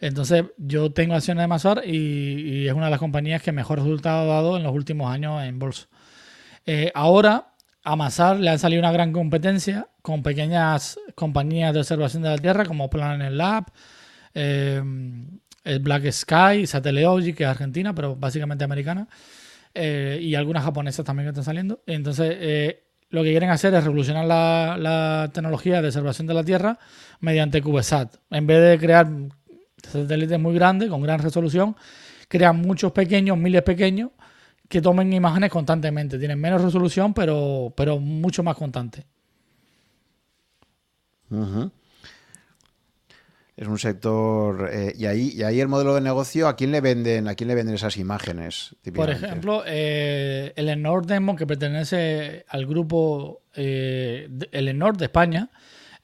Entonces, 0.00 0.46
yo 0.56 0.90
tengo 0.90 1.14
acciones 1.14 1.44
de 1.44 1.46
Masar 1.46 1.82
y, 1.86 2.66
es 2.66 2.72
una 2.72 2.86
de 2.86 2.90
las 2.90 2.98
compañías 2.98 3.40
que 3.40 3.52
mejor 3.52 3.78
resultado 3.78 4.22
ha 4.22 4.34
dado 4.34 4.56
en 4.56 4.64
los 4.64 4.74
últimos 4.74 5.08
años 5.12 5.44
en 5.44 5.60
bolsa. 5.60 5.86
Eh, 6.66 6.90
ahora, 6.92 7.49
a 7.82 7.96
Masar 7.96 8.38
le 8.38 8.50
ha 8.50 8.58
salido 8.58 8.80
una 8.80 8.92
gran 8.92 9.12
competencia 9.12 9.88
con 10.02 10.22
pequeñas 10.22 10.98
compañías 11.14 11.72
de 11.72 11.80
observación 11.80 12.22
de 12.22 12.30
la 12.30 12.38
Tierra 12.38 12.64
como 12.64 12.90
Planet 12.90 13.32
Lab, 13.32 13.66
eh, 14.34 14.82
Black 15.80 16.10
Sky, 16.10 16.66
Satellogy, 16.66 17.32
que 17.32 17.44
es 17.44 17.48
argentina, 17.48 17.94
pero 17.94 18.16
básicamente 18.16 18.64
americana, 18.64 19.08
eh, 19.74 20.18
y 20.20 20.34
algunas 20.34 20.64
japonesas 20.64 21.04
también 21.04 21.26
que 21.26 21.30
están 21.30 21.44
saliendo. 21.44 21.82
Entonces, 21.86 22.36
eh, 22.38 22.84
lo 23.10 23.22
que 23.22 23.30
quieren 23.30 23.50
hacer 23.50 23.74
es 23.74 23.84
revolucionar 23.84 24.24
la, 24.24 25.30
tecnología 25.32 25.80
de 25.80 25.88
observación 25.88 26.26
de 26.26 26.34
la 26.34 26.44
Tierra 26.44 26.78
mediante 27.20 27.60
CubeSat. 27.60 28.16
En 28.30 28.46
vez 28.46 28.60
de 28.62 28.78
crear 28.78 29.08
satélites 29.82 30.38
muy 30.38 30.54
grandes, 30.54 30.88
con 30.88 31.02
gran 31.02 31.20
resolución, 31.20 31.76
crean 32.28 32.60
muchos 32.60 32.92
pequeños, 32.92 33.36
miles 33.36 33.62
pequeños, 33.62 34.10
que 34.70 34.80
tomen 34.80 35.12
imágenes 35.12 35.50
constantemente. 35.50 36.16
Tienen 36.16 36.40
menos 36.40 36.62
resolución, 36.62 37.12
pero, 37.12 37.74
pero 37.76 37.98
mucho 37.98 38.44
más 38.44 38.56
constante. 38.56 39.04
Es 43.56 43.66
un 43.66 43.78
sector. 43.80 44.70
Eh, 44.72 44.94
y, 44.96 45.06
ahí, 45.06 45.32
y 45.34 45.42
ahí 45.42 45.58
el 45.58 45.66
modelo 45.66 45.96
de 45.96 46.00
negocio, 46.00 46.46
¿a 46.46 46.54
quién 46.54 46.70
le 46.70 46.80
venden, 46.80 47.26
a 47.26 47.34
quién 47.34 47.48
le 47.48 47.56
venden 47.56 47.74
esas 47.74 47.96
imágenes? 47.96 48.76
Por 48.94 49.10
ejemplo, 49.10 49.64
eh, 49.66 50.52
el 50.54 50.68
Enor 50.68 51.04
que 51.36 51.48
pertenece 51.48 52.44
al 52.48 52.64
grupo 52.64 53.42
eh, 53.56 54.28
el 54.52 54.68
Enor 54.68 54.96
de 54.96 55.06
España, 55.06 55.50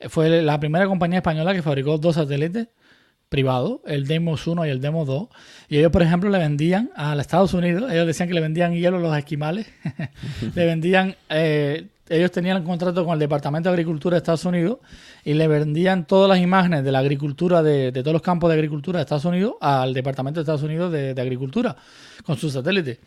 fue 0.08 0.42
la 0.42 0.58
primera 0.58 0.88
compañía 0.88 1.18
española 1.18 1.54
que 1.54 1.62
fabricó 1.62 1.98
dos 1.98 2.16
satélites 2.16 2.66
privados, 3.28 3.80
el 3.86 4.06
Demos 4.06 4.46
1 4.46 4.66
y 4.66 4.70
el 4.70 4.80
Demos 4.80 5.06
2. 5.06 5.28
Y 5.68 5.78
ellos, 5.78 5.90
por 5.90 6.02
ejemplo, 6.02 6.30
le 6.30 6.38
vendían 6.38 6.90
a 6.96 7.14
Estados 7.16 7.54
Unidos, 7.54 7.90
ellos 7.90 8.06
decían 8.06 8.28
que 8.28 8.34
le 8.34 8.40
vendían 8.40 8.74
hielo 8.74 8.98
a 8.98 9.00
los 9.00 9.16
esquimales, 9.16 9.66
le 10.54 10.64
vendían 10.64 11.16
eh, 11.28 11.86
ellos 12.08 12.30
tenían 12.30 12.58
un 12.58 12.64
contrato 12.64 13.04
con 13.04 13.14
el 13.14 13.18
Departamento 13.18 13.68
de 13.68 13.74
Agricultura 13.74 14.14
de 14.14 14.18
Estados 14.18 14.44
Unidos 14.44 14.78
y 15.24 15.34
le 15.34 15.48
vendían 15.48 16.06
todas 16.06 16.28
las 16.28 16.38
imágenes 16.38 16.84
de 16.84 16.92
la 16.92 17.00
agricultura, 17.00 17.62
de, 17.62 17.90
todos 17.92 18.12
los 18.12 18.22
campos 18.22 18.48
de 18.48 18.54
agricultura 18.54 18.98
de 18.98 19.02
Estados 19.02 19.24
Unidos 19.24 19.54
al 19.60 19.92
Departamento 19.92 20.38
de 20.38 20.42
Estados 20.42 20.62
Unidos 20.62 20.92
de, 20.92 21.20
Agricultura 21.20 21.74
con 22.24 22.36
sus 22.36 22.52
satélites, 22.52 22.98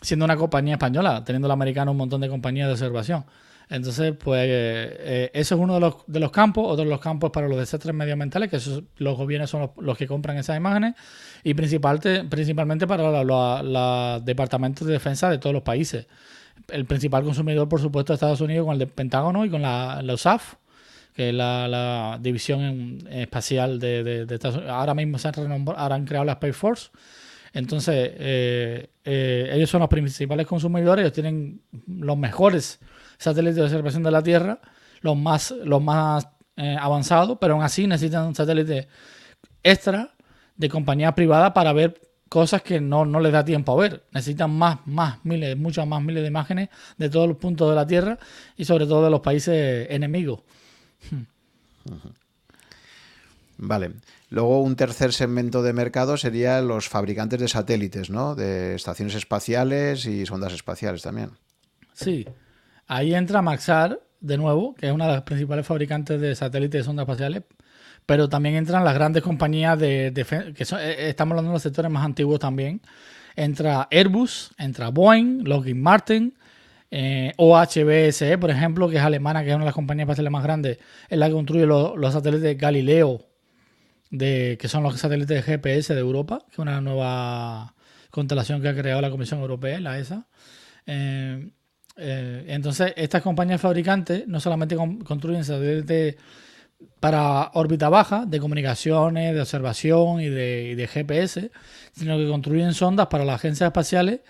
siendo 0.00 0.24
una 0.24 0.36
compañía 0.36 0.74
española, 0.74 1.24
teniendo 1.24 1.46
el 1.46 1.52
americano 1.52 1.90
un 1.90 1.96
montón 1.96 2.20
de 2.20 2.28
compañías 2.28 2.68
de 2.68 2.74
observación. 2.74 3.24
Entonces, 3.68 4.14
pues 4.16 4.42
eh, 4.44 4.96
eh, 5.00 5.30
eso 5.34 5.56
es 5.56 5.60
uno 5.60 5.74
de 5.74 5.80
los, 5.80 5.96
de 6.06 6.20
los 6.20 6.30
campos, 6.30 6.64
otro 6.68 6.84
de 6.84 6.90
los 6.90 7.00
campos 7.00 7.30
para 7.32 7.48
los 7.48 7.58
desastres 7.58 7.94
medioambientales, 7.94 8.50
que 8.50 8.58
los 8.98 9.16
gobiernos 9.16 9.50
son 9.50 9.72
los, 9.76 9.98
que 9.98 10.06
compran 10.06 10.36
esas 10.38 10.56
imágenes, 10.56 10.94
y 11.42 11.54
principalmente 11.54 12.86
para 12.86 13.24
los 13.24 14.24
departamentos 14.24 14.86
de 14.86 14.92
defensa 14.92 15.28
de 15.30 15.38
todos 15.38 15.52
los 15.52 15.62
países 15.62 16.06
el 16.68 16.84
principal 16.84 17.24
consumidor, 17.24 17.68
por 17.68 17.80
supuesto, 17.80 18.12
de 18.12 18.16
Estados 18.16 18.40
Unidos 18.40 18.66
con 18.66 18.80
el 18.80 18.88
Pentágono 18.88 19.44
y 19.44 19.50
con 19.50 19.62
la, 19.62 20.02
USAF, 20.12 20.54
que 21.14 21.30
es 21.30 21.34
la, 21.34 22.18
división 22.20 22.98
espacial 23.10 23.78
de, 23.78 24.26
Estados 24.28 24.56
Unidos. 24.56 24.72
Ahora 24.72 24.94
mismo 24.94 25.18
se 25.18 25.28
han, 25.28 26.04
creado 26.04 26.24
la 26.24 26.32
Space 26.32 26.52
Force. 26.52 26.90
Entonces, 27.52 28.12
eh, 28.16 28.90
eh, 29.04 29.50
ellos 29.52 29.70
son 29.70 29.80
los 29.80 29.88
principales 29.88 30.46
consumidores, 30.46 31.04
ellos 31.04 31.14
tienen 31.14 31.60
los 31.86 32.18
mejores 32.18 32.80
satélites 33.18 33.56
de 33.56 33.62
observación 33.62 34.02
de 34.02 34.10
la 34.10 34.22
Tierra, 34.22 34.60
los 35.00 35.16
más, 35.16 35.54
los 35.64 35.82
más 35.82 36.28
eh, 36.56 36.76
avanzados, 36.78 37.38
pero 37.40 37.54
aún 37.54 37.62
así 37.62 37.86
necesitan 37.86 38.26
un 38.26 38.34
satélite 38.34 38.88
extra 39.62 40.14
de 40.56 40.68
compañía 40.68 41.14
privada 41.14 41.52
para 41.52 41.72
ver 41.72 42.00
cosas 42.28 42.62
que 42.62 42.80
no, 42.80 43.04
no 43.04 43.20
les 43.20 43.32
da 43.32 43.44
tiempo 43.44 43.72
a 43.72 43.82
ver. 43.82 44.04
Necesitan 44.12 44.50
más, 44.50 44.78
más 44.86 45.24
miles, 45.24 45.56
muchas 45.56 45.86
más 45.86 46.02
miles 46.02 46.22
de 46.22 46.28
imágenes 46.28 46.68
de 46.96 47.08
todos 47.08 47.28
los 47.28 47.36
puntos 47.36 47.68
de 47.68 47.74
la 47.76 47.86
Tierra 47.86 48.18
y 48.56 48.64
sobre 48.64 48.86
todo 48.86 49.04
de 49.04 49.10
los 49.10 49.20
países 49.20 49.86
enemigos. 49.90 50.40
Vale. 53.58 53.92
Luego 54.28 54.60
un 54.60 54.76
tercer 54.76 55.12
segmento 55.12 55.62
de 55.62 55.72
mercado 55.72 56.16
sería 56.16 56.60
los 56.60 56.88
fabricantes 56.88 57.40
de 57.40 57.48
satélites, 57.48 58.10
¿no? 58.10 58.34
De 58.34 58.74
estaciones 58.74 59.14
espaciales 59.14 60.04
y 60.04 60.26
sondas 60.26 60.52
espaciales 60.52 61.02
también. 61.02 61.30
Sí. 61.92 62.26
Ahí 62.86 63.14
entra 63.14 63.42
Maxar, 63.42 64.00
de 64.20 64.36
nuevo, 64.36 64.74
que 64.74 64.86
es 64.86 64.92
una 64.92 65.06
de 65.06 65.12
las 65.14 65.22
principales 65.22 65.66
fabricantes 65.66 66.20
de 66.20 66.34
satélites 66.34 66.82
y 66.82 66.84
sondas 66.84 67.04
espaciales, 67.04 67.42
pero 68.06 68.28
también 68.28 68.54
entran 68.54 68.84
las 68.84 68.94
grandes 68.94 69.22
compañías 69.22 69.78
de, 69.78 70.12
que 70.14 70.62
eh, 70.62 71.08
estamos 71.08 71.32
hablando 71.32 71.50
de 71.50 71.54
los 71.54 71.62
sectores 71.62 71.90
más 71.90 72.04
antiguos 72.04 72.38
también. 72.38 72.80
Entra 73.34 73.88
Airbus, 73.90 74.52
entra 74.58 74.90
Boeing, 74.90 75.44
Lockheed 75.44 75.74
Martin, 75.74 76.34
eh, 76.90 77.32
OHBSE, 77.36 78.38
por 78.38 78.50
ejemplo, 78.50 78.88
que 78.88 78.96
es 78.96 79.02
alemana, 79.02 79.42
que 79.42 79.50
es 79.50 79.54
una 79.54 79.64
de 79.64 79.68
las 79.68 79.74
compañías 79.74 80.04
espaciales 80.06 80.30
más 80.30 80.44
grandes, 80.44 80.78
es 81.08 81.18
la 81.18 81.26
que 81.26 81.32
construye 81.32 81.66
los, 81.66 82.12
satélites 82.12 82.56
Galileo, 82.56 83.26
de, 84.10 84.56
que 84.60 84.68
son 84.68 84.84
los 84.84 84.98
satélites 84.98 85.28
de 85.28 85.42
GPS 85.42 85.94
de 85.94 86.00
Europa, 86.00 86.38
que 86.46 86.52
es 86.52 86.58
una 86.60 86.80
nueva 86.80 87.74
constelación 88.10 88.62
que 88.62 88.68
ha 88.68 88.74
creado 88.74 89.00
la 89.00 89.10
Comisión 89.10 89.40
Europea, 89.40 89.80
la 89.80 89.98
ESA. 89.98 90.26
Eh, 90.86 91.50
entonces, 91.96 92.92
estas 92.96 93.22
compañías 93.22 93.60
fabricantes 93.60 94.26
no 94.28 94.38
solamente 94.40 94.76
construyen 94.76 95.44
satélites 95.44 96.16
para 97.00 97.50
órbita 97.54 97.88
baja 97.88 98.26
de 98.26 98.40
comunicaciones, 98.40 99.34
de 99.34 99.40
observación 99.40 100.20
y 100.20 100.28
de, 100.28 100.88
GPS, 100.92 101.50
sino 101.92 102.16
que 102.18 102.28
construyen 102.28 102.74
sondas 102.74 103.06
para 103.06 103.24
las 103.24 103.36
agencias 103.36 103.68
espaciales 103.68 104.20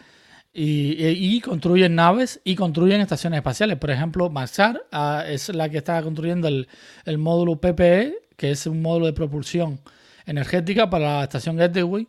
y, 0.52 1.40
construyen 1.40 1.94
naves 1.94 2.40
y 2.44 2.54
construyen 2.54 3.00
estaciones 3.00 3.38
espaciales. 3.38 3.78
Por 3.78 3.90
ejemplo, 3.90 4.30
Maxar 4.30 4.82
ah, 4.92 5.24
es 5.26 5.48
la 5.50 5.68
que 5.68 5.78
está 5.78 6.00
construyendo 6.02 6.48
el, 6.48 7.18
módulo 7.18 7.60
PPE, 7.60 8.14
que 8.36 8.52
es 8.52 8.66
un 8.66 8.80
módulo 8.80 9.06
de 9.06 9.12
propulsión 9.12 9.80
energética 10.24 10.88
para 10.88 11.18
la 11.18 11.22
estación 11.24 11.56
Gateway. 11.56 12.08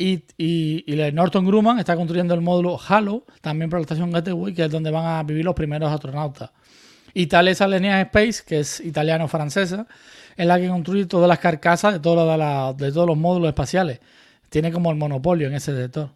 Y, 0.00 0.24
y, 0.36 0.84
y 0.86 1.12
Norton 1.12 1.44
Grumman 1.44 1.80
está 1.80 1.96
construyendo 1.96 2.32
el 2.32 2.40
módulo 2.40 2.78
HALO, 2.78 3.24
también 3.40 3.68
para 3.68 3.80
la 3.80 3.82
estación 3.82 4.12
Gateway, 4.12 4.54
que 4.54 4.64
es 4.64 4.70
donde 4.70 4.92
van 4.92 5.04
a 5.04 5.22
vivir 5.24 5.44
los 5.44 5.54
primeros 5.54 5.92
astronautas. 5.92 6.50
Y 7.12 7.26
tal 7.26 7.48
es 7.48 7.60
Alenia 7.60 8.00
Space, 8.02 8.44
que 8.46 8.60
es 8.60 8.78
italiano-francesa, 8.80 9.88
es 10.36 10.46
la 10.46 10.60
que 10.60 10.68
construye 10.68 11.06
todas 11.06 11.28
las 11.28 11.40
carcasas 11.40 11.94
de, 11.94 11.98
de 11.98 12.92
todos 12.92 13.06
los 13.06 13.16
módulos 13.16 13.48
espaciales. 13.48 13.98
Tiene 14.48 14.70
como 14.70 14.90
el 14.92 14.96
monopolio 14.96 15.48
en 15.48 15.54
ese 15.54 15.74
sector. 15.74 16.10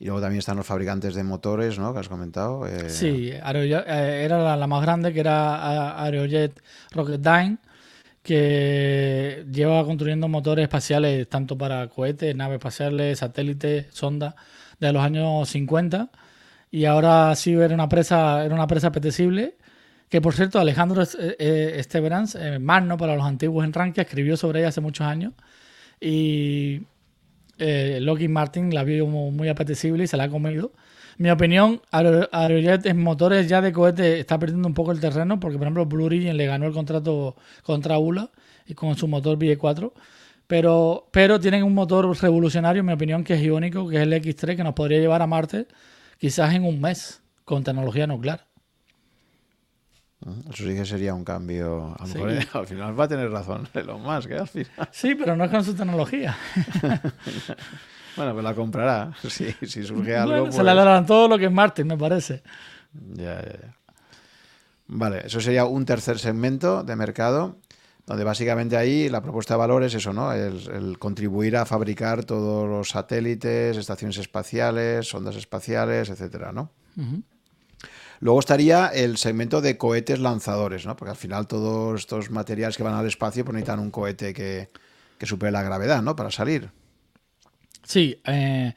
Y 0.00 0.04
luego 0.04 0.20
también 0.20 0.38
están 0.38 0.56
los 0.56 0.66
fabricantes 0.66 1.14
de 1.14 1.24
motores, 1.24 1.78
¿no? 1.78 1.92
Que 1.92 2.00
has 2.00 2.08
comentado. 2.08 2.66
Eh, 2.66 2.88
sí, 2.88 3.30
eh, 3.32 4.22
era 4.24 4.56
la, 4.56 4.66
más 4.66 4.82
grande, 4.82 5.12
que 5.12 5.20
era 5.20 6.02
Aerojet 6.02 6.58
Rocketdyne, 6.92 7.58
que 8.28 9.46
lleva 9.50 9.82
construyendo 9.86 10.28
motores 10.28 10.64
espaciales 10.64 11.26
tanto 11.30 11.56
para 11.56 11.88
cohetes, 11.88 12.36
naves 12.36 12.56
espaciales, 12.56 13.20
satélites, 13.20 13.86
sondas, 13.90 14.34
desde 14.78 14.92
los 14.92 15.02
años 15.02 15.48
50 15.48 16.10
y 16.70 16.84
ahora 16.84 17.34
sí 17.36 17.54
era 17.54 17.72
una 17.72 17.88
presa, 17.88 18.44
era 18.44 18.54
una 18.54 18.66
presa 18.66 18.88
apetecible. 18.88 19.56
Que 20.10 20.20
por 20.20 20.34
cierto, 20.34 20.58
Alejandro 20.60 21.02
eh, 21.02 21.36
eh, 21.38 21.72
Esteverans, 21.76 22.34
eh, 22.34 22.58
Magno 22.58 22.98
para 22.98 23.16
los 23.16 23.24
antiguos 23.24 23.64
en 23.64 23.72
Rankia, 23.72 24.02
escribió 24.02 24.36
sobre 24.36 24.60
ella 24.60 24.68
hace 24.68 24.82
muchos 24.82 25.06
años. 25.06 25.32
Y 26.00 26.82
eh, 27.58 27.98
Lockheed 28.02 28.28
Martin 28.28 28.74
la 28.74 28.84
vio 28.84 29.06
muy 29.06 29.48
apetecible 29.48 30.04
y 30.04 30.06
se 30.06 30.18
la 30.18 30.24
ha 30.24 30.28
comido. 30.28 30.72
Mi 31.18 31.30
opinión, 31.30 31.82
Aerojet 31.90 32.86
en 32.86 33.02
motores 33.02 33.48
ya 33.48 33.60
de 33.60 33.72
cohete 33.72 34.20
está 34.20 34.38
perdiendo 34.38 34.68
un 34.68 34.74
poco 34.74 34.92
el 34.92 35.00
terreno 35.00 35.40
porque, 35.40 35.58
por 35.58 35.66
ejemplo, 35.66 35.84
Blue 35.84 36.04
Origin 36.04 36.36
le 36.36 36.46
ganó 36.46 36.66
el 36.66 36.72
contrato 36.72 37.34
contra 37.64 37.98
ULA 37.98 38.30
y 38.66 38.74
con 38.74 38.96
su 38.96 39.08
motor 39.08 39.36
BE4. 39.36 39.92
Pero, 40.46 41.08
pero 41.10 41.40
tienen 41.40 41.64
un 41.64 41.74
motor 41.74 42.16
revolucionario, 42.22 42.80
en 42.80 42.86
mi 42.86 42.92
opinión, 42.92 43.24
que 43.24 43.34
es 43.34 43.42
iónico, 43.42 43.88
que 43.88 43.96
es 43.96 44.02
el 44.02 44.12
X3, 44.12 44.56
que 44.56 44.64
nos 44.64 44.74
podría 44.74 45.00
llevar 45.00 45.20
a 45.20 45.26
Marte 45.26 45.66
quizás 46.18 46.54
en 46.54 46.64
un 46.64 46.80
mes 46.80 47.20
con 47.44 47.64
tecnología 47.64 48.06
nuclear. 48.06 48.46
Eso 50.50 50.68
sí 50.68 50.74
que 50.74 50.86
sería 50.86 51.14
un 51.14 51.24
cambio. 51.24 51.96
al 52.52 52.66
final 52.66 52.98
va 52.98 53.04
a 53.04 53.08
tener 53.08 53.28
razón 53.30 53.68
Elon 53.74 54.02
Musk, 54.02 54.30
¿eh? 54.30 54.38
Al 54.38 54.48
final. 54.48 54.88
Sí, 54.92 55.16
pero 55.16 55.36
no 55.36 55.44
es 55.44 55.50
con 55.50 55.64
su 55.64 55.74
tecnología. 55.74 56.36
bueno, 58.18 58.32
pues 58.32 58.44
la 58.44 58.54
comprará. 58.54 59.12
Si, 59.28 59.50
si 59.66 59.84
surge 59.84 60.16
algo. 60.16 60.52
Se 60.52 60.58
le 60.58 60.72
pues 60.72 60.76
darán 60.76 61.06
todo 61.06 61.28
lo 61.28 61.38
que 61.38 61.46
es 61.46 61.52
Marte, 61.52 61.84
me 61.84 61.96
parece. 61.96 62.42
Ya, 63.14 63.40
ya, 63.40 63.52
ya. 63.52 63.76
Vale, 64.88 65.26
eso 65.26 65.40
sería 65.40 65.64
un 65.64 65.84
tercer 65.84 66.18
segmento 66.18 66.82
de 66.82 66.96
mercado 66.96 67.56
donde 68.08 68.24
básicamente 68.24 68.76
ahí 68.76 69.10
la 69.10 69.20
propuesta 69.20 69.54
de 69.54 69.58
valor 69.58 69.82
es 69.82 69.94
eso, 69.94 70.14
¿no? 70.14 70.32
El, 70.32 70.98
contribuir 70.98 71.58
a 71.58 71.66
fabricar 71.66 72.24
todos 72.24 72.66
los 72.66 72.88
satélites, 72.88 73.76
estaciones 73.76 74.16
espaciales, 74.16 75.08
sondas 75.08 75.36
espaciales, 75.36 76.08
etcétera, 76.08 76.50
¿no? 76.50 76.70
Luego 78.20 78.40
estaría 78.40 78.86
el 78.86 79.18
segmento 79.18 79.60
de 79.60 79.76
cohetes 79.76 80.20
lanzadores, 80.20 80.86
¿no? 80.86 80.96
Porque 80.96 81.10
al 81.10 81.16
final 81.16 81.46
todos 81.46 82.00
estos 82.00 82.30
materiales 82.30 82.78
que 82.78 82.82
van 82.82 82.94
al 82.94 83.06
espacio 83.06 83.44
pues 83.44 83.54
necesitan 83.54 83.78
un 83.78 83.90
cohete 83.90 84.32
que, 84.32 84.70
que 85.18 85.26
supere 85.26 85.52
la 85.52 85.62
gravedad, 85.62 86.00
¿no? 86.00 86.16
Para 86.16 86.30
salir. 86.30 86.70
Sí, 87.88 88.20
eh, 88.26 88.74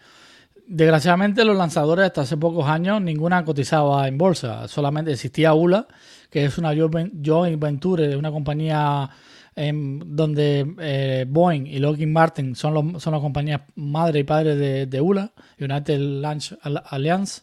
desgraciadamente 0.67 1.43
los 1.43 1.57
lanzadores 1.57 2.05
hasta 2.05 2.21
hace 2.21 2.37
pocos 2.37 2.65
años 2.65 3.01
ninguna 3.01 3.43
cotizaba 3.43 4.07
en 4.07 4.17
bolsa, 4.17 4.69
solamente 4.69 5.11
existía 5.11 5.53
ULA 5.53 5.85
que 6.29 6.45
es 6.45 6.57
una 6.57 6.73
joint 6.73 7.59
venture, 7.59 8.15
una 8.15 8.31
compañía 8.31 9.09
em, 9.53 9.99
donde 10.15 10.65
eh, 10.79 11.25
Boeing 11.27 11.67
y 11.67 11.79
Lockheed 11.79 12.07
Martin 12.07 12.55
son, 12.55 12.73
los, 12.73 13.03
son 13.03 13.11
las 13.11 13.21
compañías 13.21 13.63
madre 13.75 14.19
y 14.19 14.23
padre 14.23 14.55
de, 14.85 15.01
ULA, 15.01 15.33
United 15.59 15.99
Launch 15.99 16.55
Alliance. 16.61 17.41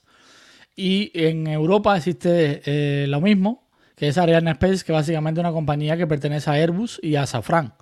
Y 0.75 1.11
en 1.13 1.49
Europa 1.49 1.99
existe 1.99 2.63
eh, 2.65 3.07
lo 3.09 3.21
mismo, 3.21 3.69
que 3.95 4.09
es 4.09 4.17
Ariane 4.17 4.53
Space, 4.53 4.87
que 4.87 4.93
básicamente 4.93 5.41
es 5.41 5.43
una 5.43 5.53
compañía 5.53 5.99
que 5.99 6.07
pertenece 6.07 6.49
a 6.49 6.55
Airbus 6.55 6.99
y 7.03 7.17
a 7.17 7.27
Safran. 7.27 7.75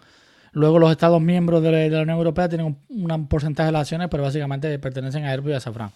Luego 0.57 0.79
los 0.79 0.91
Estados 0.91 1.21
miembros 1.21 1.63
de 1.63 1.91
la, 1.91 2.01
Unión 2.01 2.17
Europea 2.17 2.49
tienen 2.49 2.79
un, 2.89 3.29
porcentaje 3.29 3.67
de 3.67 3.73
las 3.73 3.83
acciones, 3.83 4.09
pero 4.11 4.23
básicamente 4.23 4.79
pertenecen 4.79 5.27
a 5.27 5.31
Airbus 5.31 5.51
y 5.51 5.55
a 5.55 5.61
Safran. 5.61 5.91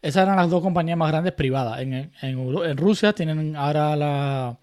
Esas 0.00 0.22
eran 0.22 0.36
las 0.36 0.48
dos 0.48 0.62
compañías 0.62 0.96
más 0.96 1.10
grandes 1.10 1.32
privadas. 1.32 1.80
En, 1.80 2.76
Rusia 2.76 3.12
tienen 3.12 3.56
ahora 3.56 3.96
la, 3.96 4.56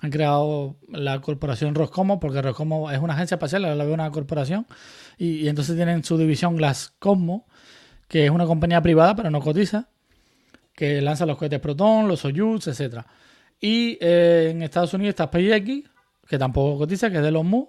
han 0.00 0.10
creado 0.10 0.76
la 0.88 1.20
corporación 1.20 1.74
Roscomo, 1.74 2.18
porque 2.18 2.40
Roscomo 2.40 2.90
es 2.90 2.98
una 2.98 3.12
agencia 3.12 3.34
espacial, 3.34 3.60
la 3.60 3.84
veo 3.84 3.92
una 3.92 4.10
corporación, 4.10 4.66
y, 5.18 5.48
entonces 5.48 5.76
tienen 5.76 6.02
su 6.02 6.16
división 6.16 6.56
Glascosmo, 6.56 7.46
que 8.08 8.24
es 8.24 8.30
una 8.30 8.46
compañía 8.46 8.80
privada, 8.80 9.14
pero 9.14 9.30
no 9.30 9.42
cotiza, 9.42 9.90
que 10.72 11.02
lanza 11.02 11.26
los 11.26 11.36
cohetes 11.36 11.60
Proton, 11.60 12.08
los 12.08 12.20
Soyuz, 12.20 12.66
etc. 12.68 13.02
Y 13.60 13.98
eh, 14.00 14.48
en 14.50 14.62
Estados 14.62 14.94
Unidos 14.94 15.10
está 15.10 15.26
SpaceX, 15.26 15.90
que 16.26 16.38
tampoco 16.38 16.78
cotiza, 16.78 17.10
que 17.10 17.18
es 17.18 17.22
de 17.22 17.30
los 17.30 17.44
MU, 17.44 17.68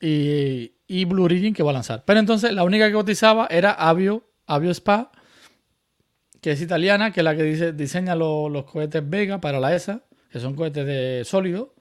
y, 0.00 0.72
y, 0.86 1.04
Blue 1.04 1.24
Origin, 1.24 1.54
que 1.54 1.62
va 1.62 1.70
a 1.70 1.74
lanzar. 1.74 2.04
Pero 2.04 2.20
entonces 2.20 2.52
la 2.52 2.64
única 2.64 2.86
que 2.86 2.92
cotizaba 2.92 3.46
era 3.50 3.72
Avio, 3.72 4.24
Avio 4.46 4.70
Spa, 4.70 5.10
que 6.40 6.52
es 6.52 6.62
italiana, 6.62 7.12
que 7.12 7.20
es 7.20 7.24
la 7.24 7.36
que 7.36 7.72
diseña 7.72 8.14
los 8.14 8.64
cohetes 8.64 9.08
Vega 9.08 9.40
para 9.40 9.58
la 9.60 9.74
ESA, 9.74 10.02
que 10.30 10.40
son 10.40 10.54
cohetes 10.54 10.86
de 10.86 11.22
sólido, 11.24 11.74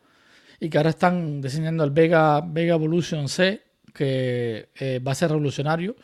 y 0.60 0.70
que 0.70 0.78
ahora 0.78 0.90
están 0.90 1.42
diseñando 1.42 1.84
el 1.84 1.92
Vega, 1.92 2.42
Vega 2.42 2.76
Evolution 2.76 3.30
C, 3.30 3.62
que 3.94 4.70
eh, 4.80 5.00
va 5.06 5.12
a 5.12 5.16
ser 5.16 5.30
revolucionario 5.30 5.96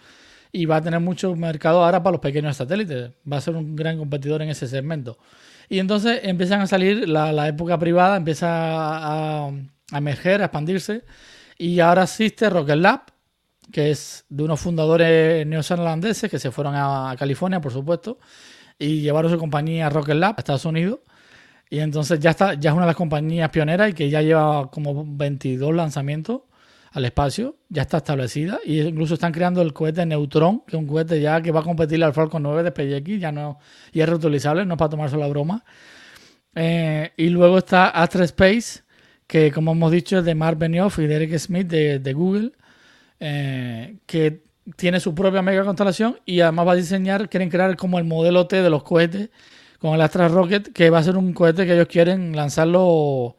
y 0.52 0.66
va 0.66 0.78
a 0.78 0.82
tener 0.82 1.00
mucho 1.00 1.36
mercado 1.36 1.84
ahora 1.84 2.04
para 2.04 2.14
los 2.14 2.22
pequeños 2.22 2.56
satélites. 2.58 3.12
Va 3.32 3.38
a 3.38 3.42
ser 3.42 3.56
un 3.56 3.76
gran 3.76 3.98
competidor 3.98 4.42
en 4.44 4.50
ese 4.50 4.68
segmento. 4.68 5.18
Y 5.68 5.80
entonces 5.80 6.20
empiezan 6.24 6.62
a 6.62 6.68
salir, 6.68 7.10
la, 7.10 7.48
época 7.48 7.80
privada 7.80 8.18
empieza 8.18 8.48
a, 8.50 9.52
emerger, 9.92 10.42
a 10.42 10.46
expandirse. 10.46 11.04
Y 11.58 11.80
ahora 11.80 12.04
existe 12.04 12.50
Rocket 12.50 12.78
Lab, 12.78 13.02
que 13.72 13.92
es 13.92 14.26
de 14.30 14.44
unos 14.44 14.60
fundadores 14.60 15.46
neozelandeses 15.46 16.30
que 16.30 16.40
se 16.40 16.52
fueron 16.52 16.76
a 16.76 17.16
California, 17.18 17.62
por 17.62 17.72
supuesto, 17.72 18.20
y 18.78 19.02
llevaron 19.02 19.32
su 19.32 19.38
compañía 19.38 19.90
Rocket 19.90 20.16
Lab 20.16 20.36
a 20.38 20.40
Estados 20.40 20.66
Unidos. 20.66 21.00
Y 21.70 21.80
entonces 21.80 22.20
ya, 22.20 22.32
está, 22.32 22.54
ya 22.54 22.70
es 22.70 22.74
una 22.74 22.84
de 22.84 22.90
las 22.90 22.96
compañías 22.96 23.50
pioneras 23.50 23.90
y 23.90 23.94
que 23.94 24.10
ya 24.10 24.22
lleva 24.22 24.70
como 24.70 25.04
22 25.08 25.74
lanzamientos 25.74 26.42
al 26.92 27.06
espacio, 27.06 27.58
ya 27.70 27.82
está 27.82 27.98
establecida. 27.98 28.60
Y 28.64 28.82
incluso 28.82 29.16
están 29.16 29.32
creando 29.32 29.62
el 29.62 29.74
cohete 29.74 30.06
Neutron, 30.06 30.62
que 30.62 30.76
es 30.76 30.80
un 30.80 30.88
cohete 30.88 31.20
ya 31.20 31.42
que 31.42 31.52
va 31.52 31.62
a 31.62 31.64
competir 31.64 32.04
al 32.04 32.14
Falcon 32.14 32.44
9 32.44 32.64
de 32.64 32.70
SpaceX, 32.70 33.20
ya 33.20 33.32
no, 33.32 33.58
y 33.92 34.02
es 34.02 34.08
reutilizable, 34.08 34.66
no 34.66 34.76
es 34.76 34.78
para 34.78 34.90
tomarse 34.90 35.18
la 35.18 35.28
broma. 35.28 35.64
Eh, 36.56 37.12
y 37.18 37.30
luego 37.30 37.58
está 37.58 37.90
Astra 37.90 38.24
Space, 38.26 38.83
que 39.28 39.52
como 39.52 39.72
hemos 39.72 39.92
dicho 39.92 40.20
es 40.20 40.26
de 40.26 40.36
Mark 40.36 40.58
Benioff 40.58 41.00
y 41.00 41.08
Derek 41.08 41.38
Smith 41.38 41.68
de, 41.68 42.14
Google, 42.14 42.52
eh, 43.20 43.98
que 44.06 44.42
tiene 44.76 45.00
su 45.00 45.14
propia 45.14 45.42
mega 45.42 45.64
constelación 45.64 46.20
y 46.26 46.42
además 46.42 46.68
va 46.68 46.72
a 46.74 46.76
diseñar, 46.76 47.30
quieren 47.30 47.50
crear 47.50 47.76
como 47.76 48.00
el 48.00 48.06
modelo 48.06 48.48
T 48.48 48.62
de 48.62 48.70
los 48.70 48.84
cohetes 48.84 49.30
con 49.80 49.94
el 49.94 50.02
Astra 50.02 50.30
Rocket, 50.30 50.72
que 50.72 50.90
va 50.90 51.00
a 51.00 51.04
ser 51.04 51.18
un 51.18 51.34
cohete 51.34 51.66
que 51.66 51.74
ellos 51.74 51.88
quieren 51.88 52.36
lanzarlo 52.36 53.36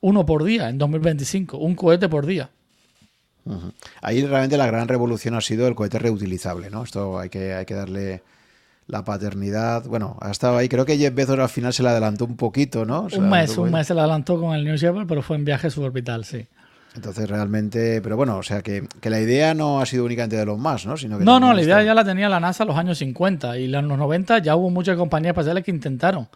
uno 0.00 0.26
por 0.26 0.44
día 0.44 0.68
en 0.68 0.78
2025, 0.78 1.56
un 1.56 1.74
cohete 1.74 2.08
por 2.08 2.26
día. 2.26 2.50
Ahí 4.02 4.24
realmente 4.26 4.56
la 4.56 4.66
gran 4.66 4.88
revolución 4.88 5.34
ha 5.34 5.40
sido 5.40 5.68
el 5.68 5.74
cohete 5.74 5.98
reutilizable, 5.98 6.68
¿no? 6.68 6.82
Esto 6.82 7.18
hay 7.18 7.28
que, 7.28 7.54
hay 7.54 7.64
que 7.64 7.74
darle 7.74 8.22
la 8.86 9.04
paternidad. 9.04 9.84
Bueno, 9.86 10.16
ha 10.20 10.30
estado 10.30 10.56
ahí. 10.56 10.68
Creo 10.68 10.84
que 10.84 10.96
Jeff 10.96 11.14
Bezos 11.14 11.38
al 11.38 11.48
final 11.48 11.72
se 11.72 11.82
le 11.82 11.88
adelantó 11.90 12.24
un 12.24 12.36
poquito, 12.36 12.84
¿no? 12.84 13.08
un 13.16 13.28
mes, 13.28 13.56
un 13.58 13.70
mes 13.70 13.86
se 13.86 13.94
le 13.94 14.00
adelantó 14.00 14.40
con 14.40 14.54
el 14.54 14.64
New 14.64 14.76
Shepard, 14.76 15.06
pero 15.06 15.22
fue 15.22 15.36
en 15.36 15.44
viaje 15.44 15.70
suborbital, 15.70 16.24
sí. 16.24 16.46
Entonces 16.94 17.28
realmente, 17.28 18.00
pero 18.00 18.16
bueno, 18.16 18.38
o 18.38 18.42
sea 18.42 18.62
que, 18.62 18.88
la 19.02 19.20
idea 19.20 19.52
no 19.52 19.80
ha 19.82 19.86
sido 19.86 20.06
únicamente 20.06 20.36
de 20.36 20.46
los 20.46 20.58
más, 20.58 20.86
¿no? 20.86 20.96
Sino 20.96 21.18
que 21.18 21.24
no, 21.24 21.38
no, 21.38 21.52
la 21.52 21.62
idea 21.62 21.82
ya 21.82 21.92
la 21.92 22.04
tenía 22.04 22.28
la 22.30 22.40
NASA 22.40 22.64
en 22.64 22.68
los 22.68 22.76
años 22.78 22.96
50 22.96 23.58
y 23.58 23.64
en 23.64 23.88
los 23.88 23.98
90 23.98 24.38
ya 24.38 24.56
hubo 24.56 24.70
muchas 24.70 24.96
compañías 24.96 25.32
espaciales 25.32 25.62
que 25.62 25.70
intentaron. 25.70 26.28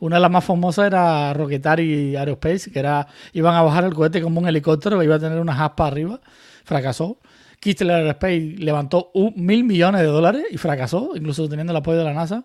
Una 0.00 0.16
de 0.16 0.22
las 0.22 0.30
más 0.30 0.44
famosas 0.44 0.88
era 0.88 1.32
Rocketary 1.34 2.16
Aerospace, 2.16 2.72
que 2.72 2.80
era 2.80 3.06
iban 3.32 3.54
a 3.54 3.62
bajar 3.62 3.84
el 3.84 3.94
cohete 3.94 4.20
como 4.20 4.40
un 4.40 4.48
helicóptero 4.48 4.98
que 4.98 5.04
iba 5.04 5.14
a 5.14 5.20
tener 5.20 5.38
unas 5.38 5.60
aspas 5.60 5.92
arriba 5.92 6.20
fracasó. 6.64 7.18
Kistler 7.60 7.96
Aerospace 7.96 8.56
levantó 8.58 9.10
un, 9.14 9.34
mil 9.36 9.64
millones 9.64 10.00
de 10.00 10.06
dólares 10.06 10.44
y 10.50 10.58
fracasó, 10.58 11.12
incluso 11.14 11.48
teniendo 11.48 11.72
el 11.72 11.76
apoyo 11.76 11.98
de 11.98 12.04
la 12.04 12.14
NASA. 12.14 12.44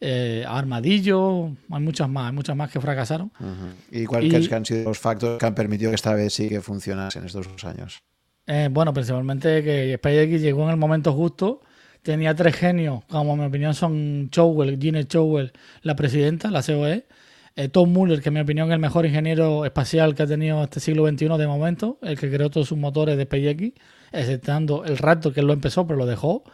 Eh, 0.00 0.44
Armadillo, 0.46 1.46
hay 1.70 1.82
muchas 1.82 2.08
más, 2.08 2.28
hay 2.28 2.32
muchas 2.32 2.56
más 2.56 2.70
que 2.70 2.80
fracasaron. 2.80 3.32
¿Y 3.90 4.04
cuáles 4.04 4.50
han 4.52 4.64
sido 4.64 4.84
los 4.84 4.98
factores 4.98 5.38
que 5.38 5.46
han 5.46 5.54
permitido 5.54 5.90
que 5.90 5.96
esta 5.96 6.14
vez 6.14 6.32
sí 6.32 6.48
que 6.48 6.60
funcionase 6.60 7.18
en 7.18 7.26
estos 7.26 7.50
dos 7.50 7.64
años? 7.64 8.00
Eh, 8.46 8.68
bueno, 8.70 8.94
principalmente 8.94 9.62
que 9.62 9.96
SpaceX 9.98 10.40
llegó 10.40 10.64
en 10.64 10.70
el 10.70 10.76
momento 10.76 11.12
justo. 11.12 11.60
Tenía 12.02 12.34
tres 12.34 12.56
genios, 12.56 13.04
como 13.06 13.34
en 13.34 13.40
mi 13.40 13.46
opinión 13.46 13.74
son 13.74 14.30
Chowell, 14.30 14.78
Gene 14.80 15.06
Chowell, 15.06 15.52
la 15.82 15.96
presidenta, 15.96 16.50
la 16.50 16.62
COE, 16.62 17.06
eh, 17.56 17.68
Tom 17.68 17.92
Muller, 17.92 18.22
que 18.22 18.28
en 18.28 18.34
mi 18.34 18.40
opinión 18.40 18.68
es 18.68 18.74
el 18.74 18.78
mejor 18.78 19.04
ingeniero 19.04 19.64
espacial 19.64 20.14
que 20.14 20.22
ha 20.22 20.26
tenido 20.26 20.62
este 20.62 20.78
siglo 20.78 21.06
XXI 21.06 21.26
de 21.36 21.46
momento, 21.46 21.98
el 22.02 22.18
que 22.18 22.30
creó 22.30 22.50
todos 22.50 22.68
sus 22.68 22.78
motores 22.78 23.16
de 23.16 23.24
SpaceX, 23.24 23.72
exceptando 24.12 24.84
el 24.84 24.98
rato 24.98 25.32
que 25.32 25.42
lo 25.42 25.52
empezó, 25.52 25.86
pero 25.86 25.98
lo 25.98 26.06
dejó. 26.06 26.44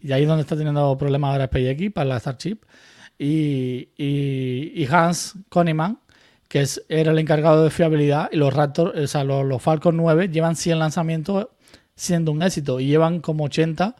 Y 0.00 0.12
ahí 0.12 0.22
es 0.22 0.28
donde 0.28 0.42
está 0.42 0.56
teniendo 0.56 0.96
problemas 0.96 1.32
ahora 1.32 1.46
SpaceX 1.46 1.92
para 1.92 2.08
la 2.08 2.20
Starship. 2.20 2.58
Y, 3.18 3.88
y, 3.96 4.86
Hans 4.90 5.34
Konneman, 5.48 5.98
que 6.46 6.60
es, 6.60 6.84
era 6.88 7.10
el 7.10 7.18
encargado 7.18 7.64
de 7.64 7.70
fiabilidad, 7.70 8.28
y 8.32 8.36
los 8.36 8.54
Raptor, 8.54 8.96
o 8.96 9.06
sea, 9.08 9.24
los, 9.24 9.60
Falcon 9.60 9.96
9 9.96 10.28
llevan 10.28 10.54
100 10.54 10.78
lanzamientos 10.78 11.48
siendo 11.96 12.30
un 12.30 12.42
éxito 12.42 12.78
y 12.78 12.86
llevan 12.86 13.20
como 13.20 13.44
80 13.44 13.96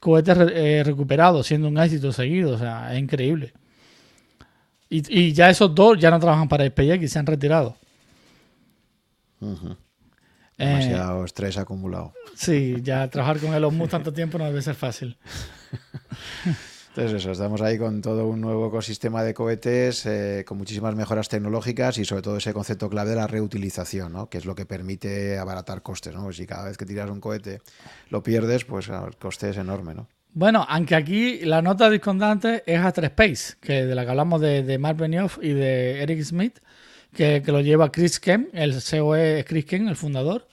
cohetes 0.00 0.36
eh, 0.52 0.82
recuperados 0.84 1.46
siendo 1.46 1.68
un 1.68 1.78
éxito 1.78 2.12
seguido. 2.12 2.54
O 2.54 2.58
sea, 2.58 2.92
es 2.92 2.98
increíble. 2.98 3.52
Y, 4.88 5.32
ya 5.32 5.50
esos 5.50 5.74
dos 5.74 5.98
ya 5.98 6.10
no 6.10 6.20
trabajan 6.20 6.48
para 6.48 6.66
SpaceX 6.66 7.04
y 7.04 7.08
se 7.08 7.18
han 7.18 7.26
retirado. 7.26 7.76
Demasiado 10.58 11.22
eh, 11.22 11.26
estrés 11.26 11.58
acumulado. 11.58 12.14
Sí, 12.34 12.76
ya 12.82 13.08
trabajar 13.08 13.38
con 13.38 13.54
Elon 13.54 13.76
Musk 13.76 13.90
tanto 13.90 14.12
tiempo 14.12 14.38
no 14.38 14.44
debe 14.46 14.62
ser 14.62 14.74
fácil. 14.74 15.16
Entonces 16.96 17.20
eso, 17.20 17.32
estamos 17.32 17.60
ahí 17.60 17.76
con 17.76 18.00
todo 18.00 18.26
un 18.26 18.40
nuevo 18.40 18.68
ecosistema 18.68 19.22
de 19.22 19.34
cohetes, 19.34 20.06
eh, 20.06 20.44
con 20.46 20.56
muchísimas 20.56 20.94
mejoras 20.94 21.28
tecnológicas 21.28 21.98
y 21.98 22.06
sobre 22.06 22.22
todo 22.22 22.38
ese 22.38 22.54
concepto 22.54 22.88
clave 22.88 23.10
de 23.10 23.16
la 23.16 23.26
reutilización, 23.26 24.14
¿no? 24.14 24.30
que 24.30 24.38
es 24.38 24.46
lo 24.46 24.54
que 24.54 24.64
permite 24.64 25.36
abaratar 25.36 25.82
costes. 25.82 26.14
¿no? 26.14 26.32
si 26.32 26.46
cada 26.46 26.64
vez 26.64 26.78
que 26.78 26.86
tiras 26.86 27.10
un 27.10 27.20
cohete 27.20 27.60
lo 28.08 28.22
pierdes, 28.22 28.64
pues 28.64 28.88
el 28.88 29.14
coste 29.18 29.50
es 29.50 29.58
enorme. 29.58 29.94
¿no? 29.94 30.08
Bueno, 30.32 30.64
aunque 30.66 30.94
aquí 30.94 31.40
la 31.40 31.60
nota 31.60 31.90
discordante 31.90 32.62
es 32.64 32.80
Astra 32.80 33.08
Space, 33.08 33.56
que 33.60 33.84
de 33.84 33.94
la 33.94 34.04
que 34.04 34.10
hablamos 34.12 34.40
de, 34.40 34.62
de 34.62 34.78
Mark 34.78 34.96
Benioff 34.96 35.36
y 35.42 35.50
de 35.50 36.02
Eric 36.02 36.22
Smith, 36.22 36.60
que, 37.16 37.42
lo 37.46 37.60
lleva 37.60 37.90
Chris 37.90 38.20
Kem, 38.20 38.48
el 38.52 38.74
COE 38.74 39.44
Chris 39.46 39.64
Kem, 39.64 39.88
el 39.88 39.96
fundador. 39.96 40.46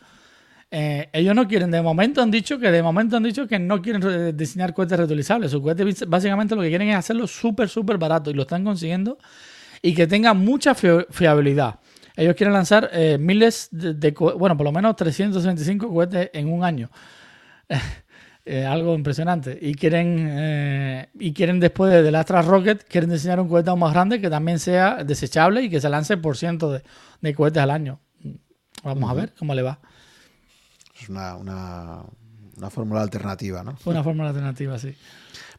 Eh, 0.72 1.10
ellos 1.14 1.36
no 1.36 1.48
quieren, 1.48 1.70
de 1.70 1.82
momento 1.82 2.22
han 2.22 2.32
dicho 2.32 2.58
que 2.58 2.72
de 2.72 2.82
momento 2.82 3.18
han 3.18 3.24
dicho 3.24 3.48
que 3.48 3.60
no 3.60 3.82
quieren 3.82 4.36
diseñar 4.36 4.74
cohetes 4.74 4.98
reutilizables. 4.98 5.52
Sus 5.52 5.62
cohetes 5.62 6.08
básicamente 6.08 6.56
lo 6.56 6.64
que 6.64 6.70
quieren 6.70 6.90
es 6.90 6.96
hacerlo 6.96 7.28
súper, 7.28 7.70
súper 7.70 7.98
barato 8.00 8.32
y 8.32 8.34
lo 8.34 8.42
están 8.44 8.64
consiguiendo 8.64 9.20
y 9.82 9.94
que 9.94 10.08
tenga 10.08 10.34
mucha 10.34 10.74
fiabilidad. 10.74 11.80
Ellos 12.16 12.36
quieren 12.36 12.54
lanzar 12.54 12.90
eh, 12.94 13.18
miles 13.20 13.68
de, 13.72 13.94
de, 13.94 14.12
bueno, 14.12 14.56
por 14.56 14.66
lo 14.66 14.72
menos 14.72 14.96
325 14.96 15.94
cohetes 15.94 16.30
en 16.34 16.52
un 16.52 16.64
año. 16.64 16.90
Eh, 18.46 18.66
algo 18.66 18.94
impresionante. 18.94 19.58
Y 19.62 19.74
quieren, 19.76 20.28
eh, 20.30 21.10
y 21.18 21.34
quieren 21.34 21.62
después 21.62 21.92
del 21.92 22.14
Astra 22.16 22.42
Rocket, 22.42 22.84
quieren 22.84 23.10
diseñar 23.10 23.40
un 23.40 23.48
cohete 23.48 23.70
aún 23.70 23.80
más 23.80 23.94
grande 23.94 24.20
que 24.20 24.30
también 24.30 24.60
sea 24.60 25.04
desechable 25.04 25.62
y 25.64 25.70
que 25.70 25.80
se 25.80 25.90
lance 25.90 26.18
por 26.18 26.36
ciento 26.36 26.72
de, 27.22 27.34
cohetes 27.34 27.64
al 27.64 27.72
año. 27.72 28.02
Vamos 28.84 29.10
a 29.10 29.14
ver 29.14 29.34
cómo 29.40 29.56
le 29.56 29.62
va. 29.62 29.80
Es 31.00 31.08
una, 31.08 31.38
una, 31.38 32.04
una 32.58 32.70
fórmula 32.70 33.02
alternativa, 33.02 33.64
¿no? 33.64 33.78
Una 33.86 34.04
fórmula 34.04 34.30
alternativa, 34.30 34.78
sí. 34.78 34.94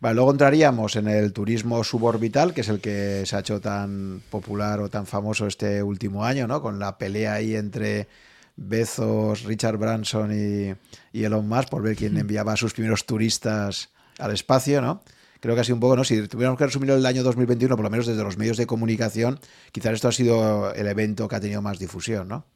Vale, 0.01 0.17
luego 0.17 0.33
entraríamos 0.33 0.97
en 0.97 1.09
el 1.09 1.33
turismo 1.33 1.83
suborbital, 1.85 2.53
que 2.53 2.61
es 2.61 2.69
el 2.69 2.81
que 2.81 3.25
se 3.25 3.37
ha 3.37 3.39
hecho 3.39 3.63
tan 3.63 4.21
popular 4.29 4.81
o 4.81 4.91
tan 4.91 5.07
famoso 5.07 5.47
este 5.47 5.83
último 5.83 6.27
año, 6.27 6.47
¿no? 6.47 6.61
Con 6.61 6.79
la 6.79 6.99
pelea 6.99 7.33
ahí 7.33 7.57
entre 7.57 8.09
Bezos, 8.57 9.43
Richard 9.45 9.77
Branson 9.77 10.31
y, 10.33 10.75
Elon 11.19 11.49
Musk 11.49 11.69
por 11.69 11.83
ver 11.83 11.97
quién 11.97 12.17
enviaba 12.17 12.53
a 12.53 12.57
sus 12.57 12.73
primeros 12.73 13.07
turistas 13.07 13.91
al 14.19 14.33
espacio, 14.33 14.81
¿no? 14.81 15.03
Creo 15.41 15.55
que 15.55 15.61
ha 15.61 15.65
sido 15.65 15.77
un 15.77 15.81
poco, 15.81 15.97
¿no? 15.97 16.05
Si 16.05 16.27
tuviéramos 16.29 16.59
que 16.59 16.65
resumir 16.65 16.91
el 16.91 17.05
año 17.05 17.23
2021, 17.23 17.77
por 17.77 17.85
lo 17.85 17.91
menos 17.91 18.07
desde 18.07 18.23
los 18.23 18.39
medios 18.39 18.57
de 18.57 18.67
comunicación, 18.67 19.39
quizás 19.73 19.93
esto 19.93 20.09
ha 20.09 20.13
sido 20.13 20.73
el 20.73 20.87
evento 20.87 21.29
que 21.29 21.37
ha 21.37 21.41
tenido 21.41 21.61
más 21.61 21.79
difusión, 21.79 22.29
¿no? 22.29 22.47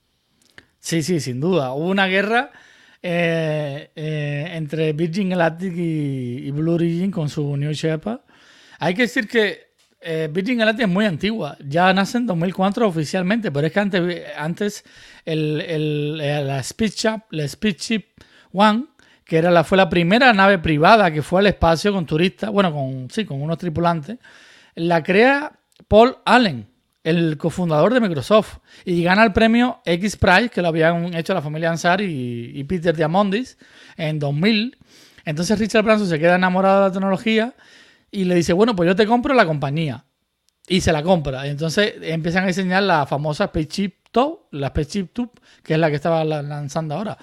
Sí, 0.80 1.02
sí, 1.02 1.20
sin 1.20 1.40
duda. 1.40 1.72
Hubo 1.72 1.88
una 1.88 2.06
guerra 2.06 2.50
eh, 3.02 3.90
eh, 3.94 4.50
entre 4.54 4.92
Virgin 4.92 5.28
Galactic 5.30 5.72
y, 5.76 6.50
Blue 6.50 6.72
Origin 6.72 7.10
con 7.10 7.28
su 7.28 7.56
New 7.56 7.72
Shepard. 7.72 8.20
Hay 8.78 8.94
que 8.94 9.02
decir 9.02 9.28
que 9.28 9.68
eh, 10.00 10.28
Virgin 10.32 10.58
Galactic 10.58 10.86
es 10.86 10.92
muy 10.92 11.04
antigua, 11.04 11.56
ya 11.60 11.92
nace 11.92 12.18
en 12.18 12.26
2004 12.26 12.86
oficialmente, 12.86 13.50
pero 13.50 13.66
es 13.66 13.72
que 13.72 13.80
antes, 13.80 14.22
antes 14.36 14.84
el, 15.28 15.60
el, 15.60 16.46
la, 16.46 16.62
Speedship, 16.62 17.22
la 17.30 17.46
One, 18.52 18.84
que 19.24 19.36
era 19.36 19.50
la, 19.50 19.62
fue 19.62 19.76
la 19.76 19.90
primera 19.90 20.32
nave 20.32 20.58
privada 20.58 21.10
que 21.10 21.22
fue 21.22 21.40
al 21.40 21.48
espacio 21.48 21.92
con 21.92 22.06
turistas, 22.06 22.50
bueno, 22.50 22.72
con, 22.72 23.10
sí, 23.10 23.26
con 23.26 23.42
unos 23.42 23.58
tripulantes. 23.58 24.18
La 24.74 25.02
crea 25.02 25.52
Paul 25.86 26.16
Allen, 26.24 26.66
el 27.04 27.36
cofundador 27.36 27.92
de 27.92 28.00
Microsoft, 28.00 28.58
y 28.86 29.02
gana 29.02 29.22
el 29.22 29.34
premio 29.34 29.82
X 29.84 30.16
Prize, 30.16 30.48
que 30.48 30.62
lo 30.62 30.68
habían 30.68 31.14
hecho 31.14 31.34
la 31.34 31.42
familia 31.42 31.70
Ansar 31.70 32.00
y, 32.00 32.64
Peter 32.64 32.96
Diamondis 32.96 33.58
en 33.98 34.18
2000. 34.18 34.78
Entonces 35.26 35.58
Richard 35.58 35.84
Branson 35.84 36.08
se 36.08 36.18
queda 36.18 36.36
enamorado 36.36 36.80
de 36.80 36.88
la 36.88 36.92
tecnología 36.92 37.54
y 38.10 38.24
le 38.24 38.34
dice, 38.34 38.54
bueno, 38.54 38.74
pues 38.74 38.86
yo 38.86 38.96
te 38.96 39.06
compro 39.06 39.34
la 39.34 39.44
compañía. 39.44 40.06
Y 40.68 40.80
se 40.80 40.92
la 40.92 41.02
compra. 41.02 41.46
Entonces 41.46 41.94
empiezan 42.02 42.44
a 42.44 42.46
diseñar 42.48 42.82
la 42.82 43.06
famosa 43.06 43.46
Spaceship 43.46 43.94
Tube, 44.10 44.40
la 44.52 44.68
Spaceship 44.68 45.08
Tube, 45.12 45.30
que 45.62 45.74
es 45.74 45.80
la 45.80 45.88
que 45.90 45.96
estaba 45.96 46.24
lanzando 46.24 46.94
ahora. 46.94 47.16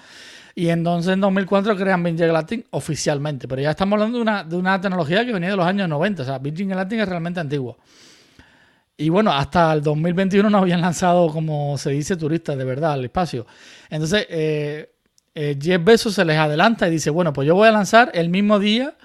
Y 0.54 0.70
entonces 0.70 1.12
en 1.12 1.20
2004 1.20 1.76
crean 1.76 2.02
Virgin 2.02 2.26
Galactic 2.26 2.66
oficialmente. 2.70 3.46
Pero 3.46 3.62
ya 3.62 3.70
estamos 3.70 3.94
hablando 3.94 4.18
de 4.18 4.22
una, 4.22 4.42
de 4.42 4.56
una 4.56 4.80
tecnología 4.80 5.24
que 5.24 5.32
venía 5.32 5.50
de 5.50 5.56
los 5.56 5.66
años 5.66 5.88
90. 5.88 6.22
O 6.22 6.24
sea, 6.24 6.38
Virgin 6.38 6.70
Galactic 6.70 7.00
es 7.00 7.08
realmente 7.08 7.40
antiguo. 7.40 7.76
Y 8.96 9.10
bueno, 9.10 9.30
hasta 9.30 9.74
el 9.74 9.82
2021 9.82 10.48
no 10.48 10.58
habían 10.58 10.80
lanzado, 10.80 11.28
como 11.28 11.76
se 11.76 11.90
dice, 11.90 12.16
turistas 12.16 12.56
de 12.56 12.64
verdad 12.64 12.92
al 12.92 13.04
espacio. 13.04 13.46
Entonces, 13.90 14.26
eh, 14.30 14.94
eh, 15.34 15.58
Jeff 15.60 15.84
Bezos 15.84 16.14
se 16.14 16.24
les 16.24 16.38
adelanta 16.38 16.88
y 16.88 16.92
dice, 16.92 17.10
bueno, 17.10 17.34
pues 17.34 17.46
yo 17.46 17.54
voy 17.54 17.68
a 17.68 17.72
lanzar 17.72 18.10
el 18.14 18.30
mismo 18.30 18.58
día 18.58 18.96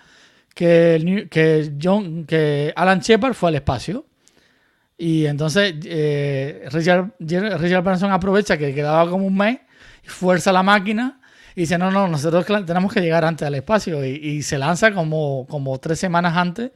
que, 0.55 1.27
que, 1.29 1.73
John, 1.81 2.23
que 2.25 2.71
Alan 2.77 3.01
Shepard 3.01 3.33
fue 3.33 3.49
al 3.49 3.55
espacio. 3.55 4.05
Y 5.03 5.25
entonces 5.25 5.73
eh, 5.85 6.67
Richard, 6.69 7.15
Richard 7.17 7.83
Branson 7.83 8.11
aprovecha 8.11 8.55
que 8.55 8.71
quedaba 8.71 9.09
como 9.09 9.25
un 9.25 9.35
mes, 9.35 9.57
fuerza 10.03 10.51
la 10.51 10.61
máquina 10.61 11.19
y 11.55 11.61
dice, 11.61 11.79
no, 11.79 11.89
no, 11.89 12.07
nosotros 12.07 12.45
tenemos 12.67 12.93
que 12.93 13.01
llegar 13.01 13.25
antes 13.25 13.47
al 13.47 13.55
espacio. 13.55 14.05
Y, 14.05 14.43
se 14.43 14.59
lanza 14.59 14.93
como, 14.93 15.47
como 15.49 15.79
tres 15.79 15.97
semanas 15.97 16.37
antes 16.37 16.69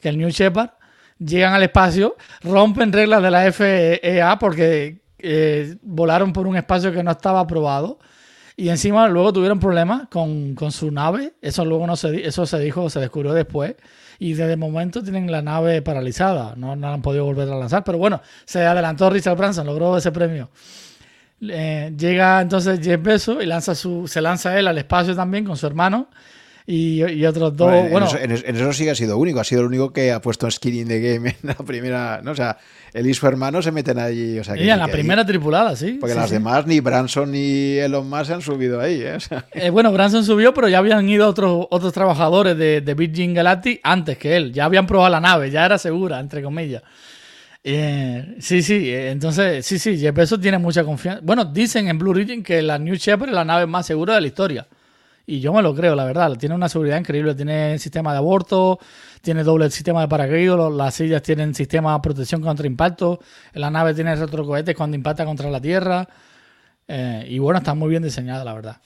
que 0.00 0.08
el 0.08 0.18
New 0.18 0.28
Shepard. 0.28 0.70
Llegan 1.18 1.52
al 1.52 1.64
espacio, 1.64 2.14
rompen 2.42 2.92
reglas 2.92 3.20
de 3.20 3.30
la 3.32 3.50
FEA 3.50 4.38
porque 4.38 5.00
eh, 5.18 5.76
volaron 5.82 6.32
por 6.32 6.46
un 6.46 6.56
espacio 6.56 6.92
que 6.92 7.02
no 7.02 7.10
estaba 7.10 7.40
aprobado. 7.40 7.98
Y 8.56 8.68
encima 8.68 9.08
luego 9.08 9.32
tuvieron 9.32 9.58
problemas 9.58 10.06
con, 10.10 10.54
su 10.70 10.92
nave. 10.92 11.34
Eso 11.42 11.64
luego 11.64 11.88
no 11.88 11.96
se, 11.96 12.24
eso 12.24 12.46
se 12.46 12.60
dijo, 12.60 12.88
se 12.88 13.00
descubrió 13.00 13.32
después. 13.32 13.74
Y 14.18 14.34
desde 14.34 14.52
el 14.52 14.58
momento 14.58 15.02
tienen 15.02 15.30
la 15.30 15.42
nave 15.42 15.82
paralizada. 15.82 16.54
No, 16.56 16.76
no 16.76 16.92
han 16.92 17.02
podido 17.02 17.24
volver 17.24 17.48
a 17.48 17.56
lanzar. 17.56 17.84
Pero 17.84 17.98
bueno, 17.98 18.20
se 18.44 18.64
adelantó 18.64 19.10
Richard 19.10 19.36
Branson, 19.36 19.66
logró 19.66 19.96
ese 19.96 20.12
premio 20.12 20.50
llega 21.40 22.40
entonces 22.40 22.80
Jeff 22.82 23.02
Bezos 23.02 23.42
y 23.42 23.46
lanza 23.46 23.74
su, 23.74 24.08
se 24.08 24.20
lanza 24.20 24.58
él 24.58 24.66
al 24.66 24.78
espacio 24.78 25.14
también 25.14 25.44
con 25.44 25.56
su 25.56 25.66
hermano 25.66 26.08
y, 26.66 27.24
otros 27.26 27.56
dos. 27.56 27.90
Bueno, 27.90 28.08
en, 28.18 28.30
eso, 28.32 28.72
sí 28.72 28.84
que 28.84 28.90
ha 28.90 28.94
sido 28.94 29.18
único, 29.18 29.40
ha 29.40 29.44
sido 29.44 29.60
el 29.60 29.66
único 29.66 29.92
que 29.92 30.12
ha 30.12 30.20
puesto 30.20 30.50
skin 30.50 30.74
in 30.74 30.88
the 30.88 31.00
game 31.00 31.28
en 31.42 31.48
la 31.48 31.54
primera. 31.54 32.20
¿no? 32.22 32.30
O 32.30 32.34
sea, 32.34 32.56
él 32.92 33.06
y 33.06 33.12
su 33.14 33.26
hermano 33.26 33.60
se 33.60 33.70
meten 33.70 33.98
allí. 33.98 34.38
O 34.38 34.44
sea, 34.44 34.56
y 34.56 34.68
en 34.68 34.78
la 34.78 34.88
primera 34.88 35.26
tripulada, 35.26 35.76
sí. 35.76 35.98
Porque 36.00 36.14
las 36.14 36.30
demás, 36.30 36.66
ni 36.66 36.80
Branson 36.80 37.30
ni 37.32 37.76
Elon 37.78 38.08
Musk 38.08 38.26
se 38.26 38.34
han 38.34 38.42
subido 38.42 38.80
ahí. 38.80 39.02
¿eh? 39.02 39.18
¿eh? 39.52 39.70
bueno, 39.70 39.92
Branson 39.92 40.24
subió, 40.24 40.54
pero 40.54 40.68
ya 40.68 40.78
habían 40.78 41.08
ido 41.08 41.28
otros, 41.28 41.66
otros 41.70 41.92
trabajadores 41.92 42.56
de, 42.56 42.80
de 42.80 42.94
Virgin 42.94 43.34
Galactic 43.34 43.80
antes 43.82 44.16
que 44.16 44.36
él. 44.36 44.52
Ya 44.52 44.64
habían 44.64 44.86
probado 44.86 45.10
la 45.10 45.20
nave, 45.20 45.50
ya 45.50 45.66
era 45.66 45.76
segura, 45.76 46.18
entre 46.20 46.42
comillas. 46.42 46.82
Eh, 47.66 48.36
sí, 48.40 48.62
sí, 48.62 48.90
eh, 48.90 49.10
entonces, 49.10 49.64
sí, 49.64 49.78
sí, 49.78 49.96
Jeff 49.98 50.14
Bezos 50.14 50.38
tiene 50.38 50.58
mucha 50.58 50.84
confianza. 50.84 51.22
Bueno, 51.24 51.46
dicen 51.46 51.88
en 51.88 51.98
Blue 51.98 52.10
Origin 52.10 52.42
que 52.42 52.60
la 52.60 52.78
New 52.78 52.94
Shepard 52.94 53.30
es 53.30 53.34
la 53.34 53.44
nave 53.46 53.66
más 53.66 53.86
segura 53.86 54.14
de 54.14 54.20
la 54.20 54.26
historia. 54.26 54.66
Y 55.26 55.40
yo 55.40 55.52
me 55.52 55.62
lo 55.62 55.74
creo, 55.74 55.94
la 55.94 56.04
verdad. 56.04 56.36
Tiene 56.36 56.54
una 56.54 56.68
seguridad 56.68 56.98
increíble. 56.98 57.34
Tiene 57.34 57.78
sistema 57.78 58.12
de 58.12 58.18
aborto, 58.18 58.78
tiene 59.22 59.42
doble 59.42 59.70
sistema 59.70 60.02
de 60.02 60.08
paracaídas, 60.08 60.72
las 60.72 60.94
sillas 60.94 61.22
tienen 61.22 61.54
sistema 61.54 61.94
de 61.94 62.00
protección 62.00 62.42
contra 62.42 62.66
impacto, 62.66 63.20
la 63.54 63.70
nave 63.70 63.94
tiene 63.94 64.14
retrocohetes 64.14 64.76
cuando 64.76 64.96
impacta 64.96 65.24
contra 65.24 65.50
la 65.50 65.60
Tierra. 65.60 66.06
Eh, 66.86 67.26
y 67.28 67.38
bueno, 67.38 67.58
está 67.58 67.74
muy 67.74 67.88
bien 67.88 68.02
diseñada, 68.02 68.44
la 68.44 68.54
verdad. 68.54 68.80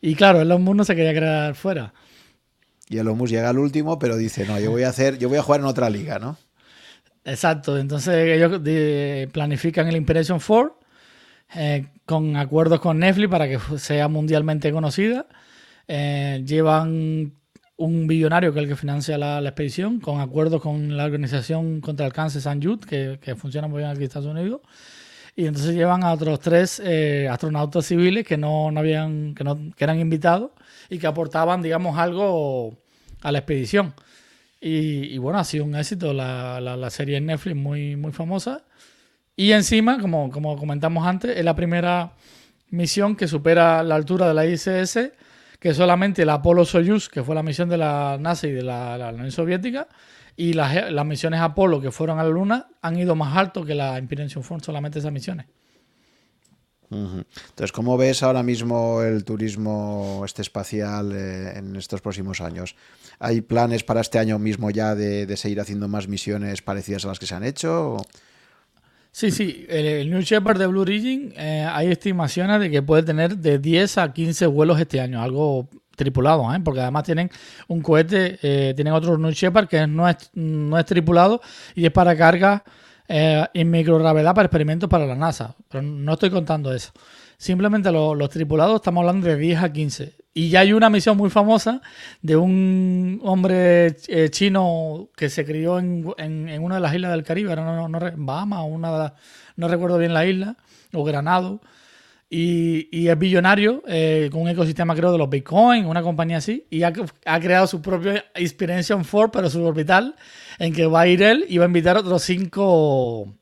Y 0.00 0.14
claro, 0.16 0.40
el 0.40 0.58
Musk 0.58 0.76
no 0.76 0.84
se 0.84 0.96
quería 0.96 1.14
crear 1.14 1.54
fuera. 1.54 1.94
Y 2.88 2.98
el 2.98 3.08
Omus 3.08 3.30
llega 3.30 3.48
al 3.48 3.58
último, 3.58 3.98
pero 3.98 4.16
dice, 4.16 4.44
no, 4.44 4.58
yo 4.60 4.70
voy 4.70 4.82
a 4.82 4.90
hacer, 4.90 5.16
yo 5.16 5.28
voy 5.28 5.38
a 5.38 5.42
jugar 5.42 5.60
en 5.60 5.66
otra 5.66 5.88
liga, 5.88 6.18
¿no? 6.18 6.36
Exacto, 7.24 7.78
entonces 7.78 8.14
ellos 8.14 8.60
planifican 9.32 9.88
el 9.88 9.96
Impression 9.96 10.40
4 10.44 10.81
eh, 11.54 11.86
con 12.04 12.36
acuerdos 12.36 12.80
con 12.80 12.98
Netflix 12.98 13.30
para 13.30 13.48
que 13.48 13.58
sea 13.78 14.08
mundialmente 14.08 14.72
conocida. 14.72 15.26
Eh, 15.88 16.42
llevan 16.46 17.34
un 17.76 18.06
billonario 18.06 18.52
que 18.52 18.60
es 18.60 18.62
el 18.64 18.68
que 18.68 18.76
financia 18.76 19.18
la, 19.18 19.40
expedición, 19.40 20.00
con 20.00 20.20
acuerdos 20.20 20.62
con 20.62 20.96
la 20.96 21.04
organización 21.04 21.80
contra 21.80 22.06
el 22.06 22.12
cáncer 22.12 22.42
San 22.42 22.62
Jude, 22.62 23.18
que, 23.20 23.34
funciona 23.34 23.68
muy 23.68 23.78
bien 23.78 23.90
aquí 23.90 23.98
en 23.98 24.04
Estados 24.04 24.28
Unidos. 24.28 24.60
Y 25.34 25.46
entonces 25.46 25.74
llevan 25.74 26.04
a 26.04 26.12
otros 26.12 26.40
tres 26.40 26.80
eh, 26.84 27.26
astronautas 27.30 27.86
civiles 27.86 28.26
que 28.26 28.36
no, 28.36 28.68
habían, 28.76 29.34
que, 29.34 29.44
no, 29.44 29.58
eran 29.78 29.98
invitados 29.98 30.50
y 30.90 30.98
que 30.98 31.06
aportaban, 31.06 31.62
digamos, 31.62 31.98
algo 31.98 32.76
a 33.22 33.32
la 33.32 33.38
expedición. 33.38 33.94
Y, 34.60 35.18
bueno, 35.18 35.40
ha 35.40 35.44
sido 35.44 35.64
un 35.64 35.74
éxito 35.74 36.12
la, 36.12 36.60
la, 36.60 36.90
serie 36.90 37.16
en 37.16 37.26
Netflix 37.26 37.56
muy, 37.56 37.96
muy 37.96 38.12
famosa. 38.12 38.62
Y 39.36 39.52
encima, 39.52 39.98
como, 39.98 40.30
como 40.30 40.56
comentamos 40.56 41.06
antes, 41.06 41.36
es 41.36 41.44
la 41.44 41.54
primera 41.54 42.12
misión 42.70 43.16
que 43.16 43.28
supera 43.28 43.82
la 43.82 43.94
altura 43.94 44.28
de 44.28 44.34
la 44.34 44.46
ISS, 44.46 45.12
que 45.58 45.74
solamente 45.74 46.24
la 46.24 46.34
Apollo 46.34 46.64
Soyuz, 46.64 47.08
que 47.08 47.22
fue 47.22 47.34
la 47.34 47.42
misión 47.42 47.68
de 47.68 47.78
la 47.78 48.18
NASA 48.20 48.46
y 48.46 48.52
de 48.52 48.62
la, 48.62 49.10
Unión 49.14 49.30
Soviética, 49.30 49.88
y 50.36 50.54
las, 50.54 50.90
las, 50.90 51.06
misiones 51.06 51.40
Apolo 51.40 51.80
que 51.80 51.90
fueron 51.90 52.18
a 52.18 52.24
la 52.24 52.30
Luna 52.30 52.68
han 52.80 52.98
ido 52.98 53.14
más 53.14 53.36
alto 53.36 53.64
que 53.64 53.74
la 53.74 53.98
Inspiration 53.98 54.42
4, 54.46 54.64
solamente 54.64 54.98
esas 54.98 55.12
misiones. 55.12 55.46
Entonces, 56.92 57.72
¿cómo 57.72 57.96
ves 57.96 58.22
ahora 58.22 58.42
mismo 58.42 59.02
el 59.02 59.24
turismo 59.24 60.22
este 60.24 60.42
espacial 60.42 61.12
eh, 61.12 61.58
en 61.58 61.76
estos 61.76 62.00
próximos 62.00 62.40
años? 62.40 62.76
¿Hay 63.18 63.40
planes 63.40 63.84
para 63.84 64.00
este 64.00 64.18
año 64.18 64.38
mismo 64.38 64.70
ya 64.70 64.94
de, 64.94 65.36
seguir 65.36 65.60
haciendo 65.60 65.88
más 65.88 66.08
misiones 66.08 66.62
parecidas 66.62 67.04
a 67.04 67.08
las 67.08 67.18
que 67.18 67.26
se 67.26 67.34
han 67.34 67.44
hecho? 67.44 67.96
Sí, 69.12 69.30
sí. 69.30 69.66
El, 69.68 70.10
New 70.10 70.22
Shepard 70.22 70.58
de 70.58 70.66
Blue 70.66 70.80
Origin 70.80 71.32
eh, 71.36 71.68
hay 71.70 71.90
estimaciones 71.90 72.58
de 72.60 72.70
que 72.70 72.82
puede 72.82 73.02
tener 73.02 73.36
de 73.36 73.58
10 73.58 73.98
a 73.98 74.12
15 74.12 74.46
vuelos 74.46 74.80
este 74.80 75.00
año, 75.00 75.22
algo 75.22 75.68
tripulado, 75.94 76.52
¿eh? 76.54 76.58
porque 76.64 76.80
además 76.80 77.04
tienen 77.04 77.30
un 77.68 77.82
cohete, 77.82 78.38
tienen 78.74 78.94
otro 78.94 79.18
New 79.18 79.30
Shepard 79.30 79.68
que 79.68 79.86
no 79.86 80.08
es, 80.08 80.30
no 80.34 80.78
es 80.78 80.86
tripulado 80.86 81.40
y 81.74 81.84
es 81.84 81.92
para 81.92 82.16
carga 82.16 82.64
eh, 83.14 83.46
en 83.52 83.70
microgravedad 83.70 84.34
para 84.34 84.46
experimentos 84.46 84.88
para 84.88 85.06
la 85.06 85.14
NASA. 85.14 85.54
Pero 85.68 85.82
no 85.82 86.14
estoy 86.14 86.30
contando 86.30 86.72
eso. 86.72 86.92
Simplemente 87.42 87.90
los 87.90 88.30
tripulados 88.30 88.76
estamos 88.76 89.00
hablando 89.00 89.26
de 89.26 89.36
10 89.36 89.64
a 89.64 89.72
15. 89.72 90.14
Y 90.32 90.50
ya 90.50 90.60
hay 90.60 90.72
una 90.74 90.88
misión 90.88 91.16
muy 91.16 91.28
famosa 91.28 91.82
de 92.20 92.36
un 92.36 93.20
hombre 93.24 93.96
eh, 94.06 94.28
chino 94.30 95.08
que 95.16 95.28
se 95.28 95.44
crió 95.44 95.80
en, 95.80 96.06
una 96.62 96.76
de 96.76 96.80
las 96.80 96.94
islas 96.94 97.10
del 97.10 97.24
Caribe, 97.24 97.56
no, 97.56 97.88
no, 97.88 97.98
Bahamas, 98.14 98.60
una 98.68 99.14
no 99.56 99.66
recuerdo 99.66 99.98
bien 99.98 100.14
la 100.14 100.24
isla, 100.24 100.56
o 100.92 101.02
Granado. 101.02 101.60
Y, 102.30 103.08
es 103.08 103.18
billonario 103.18 103.82
eh, 103.88 104.28
con 104.30 104.42
un 104.42 104.48
ecosistema, 104.48 104.94
creo, 104.94 105.10
de 105.10 105.18
los 105.18 105.28
Bitcoin, 105.28 105.84
una 105.86 106.00
compañía 106.00 106.36
así, 106.36 106.64
y 106.70 106.84
ha, 106.84 106.92
ha 107.26 107.40
creado 107.40 107.66
su 107.66 107.82
propio 107.82 108.22
Inspiration 108.38 109.02
4, 109.02 109.32
pero 109.32 109.50
suborbital, 109.50 110.14
en 110.60 110.72
que 110.72 110.86
va 110.86 111.00
a 111.00 111.06
ir 111.08 111.20
él 111.20 111.44
y 111.48 111.58
va 111.58 111.64
a 111.64 111.66
invitar 111.66 111.96
a 111.96 112.00
otros 112.02 112.22
cinco 112.22 113.34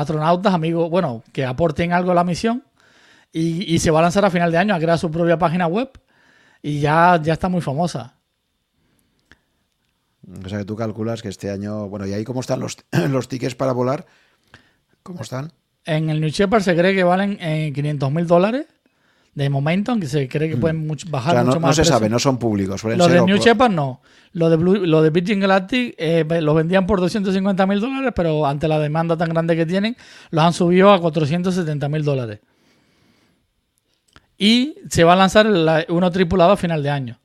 astronautas, 0.00 0.54
amigos, 0.54 0.90
bueno, 0.90 1.22
que 1.32 1.44
aporten 1.44 1.92
algo 1.92 2.12
a 2.12 2.14
la 2.14 2.24
misión. 2.24 2.64
Y, 3.32 3.78
se 3.80 3.90
va 3.90 3.98
a 3.98 4.02
lanzar 4.02 4.24
a 4.24 4.30
final 4.30 4.50
de 4.50 4.56
año 4.56 4.74
a 4.74 4.78
crear 4.78 4.98
su 4.98 5.10
propia 5.10 5.38
página 5.38 5.66
web. 5.66 5.90
Y 6.62 6.80
ya, 6.80 7.20
ya 7.22 7.34
está 7.34 7.50
muy 7.50 7.60
famosa. 7.60 8.14
O 10.44 10.48
sea 10.48 10.58
que 10.60 10.64
tú 10.64 10.74
calculas 10.74 11.20
que 11.20 11.28
este 11.28 11.50
año. 11.50 11.88
Bueno, 11.88 12.06
¿y 12.06 12.14
ahí 12.14 12.24
cómo 12.24 12.40
están 12.40 12.60
los, 12.60 12.78
los 13.10 13.28
tickets 13.28 13.54
para 13.54 13.72
volar? 13.72 14.06
¿Cómo 15.02 15.20
están? 15.20 15.52
En 15.84 16.08
el 16.08 16.20
New 16.20 16.30
Shepard 16.30 16.62
se 16.62 16.74
cree 16.74 16.94
que 16.94 17.04
valen 17.04 17.36
500 17.74 18.10
mil 18.10 18.26
dólares 18.26 18.66
de 19.36 19.50
momento, 19.50 19.92
aunque 19.92 20.06
se 20.06 20.26
cree 20.28 20.48
que 20.48 20.56
mm. 20.56 20.60
pueden 20.60 20.88
bajar 21.08 21.44
mucho 21.44 21.60
más. 21.60 21.76
No 21.76 21.84
se 21.84 21.84
sabe, 21.84 22.08
no 22.08 22.18
son 22.18 22.38
públicos. 22.38 22.82
Los 22.82 23.12
de 23.12 23.20
New 23.20 23.36
Shepard 23.36 23.70
no. 23.70 24.00
Los 24.32 24.50
de, 24.50 24.56
lo 24.56 25.02
de 25.02 25.10
Virgin 25.10 25.40
Galactic 25.40 25.94
eh, 25.98 26.24
los 26.40 26.54
vendían 26.56 26.86
por 26.86 27.00
250 27.00 27.66
mil 27.66 27.78
dólares, 27.78 28.12
pero 28.16 28.46
ante 28.46 28.66
la 28.66 28.78
demanda 28.78 29.14
tan 29.14 29.28
grande 29.28 29.54
que 29.54 29.66
tienen, 29.66 29.94
los 30.30 30.42
han 30.42 30.54
subido 30.54 30.90
a 30.90 30.98
470 30.98 31.88
mil 31.90 32.02
dólares. 32.02 32.40
Y 34.38 34.76
se 34.88 35.04
va 35.04 35.12
a 35.12 35.16
lanzar 35.16 35.46
uno 35.90 36.10
tripulado 36.10 36.52
a 36.52 36.56
final 36.56 36.82
de 36.82 36.90
año. 36.90 37.18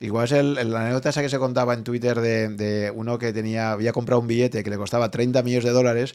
Igual 0.00 0.24
es 0.24 0.32
el, 0.32 0.54
la 0.70 0.80
anécdota 0.80 1.10
esa 1.10 1.20
que 1.20 1.28
se 1.28 1.38
contaba 1.38 1.74
en 1.74 1.84
Twitter 1.84 2.18
de, 2.18 2.48
de, 2.48 2.90
uno 2.90 3.18
que 3.18 3.34
tenía 3.34 3.72
había 3.72 3.92
comprado 3.92 4.22
un 4.22 4.26
billete 4.26 4.64
que 4.64 4.70
le 4.70 4.78
costaba 4.78 5.10
30 5.10 5.42
millones 5.42 5.64
de 5.64 5.70
dólares 5.70 6.14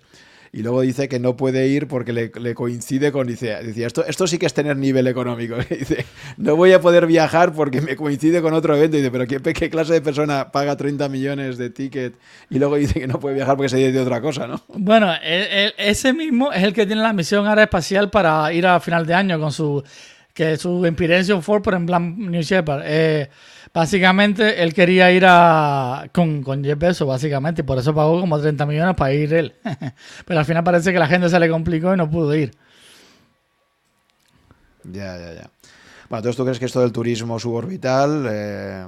y 0.55 0.63
luego 0.63 0.79
dice 0.79 1.09
que 1.09 1.19
no 1.19 1.35
puede 1.35 1.67
ir 1.67 1.85
porque 1.85 2.13
le, 2.13 2.55
coincide 2.55 3.11
con, 3.11 3.27
dice, 3.27 3.61
decía, 3.61 3.87
esto, 3.87 4.05
esto 4.05 4.25
sí 4.25 4.37
que 4.37 4.45
es 4.45 4.53
tener 4.53 4.77
nivel 4.77 5.05
económico. 5.05 5.57
dice, 5.69 6.05
no 6.37 6.55
voy 6.55 6.71
a 6.71 6.79
poder 6.79 7.07
viajar 7.07 7.51
porque 7.51 7.81
me 7.81 7.97
coincide 7.97 8.41
con 8.41 8.53
otro 8.53 8.73
evento. 8.73 8.95
Dice, 8.95 9.11
pero 9.11 9.27
¿qué, 9.27 9.53
¿qué, 9.53 9.69
clase 9.69 9.91
de 9.91 9.99
persona 9.99 10.53
paga 10.53 10.77
30 10.77 11.09
millones 11.09 11.57
de 11.57 11.71
ticket 11.71 12.13
y 12.49 12.57
luego 12.57 12.77
dice 12.77 13.01
que 13.01 13.05
no 13.05 13.19
puede 13.19 13.35
viajar 13.35 13.57
porque 13.57 13.67
se 13.67 13.75
dice 13.75 13.91
de 13.91 13.99
otra 13.99 14.21
cosa, 14.21 14.47
¿no? 14.47 14.63
Bueno, 14.69 15.11
ese 15.21 16.13
mismo 16.13 16.53
es 16.53 16.63
el 16.63 16.71
que 16.71 16.85
tiene 16.85 17.01
la 17.01 17.11
misión 17.11 17.45
aeroespacial 17.45 18.09
para 18.09 18.53
ir 18.53 18.65
a 18.65 18.79
final 18.79 19.05
de 19.05 19.13
año 19.13 19.37
con 19.37 19.51
su 19.51 19.83
que 20.35 20.57
su 20.57 20.85
Inspiration 20.85 21.41
4 21.41 21.61
por 21.63 21.73
en 21.73 21.85
plan 21.85 22.15
New 22.17 22.41
Shepard. 22.41 22.81
Eh, 22.85 23.29
básicamente 23.73 24.61
él 24.61 24.73
quería 24.73 25.09
ir 25.09 25.23
a 25.25 26.09
con, 26.13 26.43
con 26.43 26.61
Jeff 26.61 26.77
Bezos, 26.77 27.07
básicamente, 27.07 27.61
y 27.61 27.63
por 27.63 27.79
eso 27.79 27.95
pagó 27.95 28.19
como 28.19 28.37
30 28.37 28.65
millones 28.65 28.95
para 28.95 29.13
ir 29.13 29.33
él. 29.33 29.53
Pero 30.25 30.39
al 30.39 30.45
final 30.45 30.63
parece 30.65 30.91
que 30.91 30.99
la 30.99 31.07
gente 31.07 31.29
se 31.29 31.39
le 31.39 31.49
complicó 31.49 31.93
y 31.93 31.97
no 31.97 32.11
pudo 32.11 32.35
ir. 32.35 32.51
Ya, 34.83 35.17
ya, 35.17 35.33
ya. 35.33 35.49
Bueno, 36.09 36.19
entonces 36.19 36.35
tú 36.35 36.43
crees 36.43 36.59
que 36.59 36.65
esto 36.65 36.81
del 36.81 36.91
turismo 36.91 37.39
suborbital... 37.39 38.27
Eh, 38.29 38.85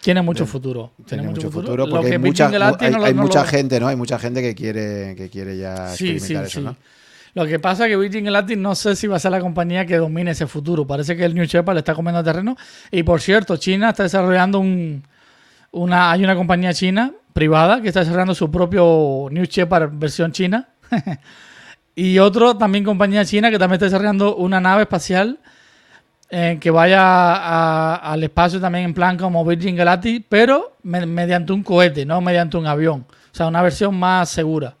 tiene 0.00 0.22
mucho 0.22 0.46
futuro. 0.46 0.92
Tiene, 1.06 1.24
mucho, 1.24 1.50
futuro, 1.50 1.88
porque 1.88 2.12
hay 2.12 2.18
mucha, 2.18 2.48
hay, 2.78 3.14
mucha 3.14 3.44
gente, 3.44 3.80
¿no? 3.80 3.88
Hay 3.88 3.96
mucha 3.96 4.18
gente 4.18 4.42
que 4.42 4.54
quiere, 4.54 5.16
que 5.16 5.28
quiere 5.28 5.56
ya 5.56 5.90
experimentar 5.90 6.44
eso, 6.44 6.60
¿no? 6.60 6.76
Lo 7.34 7.46
que 7.46 7.58
pasa 7.58 7.84
es 7.84 7.90
que 7.90 7.96
Virgin 7.96 8.24
Galactic 8.24 8.58
no 8.58 8.74
sé 8.76 8.94
si 8.94 9.08
va 9.08 9.16
a 9.16 9.18
ser 9.18 9.32
la 9.32 9.40
compañía 9.40 9.84
que 9.84 9.96
domine 9.96 10.30
ese 10.30 10.46
futuro. 10.46 10.86
Parece 10.86 11.16
que 11.16 11.24
el 11.24 11.34
New 11.34 11.44
Shepard 11.44 11.74
le 11.74 11.80
está 11.80 11.94
comiendo 11.94 12.22
terreno. 12.22 12.56
Y 12.92 13.02
por 13.02 13.20
cierto, 13.20 13.56
China 13.56 13.90
está 13.90 14.04
desarrollando 14.04 14.60
un, 14.60 15.02
una, 15.72 16.12
hay 16.12 16.22
una 16.22 16.36
compañía 16.36 16.72
china 16.72 17.12
privada 17.32 17.82
que 17.82 17.88
está 17.88 18.00
desarrollando 18.00 18.34
su 18.34 18.50
propio 18.50 19.26
New 19.30 19.44
Shepard 19.44 19.90
versión 19.92 20.30
china. 20.30 20.68
y 21.96 22.18
otro 22.20 22.56
también 22.56 22.84
compañía 22.84 23.24
china 23.24 23.50
que 23.50 23.58
también 23.58 23.74
está 23.74 23.86
desarrollando 23.86 24.36
una 24.36 24.60
nave 24.60 24.82
espacial 24.82 25.40
eh, 26.30 26.58
que 26.60 26.70
vaya 26.70 27.96
al 27.96 28.22
espacio 28.22 28.60
también 28.60 28.86
en 28.86 28.94
plan 28.94 29.16
como 29.16 29.44
Virgin 29.44 29.76
Galactic, 29.76 30.26
pero 30.28 30.76
mediante 30.82 31.52
un 31.52 31.62
cohete, 31.62 32.06
no 32.06 32.20
mediante 32.20 32.56
un 32.56 32.66
avión. 32.66 33.06
O 33.08 33.36
sea, 33.36 33.48
una 33.48 33.62
versión 33.62 33.98
más 33.98 34.30
segura. 34.30 34.76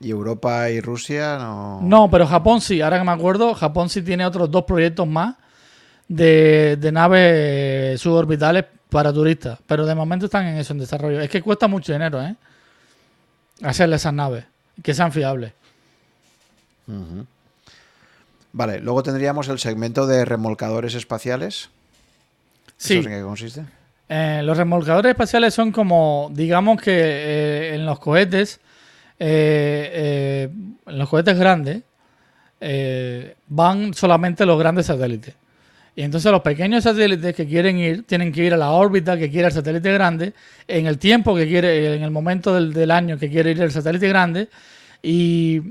¿Y 0.00 0.10
Europa 0.10 0.68
y 0.70 0.80
Rusia 0.80 1.38
no? 1.38 1.80
No, 1.82 2.10
pero 2.10 2.26
Japón 2.26 2.60
sí. 2.60 2.80
Ahora 2.80 2.98
que 2.98 3.04
me 3.04 3.12
acuerdo, 3.12 3.54
Japón 3.54 3.88
sí 3.88 4.02
tiene 4.02 4.26
otros 4.26 4.50
dos 4.50 4.64
proyectos 4.64 5.06
más 5.06 5.36
de, 6.08 6.90
naves 6.92 8.00
suborbitales 8.00 8.64
para 8.90 9.12
turistas. 9.12 9.58
Pero 9.66 9.86
de 9.86 9.94
momento 9.94 10.26
están 10.26 10.46
en 10.46 10.56
eso, 10.56 10.72
en 10.72 10.80
desarrollo. 10.80 11.20
Es 11.20 11.30
que 11.30 11.40
cuesta 11.40 11.68
mucho 11.68 11.92
dinero, 11.92 12.20
¿eh? 12.22 12.34
Hacerle 13.62 13.96
esas 13.96 14.12
naves. 14.12 14.44
Que 14.82 14.92
sean 14.92 15.12
fiables. 15.12 15.52
Vale, 18.52 18.80
luego 18.80 19.02
tendríamos 19.02 19.48
el 19.48 19.58
segmento 19.58 20.06
de 20.06 20.24
remolcadores 20.24 20.94
espaciales. 20.94 21.70
Sí. 22.76 22.96
en 22.96 23.04
qué 23.04 23.22
consiste? 23.22 23.64
Eh, 24.14 24.42
los 24.42 24.58
remolcadores 24.58 25.08
espaciales 25.08 25.54
son 25.54 25.72
como, 25.72 26.30
digamos 26.34 26.78
que 26.82 26.92
eh, 26.92 27.74
en 27.76 27.86
los 27.86 27.98
cohetes, 27.98 28.60
eh, 29.18 30.50
en 30.86 30.98
los 30.98 31.08
cohetes 31.08 31.38
grandes, 31.38 31.82
van 33.48 33.94
solamente 33.94 34.44
los 34.44 34.58
grandes 34.58 34.84
satélites. 34.84 35.34
Y 35.96 36.02
entonces 36.02 36.30
los 36.30 36.42
pequeños 36.42 36.84
satélites 36.84 37.34
que 37.34 37.46
quieren 37.46 37.78
ir, 37.78 38.02
tienen 38.02 38.32
que 38.32 38.44
ir 38.44 38.52
a 38.52 38.58
la 38.58 38.72
órbita 38.72 39.16
que 39.16 39.30
quiere 39.30 39.46
el 39.46 39.54
satélite 39.54 39.90
grande, 39.94 40.34
en 40.68 40.86
el 40.86 40.98
tiempo 40.98 41.34
que 41.34 41.48
quiere, 41.48 41.96
en 41.96 42.02
el 42.02 42.10
momento 42.10 42.52
del, 42.52 42.90
año 42.90 43.16
que 43.16 43.30
quiere 43.30 43.52
ir 43.52 43.62
el 43.62 43.72
satélite 43.72 44.08
grande, 44.08 44.50
y, 45.02 45.62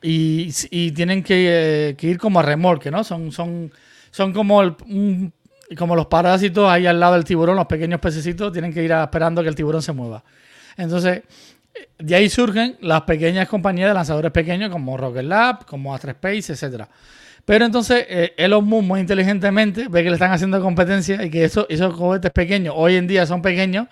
tienen 0.00 1.24
que, 1.24 1.96
ir 2.00 2.18
como 2.18 2.38
a 2.38 2.42
remolque, 2.44 2.92
¿no? 2.92 3.02
Son, 3.02 3.32
son, 3.32 3.72
son 4.12 4.32
como 4.32 4.58
un 4.58 5.32
y 5.70 5.76
como 5.76 5.94
los 5.94 6.06
parásitos 6.06 6.68
ahí 6.68 6.86
al 6.86 6.98
lado 6.98 7.14
del 7.14 7.24
tiburón, 7.24 7.54
los 7.56 7.66
pequeños 7.66 8.00
pececitos 8.00 8.52
tienen 8.52 8.74
que 8.74 8.82
ir 8.82 8.90
esperando 8.90 9.40
que 9.40 9.48
el 9.48 9.54
tiburón 9.54 9.80
se 9.80 9.92
mueva. 9.92 10.24
Entonces, 10.76 11.22
de 11.96 12.14
ahí 12.14 12.28
surgen 12.28 12.76
las 12.80 13.02
pequeñas 13.02 13.48
compañías 13.48 13.88
de 13.88 13.94
lanzadores 13.94 14.32
pequeños 14.32 14.70
como 14.70 14.96
Rocket 14.96 15.24
Lab, 15.24 15.64
como 15.66 15.94
Astra 15.94 16.10
Space, 16.10 16.52
etc. 16.52 16.86
Pero 17.44 17.64
entonces 17.64 18.04
eh, 18.08 18.34
Elon 18.36 18.64
Musk 18.64 18.84
muy 18.84 19.00
inteligentemente 19.00 19.86
ve 19.88 20.02
que 20.02 20.10
le 20.10 20.14
están 20.14 20.32
haciendo 20.32 20.60
competencia 20.60 21.24
y 21.24 21.30
que 21.30 21.44
eso, 21.44 21.66
esos 21.68 21.96
cohetes 21.96 22.32
pequeños 22.32 22.74
hoy 22.76 22.96
en 22.96 23.06
día 23.06 23.24
son 23.24 23.40
pequeños, 23.40 23.86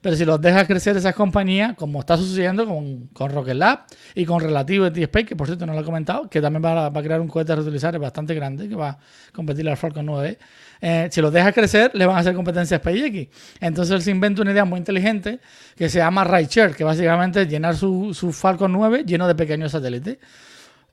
pero 0.00 0.16
si 0.16 0.24
los 0.24 0.40
dejas 0.40 0.66
crecer 0.66 0.96
esas 0.96 1.14
compañías, 1.14 1.74
como 1.74 2.00
está 2.00 2.16
sucediendo 2.16 2.66
con, 2.66 3.08
con 3.08 3.30
Rocket 3.30 3.54
Lab 3.54 3.80
y 4.14 4.24
con 4.24 4.40
Relativity 4.40 5.02
Space, 5.02 5.26
que 5.26 5.36
por 5.36 5.46
cierto 5.46 5.66
no 5.66 5.74
lo 5.74 5.80
he 5.80 5.84
comentado, 5.84 6.28
que 6.28 6.40
también 6.40 6.64
va 6.64 6.86
a, 6.86 6.92
crear 7.02 7.20
un 7.20 7.28
cohete 7.28 7.54
reutilizable 7.54 7.98
bastante 7.98 8.34
grande 8.34 8.68
que 8.68 8.74
va 8.74 8.90
a 8.90 8.98
competir 9.32 9.68
al 9.68 9.76
Falcon 9.76 10.06
9 10.06 10.38
eh, 10.82 11.08
si 11.10 11.20
los 11.20 11.32
deja 11.32 11.52
crecer, 11.52 11.90
le 11.94 12.06
van 12.06 12.16
a 12.16 12.20
hacer 12.20 12.34
competencia 12.34 12.78
a 12.78 12.80
SpaceX. 12.80 13.28
Entonces 13.60 13.94
él 13.94 14.02
se 14.02 14.10
inventa 14.10 14.40
una 14.40 14.52
idea 14.52 14.64
muy 14.64 14.78
inteligente 14.78 15.40
que 15.76 15.90
se 15.90 15.98
llama 15.98 16.24
Rideshare, 16.24 16.74
que 16.74 16.84
básicamente 16.84 17.42
es 17.42 17.48
llenar 17.48 17.76
su, 17.76 18.14
su 18.14 18.32
Falcon 18.32 18.72
9 18.72 19.04
lleno 19.04 19.28
de 19.28 19.34
pequeños 19.34 19.72
satélites. 19.72 20.18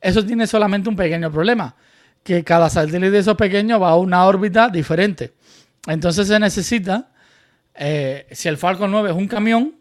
Eso 0.01 0.25
tiene 0.25 0.45
solamente 0.45 0.89
un 0.89 0.95
pequeño 0.95 1.31
problema, 1.31 1.75
que 2.23 2.43
cada 2.43 2.69
satélite 2.69 3.11
de 3.11 3.19
esos 3.19 3.35
pequeños 3.35 3.81
va 3.81 3.89
a 3.89 3.95
una 3.95 4.25
órbita 4.25 4.69
diferente. 4.69 5.33
Entonces 5.87 6.27
se 6.27 6.37
necesita, 6.39 7.09
eh, 7.77 8.27
si 8.31 8.47
el 8.47 8.57
Falcon 8.57 8.91
9 8.91 9.11
es 9.11 9.15
un 9.15 9.27
camión, 9.27 9.75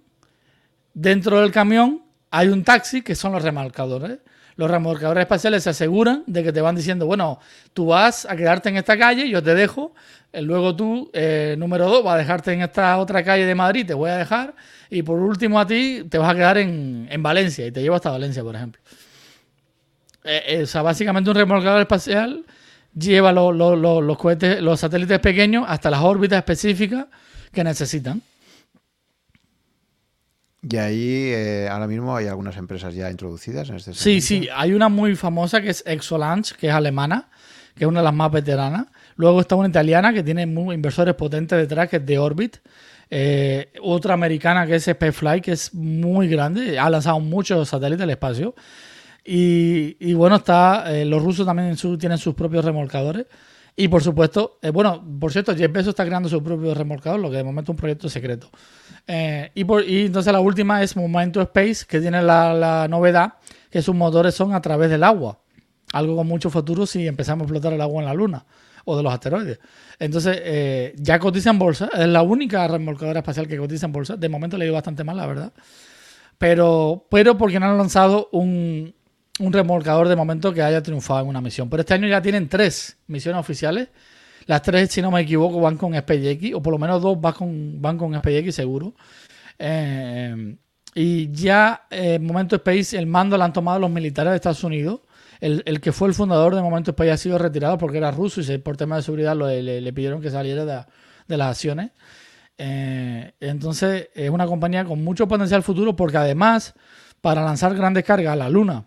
dentro 0.94 1.40
del 1.40 1.50
camión 1.50 2.02
hay 2.30 2.48
un 2.48 2.64
taxi 2.64 3.02
que 3.02 3.14
son 3.14 3.32
los 3.32 3.42
remarcadores 3.42 4.18
los 4.56 4.70
remolcadores 4.70 5.22
espaciales 5.22 5.62
se 5.62 5.70
aseguran 5.70 6.24
de 6.26 6.42
que 6.42 6.52
te 6.52 6.60
van 6.60 6.74
diciendo, 6.74 7.06
bueno, 7.06 7.38
tú 7.74 7.86
vas 7.86 8.26
a 8.26 8.34
quedarte 8.36 8.70
en 8.70 8.78
esta 8.78 8.98
calle, 8.98 9.28
yo 9.28 9.42
te 9.42 9.54
dejo, 9.54 9.94
eh, 10.32 10.40
luego 10.40 10.74
tú, 10.74 11.10
eh, 11.12 11.56
número 11.58 11.86
dos, 11.86 12.02
vas 12.02 12.14
a 12.14 12.18
dejarte 12.18 12.52
en 12.52 12.62
esta 12.62 12.96
otra 12.96 13.22
calle 13.22 13.44
de 13.44 13.54
Madrid, 13.54 13.86
te 13.86 13.94
voy 13.94 14.10
a 14.10 14.16
dejar, 14.16 14.54
y 14.88 15.02
por 15.02 15.20
último 15.20 15.60
a 15.60 15.66
ti 15.66 16.04
te 16.08 16.16
vas 16.16 16.30
a 16.30 16.34
quedar 16.34 16.58
en, 16.58 17.22
Valencia 17.22 17.66
y 17.66 17.72
te 17.72 17.82
llevo 17.82 17.96
hasta 17.96 18.10
Valencia, 18.10 18.42
por 18.42 18.56
ejemplo. 18.56 18.80
Eh, 20.24 20.60
o 20.62 20.66
sea, 20.66 20.82
básicamente 20.82 21.30
un 21.30 21.36
remolcador 21.36 21.82
espacial 21.82 22.44
lleva 22.94 23.30
los 23.32 24.16
cohetes, 24.16 24.60
los 24.62 24.80
satélites 24.80 25.18
pequeños 25.20 25.66
hasta 25.68 25.90
las 25.90 26.00
órbitas 26.00 26.38
específicas 26.38 27.06
que 27.56 27.64
necesitan. 27.64 28.22
Y 30.62 30.76
ahí 30.76 31.30
eh, 31.32 31.68
ahora 31.70 31.86
mismo 31.86 32.14
hay 32.14 32.26
algunas 32.26 32.56
empresas 32.56 32.94
ya 32.94 33.10
introducidas 33.10 33.68
en 33.70 33.76
este 33.76 33.94
Sí, 33.94 34.20
sí, 34.20 34.48
hay 34.54 34.72
una 34.74 34.88
muy 34.88 35.16
famosa 35.16 35.60
que 35.60 35.70
es 35.70 35.82
Exolaunch, 35.86 36.52
que 36.52 36.68
es 36.68 36.72
alemana, 36.72 37.28
que 37.74 37.84
es 37.84 37.88
una 37.88 38.00
de 38.00 38.04
las 38.04 38.14
más 38.14 38.30
veteranas. 38.30 38.86
Luego 39.16 39.40
está 39.40 39.56
una 39.56 39.68
italiana 39.68 40.12
que 40.12 40.22
tiene 40.22 40.44
muy 40.46 40.74
inversores 40.74 41.14
potentes 41.14 41.58
detrás, 41.58 41.88
que 41.88 41.96
es 41.96 42.06
de 42.06 42.18
Orbit. 42.18 42.58
Eh, 43.08 43.72
otra 43.80 44.14
americana 44.14 44.66
que 44.66 44.74
es 44.74 44.84
Spacefly, 44.84 45.40
que 45.40 45.52
es 45.52 45.72
muy 45.72 46.28
grande, 46.28 46.78
ha 46.78 46.90
lanzado 46.90 47.20
muchos 47.20 47.68
satélites 47.68 48.02
al 48.02 48.10
espacio. 48.10 48.54
Y, 49.24 50.14
bueno, 50.14 50.36
está 50.36 50.84
eh, 50.94 51.04
los 51.04 51.22
rusos 51.22 51.46
también 51.46 51.76
tienen 51.98 52.18
sus 52.18 52.34
propios 52.34 52.64
remolcadores. 52.64 53.26
Y 53.78 53.88
por 53.88 54.02
supuesto, 54.02 54.58
bueno, 54.72 55.04
por 55.20 55.30
cierto, 55.30 55.54
Jeff 55.54 55.76
está 55.76 56.06
creando 56.06 56.30
su 56.30 56.42
propio 56.42 56.72
remolcador, 56.74 57.20
lo 57.20 57.30
que 57.30 57.36
de 57.36 57.44
momento 57.44 57.72
es 57.72 57.74
un 57.74 57.80
proyecto 57.80 58.08
secreto. 58.08 58.48
Eh, 59.06 59.50
y, 59.54 60.06
entonces 60.06 60.32
la 60.32 60.40
última 60.40 60.82
es 60.82 60.96
Momento 60.96 61.42
Space, 61.42 61.84
que 61.86 62.00
tiene 62.00 62.22
la, 62.22 62.86
novedad 62.88 63.34
que 63.70 63.82
sus 63.82 63.94
motores 63.94 64.34
son 64.34 64.54
a 64.54 64.62
través 64.62 64.88
del 64.88 65.04
agua. 65.04 65.38
Algo 65.92 66.16
con 66.16 66.26
mucho 66.26 66.48
futuro 66.48 66.86
si 66.86 67.06
empezamos 67.06 67.42
a 67.42 67.44
explotar 67.44 67.74
el 67.74 67.80
agua 67.80 68.02
en 68.02 68.08
la 68.08 68.14
Luna 68.14 68.46
o 68.86 68.96
de 68.96 69.02
los 69.02 69.12
asteroides. 69.12 69.58
Entonces, 69.98 70.38
eh, 70.42 70.94
ya 70.96 71.18
cotiza 71.18 71.50
en 71.50 71.58
bolsa. 71.58 71.90
Es 71.92 72.08
la 72.08 72.22
única 72.22 72.66
remolcadora 72.66 73.20
espacial 73.20 73.46
que 73.46 73.58
cotiza 73.58 73.86
en 73.86 73.92
bolsa. 73.92 74.16
De 74.16 74.28
momento 74.28 74.56
le 74.56 74.64
ha 74.64 74.66
ido 74.66 74.74
bastante 74.74 75.04
mal, 75.04 75.16
la 75.16 75.26
verdad. 75.26 75.52
Pero, 76.38 77.06
pero 77.10 77.36
porque 77.36 77.60
no 77.60 77.66
han 77.66 77.78
lanzado 77.78 78.28
un, 78.32 78.94
un 79.38 79.52
remolcador 79.52 80.08
de 80.08 80.16
momento 80.16 80.52
que 80.52 80.62
haya 80.62 80.82
triunfado 80.82 81.20
en 81.20 81.28
una 81.28 81.40
misión. 81.40 81.68
Pero 81.68 81.82
este 81.82 81.94
año 81.94 82.08
ya 82.08 82.22
tienen 82.22 82.48
tres 82.48 82.96
misiones 83.06 83.40
oficiales 83.40 83.88
las 84.46 84.62
tres, 84.62 84.90
si 84.92 85.02
no 85.02 85.10
me 85.10 85.20
equivoco, 85.20 85.60
van 85.60 85.76
con 85.76 85.94
SpaceX, 85.94 86.54
o 86.54 86.62
por 86.62 86.72
lo 86.72 86.78
menos 86.78 87.02
dos 87.02 87.20
van 87.20 87.32
con, 87.32 87.82
van 87.82 87.98
con 87.98 88.14
SpaceX 88.14 88.54
seguro. 88.54 88.94
Eh, 89.58 90.56
y 90.94 91.30
ya 91.32 91.86
en 91.90 92.24
Momento 92.24 92.56
Space, 92.56 92.96
el 92.96 93.06
mando 93.06 93.36
lo 93.36 93.44
han 93.44 93.52
tomado 93.52 93.80
los 93.80 93.90
militares 93.90 94.30
de 94.30 94.36
Estados 94.36 94.64
Unidos. 94.64 95.00
El, 95.38 95.80
que 95.82 95.92
fue 95.92 96.08
el 96.08 96.14
fundador 96.14 96.54
de 96.54 96.62
Momento 96.62 96.92
Space 96.92 97.10
ha 97.10 97.16
sido 97.18 97.36
retirado 97.36 97.76
porque 97.76 97.98
era 97.98 98.10
ruso 98.10 98.40
y 98.40 98.58
por 98.58 98.78
temas 98.78 98.98
de 98.98 99.02
seguridad 99.02 99.36
le, 99.36 99.92
pidieron 99.92 100.22
que 100.22 100.30
saliera 100.30 100.64
de, 100.64 101.36
las 101.36 101.48
acciones. 101.50 101.90
Eh, 102.56 103.32
entonces 103.40 104.08
es 104.14 104.30
una 104.30 104.46
compañía 104.46 104.86
con 104.86 105.04
mucho 105.04 105.28
potencial 105.28 105.62
futuro 105.62 105.94
porque 105.94 106.16
además 106.16 106.72
para 107.20 107.44
lanzar 107.44 107.74
grandes 107.74 108.04
cargas 108.04 108.32
a 108.32 108.36
la 108.36 108.48
Luna 108.48 108.86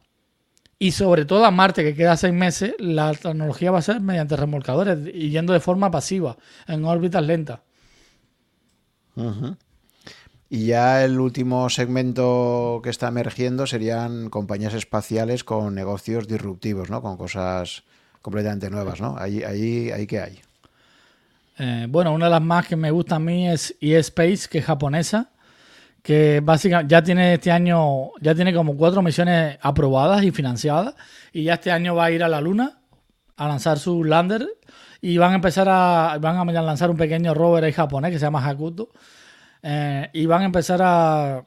y 0.80 0.91
sobre 0.93 1.26
todo 1.26 1.43
a 1.43 1.51
Marte, 1.51 1.84
que 1.84 1.93
queda 1.93 2.15
seis 2.15 2.34
meses, 2.34 2.73
la 2.80 3.14
tecnología 3.14 3.69
va 3.69 3.80
a 3.80 3.84
ser 3.84 3.99
mediante 3.99 4.38
remolcadores 4.38 4.97
y 5.14 5.30
yendo 5.30 5.51
de 5.51 5.60
forma 5.60 5.91
pasiva, 5.91 6.38
en 6.68 6.85
órbitas 6.85 7.23
lentas. 7.23 7.60
Y 10.49 10.68
ya 10.68 11.03
el 11.03 11.19
último 11.19 11.69
segmento 11.69 12.80
que 12.81 12.89
está 12.89 13.10
emergiendo 13.10 13.68
serían 13.68 14.30
compañías 14.30 14.73
espaciales 14.73 15.43
con 15.43 15.76
negocios 15.76 16.27
disruptivos, 16.27 16.89
¿no? 16.89 17.01
Con 17.01 17.18
cosas 17.18 17.84
completamente 18.22 18.69
nuevas, 18.69 19.01
¿no? 19.01 19.18
Ahí, 19.19 19.43
ahí, 19.43 19.91
ahí 19.91 20.07
que 20.07 20.22
hay. 20.22 20.39
Eh, 21.57 21.88
bueno, 21.89 22.14
una 22.14 22.26
de 22.26 22.31
las 22.31 22.41
más 22.41 22.65
que 22.65 22.77
me 22.77 22.89
gusta 22.89 23.18
a 23.18 23.19
mí 23.19 23.49
es 23.49 23.76
eSpace, 23.81 24.47
que 24.49 24.60
es 24.60 24.65
japonesa, 24.65 25.30
que 26.10 26.41
básicamente 26.44 26.91
ya 26.91 27.03
tiene 27.03 27.36
este 27.36 27.52
año, 27.52 28.14
ya 28.19 28.34
tiene 28.34 28.52
como 28.52 28.76
cuatro 28.76 29.03
misiones 29.03 29.60
aprobadas 29.61 30.23
y 30.23 30.31
financiadas, 30.31 30.95
y 31.31 31.44
ya 31.44 31.53
este 31.53 31.72
año 31.72 31.94
va 31.94 32.06
a 32.06 32.11
ir 32.11 32.23
a 32.23 32.27
la 32.27 32.41
Luna 32.41 32.80
a 33.38 33.48
lanzar 33.48 33.77
su 33.77 34.03
lander 34.03 34.48
y 35.02 35.19
van 35.19 35.34
a 35.34 35.36
empezar 35.36 35.68
a, 35.69 36.18
van 36.19 36.36
a 36.36 36.61
lanzar 36.64 36.90
un 36.90 36.98
pequeño 36.98 37.36
rover 37.36 37.64
ahí 37.64 37.73
japonés 37.73 38.10
que 38.10 38.18
se 38.18 38.26
llama 38.26 38.44
Hakuto, 38.44 38.90
eh, 39.61 40.10
y 40.14 40.26
van 40.26 40.41
a 40.41 40.45
empezar 40.45 40.81
a, 40.81 41.45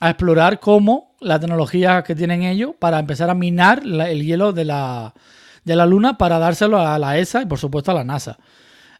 a 0.00 0.10
explorar 0.10 0.58
cómo 0.58 1.14
la 1.20 1.38
tecnología 1.38 2.02
que 2.02 2.16
tienen 2.16 2.42
ellos 2.42 2.72
para 2.80 2.98
empezar 2.98 3.30
a 3.30 3.34
minar 3.34 3.82
el 3.84 4.24
hielo 4.24 4.52
de 4.52 4.64
la, 4.64 5.14
de 5.62 5.76
la 5.76 5.86
Luna 5.86 6.18
para 6.18 6.40
dárselo 6.40 6.80
a 6.80 6.98
la 6.98 7.16
ESA 7.16 7.42
y 7.42 7.46
por 7.46 7.60
supuesto 7.60 7.92
a 7.92 7.94
la 7.94 8.02
NASA. 8.02 8.38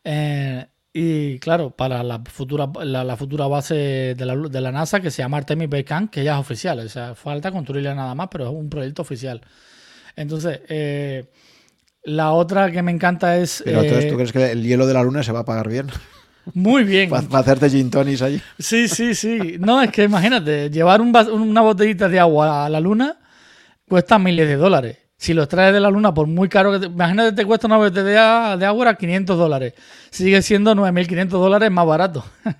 Eh, 0.04 0.68
y 1.00 1.38
claro, 1.38 1.70
para 1.70 2.02
la 2.02 2.20
futura, 2.24 2.68
la, 2.82 3.16
futura 3.16 3.46
base 3.46 4.16
de 4.16 4.26
la, 4.26 4.34
de 4.34 4.60
la, 4.60 4.72
NASA 4.72 4.98
que 4.98 5.12
se 5.12 5.22
llama 5.22 5.36
Artemis 5.36 5.68
Becan, 5.68 6.08
que 6.08 6.24
ya 6.24 6.34
es 6.34 6.40
oficial. 6.40 6.80
O 6.80 6.88
sea, 6.88 7.14
falta 7.14 7.52
construirla 7.52 7.94
nada 7.94 8.16
más, 8.16 8.26
pero 8.32 8.46
es 8.48 8.50
un 8.50 8.68
proyecto 8.68 9.02
oficial. 9.02 9.40
Entonces, 10.16 10.60
eh, 10.68 11.30
la 12.02 12.32
otra 12.32 12.72
que 12.72 12.82
me 12.82 12.90
encanta 12.90 13.36
es. 13.36 13.62
Pero 13.64 13.82
entonces, 13.82 14.10
¿tú 14.10 14.16
crees 14.16 14.32
que 14.32 14.50
el 14.50 14.64
hielo 14.64 14.88
de 14.88 14.94
la 14.94 15.04
Luna 15.04 15.22
se 15.22 15.30
va 15.30 15.40
a 15.40 15.44
pagar 15.44 15.68
bien? 15.68 15.86
Muy 16.54 16.82
bien. 16.82 17.10
Para 17.30 17.38
hacerte 17.38 17.70
gin 17.70 17.90
tonics 17.90 18.22
allí. 18.22 18.42
Sí, 18.58 18.88
sí, 18.88 19.14
sí. 19.14 19.56
No, 19.60 19.80
es 19.80 19.92
que 19.92 20.02
imagínate, 20.02 20.68
llevar 20.68 21.00
una 21.00 21.60
botellita 21.60 22.08
de 22.08 22.18
agua 22.18 22.66
a 22.66 22.68
la 22.68 22.80
Luna 22.80 23.20
cuesta 23.88 24.18
miles 24.18 24.48
de 24.48 24.56
dólares. 24.56 24.98
Si 25.18 25.34
los 25.34 25.48
traes 25.48 25.74
de 25.74 25.80
la 25.80 25.90
luna, 25.90 26.14
por 26.14 26.28
muy 26.28 26.48
caro 26.48 26.72
que 26.72 26.78
te, 26.78 26.86
imagínate, 26.86 27.32
te 27.32 27.44
cuesta 27.44 27.66
una 27.66 27.76
botella 27.76 28.56
de 28.56 28.64
agua 28.64 28.90
a 28.90 28.94
500 28.94 29.36
dólares. 29.36 29.74
Sigue 30.10 30.40
siendo 30.42 30.74
9.500 30.76 31.28
dólares 31.28 31.70
más 31.72 31.86
barato. 31.86 32.24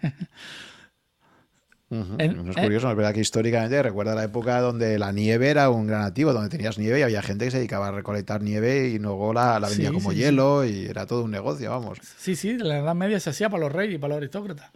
es 1.90 1.98
eh, 2.18 2.34
curioso, 2.60 2.90
es 2.90 2.96
verdad 2.96 3.14
que 3.14 3.20
históricamente 3.20 3.80
recuerda 3.80 4.16
la 4.16 4.24
época 4.24 4.60
donde 4.60 4.98
la 4.98 5.12
nieve 5.12 5.48
era 5.50 5.70
un 5.70 5.86
gran 5.86 6.02
activo, 6.02 6.32
donde 6.32 6.48
tenías 6.50 6.78
nieve 6.78 6.98
y 6.98 7.02
había 7.02 7.22
gente 7.22 7.44
que 7.44 7.52
se 7.52 7.58
dedicaba 7.58 7.88
a 7.88 7.92
recolectar 7.92 8.42
nieve 8.42 8.88
y 8.88 8.98
luego 8.98 9.32
la, 9.32 9.60
la 9.60 9.68
vendía 9.68 9.92
como 9.92 10.12
hielo 10.12 10.64
y 10.64 10.86
era 10.86 11.06
todo 11.06 11.22
un 11.22 11.30
negocio, 11.30 11.70
vamos. 11.70 11.98
Sí, 12.18 12.34
sí, 12.34 12.58
la 12.58 12.78
Edad 12.78 12.94
Media 12.96 13.20
se 13.20 13.30
hacía 13.30 13.48
para 13.48 13.62
los 13.62 13.72
reyes 13.72 13.94
y 13.94 13.98
para 13.98 14.14
los 14.14 14.18
aristócratas. 14.18 14.70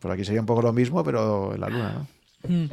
Por 0.00 0.10
aquí 0.10 0.24
sería 0.24 0.40
un 0.40 0.46
poco 0.46 0.62
lo 0.62 0.72
mismo, 0.72 1.04
pero 1.04 1.54
en 1.54 1.60
la 1.60 1.68
luna, 1.68 1.92
¿no? 1.92 2.08
Mm. 2.48 2.70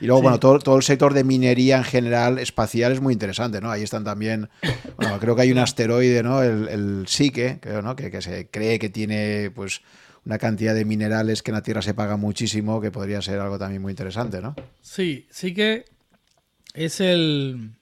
Y 0.00 0.06
luego, 0.06 0.22
bueno, 0.22 0.38
todo, 0.38 0.58
todo, 0.58 0.76
el 0.76 0.82
sector 0.82 1.12
de 1.12 1.24
minería 1.24 1.78
en 1.78 1.84
general 1.84 2.38
espacial 2.38 2.92
es 2.92 3.00
muy 3.00 3.12
interesante, 3.12 3.60
¿no? 3.60 3.70
Ahí 3.70 3.82
están 3.82 4.04
también, 4.04 4.48
bueno, 4.96 5.18
creo 5.18 5.34
que 5.34 5.42
hay 5.42 5.52
un 5.52 5.58
asteroide, 5.58 6.22
¿no? 6.22 6.42
El, 6.42 6.68
el 6.68 7.08
Psique, 7.08 7.58
creo, 7.60 7.82
¿no? 7.82 7.96
Que, 7.96 8.10
que, 8.10 8.22
se 8.22 8.48
cree 8.48 8.78
que 8.78 8.88
tiene, 8.88 9.50
pues, 9.54 9.82
una 10.24 10.38
cantidad 10.38 10.74
de 10.74 10.84
minerales 10.84 11.42
que 11.42 11.50
en 11.50 11.56
la 11.56 11.62
Tierra 11.62 11.82
se 11.82 11.94
paga 11.94 12.16
muchísimo, 12.16 12.80
que 12.80 12.90
podría 12.90 13.22
ser 13.22 13.40
algo 13.40 13.58
también 13.58 13.82
muy 13.82 13.92
interesante, 13.92 14.40
¿no? 14.40 14.54
Sí, 14.80 15.26
sí 15.30 15.54
que 15.54 15.84
es 16.74 17.00
el... 17.00 17.72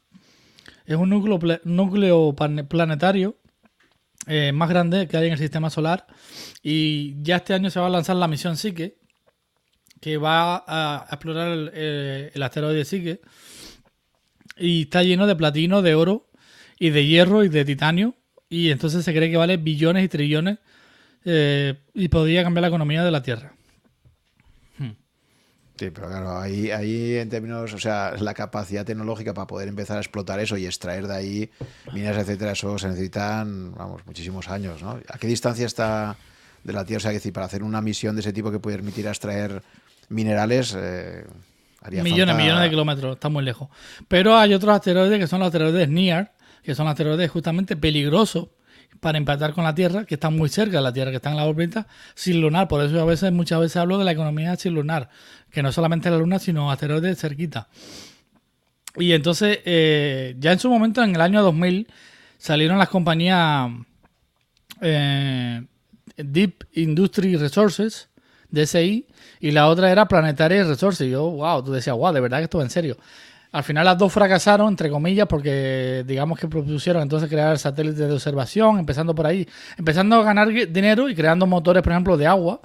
Es 0.87 0.97
un 0.97 1.11
núcleo, 1.11 1.61
núcleo 1.65 2.37
planetario 2.69 3.37
eh, 4.29 4.53
más 4.53 4.69
grande 4.69 5.09
que 5.09 5.17
hay 5.17 5.27
en 5.27 5.33
el 5.33 5.39
sistema 5.39 5.71
solar 5.71 6.07
y 6.63 7.21
ya 7.23 7.37
este 7.37 7.55
año 7.55 7.71
se 7.71 7.81
va 7.81 7.87
a 7.87 7.91
lanzar 7.91 8.17
la 8.17 8.29
misión 8.29 8.57
Psique, 8.57 8.99
que 10.01 10.19
va 10.19 10.65
a, 10.67 11.07
explorar 11.11 11.49
el, 11.53 11.71
eh, 11.75 12.31
el, 12.35 12.43
asteroide 12.43 12.85
Sigue 12.85 13.21
y 14.59 14.83
está 14.83 15.03
lleno 15.03 15.27
de 15.27 15.37
platino, 15.37 15.83
de 15.83 15.95
oro 15.95 16.29
y 16.79 16.91
de 16.91 17.07
hierro 17.07 17.45
y 17.45 17.49
de 17.49 17.65
titanio 17.65 18.15
y 18.49 18.71
entonces 18.71 19.05
se 19.05 19.13
cree 19.13 19.31
que 19.31 19.37
vale 19.37 19.57
billones 19.57 20.05
y 20.05 20.09
trillones 20.09 20.59
eh, 21.25 21.75
y 21.95 22.09
podría 22.09 22.45
cambiar 22.45 22.63
la 22.63 22.69
economía 22.69 23.05
de 23.05 23.11
la 23.11 23.23
Tierra. 23.23 23.53
Hmm. 24.79 24.93
Sí, 25.77 25.91
pero 25.91 26.07
claro, 26.07 26.39
ahí, 26.39 26.71
ahí 26.71 27.17
en 27.17 27.29
términos, 27.29 27.73
o 27.73 27.79
sea, 27.79 28.15
la 28.21 28.33
capacidad 28.33 28.85
tecnológica 28.85 29.35
para 29.35 29.49
poder 29.49 29.69
empezar 29.69 29.97
a 29.97 30.01
explotar 30.01 30.39
eso 30.39 30.57
y 30.57 30.67
extraer 30.67 31.09
de 31.09 31.15
ahí 31.15 31.51
minas, 31.93 32.17
etcétera, 32.17 32.53
eso 32.53 32.79
se 32.79 32.89
necesitan, 32.89 33.75
vamos, 33.75 34.07
muchísimos 34.07 34.49
años, 34.49 34.83
¿no? 34.83 35.01
¿A 35.09 35.19
qué 35.19 35.27
distancia 35.27 35.67
está 35.67 36.17
de 36.63 36.73
la 36.73 36.85
Tierra? 36.85 37.11
O 37.11 37.19
sea, 37.19 37.33
para 37.33 37.47
hacer 37.47 37.65
una 37.65 37.83
misión 37.83 38.15
de 38.15 38.21
ese 38.21 38.33
tipo 38.33 38.53
que 38.53 38.61
puede 38.61 38.77
permitir 38.77 39.09
extraer 39.09 39.63
minerales. 40.09 40.75
Eh, 40.77 41.25
millones, 42.03 42.37
millones 42.37 42.63
de 42.63 42.71
kilómetros, 42.71 43.15
está 43.15 43.29
muy 43.29 43.45
lejos. 43.45 43.69
Pero 44.09 44.37
hay 44.37 44.55
otros 44.55 44.75
asteroides 44.75 45.19
que 45.19 45.27
son 45.27 45.41
los 45.41 45.47
asteroides 45.47 45.89
NEAR, 45.89 46.33
que 46.63 46.75
son 46.75 46.89
asteroides 46.89 47.31
justamente 47.31 47.77
peligrosos 47.77 48.49
para 49.01 49.19
empatar 49.19 49.53
con 49.53 49.65
la 49.65 49.75
Tierra, 49.75 50.05
que 50.05 50.15
están 50.15 50.37
muy 50.37 50.49
cerca 50.49 50.79
de 50.79 50.83
la 50.83 50.93
Tierra, 50.93 51.11
que 51.11 51.17
están 51.17 51.33
en 51.33 51.39
la 51.39 51.45
órbita 51.45 51.87
sin 52.15 52.41
lunar. 52.41 52.69
Por 52.69 52.85
eso 52.85 53.01
a 53.01 53.05
veces, 53.05 53.33
muchas 53.33 53.61
veces 53.61 53.77
hablo 53.77 53.99
de 53.99 54.05
la 54.05 54.13
economía 54.13 54.57
sin 54.57 54.75
lunar, 54.75 55.11
que 55.51 55.63
no 55.63 55.73
solamente 55.73 56.11
la 56.11 56.19
Luna, 56.19 56.39
sino 56.39 56.71
asteroides 56.71 57.19
cerquita. 57.19 57.69
Y 58.97 59.13
entonces, 59.13 59.61
eh, 59.65 60.35
ya 60.39 60.53
en 60.53 60.59
su 60.59 60.71
momento, 60.71 61.03
en 61.03 61.15
el 61.15 61.21
año 61.21 61.43
2000, 61.43 61.87
salieron 62.39 62.79
las 62.79 62.89
compañías 62.89 63.71
eh, 64.81 65.63
Deep 66.17 66.67
Industry 66.73 67.37
Resources, 67.37 68.09
DSI, 68.51 69.07
y 69.41 69.51
la 69.51 69.69
otra 69.69 69.91
era 69.91 70.07
Planetary 70.07 70.63
Resources. 70.63 71.07
Y 71.07 71.11
yo, 71.11 71.31
wow, 71.31 71.63
tú 71.63 71.73
decías, 71.73 71.97
wow, 71.97 72.13
de 72.13 72.21
verdad 72.21 72.39
que 72.39 72.45
esto 72.45 72.63
en 72.63 72.71
serio. 72.71 72.97
Al 73.53 73.63
final 73.63 73.85
las 73.85 73.97
dos 73.97 74.13
fracasaron, 74.13 74.69
entre 74.69 74.91
comillas, 74.91 75.27
porque 75.27 76.05
digamos 76.07 76.39
que 76.39 76.49
propusieron 76.49 77.03
entonces 77.03 77.29
crear 77.29 77.59
satélites 77.59 77.99
de 77.99 78.13
observación, 78.13 78.79
empezando 78.79 79.15
por 79.15 79.27
ahí, 79.27 79.49
empezando 79.79 80.17
a 80.17 80.23
ganar 80.25 80.49
dinero 80.49 81.09
y 81.09 81.15
creando 81.15 81.47
motores, 81.47 81.83
por 81.83 81.93
ejemplo, 81.93 82.17
de 82.17 82.27
agua. 82.27 82.61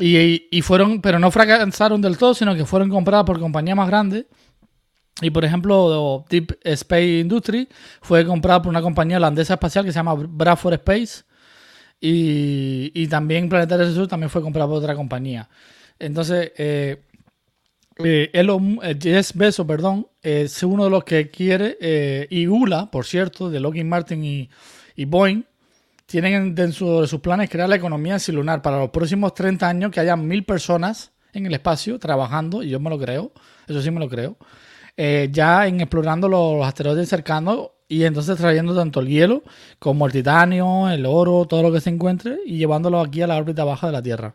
Y, 0.00 0.62
fueron, 0.62 1.00
pero 1.00 1.18
no 1.18 1.30
fracasaron 1.30 2.00
del 2.00 2.18
todo, 2.18 2.34
sino 2.34 2.54
que 2.54 2.64
fueron 2.64 2.88
compradas 2.88 3.24
por 3.24 3.40
compañías 3.40 3.76
más 3.76 3.88
grandes. 3.88 4.26
Y 5.20 5.30
por 5.30 5.44
ejemplo, 5.44 6.24
Deep 6.28 6.58
Space 6.62 7.18
Industry 7.18 7.68
fue 8.00 8.24
comprada 8.24 8.62
por 8.62 8.70
una 8.70 8.82
compañía 8.82 9.16
holandesa 9.16 9.54
espacial 9.54 9.84
que 9.84 9.92
se 9.92 9.98
llama 9.98 10.14
Bradford 10.14 10.74
Space. 10.74 11.24
Y, 12.00 13.06
también 13.08 13.48
Planetary 13.48 13.84
Resources 13.84 14.08
también 14.08 14.30
fue 14.30 14.42
comprado 14.42 14.68
por 14.68 14.78
otra 14.78 14.94
compañía. 14.94 15.48
Entonces, 15.98 16.52
eh, 16.56 17.02
eh, 18.04 18.30
Elon, 18.32 18.78
eh, 18.82 19.22
perdón, 19.66 20.06
es 20.22 20.62
uno 20.62 20.84
de 20.84 20.90
los 20.90 21.02
que 21.02 21.30
quiere, 21.30 21.76
eh, 21.80 22.28
y 22.30 22.46
ULA, 22.46 22.90
por 22.90 23.04
cierto, 23.04 23.50
de 23.50 23.58
Lockheed 23.58 23.84
Martin 23.84 24.24
y, 24.24 25.04
Boeing, 25.04 25.42
tienen 26.06 26.54
dentro 26.54 27.00
de 27.00 27.08
sus 27.08 27.20
planes 27.20 27.50
crear 27.50 27.68
la 27.68 27.76
economía 27.76 28.18
sin 28.18 28.36
lunar 28.36 28.62
para 28.62 28.78
los 28.78 28.90
próximos 28.90 29.34
30 29.34 29.68
años, 29.68 29.90
que 29.90 30.00
haya 30.00 30.16
mil 30.16 30.44
personas 30.44 31.10
en 31.32 31.46
el 31.46 31.54
espacio 31.54 31.98
trabajando, 31.98 32.62
y 32.62 32.70
yo 32.70 32.78
me 32.78 32.88
lo 32.88 32.98
creo, 32.98 33.32
eso 33.66 33.82
sí 33.82 33.90
me 33.90 34.00
lo 34.00 34.08
creo, 34.08 34.36
ya 34.96 35.66
en 35.66 35.80
explorando 35.80 36.28
los, 36.28 36.64
asteroides 36.66 37.08
cercanos 37.08 37.70
y 37.88 38.04
entonces 38.04 38.36
trayendo 38.36 38.76
tanto 38.76 39.00
el 39.00 39.08
hielo 39.08 39.42
como 39.78 40.06
el 40.06 40.12
titanio, 40.12 40.88
el 40.90 41.06
oro, 41.06 41.46
todo 41.46 41.62
lo 41.62 41.72
que 41.72 41.80
se 41.80 41.90
encuentre 41.90 42.38
y 42.44 42.58
llevándolo 42.58 43.00
aquí 43.00 43.22
a 43.22 43.26
la 43.26 43.36
órbita 43.36 43.64
baja 43.64 43.86
de 43.86 43.92
la 43.92 44.02
Tierra. 44.02 44.34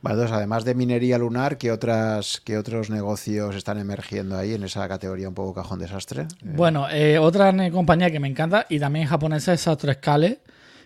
Vale, 0.00 0.14
entonces, 0.14 0.36
además 0.36 0.64
de 0.64 0.74
minería 0.74 1.18
lunar, 1.18 1.58
¿qué, 1.58 1.72
otras, 1.72 2.40
¿qué 2.44 2.56
otros 2.56 2.88
negocios 2.88 3.56
están 3.56 3.78
emergiendo 3.78 4.36
ahí 4.36 4.54
en 4.54 4.62
esa 4.62 4.86
categoría 4.88 5.28
un 5.28 5.34
poco 5.34 5.54
cajón 5.54 5.78
desastre? 5.80 6.22
Eh, 6.22 6.52
bueno, 6.54 6.88
eh, 6.90 7.18
otra 7.18 7.52
compañía 7.70 8.10
que 8.10 8.20
me 8.20 8.28
encanta 8.28 8.66
y 8.68 8.78
también 8.78 9.06
japonesa 9.06 9.52
es 9.52 9.66
Astroscale, 9.66 10.40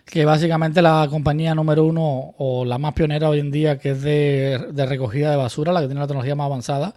que 0.05 0.25
básicamente 0.25 0.81
la 0.81 1.07
compañía 1.09 1.53
número 1.55 1.85
uno 1.85 2.33
o 2.37 2.65
la 2.65 2.77
más 2.77 2.93
pionera 2.93 3.29
hoy 3.29 3.39
en 3.39 3.51
día 3.51 3.77
que 3.77 3.91
es 3.91 4.01
de, 4.01 4.85
recogida 4.87 5.31
de 5.31 5.37
basura, 5.37 5.71
la 5.71 5.81
que 5.81 5.87
tiene 5.87 6.01
la 6.01 6.07
tecnología 6.07 6.35
más 6.35 6.45
avanzada 6.45 6.93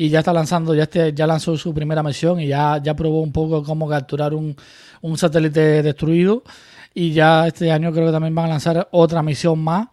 y 0.00 0.10
ya 0.10 0.20
está 0.20 0.32
lanzando, 0.32 0.76
ya, 0.76 0.84
este, 0.84 1.12
ya 1.12 1.26
lanzó 1.26 1.56
su 1.58 1.74
primera 1.74 2.04
misión 2.04 2.38
y 2.38 2.46
ya, 2.46 2.80
ya 2.80 2.94
probó 2.94 3.20
un 3.20 3.32
poco 3.32 3.64
cómo 3.64 3.88
capturar 3.88 4.32
un, 4.32 4.54
un 5.02 5.18
satélite 5.18 5.82
destruido 5.82 6.44
y 6.94 7.10
ya 7.10 7.48
este 7.48 7.72
año 7.72 7.92
creo 7.92 8.06
que 8.06 8.12
también 8.12 8.32
van 8.32 8.46
a 8.46 8.50
lanzar 8.50 8.88
otra 8.92 9.24
misión 9.24 9.58
más 9.58 9.88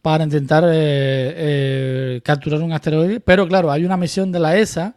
para 0.00 0.24
intentar 0.24 0.64
eh, 0.64 0.70
eh, 0.72 2.20
capturar 2.24 2.62
un 2.62 2.72
asteroide. 2.72 3.20
Pero 3.20 3.46
claro, 3.46 3.70
hay 3.70 3.84
una 3.84 3.98
misión 3.98 4.32
de 4.32 4.40
la 4.40 4.56
ESA, 4.56 4.94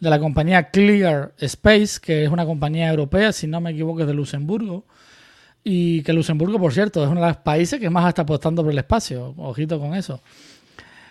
de 0.00 0.08
la 0.08 0.18
compañía 0.18 0.70
Clear 0.70 1.34
Space, 1.38 2.00
que 2.00 2.24
es 2.24 2.30
una 2.30 2.46
compañía 2.46 2.88
europea, 2.88 3.32
si 3.32 3.46
no 3.46 3.60
me 3.60 3.72
equivoco, 3.72 4.00
es 4.00 4.06
de 4.06 4.14
Luxemburgo. 4.14 4.86
Y 5.62 6.02
que 6.04 6.14
Luxemburgo, 6.14 6.58
por 6.58 6.72
cierto, 6.72 7.02
es 7.04 7.10
uno 7.10 7.20
de 7.20 7.26
los 7.26 7.36
países 7.38 7.78
que 7.78 7.90
más 7.90 8.08
está 8.08 8.22
apostando 8.22 8.62
por 8.62 8.72
el 8.72 8.78
espacio. 8.78 9.34
Ojito 9.36 9.78
con 9.78 9.94
eso. 9.94 10.22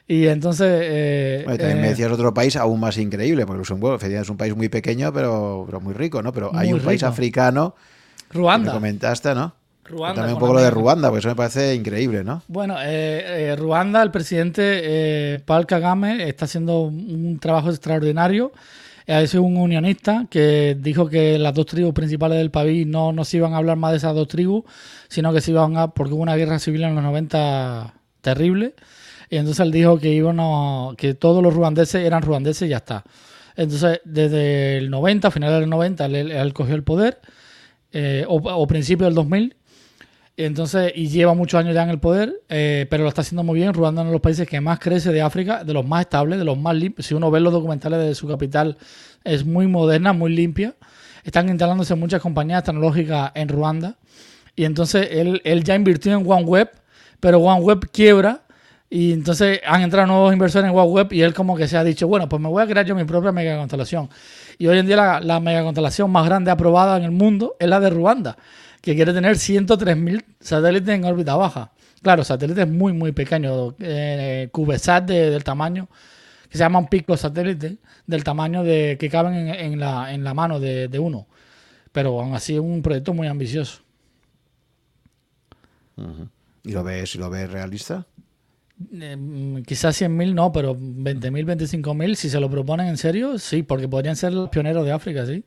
Y 0.08 0.28
entonces. 0.28 0.68
Eh, 0.84 1.44
también 1.48 1.82
me 1.82 1.90
decías 1.90 2.12
otro 2.12 2.34
país 2.34 2.56
aún 2.56 2.80
más 2.80 2.98
increíble, 2.98 3.46
porque 3.46 3.58
Luxemburgo 3.58 3.98
es 3.98 4.30
un 4.30 4.38
país 4.38 4.56
muy 4.56 4.70
pequeño, 4.70 5.12
pero, 5.12 5.64
pero 5.66 5.82
muy 5.82 5.94
rico, 5.94 6.22
¿no? 6.22 6.32
Pero 6.32 6.52
hay 6.54 6.74
un 6.74 6.80
país 6.80 7.04
africano. 7.04 7.76
Ruanda. 8.30 8.72
Que 8.72 8.78
comentaste, 8.78 9.34
¿no? 9.34 9.54
Ruanda. 9.86 10.16
También 10.16 10.36
un 10.36 10.40
poco 10.40 10.54
lo 10.54 10.62
de 10.62 10.72
Ruanda, 10.72 11.10
porque 11.10 11.20
eso 11.20 11.30
me 11.30 11.36
parece 11.36 11.76
increíble, 11.76 12.24
¿no? 12.24 12.42
Bueno, 12.48 12.76
eh, 12.82 13.52
eh, 13.52 13.56
Ruanda, 13.56 14.02
el 14.02 14.12
presidente 14.12 14.82
eh, 14.84 15.40
Paul 15.46 15.68
Kagame 15.68 16.28
está 16.28 16.46
haciendo 16.46 16.82
un, 16.82 17.40
trabajo 17.40 17.70
extraordinario. 17.70 18.52
Sido 19.28 19.44
un 19.44 19.58
unionista 19.58 20.26
que 20.32 20.76
dijo 20.80 21.08
que 21.08 21.38
las 21.38 21.54
dos 21.54 21.68
tribus 21.68 21.94
principales 21.94 22.40
del 22.40 22.50
país 22.50 22.88
no, 22.88 23.14
no 23.14 23.24
se 23.24 23.38
iban 23.38 23.54
a 23.54 23.58
hablar 23.58 23.78
más 23.78 23.92
de 23.92 23.98
esas 23.98 24.16
dos 24.16 24.28
tribus, 24.28 24.64
sino 25.10 25.32
que 25.32 25.42
se 25.42 25.52
iban 25.52 25.78
a. 25.78 25.90
porque 25.90 26.14
hubo 26.14 26.24
una 26.24 26.36
guerra 26.36 26.58
civil 26.58 26.84
en 26.84 26.96
los 26.96 27.04
90 27.04 27.94
terrible. 28.22 28.74
Y 29.30 29.38
entonces 29.38 29.66
él 29.66 29.72
dijo 29.72 29.98
que 30.00 30.16
que 30.98 31.14
todos 31.14 31.44
los 31.44 31.54
ruandeses 31.54 32.06
eran 32.06 32.22
ruandeses 32.22 32.68
y 32.68 32.70
ya 32.70 32.78
está. 32.78 33.04
Entonces, 33.56 34.02
desde 34.04 34.78
el 34.78 34.90
90, 34.90 35.28
a 35.28 35.32
finales 35.32 35.60
del 35.60 35.70
90, 35.70 36.06
él, 36.06 36.54
cogió 36.54 36.76
el 36.76 36.84
poder, 36.84 37.20
eh, 37.92 38.26
o, 38.28 38.36
o 38.36 38.68
principio 38.68 39.06
del 39.06 39.16
2000, 39.16 39.56
entonces, 40.38 40.92
y 40.96 41.08
lleva 41.08 41.34
muchos 41.34 41.58
años 41.60 41.74
ya 41.74 41.84
en 41.84 41.90
el 41.90 42.00
poder, 42.00 42.42
eh, 42.50 42.88
pero 42.90 43.04
lo 43.04 43.10
está 43.10 43.22
haciendo 43.22 43.44
muy 43.44 43.58
bien. 43.58 43.74
Ruanda 43.74 44.02
es 44.02 44.04
uno 44.04 44.10
de 44.12 44.16
los 44.16 44.22
países 44.22 44.48
que 44.48 44.60
más 44.60 44.80
crece 44.80 45.14
de 45.14 45.22
África, 45.22 45.64
de 45.64 45.74
los 45.74 45.86
más 45.86 46.02
estables, 46.02 46.38
de 46.40 46.46
los 46.46 46.58
más 46.58 46.76
limpios. 46.76 47.08
Si 47.08 47.14
uno 47.14 47.32
ve 47.32 47.40
los 47.40 47.54
documentales 47.54 48.00
de 48.00 48.16
su 48.16 48.28
capital, 48.28 48.78
es 49.24 49.46
muy 49.46 49.68
moderna, 49.68 50.12
muy 50.12 50.36
limpia. 50.36 50.76
Están 51.24 51.48
instalándose 51.48 51.96
muchas 51.96 52.22
compañías 52.22 52.64
tecnológicas 52.64 53.32
en 53.34 53.48
Ruanda. 53.48 53.96
Y 54.58 54.66
entonces 54.66 55.08
él, 55.12 55.42
él 55.46 55.64
ya 55.64 55.76
invirtió 55.76 56.14
en 56.14 56.30
OneWeb, 56.30 56.70
pero 57.22 57.40
OneWeb 57.40 57.90
quiebra. 57.92 58.42
Y 58.96 59.12
entonces 59.12 59.60
han 59.68 59.82
entrado 59.82 60.08
nuevos 60.08 60.32
inversores 60.32 60.70
en 60.70 60.74
OneWeb 60.78 61.12
y 61.12 61.22
él 61.22 61.34
como 61.34 61.58
que 61.58 61.68
se 61.68 61.76
ha 61.76 61.84
dicho, 61.84 62.08
bueno, 62.08 62.30
pues 62.30 62.42
me 62.42 62.48
voy 62.48 62.64
a 62.64 62.66
crear 62.66 62.86
yo 62.86 62.96
mi 62.96 63.04
propia 63.04 63.34
megaconstelación. 63.34 64.10
Y 64.58 64.68
hoy 64.68 64.78
en 64.78 64.86
día 64.88 64.96
la, 64.96 65.20
la 65.20 65.42
megaconstelación 65.42 66.10
más 66.10 66.26
grande 66.26 66.50
aprobada 66.50 66.96
en 66.96 67.04
el 67.04 67.12
mundo 67.12 67.58
es 67.60 67.68
la 67.68 67.82
de 67.82 67.90
Ruanda, 67.90 68.38
que 68.80 68.96
quiere 68.96 69.12
tener 69.12 69.36
103.000 69.36 70.24
satélites 70.40 70.96
en 70.96 71.04
órbita 71.04 71.36
baja. 71.36 71.72
Claro, 72.02 72.24
satélites 72.24 72.70
muy, 72.70 72.94
muy 72.94 73.12
pequeños, 73.12 73.74
eh, 73.80 74.48
CubeSat 74.54 75.04
de- 75.04 75.30
del 75.30 75.44
tamaño, 75.44 75.90
que 76.50 76.58
se 76.58 76.64
llaman 76.64 76.88
pico 76.88 77.18
satélites, 77.18 77.74
del 78.08 78.24
tamaño 78.24 78.64
de 78.64 78.96
que 78.98 79.10
caben 79.10 79.34
en, 79.50 79.78
la, 79.78 80.14
en 80.14 80.24
la 80.24 80.34
mano 80.34 80.58
de, 80.62 80.88
uno. 81.00 81.28
Pero 81.92 82.18
aún 82.22 82.34
así 82.34 82.54
es 82.54 82.62
un 82.62 82.82
proyecto 82.82 83.14
muy 83.14 83.28
ambicioso. 83.28 83.82
¿Y 86.64 86.72
lo 86.72 86.82
ves, 86.84 87.16
lo 87.16 87.30
ves 87.30 87.52
realista? 87.52 88.06
Eh, 88.94 89.64
quizás 89.66 90.02
100.000 90.02 90.34
no, 90.34 90.52
pero 90.52 90.76
20.000, 90.76 91.46
25.000, 91.46 92.16
si 92.16 92.30
se 92.30 92.40
lo 92.40 92.50
proponen 92.50 92.88
en 92.88 92.98
serio, 92.98 93.38
sí, 93.40 93.64
porque 93.64 93.88
podrían 93.88 94.16
ser 94.16 94.34
los 94.34 94.50
pioneros 94.50 94.86
de 94.86 94.92
África, 94.92 95.26
sí. 95.26 95.44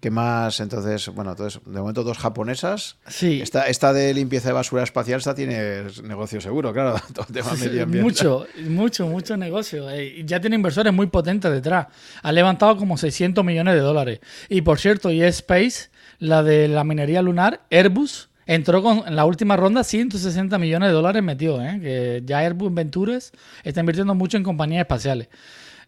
¿Qué 0.00 0.10
más? 0.10 0.60
Entonces, 0.60 1.08
bueno, 1.08 1.32
entonces, 1.32 1.60
de 1.66 1.80
momento 1.80 2.04
dos 2.04 2.16
japonesas. 2.18 2.96
Sí, 3.08 3.40
Esta, 3.42 3.64
esta 3.66 3.92
de 3.92 4.14
limpieza 4.14 4.48
de 4.48 4.52
basura 4.54 4.84
espacial, 4.84 5.18
esta 5.18 5.34
tiene 5.34 5.82
negocio 6.04 6.40
seguro, 6.40 6.72
claro. 6.72 6.94
Todo 7.14 7.26
el 7.28 7.34
tema 7.34 7.56
Sí, 7.56 7.64
medio 7.66 7.82
ambiente. 7.84 8.04
mucho, 8.04 8.46
mucho, 8.68 9.06
mucho 9.08 9.36
negocio. 9.36 9.90
Eh, 9.90 10.22
ya 10.24 10.40
tiene 10.40 10.56
inversores 10.56 10.92
muy 10.92 11.08
potentes 11.08 11.50
detrás. 11.50 11.88
Ha 12.22 12.30
levantado 12.30 12.76
como 12.76 12.96
600 12.96 13.44
millones 13.44 13.74
de 13.74 13.80
dólares. 13.80 14.20
Y 14.48 14.62
por 14.62 14.78
cierto, 14.78 15.10
y 15.10 15.22
Space, 15.22 15.90
la 16.20 16.44
de 16.44 16.68
la 16.68 16.84
minería 16.84 17.20
lunar, 17.20 17.62
Airbus, 17.70 18.29
entró 18.46 18.82
con 18.82 19.02
en 19.06 19.16
la 19.16 19.24
última 19.24 19.56
ronda 19.56 19.84
160 19.84 20.58
millones 20.58 20.88
de 20.88 20.92
dólares 20.92 21.22
metido. 21.22 21.62
¿eh? 21.62 21.78
Que 21.80 22.22
ya 22.24 22.38
Airbus 22.38 22.72
Ventures 22.74 23.32
está 23.64 23.80
invirtiendo 23.80 24.14
mucho 24.14 24.36
en 24.36 24.42
compañías 24.42 24.80
espaciales. 24.80 25.28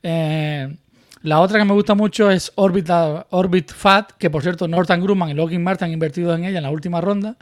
Eh, 0.03 0.77
la 1.23 1.41
otra 1.41 1.59
que 1.59 1.65
me 1.65 1.73
gusta 1.74 1.95
mucho 1.95 2.31
es 2.31 2.51
Orbita, 2.57 3.27
Orbit 3.31 3.70
Fat, 3.73 4.12
que 4.19 4.29
por 4.31 4.43
cierto 4.43 4.66
Northern 4.66 5.01
Grumman 5.03 5.31
y 5.31 5.35
Lockheed 5.35 5.61
Martin 5.61 5.87
han 5.87 5.93
invertido 5.93 6.35
en 6.35 6.45
ella 6.45 6.59
en 6.59 6.65
la 6.65 6.70
última 6.70 7.01
ronda. 7.01 7.37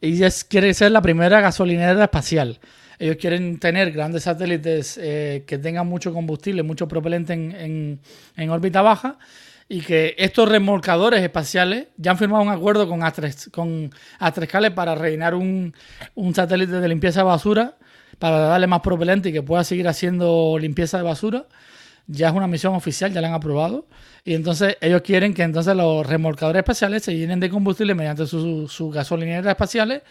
Y 0.00 0.22
es, 0.22 0.44
quiere 0.44 0.74
ser 0.74 0.90
la 0.92 1.00
primera 1.00 1.40
gasolinera 1.40 2.02
espacial. 2.04 2.60
Ellos 2.98 3.16
quieren 3.16 3.58
tener 3.58 3.92
grandes 3.92 4.24
satélites 4.24 4.98
eh, 5.02 5.44
que 5.46 5.58
tengan 5.58 5.86
mucho 5.86 6.12
combustible, 6.12 6.62
mucho 6.62 6.88
propelente 6.88 7.32
en, 7.32 7.52
en- 7.52 8.00
en 8.36 8.50
órbita 8.50 8.82
baja 8.82 9.18
y 9.68 9.80
que 9.80 10.14
estos 10.18 10.48
remolcadores 10.48 11.22
espaciales 11.22 11.88
ya 11.96 12.12
han 12.12 12.18
firmado 12.18 12.42
un 12.42 12.50
acuerdo 12.50 12.88
con 12.88 13.00
con 13.50 13.90
Astrescales 14.18 14.70
para 14.72 14.94
rellenar 14.94 15.34
un, 15.34 15.74
un 16.14 16.34
satélite 16.34 16.80
de 16.80 16.88
limpieza 16.88 17.20
de 17.20 17.24
basura 17.24 17.76
para 18.18 18.38
darle 18.38 18.66
más 18.66 18.80
propelente 18.80 19.28
y 19.30 19.32
que 19.32 19.42
pueda 19.42 19.64
seguir 19.64 19.88
haciendo 19.88 20.56
limpieza 20.58 20.98
de 20.98 21.02
basura. 21.02 21.46
Ya 22.06 22.28
es 22.28 22.34
una 22.34 22.46
misión 22.46 22.74
oficial, 22.74 23.12
ya 23.12 23.20
la 23.20 23.28
han 23.28 23.34
aprobado. 23.34 23.88
Y 24.24 24.34
entonces 24.34 24.76
ellos 24.80 25.02
quieren 25.02 25.34
que 25.34 25.42
entonces 25.42 25.74
los 25.74 26.06
remolcadores 26.06 26.60
espaciales 26.60 27.02
se 27.02 27.16
llenen 27.16 27.40
de 27.40 27.50
combustible 27.50 27.94
mediante 27.94 28.26
sus 28.26 28.72
su 28.72 28.90
gasolineras 28.90 29.46
espaciales 29.46 30.02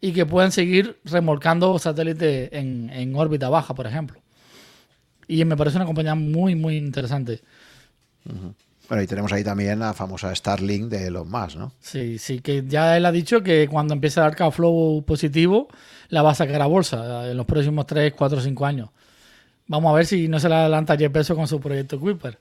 y 0.00 0.12
que 0.12 0.26
puedan 0.26 0.52
seguir 0.52 0.98
remolcando 1.04 1.78
satélites 1.78 2.50
en, 2.52 2.90
en 2.90 3.14
órbita 3.14 3.48
baja, 3.48 3.74
por 3.74 3.86
ejemplo. 3.86 4.20
Y 5.28 5.44
me 5.44 5.56
parece 5.56 5.76
una 5.76 5.86
compañía 5.86 6.14
muy, 6.14 6.54
muy 6.56 6.76
interesante. 6.76 7.40
Bueno, 8.88 9.02
y 9.02 9.06
tenemos 9.06 9.32
ahí 9.32 9.42
también 9.42 9.80
la 9.80 9.94
famosa 9.94 10.32
Starlink 10.34 10.88
de 10.88 11.08
Elon 11.08 11.28
Musk, 11.28 11.56
¿no? 11.56 11.72
Sí, 11.80 12.18
sí, 12.18 12.38
que 12.40 12.64
ya 12.66 12.96
él 12.96 13.04
ha 13.04 13.10
dicho 13.10 13.42
que 13.42 13.66
cuando 13.68 13.94
empiece 13.94 14.20
a 14.20 14.24
dar 14.24 14.36
cash 14.36 14.52
flow 14.52 15.02
positivo, 15.04 15.68
la 16.08 16.22
va 16.22 16.30
a 16.30 16.34
sacar 16.34 16.62
a 16.62 16.66
bolsa 16.66 17.28
en 17.28 17.36
los 17.36 17.46
próximos 17.46 17.86
3, 17.86 18.14
4, 18.16 18.40
5 18.40 18.66
años. 18.66 18.90
Vamos 19.66 19.90
a 19.90 19.96
ver 19.96 20.06
si 20.06 20.28
no 20.28 20.38
se 20.38 20.48
le 20.48 20.54
adelanta 20.54 20.96
Jeff 20.96 21.12
Bezos 21.12 21.36
con 21.36 21.48
su 21.48 21.58
proyecto 21.58 21.98
Kuiper. 21.98 22.38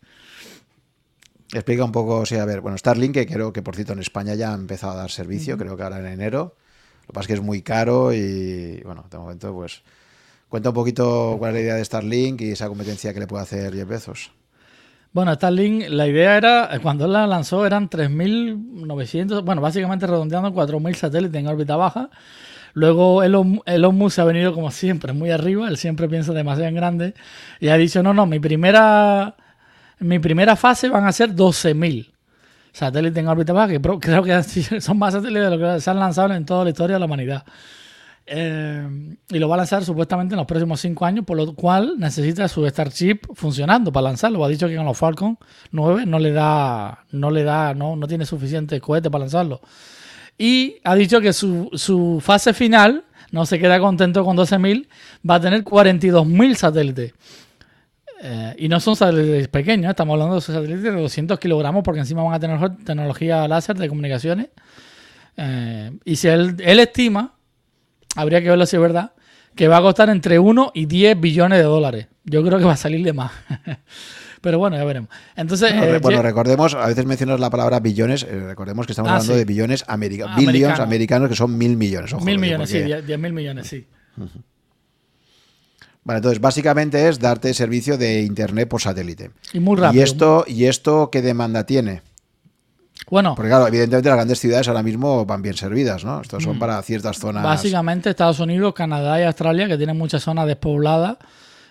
Explica 1.51 1.83
un 1.83 1.91
poco, 1.91 2.19
o 2.19 2.25
sea, 2.25 2.43
a 2.43 2.45
ver, 2.45 2.61
bueno, 2.61 2.77
Starlink, 2.77 3.13
que 3.13 3.25
creo 3.25 3.51
que 3.51 3.63
por 3.63 3.75
cierto 3.75 3.93
en 3.93 3.99
España 3.99 4.35
ya 4.35 4.51
ha 4.51 4.55
empezado 4.55 4.93
a 4.93 4.97
dar 4.97 5.09
servicio, 5.09 5.57
creo 5.57 5.75
que 5.75 5.83
ahora 5.83 5.99
en 5.99 6.05
enero. 6.05 6.55
Lo 7.01 7.07
que 7.07 7.13
pasa 7.13 7.21
es 7.21 7.27
que 7.27 7.33
es 7.33 7.41
muy 7.41 7.63
caro 7.63 8.13
y, 8.13 8.81
bueno, 8.83 9.05
de 9.09 9.17
momento, 9.17 9.53
pues, 9.53 9.81
cuenta 10.49 10.69
un 10.69 10.75
poquito 10.75 11.37
cuál 11.39 11.51
es 11.51 11.55
la 11.55 11.61
idea 11.61 11.75
de 11.75 11.85
Starlink 11.85 12.41
y 12.41 12.51
esa 12.51 12.67
competencia 12.67 13.13
que 13.13 13.19
le 13.19 13.27
puede 13.27 13.43
hacer 13.43 13.73
Jeff 13.73 13.87
Bezos. 13.87 14.31
Bueno, 15.15 15.33
Starlink, 15.33 15.87
la 15.91 16.07
idea 16.07 16.35
era, 16.35 16.69
cuando 16.81 17.05
él 17.05 17.13
la 17.13 17.25
lanzó, 17.25 17.65
eran 17.65 17.89
3.900, 17.89 19.45
bueno, 19.45 19.61
básicamente 19.61 20.05
redondeando 20.05 20.51
4.000 20.51 20.93
satélites 20.93 21.39
en 21.39 21.47
órbita 21.47 21.77
baja. 21.77 22.09
Luego 22.73 23.23
Elon, 23.23 23.61
Elon 23.65 23.97
Musk 23.97 24.19
ha 24.19 24.25
venido 24.25 24.53
como 24.53 24.71
siempre, 24.71 25.13
muy 25.13 25.31
arriba, 25.31 25.69
él 25.69 25.77
siempre 25.77 26.09
piensa 26.09 26.33
demasiado 26.33 26.67
en 26.67 26.75
grande 26.75 27.13
y 27.61 27.69
ha 27.69 27.77
dicho, 27.77 28.03
no, 28.03 28.13
no, 28.13 28.25
mi 28.25 28.41
primera, 28.41 29.37
mi 29.99 30.19
primera 30.19 30.57
fase 30.57 30.89
van 30.89 31.05
a 31.05 31.13
ser 31.13 31.33
12.000 31.33 32.11
satélites 32.73 33.17
en 33.17 33.29
órbita 33.29 33.53
baja, 33.53 33.69
que 33.69 33.79
creo 33.79 34.21
que 34.21 34.43
son 34.81 34.99
más 34.99 35.13
satélites 35.13 35.49
de 35.49 35.57
lo 35.57 35.75
que 35.75 35.79
se 35.79 35.89
han 35.91 35.97
lanzado 35.97 36.33
en 36.33 36.45
toda 36.45 36.65
la 36.65 36.71
historia 36.71 36.97
de 36.97 36.99
la 36.99 37.05
humanidad. 37.05 37.45
Eh, 38.27 39.15
y 39.29 39.37
lo 39.37 39.47
va 39.47 39.55
a 39.55 39.57
lanzar 39.57 39.85
supuestamente 39.85 40.33
en 40.33 40.37
los 40.37 40.47
próximos 40.47 40.79
cinco 40.81 41.05
años, 41.05 41.25
por 41.25 41.37
lo 41.37 41.53
cual 41.53 41.93
necesita 41.97 42.47
su 42.47 42.67
Starship 42.67 43.19
funcionando 43.33 43.91
para 43.91 44.05
lanzarlo. 44.05 44.43
Ha 44.43 44.49
dicho 44.49 44.67
que 44.67 44.75
con 44.75 44.85
los 44.85 44.97
Falcon 44.97 45.37
9 45.71 46.05
no 46.05 46.17
le 46.17 46.31
da, 46.31 47.05
no 47.11 47.29
le 47.29 47.43
da, 47.43 47.73
no, 47.73 47.95
no 47.95 48.07
tiene 48.07 48.25
suficiente 48.25 48.79
cohete 48.81 49.11
para 49.11 49.23
lanzarlo. 49.23 49.61
Y 50.37 50.77
ha 50.83 50.95
dicho 50.95 51.21
que 51.21 51.33
su, 51.33 51.69
su 51.73 52.19
fase 52.21 52.53
final, 52.53 53.03
no 53.31 53.45
se 53.45 53.59
queda 53.59 53.79
contento 53.79 54.23
con 54.25 54.35
12.000, 54.35 54.87
va 55.29 55.35
a 55.35 55.39
tener 55.39 55.63
42.000 55.63 56.55
satélites. 56.55 57.13
Eh, 58.21 58.55
y 58.57 58.67
no 58.69 58.79
son 58.79 58.95
satélites 58.95 59.49
pequeños, 59.49 59.89
estamos 59.89 60.13
hablando 60.13 60.35
de 60.35 60.41
satélites 60.41 60.83
de 60.83 60.91
200 60.91 61.37
kilogramos 61.37 61.83
porque 61.83 61.99
encima 61.99 62.23
van 62.23 62.33
a 62.33 62.39
tener 62.39 62.59
tecnología 62.77 63.47
láser 63.47 63.77
de 63.77 63.87
comunicaciones. 63.87 64.47
Eh, 65.37 65.91
y 66.05 66.15
si 66.15 66.27
él, 66.27 66.55
él 66.59 66.79
estima, 66.79 67.35
habría 68.15 68.41
que 68.41 68.49
verlo 68.49 68.65
si 68.65 68.75
es 68.75 68.81
verdad, 68.81 69.11
que 69.55 69.67
va 69.67 69.77
a 69.77 69.81
costar 69.81 70.09
entre 70.09 70.39
1 70.39 70.71
y 70.73 70.85
10 70.85 71.19
billones 71.19 71.59
de 71.59 71.63
dólares. 71.65 72.07
Yo 72.23 72.43
creo 72.43 72.57
que 72.59 72.65
va 72.65 72.73
a 72.73 72.77
salir 72.77 73.03
de 73.05 73.13
más. 73.13 73.31
Pero 74.41 74.59
bueno, 74.59 74.75
ya 74.77 74.83
veremos. 74.83 75.09
Entonces, 75.35 75.71
Bueno, 75.75 75.95
eh, 75.95 75.99
bueno, 75.99 76.21
recordemos, 76.21 76.75
a 76.75 76.85
veces 76.87 77.05
mencionas 77.05 77.39
la 77.39 77.49
palabra 77.49 77.79
billones, 77.79 78.23
eh, 78.23 78.41
recordemos 78.45 78.85
que 78.85 78.91
estamos 78.91 79.09
Ah, 79.11 79.15
hablando 79.15 79.33
sí. 79.33 79.39
de 79.39 79.45
billones 79.45 79.83
americanos, 79.87 80.33
Americano. 80.33 80.51
billions 80.53 80.79
americanos, 80.79 81.29
que 81.29 81.35
son 81.35 81.57
mil 81.57 81.75
millones. 81.77 82.13
ojo, 82.13 82.23
mil 82.23 82.37
millones, 82.37 82.69
sí, 82.69 82.81
10 82.81 83.07
10 83.07 83.19
mil 83.19 83.33
millones, 83.33 83.67
sí. 83.67 83.87
Vale, 86.03 86.17
entonces 86.17 86.39
básicamente 86.39 87.07
es 87.09 87.19
darte 87.19 87.51
servicio 87.55 87.97
de 87.97 88.21
internet 88.21 88.69
por 88.69 88.81
satélite. 88.81 89.31
Y 89.53 89.59
muy 89.59 89.77
rápido. 89.77 89.99
¿Y 89.99 90.03
esto, 90.03 90.45
¿Y 90.47 90.65
esto 90.65 91.09
qué 91.11 91.23
demanda 91.23 91.65
tiene? 91.65 92.03
Bueno, 93.09 93.35
Porque 93.35 93.49
claro, 93.49 93.67
evidentemente 93.67 94.09
las 94.09 94.17
grandes 94.17 94.39
ciudades 94.39 94.67
ahora 94.67 94.81
mismo 94.81 95.25
van 95.25 95.41
bien 95.41 95.55
servidas, 95.55 96.03
¿no? 96.03 96.21
Estos 96.21 96.43
son 96.43 96.57
para 96.57 96.81
ciertas 96.81 97.17
zonas. 97.17 97.43
Mm. 97.43 97.45
básicamente 97.45 98.09
Estados 98.09 98.39
Unidos, 98.39 98.73
Canadá 98.73 99.19
y 99.19 99.23
Australia, 99.23 99.67
que 99.67 99.77
tienen 99.77 99.97
muchas 99.97 100.23
zonas 100.23 100.47
despobladas, 100.47 101.17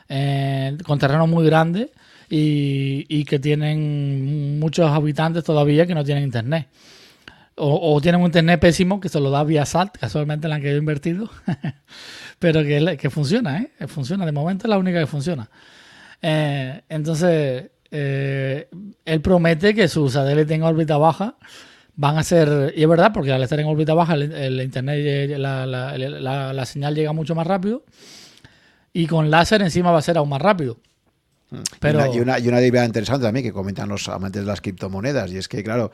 eh, 0.09 0.77
con 0.85 0.99
terrenos 0.99 1.29
muy 1.29 1.45
grandes 1.45 1.89
y, 2.31 3.05
y 3.09 3.25
que 3.25 3.39
tienen 3.39 4.59
muchos 4.61 4.91
habitantes 4.91 5.43
todavía 5.43 5.87
que 5.87 5.95
no 5.95 6.05
tienen 6.05 6.25
internet. 6.25 6.69
O, 7.57 7.95
o 7.95 8.01
tienen 8.01 8.21
un 8.21 8.27
internet 8.27 8.61
pésimo 8.61 9.01
que 9.01 9.09
se 9.09 9.21
lo 9.21 9.31
da 9.31 9.45
vía 9.45 9.65
SAT, 9.65 9.99
casualmente 9.99 10.47
en 10.47 10.51
la 10.51 10.61
que 10.61 10.73
he 10.73 10.77
invertido, 10.77 11.31
pero 12.39 12.63
que, 12.63 12.97
que 12.97 13.11
funciona, 13.11 13.59
¿eh? 13.61 13.87
Funciona, 13.87 14.27
de 14.27 14.33
momento 14.33 14.67
es 14.67 14.71
la 14.71 14.79
única 14.79 14.99
que 14.99 15.07
funciona. 15.07 15.49
Eh, 16.21 16.81
entonces, 16.89 17.71
eh, 17.97 18.69
él 19.05 19.21
promete 19.21 19.73
que 19.73 19.87
su 19.87 20.11
satélite 20.11 20.53
en 20.53 20.65
órbita 20.65 20.97
baja 20.97 21.37
van 21.95 22.19
a 22.19 22.25
ser, 22.25 22.75
y 22.77 22.83
es 22.83 22.89
verdad, 22.89 23.12
porque 23.15 23.31
al 23.31 23.41
estar 23.41 23.61
en 23.61 23.69
órbita 23.69 23.95
baja, 23.95 24.15
el, 24.15 24.61
internet, 24.61 25.39
la, 25.39 25.65
la, 25.65 26.66
señal 26.66 26.97
llega 26.97 27.12
mucho 27.12 27.37
más 27.37 27.47
rápido. 27.47 27.85
Y 28.93 29.07
con 29.07 29.31
láser 29.31 29.62
encima 29.62 29.93
va 29.93 29.99
a 29.99 30.03
ser 30.03 30.19
aún 30.19 30.29
más 30.29 30.43
rápido. 30.43 30.81
Mm. 31.51 31.57
Pero... 31.79 32.12
Y, 32.12 32.19
una, 32.19 32.41
y, 32.41 32.49
una, 32.49 32.61
idea 32.61 32.85
interesante 32.85 33.27
también 33.27 33.47
que 33.47 33.53
comentan 33.53 33.89
los 33.89 34.09
amantes 34.09 34.43
de 34.43 34.49
las 34.49 34.61
criptomonedas, 34.61 35.31
y 35.31 35.37
es 35.37 35.47
que, 35.47 35.62
claro, 35.62 35.93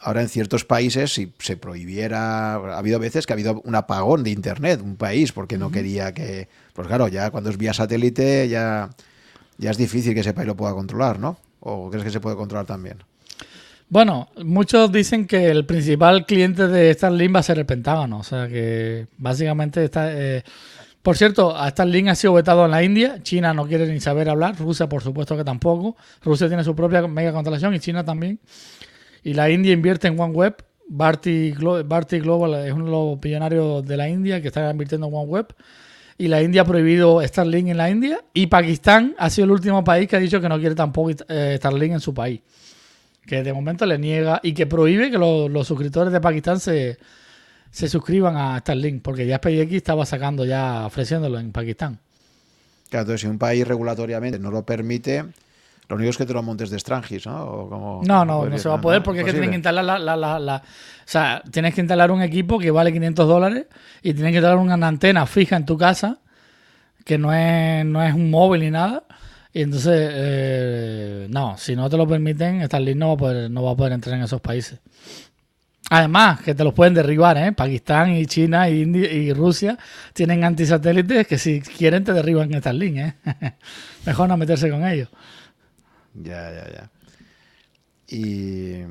ahora 0.00 0.22
en 0.22 0.30
ciertos 0.30 0.64
países, 0.64 1.12
si 1.12 1.34
se 1.38 1.58
prohibiera, 1.58 2.54
ha 2.54 2.78
habido 2.78 2.98
veces 2.98 3.26
que 3.26 3.34
ha 3.34 3.36
habido 3.36 3.60
un 3.66 3.74
apagón 3.74 4.24
de 4.24 4.30
Internet, 4.30 4.80
un 4.82 4.96
país, 4.96 5.32
porque 5.32 5.58
no 5.58 5.70
quería 5.70 6.14
que, 6.14 6.48
pues 6.72 6.88
claro, 6.88 7.08
ya 7.08 7.30
cuando 7.30 7.50
es 7.50 7.58
vía 7.58 7.74
satélite 7.74 8.48
ya, 8.48 8.88
ya 9.58 9.70
es 9.70 9.76
difícil 9.76 10.14
que 10.14 10.20
ese 10.20 10.34
país 10.34 10.46
lo 10.46 10.56
pueda 10.56 10.72
controlar, 10.72 11.18
¿no? 11.18 11.38
¿O 11.60 11.90
crees 11.90 12.04
que 12.04 12.10
se 12.10 12.20
puede 12.20 12.36
controlar 12.36 12.66
también? 12.66 12.98
Bueno, 13.88 14.28
muchos 14.42 14.90
dicen 14.90 15.26
que 15.26 15.50
el 15.50 15.66
principal 15.66 16.24
cliente 16.24 16.66
de 16.66 16.94
Starlink 16.94 17.34
va 17.34 17.40
a 17.40 17.42
ser 17.42 17.58
el 17.58 17.66
Pentágono, 17.66 18.20
o 18.20 18.22
sea 18.22 18.48
que 18.48 19.06
básicamente 19.18 19.84
está... 19.84 20.10
Eh, 20.10 20.42
por 21.02 21.16
cierto, 21.16 21.54
Starlink 21.68 22.08
ha 22.08 22.14
sido 22.14 22.32
vetado 22.32 22.64
en 22.64 22.70
la 22.70 22.82
India, 22.82 23.22
China 23.22 23.52
no 23.52 23.66
quiere 23.66 23.86
ni 23.86 24.00
saber 24.00 24.30
hablar, 24.30 24.56
Rusia 24.56 24.88
por 24.88 25.02
supuesto 25.02 25.36
que 25.36 25.44
tampoco, 25.44 25.96
Rusia 26.22 26.48
tiene 26.48 26.64
su 26.64 26.74
propia 26.74 27.06
mega 27.06 27.32
constelación 27.32 27.74
y 27.74 27.80
China 27.80 28.04
también. 28.04 28.38
Y 29.22 29.34
la 29.34 29.50
India 29.50 29.72
invierte 29.72 30.08
en 30.08 30.18
OneWeb. 30.18 30.56
Barty, 30.88 31.52
Global 31.52 32.54
es 32.66 32.72
uno 32.72 32.84
de 32.84 32.90
los 32.90 33.20
billonarios 33.20 33.84
de 33.86 33.96
la 33.96 34.08
India 34.08 34.42
que 34.42 34.48
está 34.48 34.70
invirtiendo 34.70 35.06
en 35.06 35.14
OneWeb. 35.14 35.46
Y 36.22 36.28
la 36.28 36.40
India 36.40 36.62
ha 36.62 36.64
prohibido 36.64 37.20
Starlink 37.20 37.66
en 37.66 37.76
la 37.76 37.90
India. 37.90 38.20
Y 38.32 38.46
Pakistán 38.46 39.12
ha 39.18 39.28
sido 39.28 39.46
el 39.46 39.50
último 39.50 39.82
país 39.82 40.06
que 40.06 40.14
ha 40.14 40.20
dicho 40.20 40.40
que 40.40 40.48
no 40.48 40.56
quiere 40.60 40.76
tampoco 40.76 41.10
eh, 41.28 41.56
Starlink 41.58 41.94
en 41.94 42.00
su 42.00 42.14
país. 42.14 42.40
Que 43.26 43.42
de 43.42 43.52
momento 43.52 43.84
le 43.86 43.98
niega 43.98 44.38
y 44.40 44.54
que 44.54 44.68
prohíbe 44.68 45.10
que 45.10 45.18
los, 45.18 45.66
suscriptores 45.66 46.12
de 46.12 46.20
Pakistán 46.20 46.60
se, 46.60 46.96
se 47.72 47.88
suscriban 47.88 48.36
a 48.36 48.60
Starlink. 48.60 49.02
Porque 49.02 49.26
ya 49.26 49.38
SpaceX 49.38 49.72
estaba 49.72 50.06
sacando, 50.06 50.44
ya 50.44 50.86
ofreciéndolo 50.86 51.40
en 51.40 51.50
Pakistán. 51.50 51.98
Claro, 52.88 53.02
entonces 53.02 53.22
si 53.22 53.26
un 53.26 53.38
país 53.38 53.66
regulatoriamente 53.66 54.38
no 54.38 54.52
lo 54.52 54.64
permite, 54.64 55.24
lo 55.88 55.96
único 55.96 56.10
es 56.10 56.16
que 56.16 56.26
te 56.26 56.32
lo 56.32 56.42
montes 56.42 56.70
de 56.70 56.78
Strangis, 56.78 57.26
¿no? 57.26 58.02
no, 58.04 58.24
no, 58.24 58.46
no 58.46 58.58
se 58.58 58.68
va 58.68 58.76
a 58.76 58.80
poder 58.80 59.02
porque 59.02 59.20
es 59.20 59.26
que 59.26 59.32
tienen 59.32 59.50
que 59.50 59.56
instalar 59.56 60.00
la, 60.00 60.16
la, 60.16 60.56
O 60.56 60.60
sea, 61.04 61.42
tienes 61.50 61.74
que 61.74 61.80
instalar 61.80 62.10
un 62.10 62.22
equipo 62.22 62.58
que 62.58 62.70
vale 62.70 62.92
500 62.92 63.28
dólares 63.28 63.66
y 64.02 64.14
tienes 64.14 64.32
que 64.32 64.36
instalar 64.36 64.58
una 64.58 64.74
antena 64.86 65.26
fija 65.26 65.56
en 65.56 65.66
tu 65.66 65.76
casa 65.76 66.18
que 67.04 67.18
no 67.18 67.32
es, 67.32 67.84
no 67.84 68.02
es 68.02 68.14
un 68.14 68.30
móvil 68.30 68.62
ni 68.62 68.70
nada. 68.70 69.04
Y 69.52 69.62
entonces, 69.62 70.10
eh, 70.14 71.26
no, 71.28 71.56
si 71.58 71.76
no 71.76 71.90
te 71.90 71.96
lo 71.96 72.06
permiten, 72.06 72.64
Starlink 72.64 72.96
no 72.96 73.08
va, 73.08 73.14
a 73.14 73.16
poder, 73.16 73.50
no 73.50 73.62
va 73.62 73.72
a 73.72 73.76
poder 73.76 73.92
entrar 73.92 74.16
en 74.16 74.22
esos 74.22 74.40
países. 74.40 74.78
Además, 75.90 76.40
que 76.40 76.54
te 76.54 76.64
los 76.64 76.72
pueden 76.72 76.94
derribar, 76.94 77.36
¿eh? 77.36 77.52
Pakistán 77.52 78.12
y 78.12 78.24
China 78.24 78.70
y, 78.70 78.80
India 78.80 79.12
y 79.12 79.32
Rusia 79.34 79.76
tienen 80.14 80.42
antisatélites 80.42 81.26
que 81.26 81.36
si 81.36 81.60
quieren 81.60 82.02
te 82.02 82.14
derriban 82.14 82.50
Starlink, 82.50 82.96
¿eh? 82.96 83.14
Mejor 84.06 84.28
no 84.28 84.38
meterse 84.38 84.70
con 84.70 84.86
ellos. 84.86 85.08
Ya, 86.14 86.50
ya, 86.50 86.70
ya. 86.72 86.90
Y. 88.08 88.84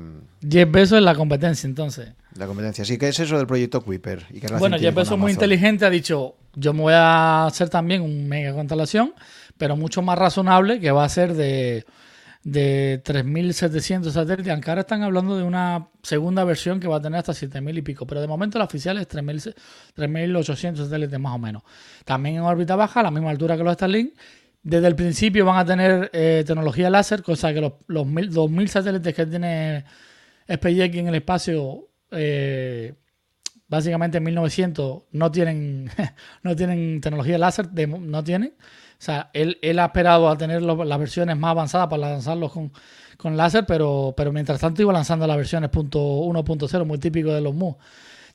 Jeff 0.48 0.70
Bezos 0.70 0.98
es 0.98 1.04
la 1.04 1.14
competencia, 1.14 1.66
entonces. 1.66 2.10
La 2.36 2.46
competencia. 2.46 2.84
Sí, 2.84 2.98
¿qué 2.98 3.08
es 3.08 3.20
eso 3.20 3.36
del 3.38 3.46
proyecto 3.46 3.80
Kuiper? 3.80 4.26
¿Y 4.30 4.40
bueno, 4.58 4.78
Jeff 4.78 4.94
Bezos 4.94 5.18
muy 5.18 5.32
inteligente 5.32 5.84
ha 5.84 5.90
dicho: 5.90 6.34
Yo 6.54 6.72
me 6.72 6.80
voy 6.80 6.94
a 6.94 7.46
hacer 7.46 7.68
también 7.68 8.02
un 8.02 8.28
mega 8.28 8.52
constelación, 8.52 9.14
pero 9.56 9.76
mucho 9.76 10.02
más 10.02 10.18
razonable, 10.18 10.80
que 10.80 10.90
va 10.90 11.04
a 11.04 11.08
ser 11.08 11.34
de, 11.34 11.84
de 12.42 13.00
3.700 13.04 14.10
satélites. 14.10 14.52
Aunque 14.52 14.70
ahora 14.70 14.80
están 14.80 15.02
hablando 15.02 15.36
de 15.36 15.44
una 15.44 15.88
segunda 16.02 16.42
versión 16.42 16.80
que 16.80 16.88
va 16.88 16.96
a 16.96 17.00
tener 17.00 17.18
hasta 17.18 17.32
7.000 17.32 17.78
y 17.78 17.82
pico, 17.82 18.06
pero 18.06 18.20
de 18.20 18.26
momento 18.26 18.58
la 18.58 18.64
oficial 18.64 18.98
es 18.98 19.08
3.800 19.08 20.76
satélites 20.76 21.20
más 21.20 21.34
o 21.34 21.38
menos. 21.38 21.62
También 22.04 22.36
en 22.36 22.42
órbita 22.42 22.74
baja, 22.74 23.00
a 23.00 23.02
la 23.04 23.10
misma 23.12 23.30
altura 23.30 23.56
que 23.56 23.62
los 23.62 23.74
Starlink 23.74 24.14
desde 24.62 24.86
el 24.86 24.94
principio 24.94 25.44
van 25.44 25.58
a 25.58 25.64
tener 25.64 26.10
eh, 26.12 26.44
tecnología 26.46 26.88
láser, 26.88 27.22
cosa 27.22 27.52
que 27.52 27.60
los, 27.60 27.72
los 27.88 28.06
2.000 28.06 28.66
satélites 28.68 29.14
que 29.14 29.26
tiene 29.26 29.84
SpaceX 30.50 30.96
en 30.96 31.08
el 31.08 31.14
espacio, 31.16 31.88
eh, 32.10 32.94
básicamente 33.66 34.18
en 34.18 34.24
1900, 34.24 35.02
no 35.10 35.30
tienen, 35.30 35.90
no 36.42 36.54
tienen 36.54 37.00
tecnología 37.00 37.38
láser, 37.38 37.68
no 37.88 38.22
tienen. 38.22 38.54
O 38.58 39.04
sea, 39.04 39.30
él, 39.32 39.58
ha 39.80 39.86
esperado 39.86 40.28
a 40.28 40.38
tener 40.38 40.62
las 40.62 40.98
versiones 40.98 41.36
más 41.36 41.50
avanzadas 41.50 41.88
para 41.88 42.10
lanzarlos 42.10 42.52
con, 42.52 42.72
con 43.16 43.36
láser, 43.36 43.66
pero, 43.66 44.14
pero 44.16 44.32
mientras 44.32 44.60
tanto 44.60 44.80
iba 44.80 44.92
lanzando 44.92 45.26
las 45.26 45.36
versiones 45.36 45.70
.1.0, 45.70 46.84
muy 46.86 46.98
típico 46.98 47.32
de 47.32 47.40
los 47.40 47.52
MU. 47.52 47.76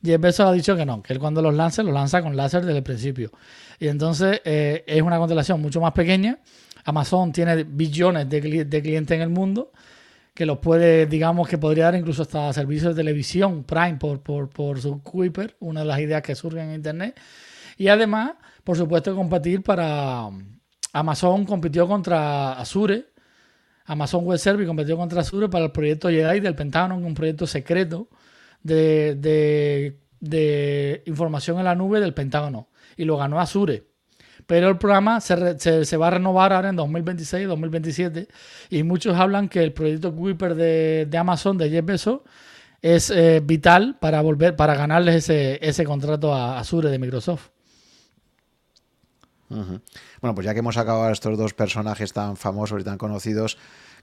Jeff 0.07 0.21
Bezos 0.21 0.47
ha 0.47 0.51
dicho 0.51 0.75
que 0.75 0.85
no, 0.85 1.03
que 1.03 1.13
él 1.13 1.19
cuando 1.19 1.41
los 1.41 1.53
lance, 1.53 1.83
los 1.83 1.93
lanza 1.93 2.21
con 2.21 2.35
láser 2.35 2.65
desde 2.65 2.77
el 2.77 2.83
principio. 2.83 3.31
Y 3.79 3.87
entonces 3.87 4.41
eh, 4.45 4.83
es 4.87 5.01
una 5.01 5.17
constelación 5.17 5.61
mucho 5.61 5.81
más 5.81 5.91
pequeña. 5.91 6.39
Amazon 6.85 7.31
tiene 7.31 7.63
billones 7.63 8.29
de, 8.29 8.41
clientes 8.81 9.15
en 9.15 9.21
el 9.21 9.29
mundo 9.29 9.71
que 10.33 10.45
los 10.45 10.59
puede, 10.59 11.07
digamos, 11.07 11.47
que 11.47 11.57
podría 11.57 11.85
dar 11.85 11.95
incluso 11.95 12.21
hasta 12.21 12.53
servicios 12.53 12.95
de 12.95 13.03
televisión, 13.03 13.63
Prime, 13.63 13.95
por, 13.95 14.21
por, 14.21 14.79
su 14.79 15.01
Kuiper, 15.01 15.57
una 15.59 15.81
de 15.81 15.87
las 15.87 15.99
ideas 15.99 16.21
que 16.21 16.35
surgen 16.35 16.69
en 16.69 16.75
Internet. 16.75 17.19
Y 17.77 17.87
además, 17.87 18.33
por 18.63 18.77
supuesto, 18.77 19.15
competir 19.15 19.63
para... 19.63 20.29
Amazon 20.93 21.45
compitió 21.45 21.87
contra 21.87 22.53
Azure, 22.53 23.07
Amazon 23.85 24.25
Web 24.25 24.39
Service 24.39 24.67
compitió 24.67 24.95
contra 24.95 25.21
Azure 25.21 25.49
para 25.49 25.65
el 25.65 25.71
proyecto 25.71 26.09
Jedi 26.09 26.39
del 26.39 26.55
Pentágono, 26.55 26.97
un 26.97 27.13
proyecto 27.13 27.45
secreto 27.47 28.07
de, 28.63 29.97
de 30.19 31.03
información 31.05 31.59
en 31.59 31.65
la 31.65 31.75
nube 31.75 31.99
del 31.99 32.13
Pentágono 32.13 32.69
y 32.95 33.05
lo 33.05 33.17
ganó 33.17 33.39
Azure. 33.39 33.85
Pero 34.45 34.69
el 34.69 34.77
programa 34.77 35.19
se, 35.19 35.85
se, 35.85 35.97
va 35.97 36.07
a 36.07 36.11
renovar 36.11 36.53
ahora 36.53 36.69
en 36.69 36.75
2026, 36.77 37.47
2027 37.47 38.27
y 38.69 38.83
muchos 38.83 39.17
hablan 39.17 39.49
que 39.49 39.61
el 39.61 39.73
proyecto 39.73 40.15
Kuiper 40.15 40.55
de, 40.55 41.05
de 41.09 41.17
Amazon, 41.17 41.57
de 41.57 41.69
Jeff 41.69 41.85
Bezos, 41.85 42.21
es 42.81 43.09
eh, 43.09 43.41
vital 43.43 43.97
para 43.99 44.21
volver, 44.21 44.55
para 44.55 44.75
ganarles 44.75 45.15
ese, 45.15 45.59
ese 45.61 45.83
contrato 45.83 46.33
a 46.33 46.59
Azure 46.59 46.89
de 46.89 46.99
Microsoft. 46.99 47.49
Bueno, 49.49 50.35
pues 50.35 50.45
ya 50.45 50.53
que 50.53 50.59
hemos 50.59 50.75
sacado 50.75 51.03
a 51.03 51.11
estos 51.11 51.37
dos 51.37 51.53
personajes 51.53 52.11
tan 52.11 52.35
famosos 52.35 52.81
y 52.81 52.83
tan 52.83 52.97
conocidos, 52.97 53.57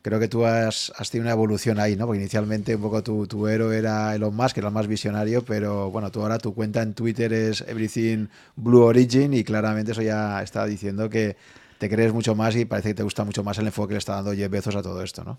creo 0.05 0.21
que 0.21 0.29
tú 0.29 0.45
has, 0.45 0.93
tenido 1.11 1.25
una 1.25 1.33
evolución 1.33 1.81
ahí, 1.81 1.97
¿no? 1.97 2.05
Porque 2.05 2.21
inicialmente 2.21 2.77
un 2.77 2.83
poco 2.83 3.03
tu, 3.03 3.27
tu 3.27 3.49
héroe 3.49 3.79
era 3.79 4.15
Elon 4.15 4.37
Musk, 4.37 4.53
que 4.53 4.61
era 4.61 4.69
el 4.69 4.75
más 4.75 4.87
visionario, 4.87 5.43
pero 5.43 5.91
bueno, 5.91 6.11
tú 6.11 6.21
ahora 6.21 6.37
tu 6.37 6.53
cuenta 6.55 6.83
en 6.83 6.93
Twitter 6.93 7.33
es 7.33 7.63
Everything 7.63 8.27
Blue 8.55 8.83
Origin 8.83 9.33
y 9.33 9.43
claramente 9.45 9.93
eso 9.93 10.03
ya 10.03 10.43
está 10.43 10.67
diciendo 10.67 11.09
que 11.09 11.39
te 11.79 11.89
crees 11.89 12.13
mucho 12.13 12.35
más 12.35 12.55
y 12.55 12.67
parece 12.67 12.91
que 12.91 12.97
te 12.97 13.03
gusta 13.03 13.25
mucho 13.25 13.43
más 13.43 13.57
el 13.57 13.67
enfoque 13.67 13.89
que 13.89 13.95
le 13.95 13.99
está 13.99 14.17
dando 14.17 14.35
Jeff 14.35 14.51
Bezos 14.51 14.77
a 14.77 14.83
todo 14.83 15.03
esto, 15.03 15.25
¿no? 15.25 15.39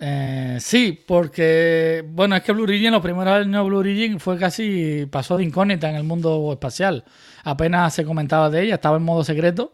Eh, 0.00 0.58
sí, 0.60 1.00
porque, 1.06 2.04
bueno, 2.10 2.34
es 2.34 2.42
que 2.42 2.50
Blue 2.50 2.64
Origin, 2.64 2.90
los 2.90 3.00
primeros 3.00 3.34
años 3.34 3.66
Blue 3.68 3.78
Origin 3.78 4.18
fue 4.18 4.36
casi, 4.36 5.06
pasó 5.08 5.36
de 5.36 5.44
incógnita 5.44 5.88
en 5.88 5.94
el 5.94 6.02
mundo 6.02 6.50
espacial. 6.52 7.04
Apenas 7.44 7.94
se 7.94 8.04
comentaba 8.04 8.50
de 8.50 8.64
ella, 8.64 8.74
estaba 8.74 8.96
en 8.96 9.04
modo 9.04 9.22
secreto 9.22 9.72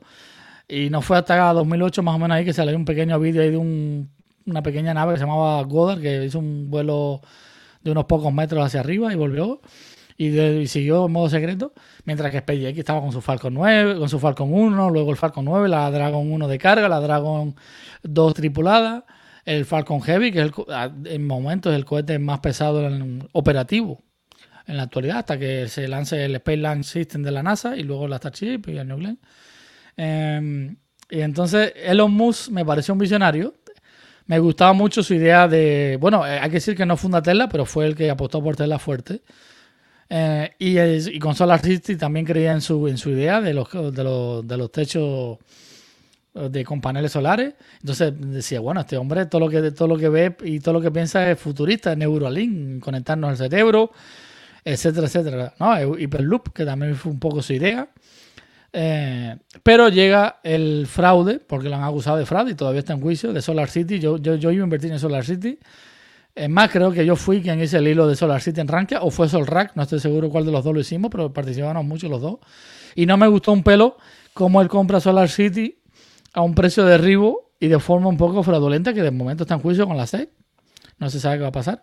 y 0.73 0.89
no 0.89 1.03
fue 1.03 1.19
hasta 1.19 1.53
2008 1.53 2.03
más 2.03 2.15
o 2.15 2.19
menos 2.19 2.35
ahí 2.35 2.47
que 2.47 2.55
salió 2.55 2.75
un 2.75 2.87
pequeño 2.87 3.21
vídeo 3.21 3.43
ahí 3.43 3.51
de 3.51 3.59
una 3.59 4.63
pequeña 4.63 4.95
nave 4.95 5.13
que 5.13 5.19
se 5.19 5.27
llamaba 5.27 5.63
Goddard, 5.65 6.01
que 6.01 6.25
hizo 6.25 6.39
un 6.39 6.71
vuelo 6.71 7.21
de 7.83 7.91
unos 7.91 8.07
pocos 8.07 8.33
metros 8.33 8.65
hacia 8.65 8.81
arriba 8.81 9.13
y 9.13 9.17
volvió. 9.17 9.61
Y, 10.17 10.67
siguió 10.69 11.07
en 11.07 11.13
modo 11.13 11.29
secreto, 11.29 11.75
mientras 12.05 12.31
que 12.31 12.39
SpaceX 12.39 12.79
estaba 12.79 13.03
con 13.03 13.13
su 13.13 13.21
Falcon 13.21 13.53
9, 13.53 13.99
con 13.99 14.09
su 14.09 14.19
Falcon 14.19 14.51
1, 14.51 14.89
luego 14.89 15.11
el 15.11 15.19
Falcon 15.19 15.45
9, 15.45 15.69
la 15.69 15.91
Dragon 15.91 16.33
1 16.33 16.49
de 16.49 16.59
carga, 16.59 16.89
la 16.89 17.01
Dragon 17.01 17.55
2 18.05 18.35
tripulada, 18.35 19.05
el 19.45 19.67
Falcon 19.67 20.01
Heavy, 20.01 20.33
que 20.33 20.41
es 20.41 20.47
el, 20.47 20.53
en 21.07 21.27
momentos 21.27 21.75
el 21.75 21.85
cohete 21.85 22.19
más 22.19 22.41
pesado 22.41 22.89
operativo 23.33 24.03
en 24.67 24.79
la 24.79 24.85
actualidad, 24.85 25.19
hasta 25.19 25.39
que 25.39 25.69
se 25.69 25.87
lance 25.87 26.25
el 26.25 26.37
Space 26.37 26.57
Launch 26.57 26.85
System 26.85 27.23
de 27.23 27.31
la 27.31 27.43
NASA 27.43 27.77
y 27.77 27.83
luego 27.83 28.09
la 28.09 28.17
Starship 28.17 28.63
y 28.69 28.79
el 28.79 28.89
New 28.89 28.97
Glenn. 28.97 29.19
Em, 29.97 30.77
y 31.11 31.21
entonces 31.21 31.73
Elon 31.77 32.13
Musk 32.13 32.51
me 32.51 32.65
pareció 32.65 32.95
un 32.95 32.99
visionario. 33.01 33.55
Me 34.27 34.39
gustaba 34.39 34.73
mucho 34.73 35.03
su 35.03 35.15
idea 35.15 35.49
de. 35.49 35.99
Bueno, 36.01 36.27
eh, 36.27 36.39
hay 36.39 36.49
que 36.49 36.57
decir 36.57 36.77
que 36.77 36.87
no 36.87 36.97
funda 36.97 37.23
Tesla, 37.23 37.49
pero 37.49 37.67
fue 37.67 37.87
el 37.87 37.95
que 37.97 38.11
apostó 38.11 38.43
por 38.43 38.57
Tesla 38.57 38.79
fuerte. 38.79 39.23
Eh, 40.09 40.51
y, 40.59 40.79
y, 40.79 41.19
con 41.19 41.35
SolarCity 41.35 41.97
también 41.97 42.27
creía 42.27 42.53
en 42.53 42.61
su, 42.61 42.87
en 42.87 42.99
su 42.99 43.11
idea 43.11 43.41
de 43.41 43.55
los, 43.55 43.71
de 43.73 44.05
los, 44.05 44.47
de 44.47 44.57
los 44.59 44.71
techos 44.71 45.39
eh, 46.35 46.49
de, 46.51 46.65
con 46.65 46.81
paneles 46.81 47.13
solares. 47.13 47.55
Entonces 47.81 48.13
decía, 48.19 48.61
bueno, 48.61 48.81
este 48.81 48.97
hombre 48.97 49.27
todo 49.27 49.41
lo 49.41 49.49
que 49.49 49.71
todo 49.71 49.89
lo 49.89 49.97
que 49.97 50.09
ve 50.09 50.37
y 50.45 50.61
todo 50.61 50.75
lo 50.75 50.81
que 50.81 50.91
piensa 50.91 51.31
es 51.31 51.39
futurista, 51.39 51.97
Neuralink, 51.97 52.83
conectarnos 52.83 53.31
al 53.31 53.37
cerebro, 53.37 53.91
etcétera, 54.65 55.07
etcétera. 55.07 55.55
¿no? 55.59 55.97
Hyperloop, 55.99 56.53
que 56.53 56.65
también 56.65 56.95
fue 56.95 57.13
un 57.13 57.19
poco 57.19 57.43
su 57.43 57.55
idea. 57.55 57.89
Eh, 58.73 59.37
pero 59.63 59.89
llega 59.89 60.41
el 60.43 60.87
fraude, 60.87 61.39
porque 61.39 61.69
lo 61.69 61.77
han 61.77 61.85
acusado 61.85 62.17
de 62.17 62.27
fraude 62.27 62.53
y 62.53 62.55
todavía 62.55 62.81
está 62.81 62.95
en 62.95 63.01
juicio, 63.01 63.33
de 63.33 63.43
Solar 63.43 63.69
City. 63.69 63.99
Yo, 63.99 64.19
yo, 64.19 64.37
yo 64.37 64.51
iba 64.51 64.63
a 64.63 64.65
invertir 64.65 64.91
en 64.93 64.99
Solar 64.99 65.25
City. 65.25 65.59
Es 66.35 66.49
más, 66.49 66.71
creo 66.71 66.93
que 66.93 67.05
yo 67.05 67.15
fui 67.15 67.43
quien 67.43 67.61
hice 67.61 67.77
el 67.77 67.89
hilo 67.89 68.07
de 68.07 68.17
Solar 68.17 68.41
City 68.41 68.61
en 68.61 68.69
Rankia, 68.69 69.03
o 69.03 69.11
fue 69.11 69.29
Solrack, 69.29 69.77
no 69.77 69.83
estoy 69.83 70.01
seguro 70.01 70.31
cuál 70.31 70.47
de 70.47 70.53
los 70.53 70.65
dos 70.65 70.73
lo 70.73 70.81
hicimos, 70.81 71.11
pero 71.11 71.33
participamos 71.33 71.85
mucho 71.85 72.09
los 72.09 72.23
dos. 72.23 72.39
Y 72.95 73.05
no 73.05 73.17
me 73.17 73.27
gustó 73.27 73.53
un 73.53 73.63
pelo 73.63 73.99
cómo 74.33 74.63
él 74.63 74.69
compra 74.69 75.01
Solar 75.01 75.29
City 75.29 75.79
a 76.33 76.41
un 76.41 76.55
precio 76.55 76.85
de 76.85 76.93
derribo 76.93 77.53
y 77.61 77.69
de 77.69 77.79
forma 77.79 78.09
un 78.09 78.17
poco 78.17 78.43
fraudulenta, 78.43 78.95
que 78.95 79.03
de 79.03 79.11
momento 79.11 79.45
está 79.45 79.55
en 79.55 79.61
juicio 79.61 79.87
con 79.87 79.97
la 79.97 80.07
SEC. 80.07 80.31
No 80.99 81.11
se 81.11 81.21
sabe 81.21 81.37
qué 81.37 81.43
va 81.43 81.49
a 81.49 81.53
pasar. 81.53 81.83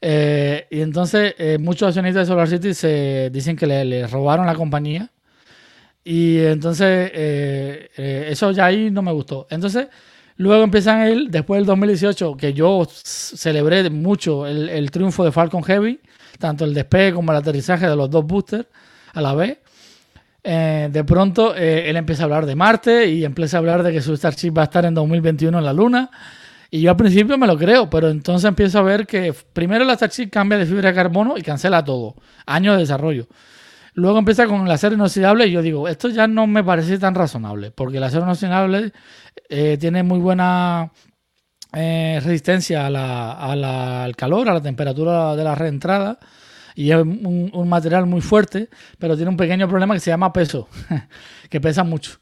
Eh, 0.00 0.66
y 0.70 0.80
entonces 0.80 1.34
eh, 1.38 1.58
muchos 1.58 1.88
accionistas 1.88 2.26
de 2.26 2.32
Solar 2.32 2.48
City 2.48 2.72
se 2.74 3.30
dicen 3.32 3.56
que 3.56 3.66
le, 3.66 4.06
robaron 4.06 4.46
la 4.46 4.54
compañía. 4.54 5.10
Y 6.04 6.38
entonces 6.38 7.10
eh, 7.14 8.28
eso 8.30 8.50
ya 8.50 8.66
ahí 8.66 8.90
no 8.90 9.02
me 9.02 9.12
gustó. 9.12 9.46
Entonces 9.50 9.88
luego 10.36 10.64
empiezan 10.64 11.02
él, 11.02 11.28
después 11.30 11.58
del 11.58 11.66
2018, 11.66 12.36
que 12.36 12.52
yo 12.52 12.86
celebré 12.90 13.88
mucho 13.90 14.46
el, 14.46 14.68
el 14.68 14.90
triunfo 14.90 15.24
de 15.24 15.32
Falcon 15.32 15.62
Heavy, 15.62 16.00
tanto 16.38 16.64
el 16.64 16.74
despegue 16.74 17.12
como 17.12 17.32
el 17.32 17.38
aterrizaje 17.38 17.88
de 17.88 17.96
los 17.96 18.10
dos 18.10 18.24
boosters 18.26 18.66
a 19.12 19.20
la 19.20 19.34
vez. 19.34 19.58
de 20.42 21.04
pronto 21.04 21.54
él 21.54 21.96
empieza 21.96 22.22
a 22.22 22.24
hablar 22.24 22.46
de 22.46 22.54
Marte 22.54 23.06
y 23.08 23.24
empieza 23.24 23.56
a 23.56 23.60
hablar 23.60 23.82
de 23.82 23.92
que 23.92 24.00
su 24.00 24.16
Starship 24.16 24.52
va 24.56 24.62
a 24.62 24.64
estar 24.64 24.84
en 24.84 24.94
2021 24.94 25.58
en 25.58 25.64
la 25.64 25.72
Luna. 25.72 26.10
Y 26.70 26.82
yo 26.82 26.90
al 26.90 26.96
principio 26.96 27.38
me 27.38 27.46
lo 27.46 27.56
creo, 27.56 27.88
pero 27.88 28.10
entonces 28.10 28.46
empiezo 28.46 28.78
a 28.78 28.82
ver 28.82 29.06
que 29.06 29.34
primero 29.52 29.84
la 29.84 29.94
Starship 29.94 30.28
cambia 30.28 30.58
de 30.58 30.66
fibra 30.66 30.90
de 30.90 30.94
carbono 30.94 31.38
y 31.38 31.42
cancela 31.42 31.82
todo. 31.82 32.14
Años 32.46 32.74
de 32.74 32.80
desarrollo. 32.80 33.26
Luego 33.98 34.20
empieza 34.20 34.46
con 34.46 34.64
el 34.64 34.70
acero 34.70 34.94
inoxidable 34.94 35.48
y 35.48 35.50
yo 35.50 35.60
digo, 35.60 35.88
esto 35.88 36.08
ya 36.08 36.28
no 36.28 36.46
me 36.46 36.62
parece 36.62 37.00
tan 37.00 37.16
razonable, 37.16 37.72
porque 37.72 37.96
el 37.96 38.04
acero 38.04 38.22
inoxidable 38.22 38.92
eh, 39.48 39.76
tiene 39.80 40.04
muy 40.04 40.20
buena 40.20 40.92
eh, 41.72 42.20
resistencia 42.22 42.86
al 42.86 44.14
calor, 44.14 44.48
a 44.48 44.54
la 44.54 44.60
temperatura 44.60 45.34
de 45.34 45.42
la 45.42 45.56
reentrada 45.56 46.20
y 46.76 46.92
es 46.92 46.96
un, 46.96 47.68
material 47.68 48.06
muy 48.06 48.20
fuerte, 48.20 48.68
pero 49.00 49.16
tiene 49.16 49.32
un 49.32 49.36
pequeño 49.36 49.68
problema 49.68 49.94
que 49.94 50.00
se 50.00 50.10
llama 50.10 50.32
peso, 50.32 50.68
que 51.50 51.60
pesa 51.60 51.82
mucho. 51.82 52.20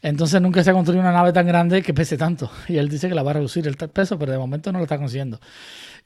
Entonces 0.00 0.40
nunca 0.40 0.64
se 0.64 0.70
ha 0.70 0.72
construido 0.72 1.02
una 1.02 1.12
nave 1.12 1.34
tan 1.34 1.46
grande 1.46 1.82
que 1.82 1.92
pese 1.92 2.16
tanto. 2.16 2.50
Y 2.68 2.78
él 2.78 2.88
dice 2.88 3.06
que 3.06 3.14
la 3.14 3.22
va 3.22 3.32
a 3.32 3.34
reducir 3.34 3.68
el 3.68 3.76
peso, 3.76 4.18
pero 4.18 4.32
de 4.32 4.38
momento 4.38 4.72
no 4.72 4.78
lo 4.78 4.84
está 4.84 4.96
consiguiendo. 4.96 5.38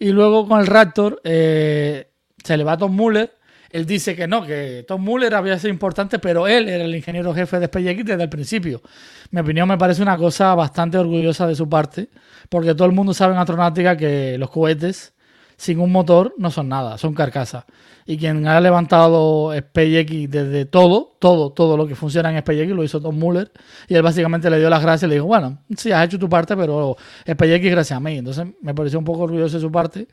Y 0.01 0.09
luego 0.09 0.49
con 0.49 0.59
el 0.59 0.66
Raptor 0.66 1.20
eh, 1.23 2.11
se 2.43 2.57
le 2.57 2.65
va 2.65 2.73
a 2.73 2.77
Tom 2.77 2.93
Muller. 2.93 3.31
Él 3.73 3.86
dice 3.86 4.15
que 4.15 4.28
no, 4.28 4.44
que 4.44 4.85
Tom 4.86 5.03
Muller 5.03 5.35
había 5.35 5.59
sido 5.59 5.70
importante, 5.70 6.19
pero 6.19 6.47
él 6.47 6.69
era 6.69 6.85
el 6.85 6.94
ingeniero 6.94 7.35
jefe 7.35 7.59
de 7.59 7.66
SpaceX 7.66 8.05
desde 8.05 8.23
el 8.23 8.28
principio. 8.28 8.82
Mi 9.31 9.40
opinión 9.40 9.69
me 9.69 9.78
parece 9.78 10.03
una 10.03 10.16
cosa 10.16 10.55
bastante 10.55 10.99
orgullosa 10.99 11.47
de 11.47 11.55
su 11.55 11.69
parte, 11.69 12.09
porque 12.49 12.74
todo 12.74 12.86
el 12.86 12.93
mundo 12.93 13.15
sabe 13.15 13.35
en 13.35 13.40
astronáutica 13.40 13.97
que 13.97 14.36
los 14.39 14.51
cohetes 14.51 15.15
sin 15.57 15.81
un 15.81 15.90
motor 15.93 16.35
no 16.39 16.51
son 16.51 16.69
nada, 16.69 16.99
son 16.99 17.15
carcasas 17.15 17.65
y 18.07 18.16
quien 18.16 18.47
ha 18.47 18.61
levantado 18.61 19.53
SpaceX 19.57 20.31
desde 20.31 20.65
todo, 20.65 21.16
todo, 21.19 21.51
todo 21.51 21.77
lo 21.77 21.86
que 21.86 21.94
funciona 21.94 22.31
en 22.32 22.40
SpaceX 22.40 22.73
lo 22.73 22.85
hizo 22.85 23.01
Tom 23.01 23.19
Muller 23.19 23.51
y 23.89 23.94
él 23.94 24.03
básicamente 24.03 24.51
le 24.51 24.59
dio 24.59 24.69
las 24.69 24.82
gracias 24.82 25.05
y 25.05 25.09
le 25.09 25.15
dijo, 25.15 25.27
bueno, 25.27 25.59
sí, 25.77 25.93
has 25.93 26.07
hecho 26.07 26.19
tu 26.19 26.28
parte, 26.28 26.57
pero 26.57 26.97
SpaceX 27.28 27.70
gracias 27.70 27.97
a 27.97 28.01
mí. 28.01 28.19
Entonces 28.19 28.47
me 28.61 28.74
pareció 28.74 28.99
un 28.99 29.05
poco 29.05 29.23
orgulloso 29.23 29.57
de 29.57 29.61
su 29.61 29.70
parte. 29.70 30.09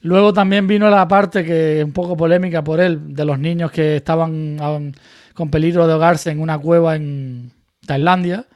Luego 0.00 0.32
también 0.32 0.66
vino 0.66 0.88
la 0.88 1.06
parte 1.06 1.44
que 1.44 1.82
un 1.84 1.92
poco 1.92 2.16
polémica 2.16 2.64
por 2.64 2.80
él, 2.80 3.14
de 3.14 3.24
los 3.24 3.38
niños 3.38 3.70
que 3.70 3.96
estaban 3.96 4.92
con 5.34 5.50
peligro 5.50 5.86
de 5.86 5.92
ahogarse 5.92 6.30
en 6.30 6.40
una 6.40 6.58
cueva 6.58 6.96
en 6.96 7.52
Tailandia 7.86 8.46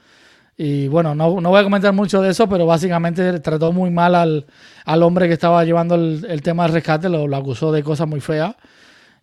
y 0.56 0.86
bueno, 0.86 1.14
no, 1.14 1.32
voy 1.32 1.60
a 1.60 1.64
comentar 1.64 1.92
mucho 1.92 2.22
de 2.22 2.30
eso, 2.30 2.48
pero 2.48 2.64
básicamente 2.66 3.40
trató 3.40 3.72
muy 3.72 3.90
mal 3.90 4.14
al, 4.14 5.02
hombre 5.02 5.26
que 5.26 5.34
estaba 5.34 5.64
llevando 5.64 5.96
el, 5.96 6.42
tema 6.42 6.64
del 6.64 6.74
rescate, 6.74 7.08
lo, 7.08 7.34
acusó 7.36 7.72
de 7.72 7.82
cosas 7.82 8.06
muy 8.06 8.20
feas. 8.20 8.54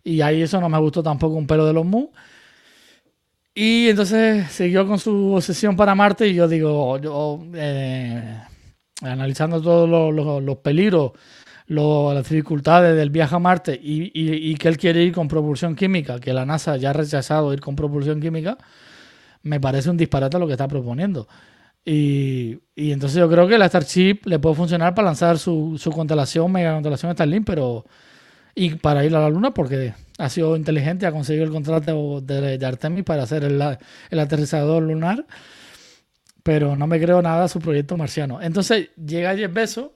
Y 0.04 0.20
ahí 0.20 0.42
eso 0.42 0.60
no 0.60 0.68
me 0.68 0.78
gustó 0.78 1.02
tampoco 1.02 1.36
un 1.36 1.46
pelo 1.46 1.66
de 1.66 1.72
los 1.72 1.86
mu. 1.86 2.08
Y 3.54 3.88
entonces 3.88 4.50
siguió 4.50 4.86
con 4.86 4.98
su 4.98 5.34
obsesión 5.34 5.76
para 5.76 5.94
Marte 5.94 6.26
y 6.26 6.34
yo 6.34 6.48
digo, 6.48 6.98
yo, 6.98 7.40
eh, 7.54 8.40
analizando 9.02 9.60
todos 9.62 9.88
los, 9.88 10.56
peligros, 10.58 11.12
las 11.66 12.28
dificultades 12.28 12.96
del 12.96 13.10
viaje 13.10 13.34
a 13.34 13.38
Marte 13.38 13.78
y, 13.82 14.10
y, 14.14 14.54
que 14.56 14.68
él 14.68 14.76
quiere 14.76 15.02
ir 15.02 15.12
con 15.12 15.28
propulsión 15.28 15.74
química, 15.74 16.18
que 16.18 16.32
la 16.32 16.44
NASA 16.44 16.76
ya 16.76 16.90
ha 16.90 16.92
rechazado 16.92 17.52
ir 17.52 17.60
con 17.60 17.76
propulsión 17.76 18.20
química, 18.20 18.58
me 19.42 19.60
parece 19.60 19.90
un 19.90 19.96
disparate 19.96 20.38
lo 20.38 20.46
que 20.46 20.52
está 20.52 20.68
proponiendo. 20.68 21.28
Y, 21.84 22.60
entonces 22.76 23.18
yo 23.18 23.28
creo 23.28 23.48
que 23.48 23.58
la 23.58 23.68
Starship 23.68 24.20
le 24.24 24.38
puede 24.38 24.54
funcionar 24.54 24.94
para 24.94 25.06
lanzar 25.06 25.38
su, 25.38 25.76
su 25.78 25.90
constelación, 25.90 26.50
mega 26.52 26.72
constelación 26.74 27.12
Starlink, 27.12 27.44
pero 27.46 27.84
y 28.54 28.74
para 28.74 29.04
ir 29.04 29.14
a 29.16 29.20
la 29.20 29.30
Luna 29.30 29.54
porque 29.54 29.94
ha 30.18 30.28
sido 30.28 30.56
inteligente, 30.56 31.06
ha 31.06 31.12
conseguido 31.12 31.44
el 31.44 31.50
contrato 31.50 32.20
de, 32.20 32.64
Artemis 32.64 33.04
para 33.04 33.22
hacer 33.22 33.44
el, 33.44 33.60
el, 34.10 34.20
aterrizador 34.20 34.82
lunar, 34.82 35.26
pero 36.42 36.76
no 36.76 36.86
me 36.86 37.00
creo 37.00 37.22
nada 37.22 37.44
a 37.44 37.48
su 37.48 37.60
proyecto 37.60 37.96
marciano. 37.96 38.40
Entonces 38.42 38.90
llega 38.96 39.36
Jeff 39.36 39.52
Bezos 39.52 39.90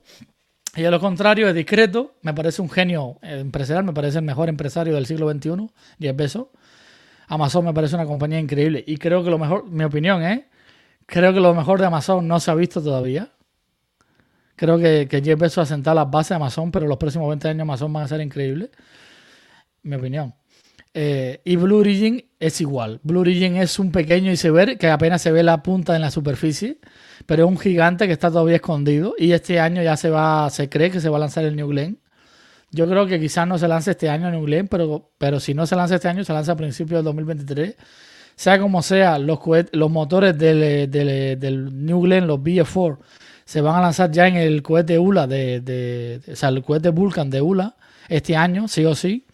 y 0.76 0.84
a 0.84 0.90
lo 0.90 1.00
contrario 1.00 1.48
es 1.48 1.54
discreto, 1.54 2.14
me 2.22 2.34
parece 2.34 2.62
un 2.62 2.70
genio 2.70 3.18
empresarial, 3.22 3.84
me 3.84 3.92
parece 3.92 4.18
el 4.18 4.24
mejor 4.24 4.48
empresario 4.48 4.94
del 4.94 5.06
siglo 5.06 5.30
XXI, 5.30 5.70
Jeff 5.98 6.16
Bezos 6.16 6.48
Amazon 7.28 7.64
me 7.64 7.74
parece 7.74 7.96
una 7.96 8.06
compañía 8.06 8.38
increíble 8.38 8.84
y 8.86 8.98
creo 8.98 9.24
que 9.24 9.30
lo 9.30 9.38
mejor, 9.38 9.68
mi 9.68 9.84
opinión 9.84 10.22
¿eh? 10.22 10.48
creo 11.06 11.32
que 11.32 11.40
lo 11.40 11.54
mejor 11.54 11.80
de 11.80 11.86
Amazon 11.86 12.26
no 12.26 12.38
se 12.40 12.50
ha 12.50 12.54
visto 12.54 12.82
todavía. 12.82 13.30
Creo 14.56 14.78
que, 14.78 15.06
que 15.08 15.22
Jeff 15.22 15.38
Bezos 15.38 15.58
ha 15.58 15.66
sentado 15.66 15.96
las 15.96 16.10
bases 16.10 16.30
de 16.30 16.36
Amazon, 16.36 16.70
pero 16.70 16.86
los 16.86 16.96
próximos 16.96 17.28
20 17.28 17.48
años 17.48 17.62
Amazon 17.62 17.92
van 17.92 18.04
a 18.04 18.08
ser 18.08 18.20
increíbles. 18.20 18.70
Mi 19.82 19.96
opinión. 19.96 20.34
Eh, 20.98 21.42
y 21.44 21.56
Blue 21.56 21.76
Origin 21.76 22.24
es 22.40 22.62
igual. 22.62 23.00
Blue 23.02 23.20
Origin 23.20 23.56
es 23.56 23.78
un 23.78 23.92
pequeño 23.92 24.32
iceberg 24.32 24.78
que 24.78 24.88
apenas 24.88 25.20
se 25.20 25.30
ve 25.30 25.42
la 25.42 25.62
punta 25.62 25.94
en 25.94 26.00
la 26.00 26.10
superficie, 26.10 26.78
pero 27.26 27.44
es 27.44 27.50
un 27.50 27.58
gigante 27.58 28.06
que 28.06 28.14
está 28.14 28.30
todavía 28.30 28.56
escondido 28.56 29.14
y 29.18 29.32
este 29.32 29.60
año 29.60 29.82
ya 29.82 29.98
se 29.98 30.08
va, 30.08 30.48
se 30.48 30.70
cree 30.70 30.90
que 30.90 31.00
se 31.00 31.10
va 31.10 31.18
a 31.18 31.20
lanzar 31.20 31.44
el 31.44 31.54
New 31.54 31.68
Glenn. 31.68 31.98
Yo 32.70 32.88
creo 32.88 33.06
que 33.06 33.20
quizás 33.20 33.46
no 33.46 33.58
se 33.58 33.68
lance 33.68 33.90
este 33.90 34.08
año 34.08 34.28
en 34.28 34.42
Glenn, 34.42 34.68
pero, 34.68 35.10
pero 35.18 35.38
si 35.38 35.52
no 35.52 35.66
se 35.66 35.76
lanza 35.76 35.96
este 35.96 36.08
año, 36.08 36.24
se 36.24 36.32
lanza 36.32 36.52
a 36.52 36.56
principios 36.56 37.00
del 37.00 37.04
2023. 37.04 37.76
Sea 38.34 38.58
como 38.58 38.80
sea, 38.80 39.18
los, 39.18 39.38
los 39.72 39.90
motores 39.90 40.38
del, 40.38 40.90
del, 40.90 41.84
New 41.84 42.00
Glenn, 42.00 42.26
los 42.26 42.38
BF4, 42.40 42.98
se 43.44 43.60
van 43.60 43.76
a 43.76 43.82
lanzar 43.82 44.10
ya 44.10 44.28
en 44.28 44.36
el 44.36 44.62
cohete 44.62 44.98
ULA, 44.98 45.26
de, 45.26 46.22
o 46.32 46.36
sea, 46.36 46.48
el 46.48 46.62
cohete 46.62 46.88
Vulcan 46.88 47.28
de 47.28 47.42
ULA, 47.42 47.76
este 48.08 48.34
año, 48.34 48.66
sí 48.66 48.84
o 48.86 48.94
sí. 48.94 49.25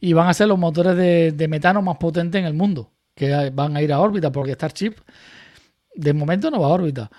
Y 0.00 0.12
van 0.12 0.28
a 0.28 0.34
ser 0.34 0.48
los 0.48 0.58
motores 0.58 0.96
de, 0.96 1.48
metano 1.48 1.82
más 1.82 1.98
potentes 1.98 2.38
en 2.38 2.46
el 2.46 2.54
mundo, 2.54 2.92
que 3.14 3.50
van 3.50 3.76
a 3.76 3.82
ir 3.82 3.92
a 3.92 4.00
órbita, 4.00 4.32
porque 4.32 4.54
Starship 4.54 4.94
de 5.94 6.12
momento 6.14 6.50
no 6.50 6.60
va 6.60 6.68
a 6.68 6.70
órbita. 6.70 7.10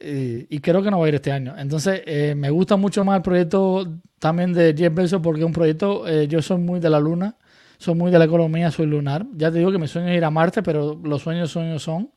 y 0.00 0.58
creo 0.60 0.82
que 0.82 0.90
no 0.90 0.98
va 0.98 1.06
a 1.06 1.08
ir 1.08 1.14
este 1.16 1.32
año. 1.32 1.54
Entonces, 1.56 2.02
eh, 2.06 2.34
me 2.36 2.50
gusta 2.50 2.76
mucho 2.76 3.04
más 3.04 3.16
el 3.16 3.22
proyecto 3.22 4.00
también 4.18 4.52
de 4.52 4.74
Jeff 4.76 4.94
Bezos 4.94 5.20
porque 5.22 5.40
es 5.40 5.46
un 5.46 5.52
proyecto, 5.52 6.06
eh, 6.08 6.26
yo 6.28 6.40
soy 6.42 6.58
muy 6.58 6.80
de 6.80 6.90
la 6.90 7.00
luna, 7.00 7.36
soy 7.78 7.94
muy 7.94 8.10
de 8.10 8.18
la 8.18 8.24
economía, 8.24 8.70
soy 8.70 8.86
lunar. 8.86 9.26
Ya 9.34 9.50
te 9.50 9.58
digo 9.58 9.70
que 9.72 9.78
mi 9.78 9.88
sueño 9.88 10.08
es 10.08 10.16
ir 10.16 10.24
a 10.24 10.30
Marte, 10.30 10.62
pero 10.62 10.98
los 11.02 11.22
sueños, 11.22 11.50
sueños 11.50 11.82
son. 11.82 12.10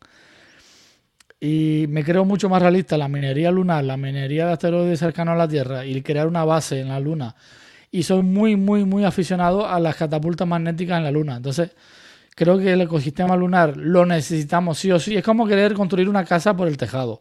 Y 1.41 1.85
me 1.87 2.03
creo 2.03 2.25
mucho 2.25 2.49
más 2.49 2.61
realista 2.61 2.97
la 2.97 3.07
minería 3.07 3.49
lunar, 3.51 3.83
la 3.85 3.95
minería 3.95 4.45
de 4.47 4.53
asteroides 4.53 4.99
cercanos 4.99 5.33
a 5.33 5.37
la 5.37 5.47
Tierra 5.47 5.85
y 5.85 6.01
crear 6.01 6.27
una 6.27 6.43
base 6.43 6.81
en 6.81 6.89
la 6.89 6.99
Luna. 6.99 7.35
Y 7.91 8.03
soy 8.03 8.21
muy, 8.23 8.55
muy, 8.55 8.85
muy 8.85 9.03
aficionado 9.03 9.67
a 9.67 9.79
las 9.79 9.95
catapultas 9.95 10.47
magnéticas 10.47 10.97
en 10.97 11.03
la 11.03 11.11
Luna. 11.11 11.37
Entonces, 11.37 11.71
creo 12.35 12.57
que 12.57 12.73
el 12.73 12.81
ecosistema 12.81 13.35
lunar 13.35 13.75
lo 13.77 14.05
necesitamos 14.05 14.77
sí 14.77 14.91
o 14.91 14.99
sí. 14.99 15.15
Es 15.15 15.23
como 15.23 15.47
querer 15.47 15.73
construir 15.73 16.07
una 16.07 16.23
casa 16.25 16.55
por 16.55 16.67
el 16.67 16.77
tejado. 16.77 17.19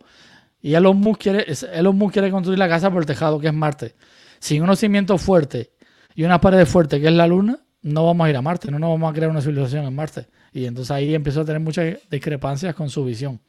Y 0.61 0.75
Elon 0.75 0.99
Musk 0.99 1.21
quiere, 1.23 1.47
Elon 1.73 1.97
Musk 1.97 2.15
quiere 2.15 2.31
construir 2.31 2.59
la 2.59 2.69
casa 2.69 2.91
por 2.91 3.01
el 3.01 3.07
tejado, 3.07 3.39
que 3.41 3.47
es 3.47 3.55
Marte 3.55 3.95
sin 4.39 4.63
unos 4.63 4.79
cimientos 4.79 5.21
fuertes 5.21 5.71
y 6.15 6.25
una 6.25 6.41
pared 6.41 6.67
fuerte 6.67 7.01
que 7.01 7.09
es 7.09 7.13
la 7.13 7.27
Luna, 7.27 7.59
no 7.83 8.07
vamos 8.07 8.27
a 8.27 8.31
ir 8.31 8.37
a 8.37 8.43
Marte, 8.43 8.71
no 8.71 8.79
nos 8.79 8.91
vamos 8.91 9.11
a 9.11 9.15
crear 9.15 9.31
una 9.31 9.41
civilización 9.41 9.85
en 9.85 9.95
Marte. 9.95 10.27
Y 10.53 10.65
entonces 10.65 10.91
ahí 10.91 11.15
empezó 11.15 11.43
a 11.43 11.45
tener 11.45 11.61
muchas 11.61 11.99
discrepancias 12.11 12.75
con 12.75 12.91
su 12.91 13.05
visión. 13.05 13.41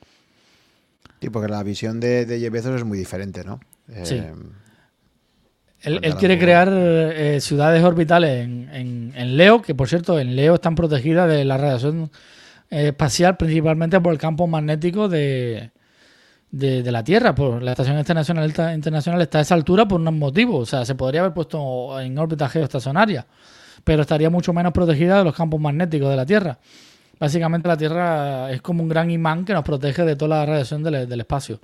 Sí, 1.21 1.29
porque 1.29 1.49
la 1.49 1.63
visión 1.63 1.99
de, 1.99 2.25
de 2.25 2.39
Jeff 2.39 2.51
Bezos 2.51 2.75
es 2.75 2.85
muy 2.85 2.97
diferente, 2.97 3.43
¿no? 3.43 3.59
sí. 4.03 4.21
Él, 5.81 6.15
quiere 6.15 6.37
crear 6.37 6.69
eh, 6.71 7.39
ciudades 7.39 7.83
orbitales 7.83 8.43
en, 8.43 9.13
en, 9.15 9.37
Leo, 9.37 9.61
que 9.61 9.73
por 9.73 9.87
cierto, 9.87 10.19
en 10.19 10.35
Leo 10.35 10.55
están 10.55 10.75
protegidas 10.75 11.29
de 11.29 11.45
la 11.45 11.57
radiación 11.57 12.11
eh, 12.69 12.87
espacial, 12.87 13.37
principalmente 13.37 13.99
por 14.01 14.11
el 14.11 14.19
campo 14.19 14.45
magnético 14.45 15.07
de, 15.07 15.71
de, 16.51 16.91
la 16.91 17.03
Tierra. 17.03 17.33
Por 17.33 17.61
la 17.63 17.71
Estación 17.71 17.97
Internacional, 17.97 18.53
Internacional 18.75 19.21
está 19.21 19.39
a 19.39 19.41
esa 19.41 19.55
altura 19.55 19.87
por 19.87 20.01
un 20.01 20.19
motivo. 20.19 20.57
O 20.57 20.65
sea, 20.65 20.85
se 20.85 20.95
podría 20.95 21.21
haber 21.21 21.33
puesto 21.33 21.99
en 21.99 22.17
órbita 22.17 22.49
geoestacionaria, 22.49 23.25
pero 23.83 24.01
estaría 24.01 24.29
mucho 24.29 24.53
menos 24.53 24.73
protegida 24.73 25.19
de 25.19 25.23
los 25.23 25.35
campos 25.35 25.59
magnéticos 25.59 26.09
de 26.09 26.15
la 26.15 26.25
Tierra. 26.25 26.59
Básicamente 27.19 27.67
la 27.67 27.77
Tierra 27.77 28.51
es 28.51 28.61
como 28.61 28.81
un 28.81 28.89
gran 28.89 29.11
imán 29.11 29.43
que 29.43 29.53
nos 29.53 29.63
protege 29.63 30.03
de 30.03 30.15
toda 30.15 30.37
la 30.37 30.45
radiación 30.45 30.83
del, 30.83 31.19
espacio. 31.19 31.59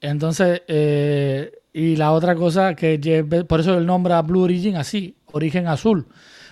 Entonces, 0.00 0.62
eh, 0.66 1.52
y 1.72 1.96
la 1.96 2.12
otra 2.12 2.34
cosa 2.34 2.74
que 2.74 3.44
por 3.48 3.60
eso 3.60 3.76
él 3.76 3.86
nombra 3.86 4.22
Blue 4.22 4.42
Origin 4.42 4.76
así, 4.76 5.16
origen 5.32 5.66
azul, 5.66 6.06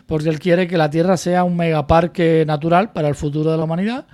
porque 0.06 0.28
él 0.28 0.38
quiere 0.38 0.68
que 0.68 0.76
la 0.76 0.90
Tierra 0.90 1.16
sea 1.16 1.44
un 1.44 1.56
megaparque 1.56 2.44
natural 2.46 2.92
para 2.92 3.08
el 3.08 3.14
futuro 3.14 3.50
de 3.50 3.56
la 3.56 3.64
humanidad 3.64 4.06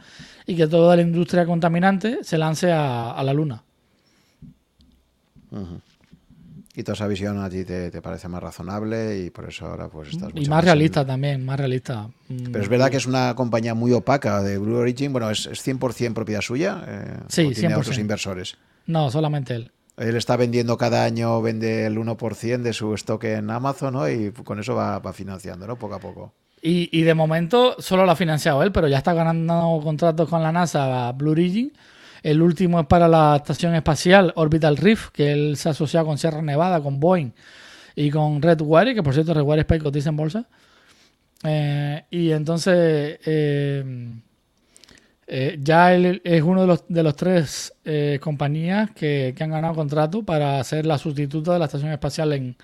y 0.47 0.57
que 0.57 0.67
toda 0.67 0.97
la 0.97 1.03
industria 1.03 1.47
contaminante 1.47 2.19
se 2.23 2.39
lance 2.39 2.71
a, 2.73 3.21
la 3.23 3.33
Luna. 3.33 3.63
Y 6.77 6.83
toda 6.83 6.95
esa 6.95 7.07
visión 7.07 7.39
a 7.39 7.49
ti 7.49 7.65
te, 7.65 7.91
parece 8.03 8.29
más 8.29 8.43
razonable 8.43 9.21
y 9.21 9.31
por 9.31 9.49
eso 9.49 9.67
ahora 9.67 9.89
pues 9.89 10.11
estás... 10.11 10.31
Y 10.35 10.49
más 10.49 10.65
realista 10.65 11.07
también, 11.07 11.45
más 11.45 11.59
realista. 11.59 12.09
Pero 12.29 12.61
es 12.61 12.69
verdad 12.69 12.91
que 12.91 12.97
es 12.97 13.07
una 13.07 13.35
compañía 13.35 13.75
muy 13.75 13.93
opaca 13.93 14.43
de 14.43 14.59
Blue 14.59 14.77
Origin. 14.77 15.13
Bueno, 15.13 15.31
¿es, 15.31 15.47
es 15.47 15.65
100% 15.67 16.13
propiedad 16.13 16.41
suya? 16.41 16.85
Eh, 16.87 17.19
sí, 17.29 17.53
tiene 17.55 17.77
otros 17.77 17.99
inversores? 17.99 18.57
No, 18.87 19.11
solamente 19.11 19.55
él. 19.55 19.71
Él 19.97 20.17
está 20.17 20.37
vendiendo 20.37 20.77
cada 20.77 21.05
año, 21.05 21.41
vende 21.41 21.87
el 21.87 21.97
1% 21.97 22.63
de 22.63 22.73
su 22.73 22.95
stock 22.95 23.23
en 23.25 23.49
Amazon, 23.51 23.95
¿no? 23.95 24.09
Y 24.09 24.33
con 24.33 24.59
eso 24.59 24.75
va, 24.75 25.01
financiando, 25.13 25.67
¿no? 25.67 25.77
Poco 25.77 25.95
a 25.95 26.01
poco. 26.01 26.33
Y, 26.61 26.89
y, 26.99 27.03
de 27.03 27.15
momento 27.15 27.77
solo 27.79 28.05
lo 28.05 28.11
ha 28.11 28.17
financiado 28.17 28.63
él, 28.63 28.73
pero 28.73 28.89
ya 28.89 28.99
está 28.99 29.13
ganando 29.13 29.81
contratos 29.85 30.29
con 30.29 30.43
la 30.43 30.51
NASA, 30.51 31.13
Blue 31.13 31.33
Origin. 31.33 31.73
El 32.23 32.41
último 32.41 32.81
es 32.81 32.87
para 32.87 33.07
la 33.07 33.37
estación 33.37 33.75
espacial 33.75 34.33
Orbital 34.37 34.79
Reef, 34.79 35.11
que 35.11 35.31
él 35.31 35.57
se 35.59 35.69
ha 35.69 35.73
asociado 35.73 36.07
con 36.07 36.17
Sierra 36.17 36.41
Nevada, 36.41 36.81
con 36.81 36.99
Boeing 36.99 37.33
y 37.95 38.11
con 38.11 38.41
Redwire, 38.41 38.95
que 38.95 39.03
por 39.03 39.13
cierto 39.13 39.35
Redwire 39.35 39.61
Space 39.61 39.83
cotiza 39.83 40.09
en 40.09 40.17
bolsa. 40.17 40.47
Eh, 41.45 42.05
y 42.11 42.31
entonces 42.31 43.19
eh, 43.27 43.85
eh, 45.27 45.59
ya 45.61 45.95
él 45.95 46.21
es 46.25 46.43
uno 46.43 46.63
de 46.63 46.67
los, 46.67 46.85
de 46.89 47.03
los 47.03 47.17
tres 47.17 47.73
eh, 47.85 48.19
compañías 48.21 48.91
que, 48.91 49.35
han 49.41 49.51
ganado 49.51 49.75
contrato 49.75 50.23
para 50.23 50.63
ser 50.65 50.85
la 50.85 50.99
sustituta 50.99 51.55
de 51.55 51.59
la 51.59 51.65
Estación 51.65 51.93
Espacial 51.93 52.33
en, 52.33 52.57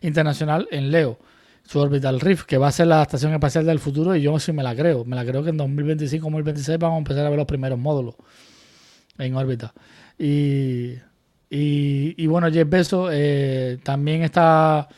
Internacional 0.00 0.68
en 0.70 0.90
Leo, 0.90 1.18
su 1.64 1.78
Orbital 1.78 2.20
Reef, 2.20 2.44
que 2.44 2.56
va 2.56 2.68
a 2.68 2.72
ser 2.72 2.86
la 2.86 3.02
Estación 3.02 3.32
Espacial 3.34 3.66
del 3.66 3.78
futuro 3.78 4.16
y 4.16 4.22
yo 4.22 4.38
sí 4.38 4.52
me 4.52 4.62
la 4.62 4.74
creo. 4.74 5.04
Me 5.04 5.16
la 5.16 5.24
creo 5.24 5.42
que 5.42 5.50
en 5.50 5.58
2025-2026 5.58 6.78
vamos 6.78 6.96
a 6.96 6.98
empezar 6.98 7.26
a 7.26 7.30
ver 7.30 7.38
los 7.38 7.46
primeros 7.46 7.78
módulos 7.78 8.14
en 9.18 9.34
órbita. 9.34 9.74
Y, 10.18 10.94
y, 11.50 12.26
bueno, 12.26 12.50
Jeff 12.50 12.68
Bezos 12.68 13.10
eh, 13.12 13.78
también 13.82 14.22
está 14.22 14.88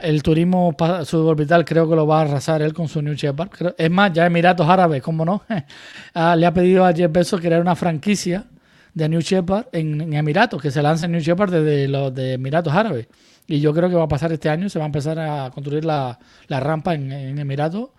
el 0.00 0.22
turismo 0.22 0.74
suborbital 1.04 1.64
creo 1.64 1.88
que 1.88 1.94
lo 1.94 2.06
va 2.06 2.18
a 2.18 2.22
arrasar 2.22 2.62
él 2.62 2.72
con 2.72 2.88
su 2.88 3.00
New 3.00 3.14
Shepard. 3.14 3.74
Es 3.78 3.90
más, 3.90 4.12
ya 4.12 4.26
Emiratos 4.26 4.68
Árabes, 4.68 5.02
¿cómo 5.02 5.24
no? 5.24 5.42
Ah, 6.14 6.36
le 6.36 6.46
ha 6.46 6.54
pedido 6.54 6.84
a 6.84 6.92
Jeff 6.92 7.10
Bezos 7.10 7.40
crear 7.40 7.60
una 7.60 7.74
franquicia 7.76 8.44
de 8.92 9.08
New 9.08 9.20
Shepard 9.20 9.66
en, 9.72 10.12
Emiratos, 10.12 10.60
que 10.60 10.70
se 10.70 10.82
lance 10.82 11.08
New 11.08 11.20
Shepard 11.20 11.52
desde 11.52 11.88
los 11.88 12.14
de 12.14 12.34
Emiratos 12.34 12.72
Árabes. 12.72 13.08
Y 13.46 13.60
yo 13.60 13.74
creo 13.74 13.88
que 13.88 13.96
va 13.96 14.04
a 14.04 14.08
pasar 14.08 14.32
este 14.32 14.48
año, 14.48 14.68
se 14.68 14.78
va 14.78 14.84
a 14.84 14.86
empezar 14.86 15.18
a 15.18 15.50
construir 15.50 15.84
la, 15.84 16.18
rampa 16.48 16.94
en, 16.94 17.38
Emiratos. 17.38 17.90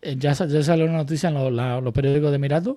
Eh, 0.00 0.16
ya, 0.18 0.32
ya 0.32 0.62
salió 0.62 0.84
una 0.84 0.98
noticia 0.98 1.28
en 1.28 1.84
los 1.84 1.92
periódicos 1.92 2.30
de 2.30 2.36
Emiratos. 2.36 2.76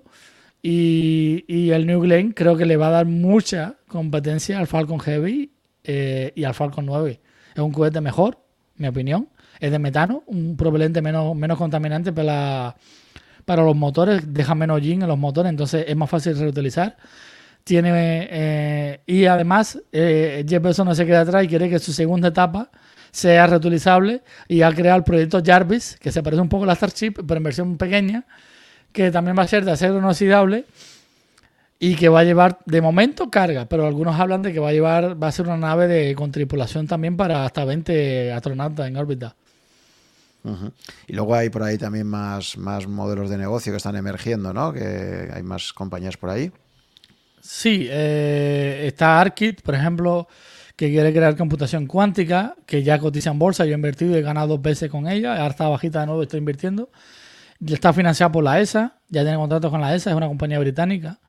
Y, 0.62 1.70
el 1.72 1.86
New 1.86 2.02
Glenn 2.02 2.32
creo 2.32 2.58
que 2.58 2.66
le 2.66 2.78
va 2.78 2.88
a 2.88 2.92
dar 2.92 3.06
mucha 3.06 3.76
competencia 3.88 4.58
al 4.58 4.68
Falcon 4.68 5.00
Heavy 5.00 5.52
eh, 5.84 6.34
y 6.36 6.44
al 6.44 6.54
Falcon 6.54 6.86
9 6.86 7.22
es 7.56 7.62
un 7.62 7.72
cohete 7.72 8.02
mejor, 8.02 8.38
mi 8.76 8.88
opinión. 8.88 9.30
Es 9.60 9.72
de 9.72 9.80
metano, 9.80 10.24
un 10.28 10.58
propelente 10.58 11.02
menos, 11.02 11.34
menos 11.36 11.58
contaminante 11.58 12.12
para, 12.12 12.76
para 13.46 13.64
los 13.64 13.76
motores, 13.76 14.34
deja 14.34 14.54
menos 14.54 14.82
gin 14.82 15.02
en 15.02 15.08
los 15.08 15.18
motores, 15.18 15.50
entonces 15.50 15.86
es 15.88 15.96
más 15.96 16.10
fácil 16.10 16.38
reutilizar. 16.38 16.98
Tiene, 17.64 18.28
eh, 18.30 19.00
y 19.08 19.26
además, 19.26 19.82
eh, 19.92 20.46
Jeff 20.48 20.62
Bezos 20.62 20.86
no 20.86 20.94
se 20.94 21.06
queda 21.06 21.22
atrás 21.22 21.46
y 21.46 21.48
quiere 21.48 21.70
que 21.70 21.80
su 21.80 21.94
segunda 21.94 22.28
etapa 22.28 22.70
sea 23.12 23.48
reutilizable 23.48 24.22
y 24.50 24.62
ha 24.62 24.72
creado 24.74 24.98
el 24.98 25.04
proyecto 25.06 25.42
Jarvis, 25.44 25.98
que 26.00 26.12
se 26.12 26.22
parece 26.22 26.42
un 26.42 26.50
poco 26.50 26.66
a 26.66 26.68
la 26.68 26.76
Starship, 26.76 27.14
pero 27.26 27.38
en 27.38 27.44
versión 27.44 27.78
pequeña, 27.78 28.26
que 28.92 29.10
también 29.10 29.38
va 29.38 29.44
a 29.44 29.48
ser 29.48 29.64
de 29.64 29.72
acero 29.72 29.98
inoxidable 29.98 30.66
y 31.80 31.96
que 31.96 32.10
va 32.10 32.22
a 32.22 32.24
llevar 32.24 32.60
de 32.66 32.82
momento 32.82 33.30
carga, 33.30 33.66
pero 33.66 33.86
algunos 33.86 34.20
hablan 34.20 34.42
de 34.42 34.54
que 34.54 34.60
va 34.60 34.70
a 34.70 34.74
llevar, 34.74 35.22
va 35.22 35.28
a 35.28 35.32
ser 35.32 35.48
una 35.48 35.58
nave 35.58 35.88
de 35.88 36.16
con 36.16 36.32
tripulación 36.32 36.88
también 36.88 37.18
para 37.18 37.46
hasta 37.46 37.66
20 37.66 38.32
astronautas 38.32 38.88
en 38.88 38.98
órbita. 38.98 39.36
Y 41.08 41.14
luego 41.14 41.34
hay 41.34 41.50
por 41.50 41.64
ahí 41.64 41.78
también 41.78 42.08
más, 42.08 42.58
más 42.58 42.88
modelos 42.88 43.30
de 43.30 43.38
negocio 43.38 43.74
que 43.74 43.78
están 43.78 43.96
emergiendo, 43.96 44.54
¿no? 44.54 44.72
Que 44.74 45.30
hay 45.34 45.44
más 45.44 45.74
compañías 45.74 46.18
por 46.18 46.30
ahí. 46.30 46.52
Sí, 47.42 47.88
eh, 47.90 48.84
está 48.86 49.20
ARKit, 49.20 49.62
por 49.62 49.76
ejemplo, 49.76 50.28
que 50.76 50.90
quiere 50.90 51.12
crear 51.12 51.36
computación 51.36 51.88
cuántica, 51.88 52.56
que 52.66 52.84
ya 52.84 53.00
cotiza 53.00 53.32
en 53.32 53.40
bolsa. 53.40 53.66
Yo 53.66 53.72
he 53.72 53.76
invertido 53.76 54.16
y 54.16 54.20
he 54.20 54.22
ganado 54.22 54.50
dos 54.50 54.62
veces 54.62 54.90
con 54.90 55.08
ella. 55.08 55.34
Ahora 55.34 55.48
está 55.48 55.68
bajita 55.68 56.02
de 56.02 56.06
nuevo, 56.08 56.24
estoy 56.24 56.40
invirtiendo. 56.40 56.90
Está 57.66 57.94
financiada 57.94 58.32
por 58.32 58.44
la 58.44 58.60
ESA, 58.60 59.00
ya 59.10 59.22
tiene 59.22 59.38
contratos 59.38 59.72
con 59.72 59.82
la 59.82 59.96
ESA, 59.96 60.12
es 60.12 60.16
una 60.16 60.28
compañía 60.28 60.60
británica. 60.60 61.20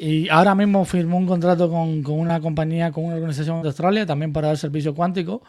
Y 0.00 0.28
ahora 0.28 0.54
mismo 0.54 0.84
firmó 0.84 1.18
un 1.18 1.26
contrato 1.26 1.68
con, 1.68 2.06
una 2.06 2.40
compañía, 2.40 2.92
con 2.92 3.04
una 3.04 3.16
organización 3.16 3.62
de 3.62 3.68
Australia, 3.68 4.06
también 4.06 4.32
para 4.32 4.46
dar 4.48 4.56
servicio 4.56 4.94
cuántico. 4.94 5.42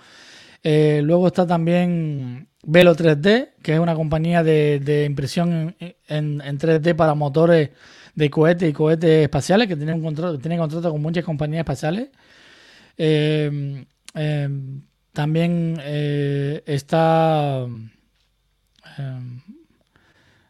Eh, 0.63 1.01
luego 1.03 1.27
está 1.27 1.45
también 1.45 2.49
Velo 2.63 2.95
3D, 2.95 3.51
que 3.61 3.73
es 3.75 3.79
una 3.79 3.93
compañía 3.93 4.43
de, 4.43 5.05
impresión 5.07 5.75
en, 5.79 6.39
3D 6.39 6.95
para 6.95 7.13
motores 7.13 7.69
de 8.15 8.29
cohetes 8.31 8.69
y 8.71 8.73
cohetes 8.73 9.23
espaciales, 9.23 9.67
que 9.67 9.75
tiene 9.75 9.93
un 9.93 10.01
contrato, 10.01 10.39
tiene 10.39 10.57
contrato 10.57 10.91
con 10.91 11.01
muchas 11.01 11.23
compañías 11.23 11.59
espaciales. 11.59 12.09
Eh, 12.97 13.85
eh, 14.15 14.49
también 15.13 15.79
está 16.65 17.67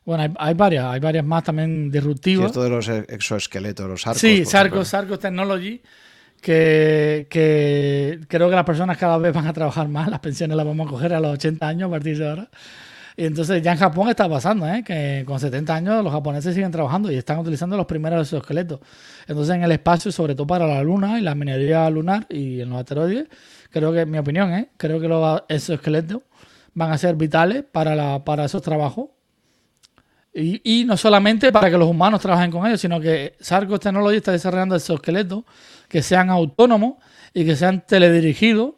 bueno, 0.05 0.33
hay, 0.37 0.53
varias, 0.53 0.85
hay 0.85 0.99
varias 0.99 1.25
más 1.25 1.43
también 1.43 1.91
disruptivas. 1.91 2.45
Sí, 2.45 2.47
esto 2.47 2.63
de 2.63 2.69
los 2.69 2.89
exoesqueletos, 2.89 3.87
los 3.87 4.07
arcos. 4.07 4.21
Sí, 4.21 4.45
Sarcos, 4.45 4.87
Sarcos 4.87 5.19
Technology, 5.19 5.81
que, 6.41 7.27
creo 8.27 8.49
que 8.49 8.55
las 8.55 8.65
personas 8.65 8.97
cada 8.97 9.17
vez 9.17 9.33
van 9.33 9.47
a 9.47 9.53
trabajar 9.53 9.87
más, 9.87 10.09
las 10.09 10.19
pensiones 10.19 10.55
las 10.57 10.65
vamos 10.65 10.87
a 10.87 10.89
coger 10.89 11.13
a 11.13 11.19
los 11.19 11.33
80 11.33 11.67
años 11.67 11.87
a 11.87 11.91
partir 11.91 12.17
de 12.17 12.29
ahora. 12.29 12.49
Y 13.17 13.25
entonces 13.25 13.61
ya 13.61 13.73
en 13.73 13.77
Japón 13.77 14.07
está 14.07 14.29
pasando, 14.29 14.65
¿eh? 14.65 14.81
que 14.81 15.23
con 15.27 15.41
70 15.41 15.75
años 15.75 16.03
los 16.03 16.13
japoneses 16.13 16.55
siguen 16.55 16.71
trabajando 16.71 17.11
y 17.11 17.17
están 17.17 17.37
utilizando 17.39 17.75
los 17.75 17.85
primeros 17.85 18.21
exoesqueletos. 18.21 18.79
Entonces 19.27 19.55
en 19.55 19.63
el 19.63 19.73
espacio, 19.73 20.09
sobre 20.13 20.35
todo 20.35 20.47
para 20.47 20.65
la 20.65 20.81
luna 20.81 21.19
y 21.19 21.21
la 21.21 21.35
minería 21.35 21.89
lunar 21.89 22.25
y 22.29 22.61
en 22.61 22.69
los 22.69 22.79
asteroides, 22.79 23.27
creo 23.71 23.91
que, 23.91 24.05
mi 24.05 24.17
opinión, 24.19 24.53
¿eh? 24.53 24.69
creo 24.77 25.01
que 25.01 25.09
los 25.09 25.43
exoesqueletos 25.49 26.21
van 26.73 26.93
a 26.93 26.97
ser 26.97 27.15
vitales 27.15 27.65
para, 27.69 27.93
la, 27.93 28.23
para 28.23 28.45
esos 28.45 28.61
trabajos 28.61 29.09
y, 30.39 30.85
no 30.85 30.95
solamente 30.97 31.51
para 31.51 31.69
que 31.69 31.77
los 31.77 31.87
humanos 31.87 32.21
trabajen 32.21 32.51
con 32.51 32.65
ellos, 32.65 32.81
sino 32.81 32.99
que 32.99 33.35
Sarcos 33.39 33.79
Technology 33.79 34.17
está 34.17 34.31
desarrollando 34.31 34.75
exoesqueletos 34.75 35.43
que 35.87 36.01
sean 36.01 36.29
autónomos 36.29 36.95
y 37.33 37.45
que 37.45 37.55
sean 37.55 37.83
teledirigidos 37.85 38.73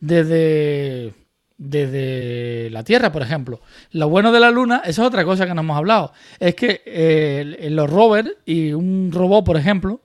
desde, 0.00 1.14
desde 1.56 2.70
la 2.70 2.84
Tierra, 2.84 3.12
por 3.12 3.22
ejemplo. 3.22 3.60
Lo 3.92 4.08
bueno 4.08 4.32
de 4.32 4.40
la 4.40 4.50
Luna, 4.50 4.82
eso 4.84 5.02
es 5.02 5.08
otra 5.08 5.24
cosa 5.24 5.46
que 5.46 5.54
no 5.54 5.62
hemos 5.62 5.76
hablado, 5.76 6.12
es 6.38 6.54
que 6.54 6.82
eh, 6.84 7.68
los 7.70 7.88
rovers 7.88 8.30
y 8.44 8.72
un 8.72 9.10
robot, 9.12 9.44
por 9.44 9.56
ejemplo, 9.56 10.02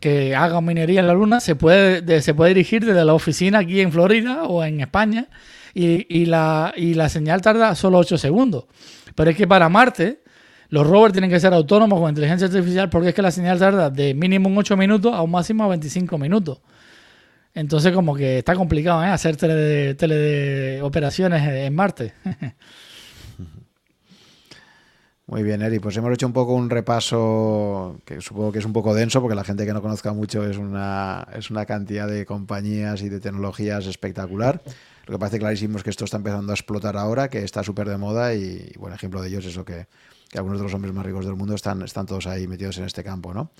que 0.00 0.34
haga 0.34 0.60
minería 0.60 1.00
en 1.00 1.06
la 1.06 1.14
Luna, 1.14 1.40
se 1.40 1.56
puede, 1.56 2.22
se 2.22 2.34
puede 2.34 2.54
dirigir 2.54 2.84
desde 2.84 3.04
la 3.04 3.14
oficina 3.14 3.58
aquí 3.58 3.80
en 3.80 3.92
Florida 3.92 4.44
o 4.44 4.64
en 4.64 4.80
España 4.80 5.28
y, 5.74 6.26
la, 6.26 6.72
y 6.76 6.94
la 6.94 7.08
señal 7.08 7.42
tarda 7.42 7.74
solo 7.74 7.98
8 7.98 8.16
segundos. 8.16 8.64
Pero 9.14 9.30
es 9.30 9.36
que 9.36 9.46
para 9.46 9.68
Marte, 9.68 10.22
los 10.68 10.86
rovers 10.86 11.12
tienen 11.12 11.30
que 11.30 11.40
ser 11.40 11.54
autónomos 11.54 12.00
con 12.00 12.08
inteligencia 12.08 12.46
artificial 12.46 12.90
porque 12.90 13.10
es 13.10 13.14
que 13.14 13.22
la 13.22 13.30
señal 13.30 13.58
tarda 13.58 13.90
de 13.90 14.14
mínimo 14.14 14.50
8 14.58 14.76
minutos 14.76 15.14
a 15.14 15.22
un 15.22 15.30
máximo 15.30 15.68
25 15.68 16.18
minutos. 16.18 16.60
Entonces, 17.54 17.92
como 17.92 18.16
que 18.16 18.38
está 18.38 18.56
complicado 18.56 19.04
¿eh? 19.04 19.06
hacer 19.06 19.36
teleoperaciones 19.36 21.42
tele 21.42 21.66
en 21.66 21.74
Marte. 21.74 22.12
Muy 25.26 25.42
bien, 25.42 25.62
Eri. 25.62 25.78
Pues 25.78 25.96
hemos 25.96 26.12
hecho 26.12 26.26
un 26.26 26.34
poco 26.34 26.54
un 26.54 26.68
repaso 26.68 27.98
que 28.04 28.20
supongo 28.20 28.52
que 28.52 28.58
es 28.58 28.64
un 28.64 28.74
poco 28.74 28.92
denso 28.92 29.22
porque 29.22 29.34
la 29.34 29.44
gente 29.44 29.64
que 29.64 29.72
no 29.72 29.80
conozca 29.80 30.12
mucho 30.12 30.44
es 30.44 30.58
una, 30.58 31.26
es 31.32 31.50
una 31.50 31.64
cantidad 31.64 32.06
de 32.06 32.26
compañías 32.26 33.00
y 33.00 33.08
de 33.08 33.20
tecnologías 33.20 33.86
espectacular. 33.86 34.60
Lo 35.06 35.14
que 35.14 35.18
parece 35.18 35.38
clarísimo 35.38 35.78
es 35.78 35.84
que 35.84 35.90
esto 35.90 36.04
está 36.04 36.16
empezando 36.16 36.52
a 36.52 36.54
explotar 36.54 36.96
ahora, 36.96 37.28
que 37.28 37.42
está 37.44 37.62
súper 37.62 37.88
de 37.88 37.98
moda 37.98 38.34
y, 38.34 38.72
buen 38.78 38.94
ejemplo 38.94 39.20
de 39.20 39.28
ellos 39.28 39.44
es 39.44 39.52
eso 39.52 39.64
que, 39.64 39.86
que 40.30 40.38
algunos 40.38 40.58
de 40.58 40.64
los 40.64 40.74
hombres 40.74 40.94
más 40.94 41.04
ricos 41.04 41.24
del 41.24 41.34
mundo 41.34 41.54
están, 41.54 41.82
están 41.82 42.06
todos 42.06 42.26
ahí 42.26 42.46
metidos 42.46 42.78
en 42.78 42.84
este 42.84 43.04
campo, 43.04 43.34
¿no? 43.34 43.50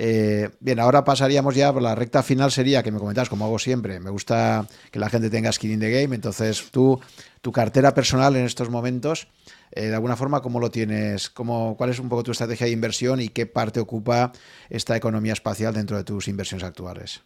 Eh, 0.00 0.50
bien, 0.60 0.78
ahora 0.78 1.02
pasaríamos 1.02 1.56
ya, 1.56 1.72
la 1.72 1.94
recta 1.94 2.22
final 2.22 2.52
sería 2.52 2.82
que 2.82 2.92
me 2.92 3.00
comentas, 3.00 3.28
como 3.28 3.44
hago 3.44 3.58
siempre, 3.58 3.98
me 3.98 4.10
gusta 4.10 4.66
que 4.92 4.98
la 5.00 5.10
gente 5.10 5.28
tenga 5.28 5.50
skin 5.50 5.72
in 5.72 5.80
the 5.80 5.90
game, 5.90 6.14
entonces 6.14 6.70
tú, 6.70 7.00
tu 7.40 7.50
cartera 7.50 7.94
personal 7.94 8.36
en 8.36 8.44
estos 8.44 8.70
momentos, 8.70 9.26
eh, 9.72 9.86
de 9.86 9.94
alguna 9.94 10.16
forma, 10.16 10.40
¿cómo 10.40 10.60
lo 10.60 10.70
tienes? 10.70 11.30
¿Cómo, 11.30 11.76
¿Cuál 11.76 11.90
es 11.90 11.98
un 11.98 12.08
poco 12.08 12.22
tu 12.22 12.30
estrategia 12.32 12.66
de 12.66 12.72
inversión 12.72 13.20
y 13.20 13.28
qué 13.28 13.46
parte 13.46 13.80
ocupa 13.80 14.32
esta 14.70 14.96
economía 14.96 15.32
espacial 15.32 15.74
dentro 15.74 15.96
de 15.96 16.04
tus 16.04 16.28
inversiones 16.28 16.64
actuales? 16.64 17.22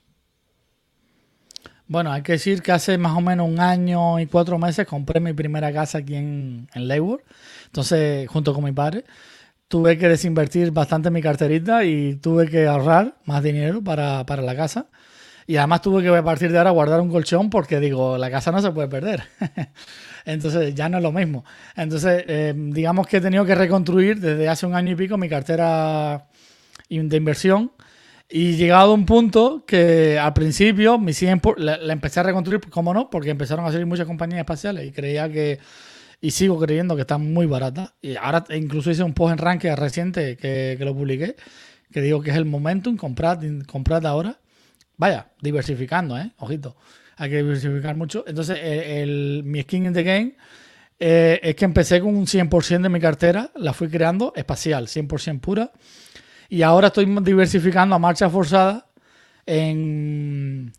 Bueno, 1.89 2.13
hay 2.13 2.23
que 2.23 2.33
decir 2.33 2.63
que 2.63 2.73
hace 2.73 2.97
más 2.99 3.17
o 3.17 3.21
menos 3.21 3.49
un 3.49 3.61
año 3.61 4.19
y 4.21 4.27
cuatro 4.27 4.59
meses 4.59 4.87
compré 4.87 5.21
mi 5.21 5.33
primera 5.33 5.73
casa 5.73 5.99
aquí 5.99 6.15
en, 6.15 6.69
en 6.75 6.91
Entonces, 7.67 8.29
junto 8.29 8.55
con 8.55 8.65
mi 8.65 8.73
padre 8.73 9.05
tuve 9.73 9.97
que 9.97 10.07
desinvertir 10.07 10.71
bastante 10.71 11.11
mi 11.11 11.23
carterita 11.23 11.83
y 11.83 12.17
tuve 12.17 12.47
que 12.47 12.67
ahorrar 12.67 13.15
más 13.25 13.43
dinero 13.43 13.83
para, 13.83 14.23
la 14.23 14.55
casa. 14.55 14.89
Y 15.47 15.57
además 15.57 15.81
tuve 15.81 16.03
que 16.03 16.11
a 16.11 16.23
partir 16.23 16.53
de 16.53 16.59
ahora 16.59 16.73
guardar 16.73 17.01
un 17.01 17.11
colchón 17.11 17.49
porque 17.49 17.81
digo, 17.81 18.19
la 18.19 18.31
casa 18.31 18.53
no 18.53 18.61
se 18.61 18.71
puede 18.71 18.89
perder. 18.89 19.23
Entonces 20.27 20.75
ya 20.75 20.91
no 20.91 20.99
es 20.99 21.03
lo 21.03 21.11
mismo. 21.11 21.47
Entonces, 21.75 22.23
eh, 22.29 22.53
digamos 22.55 23.07
que 23.07 23.17
he 23.17 23.21
tenido 23.23 23.47
que 23.47 23.55
reconstruir 23.55 24.21
desde 24.21 24.47
hace 24.47 24.67
un 24.67 24.75
año 24.75 24.93
y 24.93 24.95
pico 24.95 25.17
mi 25.17 25.31
cartera 25.31 26.27
de 26.91 27.17
inversión. 27.17 27.73
Y 28.35 28.57
llegado 28.57 28.93
a 28.93 28.95
un 28.95 29.05
punto 29.05 29.65
que 29.67 30.19
al 30.19 30.33
principio 30.33 30.99
mi 30.99 31.13
100 31.13 31.43
la, 31.59 31.77
la, 31.77 31.93
empecé 31.93 32.21
a 32.21 32.23
reconstruir, 32.23 32.63
¿cómo 32.71 32.95
no? 32.95 33.11
Porque 33.11 33.29
empezaron 33.29 33.67
a 33.67 33.71
salir 33.71 33.85
muchas 33.85 34.07
compañías 34.07 34.39
espaciales 34.39 34.87
y 34.87 34.91
creía 34.91 35.31
que 35.31 35.59
y 36.23 36.31
sigo 36.31 36.59
creyendo 36.59 36.95
que 36.95 37.03
está 37.03 37.19
muy 37.19 37.45
barata. 37.45 37.95
Y 38.01 38.17
ahora 38.17 38.45
incluso 38.55 38.91
hice 38.91 39.03
un 39.03 39.13
post 39.13 39.33
en 39.33 39.39
Rankia 39.39 39.77
reciente 39.77 40.39
que, 40.39 40.79
lo 40.81 40.95
publiqué, 40.95 41.37
que 41.93 42.01
digo 42.01 42.23
que 42.23 42.31
es 42.31 42.37
el 42.37 42.47
momentum, 42.47 42.97
comprad, 42.97 43.43
comprad 43.67 44.07
ahora. 44.07 44.39
Vaya, 44.97 45.27
diversificando, 45.43 46.17
¿eh? 46.17 46.31
Ojito. 46.39 46.77
Hay 47.17 47.29
que 47.29 47.37
diversificar 47.39 47.97
mucho. 47.97 48.25
Entonces, 48.27 48.57
el, 48.63 49.43
mi 49.45 49.61
skin 49.61 49.87
in 49.87 49.93
the 49.93 50.05
game 50.05 50.37
eh, 50.99 51.39
es 51.43 51.55
que 51.55 51.67
empecé 51.67 52.01
con 52.01 52.17
un 52.17 52.27
100% 52.27 52.81
de 52.81 52.89
mi 52.89 52.99
cartera, 52.99 53.51
la 53.57 53.75
fui 53.75 53.89
creando 53.89 54.33
espacial, 54.35 54.87
100% 54.87 55.41
pura. 55.41 55.71
Y 56.53 56.61
ahora 56.61 56.89
estoy 56.89 57.07
diversificando 57.23 57.95
a 57.95 57.99
marcha 57.99 58.29
forzada 58.29 58.85
en 59.47 60.71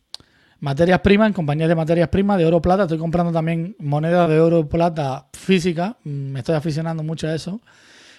Materias 0.60 1.00
primas, 1.00 1.30
en 1.30 1.34
compañías 1.34 1.68
de 1.68 1.74
materias 1.74 2.10
primas, 2.10 2.38
de 2.38 2.46
oro 2.46 2.62
plata. 2.62 2.84
Estoy 2.84 3.00
comprando 3.00 3.32
también 3.34 3.76
monedas 3.80 4.30
de 4.30 4.40
oro 4.40 4.70
plata 4.70 5.30
física. 5.34 5.98
Mm, 6.04 6.32
me 6.32 6.40
estoy 6.42 6.54
aficionando 6.54 7.02
mucho 7.02 7.28
a 7.28 7.34
eso. 7.34 7.60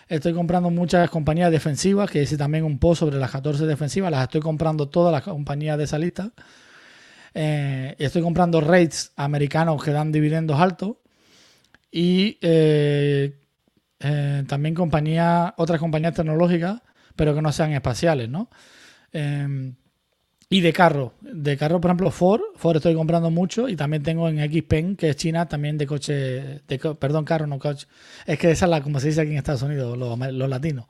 Estoy 0.09 0.33
comprando 0.33 0.69
muchas 0.69 1.09
compañías 1.11 1.53
defensivas, 1.53 2.11
que 2.11 2.23
hice 2.23 2.37
también 2.37 2.65
un 2.65 2.81
post 2.81 2.99
sobre 2.99 3.19
las 3.19 3.31
14 3.31 3.67
defensivas. 3.67 4.11
Las 4.11 4.25
estoy 4.25 4.41
comprando 4.41 4.89
todas 4.89 5.13
las 5.13 5.23
compañías 5.23 5.79
de 5.79 5.85
esa 5.85 5.97
lista. 5.97 6.33
Eh, 7.35 7.95
estoy 8.01 8.23
comprando 8.23 8.61
rates 8.61 9.13
americanos 9.15 9.81
que 9.81 9.93
dan 9.93 10.11
dividendos 10.11 10.61
altos. 10.61 10.97
Y 11.93 12.37
eh, 12.43 13.33
eh, 14.01 14.43
también 14.49 14.75
compañías, 14.75 15.53
otras 15.57 15.79
compañías 15.79 16.15
tecnológicas, 16.15 16.81
pero 17.17 17.35
que 17.35 17.43
no 17.43 17.53
sean 17.53 17.73
espaciales, 17.73 18.29
¿no? 18.29 18.49
Y 20.55 20.61
de 20.61 20.73
carro, 20.73 21.15
de 21.21 21.57
carro, 21.57 21.81
por 21.81 21.91
ejemplo, 21.91 22.11
Ford, 22.11 22.41
Ford 22.57 22.77
estoy 22.77 22.95
comprando 22.95 23.31
mucho 23.31 23.69
y 23.69 23.77
también 23.77 24.03
tengo 24.03 24.29
en 24.29 24.39
Xpeng, 24.39 24.95
que 24.95 25.11
es 25.11 25.17
China, 25.17 25.49
también 25.49 25.79
de 25.79 25.85
coche, 25.87 26.63
de, 26.69 26.97
perdón, 26.97 27.25
carro, 27.25 27.47
no 27.47 27.59
coche. 27.59 27.89
Es 28.27 28.39
que 28.39 28.51
esa 28.51 28.67
es 28.67 28.71
la, 28.71 28.83
como 28.83 29.01
se 29.01 29.09
dice 29.09 29.23
aquí 29.23 29.33
en 29.33 29.39
Estados 29.39 29.63
Unidos, 29.63 29.97
los, 29.99 30.49
latinos, 30.49 30.87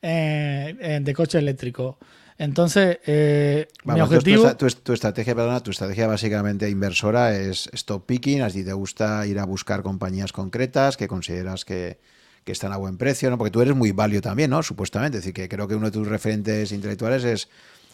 eh, 0.00 0.74
eh, 0.80 1.00
de 1.02 1.14
coche 1.14 1.38
eléctrico. 1.38 1.98
Entonces, 2.38 2.98
eh, 3.06 3.68
mi 3.84 4.00
objetivo... 4.00 4.56
Tu, 4.56 4.92
estrategia, 4.92 5.34
perdona, 5.34 5.60
tu 5.60 5.70
estrategia 5.70 6.06
básicamente 6.06 6.68
inversora 6.68 7.36
es 7.36 7.70
stop 7.74 8.06
picking, 8.06 8.42
así 8.42 8.64
te 8.64 8.72
gusta 8.72 9.26
ir 9.26 9.38
a 9.38 9.44
buscar 9.44 9.82
compañías 9.82 10.32
concretas 10.32 10.96
que 10.96 11.06
consideras 11.06 11.64
que, 11.64 12.00
que 12.46 12.52
están 12.52 12.72
a 12.72 12.76
buen 12.76 12.96
precio, 12.96 13.28
¿no? 13.28 13.36
Porque 13.36 13.50
tú 13.50 13.60
eres 13.60 13.74
muy 13.74 13.90
valio 13.90 14.22
también, 14.22 14.50
¿no? 14.50 14.62
Supuestamente, 14.62 15.18
es 15.18 15.24
decir, 15.24 15.34
que 15.34 15.48
creo 15.48 15.66
que 15.66 15.74
uno 15.74 15.86
de 15.86 15.90
tus 15.90 16.06
referentes 16.06 16.70
intelectuales 16.70 17.24
es 17.24 17.48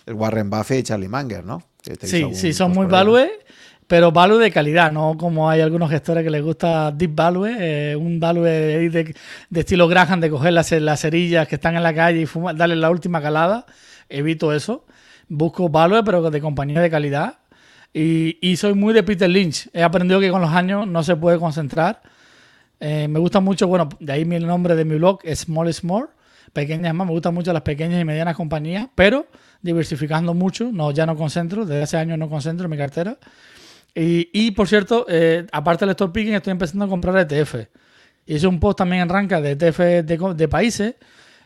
Warren 0.06 0.50
Buffett 0.50 0.80
y 0.80 0.82
Charlie 0.82 1.08
Munger, 1.08 1.42
¿no? 1.42 1.62
sí, 2.02 2.26
sí, 2.34 2.52
son 2.52 2.72
muy 2.72 2.84
value, 2.84 3.30
pero 3.86 4.12
value 4.12 4.36
de 4.36 4.50
calidad, 4.50 4.92
no 4.92 5.16
como 5.18 5.48
hay 5.48 5.62
algunos 5.62 5.88
gestores 5.90 6.22
que 6.22 6.28
les 6.28 6.42
gusta 6.42 6.92
deep 6.92 7.14
value, 7.14 7.46
eh, 7.46 7.96
un 7.96 8.20
value 8.20 8.42
de, 8.42 9.14
estilo 9.54 9.88
Graham, 9.88 10.20
de 10.20 10.28
coger 10.28 10.52
las, 10.52 10.70
las, 10.70 11.00
cerillas 11.00 11.48
que 11.48 11.54
están 11.54 11.74
en 11.76 11.82
la 11.82 11.94
calle 11.94 12.20
y 12.20 12.26
fumar, 12.26 12.54
darle 12.54 12.76
la 12.76 12.90
última 12.90 13.22
calada. 13.22 13.64
Evito 14.10 14.52
eso. 14.52 14.84
Busco 15.28 15.70
value, 15.70 16.04
pero 16.04 16.30
de 16.30 16.40
compañía 16.42 16.82
de 16.82 16.90
calidad. 16.90 17.38
Y, 17.94 18.36
y, 18.42 18.56
soy 18.56 18.74
muy 18.74 18.92
de 18.92 19.02
Peter 19.02 19.30
Lynch. 19.30 19.70
He 19.72 19.82
aprendido 19.82 20.20
que 20.20 20.30
con 20.30 20.42
los 20.42 20.50
años 20.50 20.86
no 20.86 21.02
se 21.02 21.16
puede 21.16 21.38
concentrar. 21.38 22.02
Eh, 22.84 23.06
me 23.06 23.20
gusta 23.20 23.38
mucho, 23.38 23.68
bueno, 23.68 23.88
de 24.00 24.12
ahí 24.12 24.24
mi 24.24 24.40
nombre 24.40 24.74
de 24.74 24.84
mi 24.84 24.96
blog, 24.96 25.20
Small 25.36 25.68
is 25.68 25.84
More. 25.84 26.08
Pequeñas 26.52 26.92
más, 26.92 27.06
me 27.06 27.12
gustan 27.12 27.32
mucho 27.32 27.52
las 27.52 27.62
pequeñas 27.62 28.00
y 28.00 28.04
medianas 28.04 28.34
compañías, 28.34 28.88
pero 28.96 29.28
diversificando 29.62 30.34
mucho. 30.34 30.72
No, 30.72 30.90
ya 30.90 31.06
no 31.06 31.14
concentro, 31.14 31.64
desde 31.64 31.82
hace 31.84 31.96
años 31.96 32.18
no 32.18 32.28
concentro 32.28 32.64
en 32.64 32.72
mi 32.72 32.76
cartera. 32.76 33.18
Y, 33.94 34.50
por 34.50 34.66
cierto, 34.66 35.06
eh, 35.08 35.46
aparte 35.52 35.84
del 35.84 35.90
store 35.90 36.12
picking, 36.12 36.34
estoy 36.34 36.50
empezando 36.50 36.86
a 36.86 36.88
comprar 36.88 37.16
ETF. 37.18 37.68
Hice 38.26 38.48
un 38.48 38.58
post 38.58 38.78
también 38.78 39.02
en 39.02 39.08
Ranca 39.08 39.40
de 39.40 39.52
ETF 39.52 39.78
de, 40.04 40.48
países. 40.48 40.96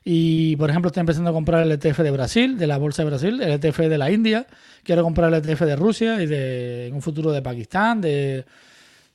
Y, 0.05 0.57
por 0.57 0.71
ejemplo, 0.71 0.89
estoy 0.89 1.01
empezando 1.03 1.29
a 1.29 1.33
comprar 1.35 1.65
el 1.65 1.73
ETF 1.73 1.99
de 1.99 2.11
Brasil, 2.13 2.57
de 2.57 2.67
la 2.67 2.79
Bolsa 2.79 3.03
de 3.03 3.11
Brasil, 3.11 3.43
el 3.43 3.63
ETF 3.63 3.81
de 3.81 3.99
la 3.99 4.11
India. 4.11 4.47
Quiero 4.83 5.03
comprar 5.03 5.35
el 5.35 5.45
ETF 5.45 5.63
de 5.63 5.77
Rusia 5.77 6.23
y 6.23 6.27
de, 6.27 6.87
en 6.87 6.95
un 6.95 7.03
futuro 7.03 7.31
de 7.31 7.43
Pakistán, 7.43 8.01
de, 8.01 8.47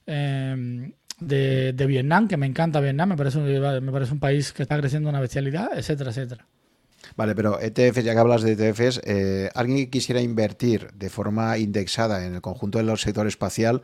em, 0.06 0.92
de, 1.22 1.72
de, 1.74 1.86
Vietnam, 1.86 2.28
que 2.28 2.36
me 2.36 2.46
encanta 2.46 2.82
Vietnam, 2.82 3.10
me 3.10 3.16
parece, 3.16 3.40
me 3.40 3.92
parece 3.92 4.12
un 4.12 4.20
país 4.20 4.52
que 4.52 4.64
está 4.64 4.78
creciendo 4.78 5.10
una 5.10 5.22
bestialidad, 5.22 5.70
etcétera, 5.78 6.10
etcétera. 6.10 6.46
Vale, 7.16 7.36
pero 7.36 7.60
ETFs, 7.60 8.04
ya 8.04 8.14
que 8.14 8.20
hablas 8.20 8.42
de 8.42 8.54
ETFs, 8.54 9.02
eh, 9.04 9.50
alguien 9.54 9.78
que 9.78 9.90
quisiera 9.90 10.22
invertir 10.22 10.92
de 10.94 11.10
forma 11.10 11.58
indexada 11.58 12.26
en 12.26 12.36
el 12.36 12.42
conjunto 12.42 12.78
del 12.78 12.98
sector 12.98 13.28
espacial, 13.28 13.82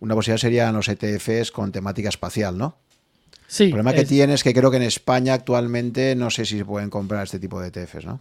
una 0.00 0.14
posibilidad 0.14 0.40
serían 0.40 0.74
los 0.74 0.88
ETFs 0.88 1.52
con 1.52 1.72
temática 1.72 2.08
espacial, 2.08 2.56
¿no? 2.56 2.78
Sí. 3.46 3.64
El 3.64 3.70
problema 3.70 3.92
que 3.92 4.04
tienes 4.04 4.36
es 4.36 4.44
que 4.44 4.54
creo 4.54 4.70
que 4.70 4.76
en 4.76 4.84
España 4.84 5.34
actualmente 5.34 6.14
no 6.14 6.30
sé 6.30 6.44
si 6.44 6.58
se 6.58 6.64
pueden 6.64 6.88
comprar 6.88 7.24
este 7.24 7.38
tipo 7.38 7.60
de 7.60 7.68
ETFs, 7.68 8.04
¿no? 8.04 8.20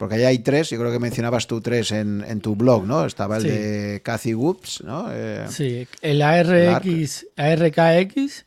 Porque 0.00 0.14
ahí 0.14 0.24
hay 0.24 0.38
tres, 0.38 0.70
yo 0.70 0.78
creo 0.78 0.90
que 0.90 0.98
mencionabas 0.98 1.46
tú 1.46 1.60
tres 1.60 1.92
en, 1.92 2.40
tu 2.40 2.56
blog, 2.56 2.86
¿no? 2.86 3.04
Estaba 3.04 3.36
el 3.36 3.42
de 3.42 4.00
Cathy 4.02 4.32
Woods, 4.32 4.82
¿no? 4.82 5.08
Eh, 5.12 5.44
sí, 5.50 5.86
el 6.00 6.22
ARX, 6.22 7.26
ARKX 7.36 8.46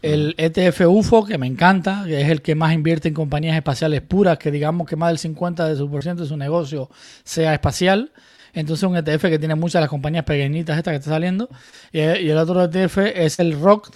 el 0.00 0.34
ETF 0.38 0.80
UFO, 0.86 1.26
que 1.26 1.36
me 1.36 1.46
encanta, 1.46 2.04
que 2.06 2.22
es 2.22 2.30
el 2.30 2.40
que 2.40 2.54
más 2.54 2.72
invierte 2.72 3.08
en 3.08 3.14
compañías 3.14 3.54
espaciales 3.54 4.00
puras, 4.00 4.38
que 4.38 4.50
digamos 4.50 4.88
que 4.88 4.96
más 4.96 5.10
del 5.10 5.34
50% 5.34 5.68
de 5.68 5.76
su, 5.76 5.90
por 5.90 6.02
ciento 6.02 6.22
de 6.22 6.28
su 6.30 6.38
negocio 6.38 6.88
sea 7.22 7.52
espacial. 7.52 8.10
Entonces 8.54 8.88
un 8.88 8.96
ETF 8.96 9.24
que 9.24 9.38
tiene 9.38 9.56
muchas 9.56 9.74
de 9.74 9.80
las 9.80 9.90
compañías 9.90 10.24
pequeñitas 10.24 10.78
estas 10.78 10.92
que 10.92 10.96
está 10.96 11.10
saliendo. 11.10 11.50
Y, 11.92 12.00
el 12.00 12.38
otro 12.38 12.64
ETF 12.64 12.96
es 13.14 13.38
el 13.40 13.60
ROC, 13.60 13.90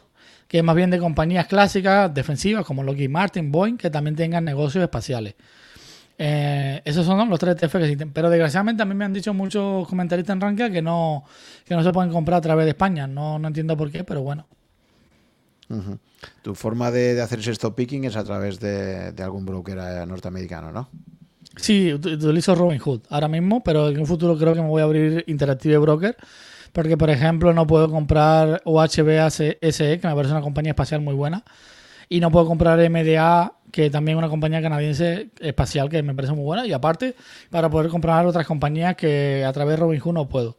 que 0.46 0.58
es 0.58 0.64
más 0.64 0.76
bien 0.76 0.90
de 0.90 0.98
compañías 0.98 1.46
clásicas, 1.46 2.12
defensivas, 2.12 2.66
como 2.66 2.82
Lockheed 2.82 3.08
Martin, 3.08 3.50
Boeing, 3.50 3.78
que 3.78 3.88
también 3.88 4.14
tengan 4.14 4.44
negocios 4.44 4.82
espaciales. 4.82 5.36
Eh, 6.20 6.82
esos 6.84 7.06
son 7.06 7.28
los 7.30 7.38
tres 7.38 7.56
ETF 7.56 7.72
que 7.72 7.84
existen. 7.84 8.12
Pero 8.12 8.28
desgraciadamente 8.28 8.82
a 8.82 8.86
mí 8.86 8.94
me 8.94 9.04
han 9.04 9.12
dicho 9.12 9.32
muchos 9.32 9.86
comentaristas 9.88 10.34
en 10.34 10.40
Rankia 10.40 10.70
que 10.70 10.82
no, 10.82 11.24
que 11.64 11.74
no 11.74 11.82
se 11.82 11.92
pueden 11.92 12.10
comprar 12.10 12.38
a 12.38 12.40
través 12.40 12.64
de 12.64 12.70
España. 12.70 13.06
No, 13.06 13.38
no 13.38 13.48
entiendo 13.48 13.76
por 13.76 13.90
qué, 13.90 14.04
pero 14.04 14.22
bueno. 14.22 14.46
Tu 16.42 16.54
forma 16.54 16.90
de, 16.90 17.20
hacer 17.20 17.40
ese 17.40 17.52
stop 17.52 17.74
picking 17.74 18.04
es 18.04 18.16
a 18.16 18.24
través 18.24 18.58
de, 18.58 19.14
algún 19.22 19.44
broker 19.44 19.78
eh, 19.78 20.06
norteamericano, 20.06 20.72
¿no? 20.72 20.88
Sí, 21.56 21.92
utilizo 21.92 22.54
Robinhood 22.54 23.02
ahora 23.10 23.28
mismo, 23.28 23.62
pero 23.62 23.88
en 23.88 23.98
un 23.98 24.06
futuro 24.06 24.36
creo 24.38 24.54
que 24.54 24.62
me 24.62 24.68
voy 24.68 24.80
a 24.80 24.84
abrir 24.84 25.24
Interactive 25.26 25.78
Broker. 25.78 26.16
Porque, 26.72 26.96
por 26.96 27.10
ejemplo, 27.10 27.52
no 27.52 27.66
puedo 27.66 27.90
comprar 27.90 28.62
OHBASE, 28.64 29.58
que 29.60 30.00
me 30.04 30.14
parece 30.14 30.32
una 30.32 30.42
compañía 30.42 30.72
espacial 30.72 31.00
muy 31.00 31.14
buena. 31.14 31.44
Y 32.08 32.20
no 32.20 32.30
puedo 32.30 32.46
comprar 32.46 32.78
MDA, 32.78 33.52
que 33.70 33.90
también 33.90 34.18
una 34.18 34.28
compañía 34.28 34.62
canadiense 34.62 35.30
espacial 35.40 35.88
que 35.88 36.02
me 36.02 36.14
parece 36.14 36.34
muy 36.34 36.44
buena. 36.44 36.66
Y 36.66 36.72
aparte, 36.72 37.14
para 37.50 37.68
poder 37.68 37.90
comprar 37.90 38.26
otras 38.26 38.46
compañías 38.46 38.96
que 38.96 39.44
a 39.44 39.52
través 39.52 39.72
de 39.72 39.76
Robinhood 39.84 40.14
no 40.14 40.28
puedo. 40.28 40.56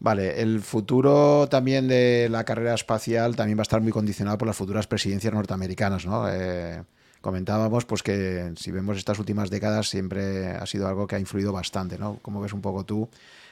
Vale, 0.00 0.42
el 0.42 0.60
futuro 0.62 1.46
también 1.48 1.86
de 1.86 2.28
la 2.28 2.44
carrera 2.44 2.74
espacial 2.74 3.36
también 3.36 3.56
va 3.56 3.62
a 3.62 3.68
estar 3.70 3.80
muy 3.80 3.92
condicionado 3.92 4.36
por 4.36 4.48
las 4.48 4.56
futuras 4.56 4.88
presidencias 4.88 5.32
norteamericanas, 5.32 6.06
¿no? 6.06 6.28
Eh, 6.28 6.82
comentábamos 7.20 7.84
pues 7.84 8.02
que 8.02 8.52
si 8.56 8.72
vemos 8.72 8.98
estas 8.98 9.20
últimas 9.20 9.48
décadas 9.48 9.88
siempre 9.88 10.48
ha 10.48 10.66
sido 10.66 10.88
algo 10.88 11.06
que 11.06 11.14
ha 11.14 11.20
influido 11.20 11.52
bastante, 11.52 11.98
¿no? 11.98 12.18
¿Cómo 12.20 12.40
ves 12.40 12.52
un 12.52 12.60
poco 12.60 12.84
tú 12.84 13.08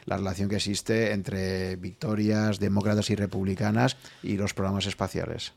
la 0.07 0.17
relación 0.17 0.49
que 0.49 0.57
existe 0.57 1.13
entre 1.13 1.77
victorias 1.77 2.59
demócratas 2.59 3.11
y 3.11 3.15
republicanas 3.15 3.97
y 4.23 4.37
los 4.37 4.53
programas 4.53 4.87
espaciales? 4.87 5.53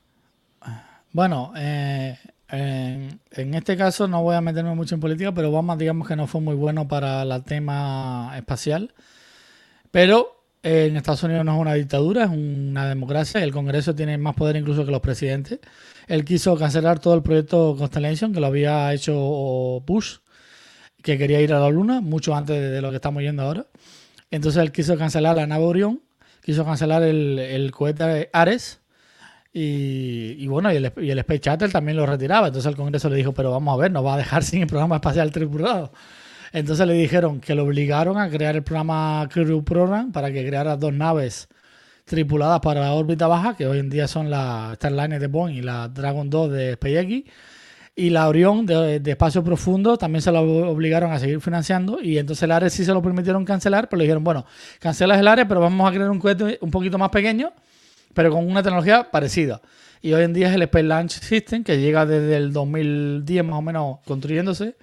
Bueno, 1.14 1.54
eh, 1.56 2.18
en 2.50 3.54
este 3.54 3.78
caso 3.78 4.08
no 4.08 4.24
voy 4.24 4.36
a 4.36 4.42
meterme 4.42 4.74
mucho 4.74 4.96
en 4.96 5.02
política, 5.02 5.32
pero 5.32 5.50
Obama 5.50 5.78
digamos 5.78 6.08
que 6.08 6.16
no 6.16 6.26
fue 6.26 6.42
muy 6.42 6.56
bueno 6.56 6.88
para 6.88 7.22
el 7.22 7.44
tema 7.44 8.34
espacial. 8.36 8.94
Pero 9.92 10.44
eh, 10.64 10.88
en 10.90 10.98
Estados 10.98 11.22
Unidos 11.22 11.46
no 11.46 11.54
es 11.54 11.62
una 11.62 11.76
dictadura, 11.76 12.24
es 12.24 12.32
una 12.32 12.88
democracia. 12.90 13.44
El 13.44 13.52
Congreso 13.52 13.94
tiene 13.94 14.18
más 14.18 14.36
poder 14.36 14.56
incluso 14.56 14.86
que 14.86 14.92
los 14.92 15.02
presidentes. 15.02 15.60
Él 16.08 16.26
quiso 16.26 16.58
cancelar 16.58 17.00
todo 17.00 17.14
el 17.14 17.22
proyecto 17.22 17.76
Constellation, 17.78 18.34
que 18.34 18.40
lo 18.40 18.48
había 18.48 18.92
hecho 18.92 19.14
Bush, 19.86 20.18
que 21.04 21.20
quería 21.20 21.42
ir 21.42 21.54
a 21.54 21.60
la 21.60 21.70
Luna, 21.70 22.02
mucho 22.02 22.36
antes 22.36 22.60
de 22.60 22.82
lo 22.82 22.90
que 22.90 22.96
estamos 22.96 23.22
yendo 23.22 23.44
ahora. 23.44 23.68
Entonces 24.32 24.64
él 24.64 24.72
quiso 24.72 24.98
cancelar 24.98 25.36
la 25.36 25.46
nave 25.46 25.64
Orión, 25.64 26.02
quiso 26.42 26.66
cancelar 26.66 27.04
el, 27.04 27.38
el 27.38 27.72
cohete 27.72 28.32
Ares 28.34 28.83
y, 29.56 30.48
bueno, 30.48 30.72
y 30.74 30.78
el, 30.78 31.20
Space 31.20 31.42
Shuttle 31.44 31.70
también 31.70 31.96
lo 31.96 32.08
retiraba. 32.08 32.48
Entonces 32.48 32.70
el 32.70 32.76
Congreso 32.76 33.08
le 33.10 33.18
dijo, 33.18 33.34
pero 33.34 33.52
vamos 33.52 33.76
a 33.76 33.82
ver, 33.82 33.92
nos 33.92 34.04
va 34.04 34.16
a 34.16 34.18
dejar 34.18 34.44
sin 34.44 34.62
el 34.62 34.68
programa 34.68 34.96
espacial 34.96 35.32
tripulado. 35.32 35.92
Entonces 36.52 36.86
le 36.88 36.94
dijeron 36.94 37.40
que 37.40 37.56
lo 37.56 37.64
obligaron 37.64 38.18
a 38.18 38.30
crear 38.30 38.56
el 38.56 38.64
programa 38.64 39.28
Crew 39.32 39.64
Program 39.64 40.12
para 40.12 40.32
que 40.32 40.46
creara 40.46 40.76
dos 40.78 40.94
naves 40.94 41.48
tripuladas 42.06 42.60
para 42.62 42.82
la 42.82 42.94
órbita 42.94 43.28
baja, 43.28 43.56
que 43.56 43.66
hoy 43.66 43.80
en 43.80 43.90
día 43.90 44.08
son 44.08 44.30
la 44.30 44.74
Starliner 44.76 45.20
de 45.20 45.28
Boeing 45.28 45.56
y 45.56 45.62
la 45.62 45.88
Dragon 45.88 46.30
2 46.30 46.52
de 46.52 46.74
SpaceX. 46.74 47.24
Y 47.96 48.10
la 48.10 48.28
Orion 48.28 48.66
de, 48.66 49.02
espacio 49.06 49.44
profundo 49.44 49.98
también 49.98 50.24
se 50.24 50.32
lo 50.32 50.42
obligaron 50.42 51.12
a 51.12 51.20
seguir 51.20 51.40
financiando. 51.42 52.00
Y 52.02 52.18
entonces 52.18 52.44
el 52.44 52.52
Ares 52.52 52.74
sí 52.74 52.86
se 52.86 52.94
lo 52.94 53.04
permitieron 53.04 53.46
cancelar, 53.46 53.88
pero 53.88 54.00
le 54.00 54.06
dijeron, 54.06 54.24
bueno, 54.24 54.46
cancelas 54.80 55.20
el 55.20 55.28
Ares, 55.28 55.46
pero 55.48 55.60
vamos 55.60 55.88
a 55.88 55.94
crear 55.94 56.10
un 56.10 56.20
cohete 56.20 56.58
un 56.62 56.72
poquito 56.72 56.98
más 56.98 57.10
pequeño 57.10 57.54
pero 58.14 58.32
con 58.32 58.50
una 58.50 58.64
tecnología 58.64 59.10
parecida. 59.12 59.62
Y 60.02 60.14
hoy 60.14 60.24
en 60.24 60.34
día 60.34 60.50
es 60.50 60.56
el 60.56 60.62
Space 60.64 60.84
Launch 60.84 61.12
System, 61.12 61.64
que 61.64 61.80
llega 61.80 62.06
desde 62.06 62.36
el 62.36 62.52
2010 62.52 63.46
más 63.46 63.56
o 63.56 63.62
menos 63.62 64.00
construyéndose. 64.06 64.76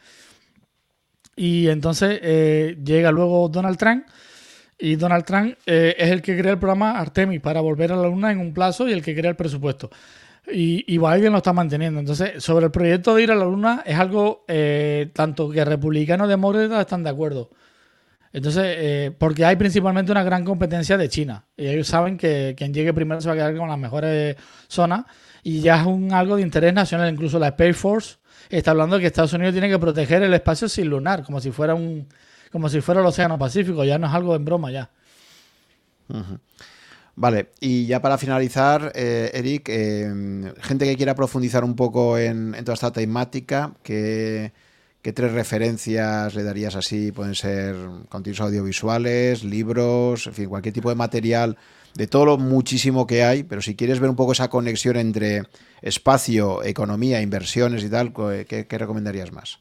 Y 1.37 1.69
entonces 1.69 2.19
eh, 2.23 2.79
llega 2.83 3.13
luego 3.13 3.49
Donald 3.49 3.77
Trump. 3.77 4.07
Y 4.79 4.97
Donald 4.97 5.25
Trump 5.25 5.57
eh, 5.67 5.95
es 5.99 6.11
el 6.11 6.23
que 6.23 6.39
crea 6.39 6.53
el 6.53 6.59
programa 6.59 6.99
Artemis 6.99 7.41
para 7.41 7.61
volver 7.61 7.93
a 7.93 7.97
la 7.97 8.09
Luna 8.09 8.33
en 8.33 8.41
un 8.41 8.55
plazo 8.55 8.89
y 8.89 8.93
el 8.93 9.03
que 9.03 9.15
crea 9.15 9.31
el 9.31 9.37
presupuesto. 9.37 9.91
Y, 10.51 10.85
y 10.93 10.97
Biden 10.97 11.33
lo 11.33 11.39
está 11.39 11.53
manteniendo. 11.53 12.01
Entonces, 12.01 12.43
sobre 12.43 12.65
el 12.65 12.71
proyecto 12.71 13.15
de 13.15 13.23
ir 13.23 13.31
a 13.31 13.35
la 13.35 13.45
Luna 13.45 13.83
es 13.85 13.99
algo 13.99 14.45
eh, 14.49 15.11
tanto 15.13 15.51
que 15.51 15.63
republicanos 15.67 16.29
y 16.29 16.31
demócratas 16.31 16.81
están 16.81 17.03
de 17.03 17.11
acuerdo. 17.11 17.51
Entonces, 18.33 18.63
eh, 18.67 19.13
porque 19.19 19.45
hay 19.45 19.57
principalmente 19.57 20.13
una 20.13 20.23
gran 20.23 20.45
competencia 20.45 20.97
de 20.97 21.09
China. 21.09 21.47
Y 21.57 21.67
ellos 21.67 21.89
saben 21.89 22.17
que 22.17 22.55
quien 22.57 22.73
llegue 22.73 22.95
primero 22.95 23.21
se 23.21 23.29
va 23.29 23.35
a 23.35 23.37
quedar 23.37 23.57
con 23.57 23.69
las 23.69 23.79
mejores 23.79 24.37
zonas. 24.69 25.05
Y 25.43 25.61
ya 25.61 25.81
es 25.81 25.87
un 25.87 26.13
algo 26.13 26.37
de 26.37 26.43
interés 26.43 26.73
nacional. 26.73 27.13
Incluso 27.13 27.39
la 27.39 27.49
Space 27.49 27.75
Force 27.75 28.19
está 28.49 28.71
hablando 28.71 28.97
de 28.97 29.01
que 29.01 29.07
Estados 29.09 29.33
Unidos 29.33 29.53
tiene 29.53 29.69
que 29.69 29.79
proteger 29.79 30.23
el 30.23 30.35
espacio 30.35 30.69
sin 30.69 30.89
lunar, 30.89 31.25
como 31.25 31.41
si 31.41 31.51
fuera 31.51 31.75
un, 31.75 32.07
como 32.53 32.69
si 32.69 32.81
fuera 32.81 33.01
el 33.01 33.07
Océano 33.07 33.39
Pacífico. 33.39 33.85
Ya 33.85 33.99
no 33.99 34.07
es 34.07 34.13
algo 34.13 34.37
en 34.37 34.45
broma 34.45 34.71
ya. 34.71 34.91
Vale, 37.17 37.51
y 37.61 37.87
ya 37.87 38.01
para 38.01 38.17
finalizar, 38.17 38.93
eh, 38.95 39.31
Eric, 39.35 39.69
eh, 39.69 40.53
gente 40.61 40.87
que 40.87 40.97
quiera 40.97 41.15
profundizar 41.15 41.65
un 41.65 41.75
poco 41.75 42.17
en, 42.17 42.55
en 42.55 42.65
toda 42.65 42.75
esta 42.75 42.93
temática, 42.93 43.75
que 43.83 44.53
¿Qué 45.03 45.15
tres 45.15 45.33
referencias 45.33 46.35
le 46.35 46.43
darías 46.43 46.77
así? 46.77 47.11
Pueden 47.11 47.35
ser 47.35 47.75
contenidos 48.11 48.43
audiovisuales, 48.43 49.43
libros, 49.45 50.27
en 50.27 50.35
fin, 50.35 50.49
cualquier 50.49 50.75
tipo 50.75 50.91
de 50.91 50.95
material, 50.95 51.57
de 51.95 52.07
todo 52.07 52.27
lo 52.27 52.39
muchísimo 52.39 53.07
que 53.07 53.25
hay, 53.25 53.43
pero 53.43 53.63
si 53.63 53.75
quieres 53.75 53.99
ver 53.99 54.11
un 54.11 54.17
poco 54.17 54.33
esa 54.33 54.49
conexión 54.49 54.97
entre 54.97 55.45
espacio, 55.81 56.63
economía, 56.63 57.23
inversiones 57.23 57.83
y 57.83 57.89
tal, 57.89 58.13
¿qué, 58.13 58.67
recomendarías 58.69 59.33
más? 59.33 59.59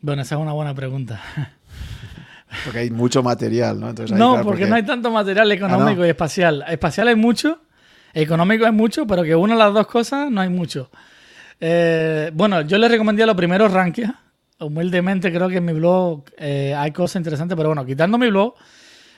Bueno, 0.00 0.22
esa 0.22 0.34
es 0.34 0.40
una 0.40 0.52
buena 0.52 0.74
pregunta. 0.74 1.22
Porque 2.64 2.80
hay 2.80 2.90
mucho 2.90 3.22
material, 3.22 3.78
¿no? 3.78 3.92
no, 3.92 4.42
porque, 4.42 4.66
no 4.66 4.74
hay 4.74 4.82
tanto 4.82 5.12
material 5.12 5.52
económico 5.52 6.02
ah, 6.02 6.06
y 6.08 6.10
espacial. 6.10 6.64
Espacial 6.66 7.06
hay 7.06 7.14
mucho, 7.14 7.60
económico 8.12 8.66
hay 8.66 8.72
mucho, 8.72 9.06
pero 9.06 9.22
que 9.22 9.36
una 9.36 9.54
de 9.54 9.60
las 9.60 9.72
dos 9.72 9.86
cosas 9.86 10.32
no 10.32 10.40
hay 10.40 10.48
mucho. 10.48 10.90
Eh, 11.60 12.30
bueno, 12.32 12.62
yo 12.62 12.78
le 12.78 12.88
recomendé 12.88 13.26
lo 13.26 13.36
primero 13.36 13.68
Rankia. 13.68 14.18
Humildemente 14.58 15.32
creo 15.32 15.48
que 15.48 15.58
en 15.58 15.64
mi 15.64 15.72
blog 15.72 16.24
eh, 16.38 16.74
hay 16.76 16.90
cosas 16.90 17.16
interesantes, 17.16 17.56
pero 17.56 17.68
bueno, 17.70 17.84
quitando 17.84 18.18
mi 18.18 18.28
blog, 18.28 18.54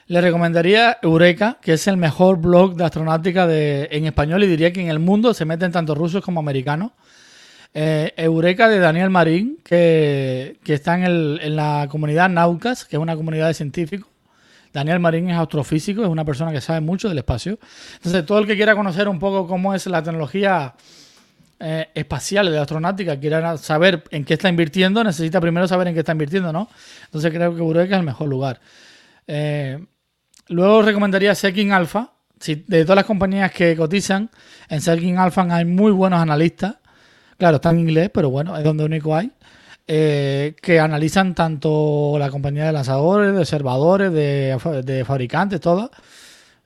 le 0.07 0.21
recomendaría 0.21 0.99
Eureka, 1.03 1.59
que 1.61 1.75
es 1.75 1.87
el 1.87 1.97
mejor 1.97 2.39
blog 2.39 2.75
de 2.75 2.85
astronáutica 2.85 3.47
de, 3.47 3.89
en 3.91 4.07
español 4.07 4.43
y 4.45 4.47
diría 4.47 4.73
que 4.73 4.81
en 4.81 4.89
el 4.89 4.99
mundo 4.99 5.35
se 5.35 5.45
meten 5.45 5.73
tanto 5.73 5.95
rusos 5.95 6.23
como 6.23 6.41
americanos. 6.41 6.93
Eh, 7.75 8.13
Eureka 8.17 8.69
de 8.69 8.79
Daniel 8.79 9.11
Marín, 9.11 9.59
que, 9.65 10.59
está 10.67 10.97
en, 10.97 11.05
en, 11.41 11.57
la 11.57 11.87
comunidad 11.91 12.29
Naucas, 12.29 12.85
que 12.85 12.97
es 12.97 13.03
una 13.03 13.17
comunidad 13.17 13.49
de 13.49 13.55
científicos. 13.55 14.09
Daniel 14.73 15.01
Marín 15.01 15.29
es 15.31 15.37
astrofísico, 15.37 16.03
es 16.03 16.09
una 16.09 16.25
persona 16.25 16.53
que 16.53 16.61
sabe 16.61 16.81
mucho 16.81 17.09
del 17.09 17.19
espacio. 17.19 17.59
Entonces, 17.97 18.25
todo 18.27 18.39
el 18.39 18.47
que 18.47 18.57
quiera 18.57 18.75
conocer 18.75 19.09
un 19.09 19.19
poco 19.19 19.47
cómo 19.47 19.75
es 19.75 19.87
la 19.87 20.03
tecnología 20.03 20.75
eh, 21.65 21.91
espaciales 21.95 22.53
de 22.53 22.59
astronáutica 22.59 23.21
quieran 23.21 23.57
saber 23.57 24.03
en 24.11 24.25
qué 24.25 24.35
está 24.35 24.49
invirtiendo, 24.49 25.05
necesita 25.05 25.41
primero 25.41 25.69
saber 25.69 25.87
en 25.87 25.95
qué 25.95 26.01
está 26.01 26.11
invirtiendo, 26.11 26.53
¿no? 26.53 26.69
Entonces 27.05 27.33
creo 27.33 27.55
que 27.55 27.61
Eureka 27.61 27.95
es 27.95 28.01
el 28.01 28.05
mejor 28.05 28.29
lugar. 28.29 28.61
Eh, 29.29 29.79
luego 30.49 30.83
recomendaría 30.83 31.37
Seeking 31.37 31.71
Alpha. 31.71 32.15
de 32.45 32.83
todas 32.83 32.97
las 32.97 33.05
compañías 33.05 33.53
que 33.53 33.77
cotizan, 33.77 34.29
en 34.69 34.81
Seeking 34.81 35.19
Alpha 35.19 35.47
hay 35.51 35.65
muy 35.65 35.93
buenos 35.93 36.21
analistas. 36.21 36.75
Claro, 37.39 37.57
está 37.57 37.71
en 37.71 37.79
inglés, 37.79 38.11
pero 38.13 38.29
bueno, 38.29 38.57
es 38.57 38.65
donde 38.65 38.85
único 38.85 39.15
hay. 39.15 39.31
Eh, 39.87 40.57
que 40.61 40.81
analizan 40.81 41.33
tanto 41.35 42.17
la 42.19 42.29
compañía 42.29 42.67
de 42.67 42.73
lanzadores, 42.73 43.33
de 43.33 43.39
observadores, 43.39 44.13
de 44.13 45.05
fabricantes, 45.07 45.61
todas 45.61 45.91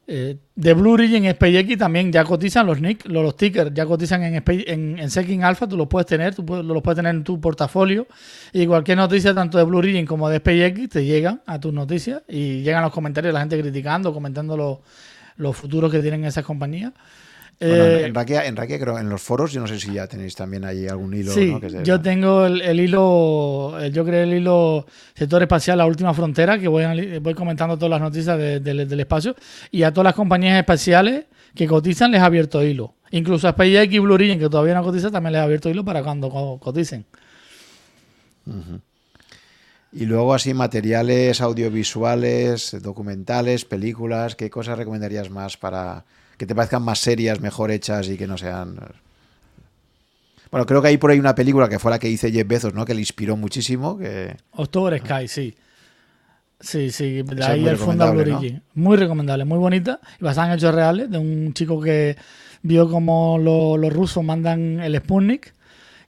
eh, 0.09 0.37
de 0.55 0.75
Blue 0.75 0.93
Origin 0.93 1.25
en 1.25 1.35
SpaceX 1.35 1.77
también 1.79 2.13
ya 2.13 2.23
cotizan 2.23 2.65
los 2.65 2.81
nick, 2.81 3.07
los, 3.07 3.37
tickers, 3.37 3.73
ya 3.75 3.87
cotizan 3.87 4.23
en, 4.23 4.43
en, 4.47 4.99
en 4.99 5.45
Alpha, 5.45 5.69
tú 5.69 5.77
los 5.77 5.89
puedes 5.89 6.07
tener, 6.07 6.33
tú 6.35 6.45
los 6.45 6.83
puedes 6.83 6.97
tener 6.97 7.15
en 7.15 7.25
tu 7.25 7.41
portafolio 7.41 8.07
y 8.53 8.67
cualquier 8.67 8.99
noticia 8.99 9.35
tanto 9.35 9.59
de 9.59 9.65
Blue 9.65 9.79
Origin 9.79 10.07
como 10.07 10.29
de 10.29 10.39
SpaceX 10.39 10.89
te 10.91 11.05
llegan 11.05 11.43
a 11.47 11.59
tus 11.59 11.73
noticias 11.73 12.23
y 12.29 12.63
llegan 12.63 12.83
los 12.83 12.93
comentarios 12.93 13.35
la 13.35 13.41
gente 13.41 13.61
criticando, 13.61 14.13
comentando 14.13 14.57
los, 14.57 14.79
los 15.37 15.57
futuros 15.57 15.91
que 15.91 16.01
tienen 16.01 16.25
esas 16.25 16.45
compañías. 16.45 16.93
Eh, 17.59 18.03
en, 18.05 18.15
Raquia, 18.15 18.79
creo, 18.79 18.99
en 18.99 19.09
los 19.09 19.23
foros, 19.23 19.51
yo 19.53 19.63
no 19.63 19.67
sé 19.67 19.81
si 19.81 19.95
ya 19.95 20.07
tenéis 20.07 20.35
también 20.35 20.65
ahí 20.65 20.87
algún 20.87 21.15
hilo. 21.15 21.33
Sí, 21.33 21.55
yo 21.85 22.01
tengo 22.03 22.45
el, 22.45 22.79
hilo, 22.79 23.87
yo 23.89 24.05
creo 24.05 24.25
el 24.25 24.35
hilo 24.35 24.87
sector 25.15 25.41
espacial, 25.43 25.79
la 25.79 25.87
última 25.87 26.13
frontera, 26.13 26.59
que 26.59 26.69
voy, 26.69 27.19
voy 27.19 27.35
comentando 27.35 27.79
todas 27.79 27.91
las 27.91 28.01
noticias 28.01 28.39
del 28.39 29.01
espacio. 29.01 29.35
Y 29.71 29.85
a 29.85 29.91
todas 29.91 30.05
las 30.05 30.15
compañías 30.15 30.59
espaciales 30.59 31.25
que 31.55 31.67
cotizan 31.67 32.11
les 32.11 32.21
ha 32.21 32.27
abierto 32.27 32.63
hilo. 32.63 32.95
Incluso 33.11 33.49
a 33.49 33.53
SpaceX 33.53 33.93
y 33.95 33.99
Blue 34.01 34.15
Origin, 34.15 34.39
que 34.39 34.51
todavía 34.51 34.75
no 34.75 34.83
cotizan, 34.83 35.13
también 35.13 35.33
les 35.33 35.41
ha 35.41 35.45
abierto 35.45 35.71
hilo 35.71 35.85
para 35.85 36.03
cuando 36.03 36.59
coticen. 36.61 37.07
Y 39.93 40.05
luego 40.05 40.35
así 40.35 40.53
materiales 40.53 41.41
audiovisuales, 41.41 42.77
documentales, 42.83 43.65
películas, 43.65 44.37
¿qué 44.37 44.51
cosas 44.51 44.77
recomendarías 44.77 45.31
más 45.31 45.57
para 45.57 46.05
que 46.37 46.47
te 46.47 46.55
parezcan 46.55 46.83
más 46.83 46.99
serias, 46.99 47.41
mejor 47.41 47.71
hechas 47.71 48.09
y 48.09 48.17
que 48.17 48.27
no 48.27 48.37
sean... 48.39 48.79
Bueno, 50.51 50.67
creo 50.67 50.81
que 50.81 50.89
hay 50.89 50.97
por 50.97 51.11
ahí 51.11 51.19
una 51.19 51.35
película 51.35 51.69
que 51.69 51.79
fue 51.79 51.91
la 51.91 51.99
que 51.99 52.09
hice 52.09 52.31
Jeff 52.31 52.47
Bezos, 52.47 52.75
¿no? 52.75 52.85
Que 52.85 52.95
le 52.95 53.01
inspiró 53.01 53.37
muchísimo. 53.37 53.99
Que... 53.99 54.37
October 54.53 54.99
Sky, 55.01 55.29
sí. 55.29 55.55
Sí, 56.61 56.91
sí, 56.91 57.23
de 57.23 57.45
ahí 57.45 57.67
el 57.67 57.77
Funda 57.77 58.15
Muy 58.75 58.97
recomendable, 58.97 59.45
muy 59.45 59.59
bonita 59.59 60.01
y 60.19 60.25
basada 60.25 60.49
en 60.49 60.55
hechos 60.55 60.75
reales 60.75 61.11
de 61.11 61.19
un 61.19 61.53
chico 61.53 61.81
que 61.81 62.17
vio 62.63 62.89
como 62.89 63.37
los 63.39 63.93
rusos 63.93 64.25
mandan 64.25 64.81
el 64.81 64.97
Sputnik 64.97 65.53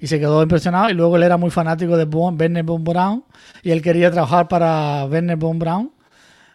y 0.01 0.07
se 0.07 0.19
quedó 0.19 0.43
impresionado 0.43 0.89
y 0.89 0.95
luego 0.95 1.17
él 1.17 1.25
era 1.25 1.37
muy 1.37 1.51
fanático 1.51 1.99
de 1.99 2.05
Werner 2.05 2.65
von 2.65 2.83
Braun 2.83 3.25
y 3.63 3.73
él 3.73 3.83
quería 3.83 4.11
trabajar 4.11 4.49
para 4.49 5.05
Werner 5.05 5.37
von 5.37 5.59
Braun 5.59 5.93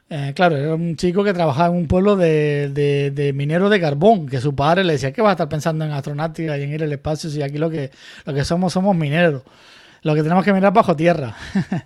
eh, 0.09 0.33
claro, 0.35 0.57
era 0.57 0.75
un 0.75 0.95
chico 0.95 1.23
que 1.23 1.33
trabajaba 1.33 1.69
en 1.69 1.81
un 1.81 1.87
pueblo 1.87 2.15
de, 2.15 2.69
de, 3.13 3.33
mineros 3.33 3.71
de 3.71 3.79
carbón, 3.79 4.27
que 4.27 4.41
su 4.41 4.53
padre 4.53 4.83
le 4.83 4.93
decía 4.93 5.11
que 5.11 5.21
va 5.21 5.29
a 5.29 5.31
estar 5.33 5.49
pensando 5.49 5.85
en 5.85 5.91
astronáutica 5.91 6.57
y 6.57 6.63
en 6.63 6.73
ir 6.73 6.83
al 6.83 6.91
espacio 6.91 7.29
si 7.29 7.41
aquí 7.41 7.57
lo 7.57 7.69
que, 7.69 7.91
lo 8.25 8.33
que 8.33 8.43
somos 8.45 8.73
somos 8.73 8.95
mineros. 8.95 9.43
Lo 10.03 10.13
que 10.13 10.21
tenemos 10.21 10.43
que 10.43 10.51
mirar 10.51 10.73
bajo 10.73 10.95
tierra. 10.95 11.35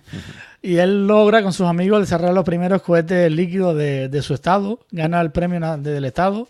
y 0.62 0.76
él 0.76 1.06
logra 1.06 1.42
con 1.42 1.52
sus 1.52 1.68
amigos 1.68 2.00
desarrollar 2.00 2.34
los 2.34 2.44
primeros 2.44 2.82
cohetes 2.82 3.30
líquidos 3.30 3.76
de, 3.76 4.22
su 4.22 4.34
estado, 4.34 4.80
gana 4.90 5.20
el 5.20 5.30
premio 5.30 5.76
del 5.78 6.04
estado. 6.04 6.48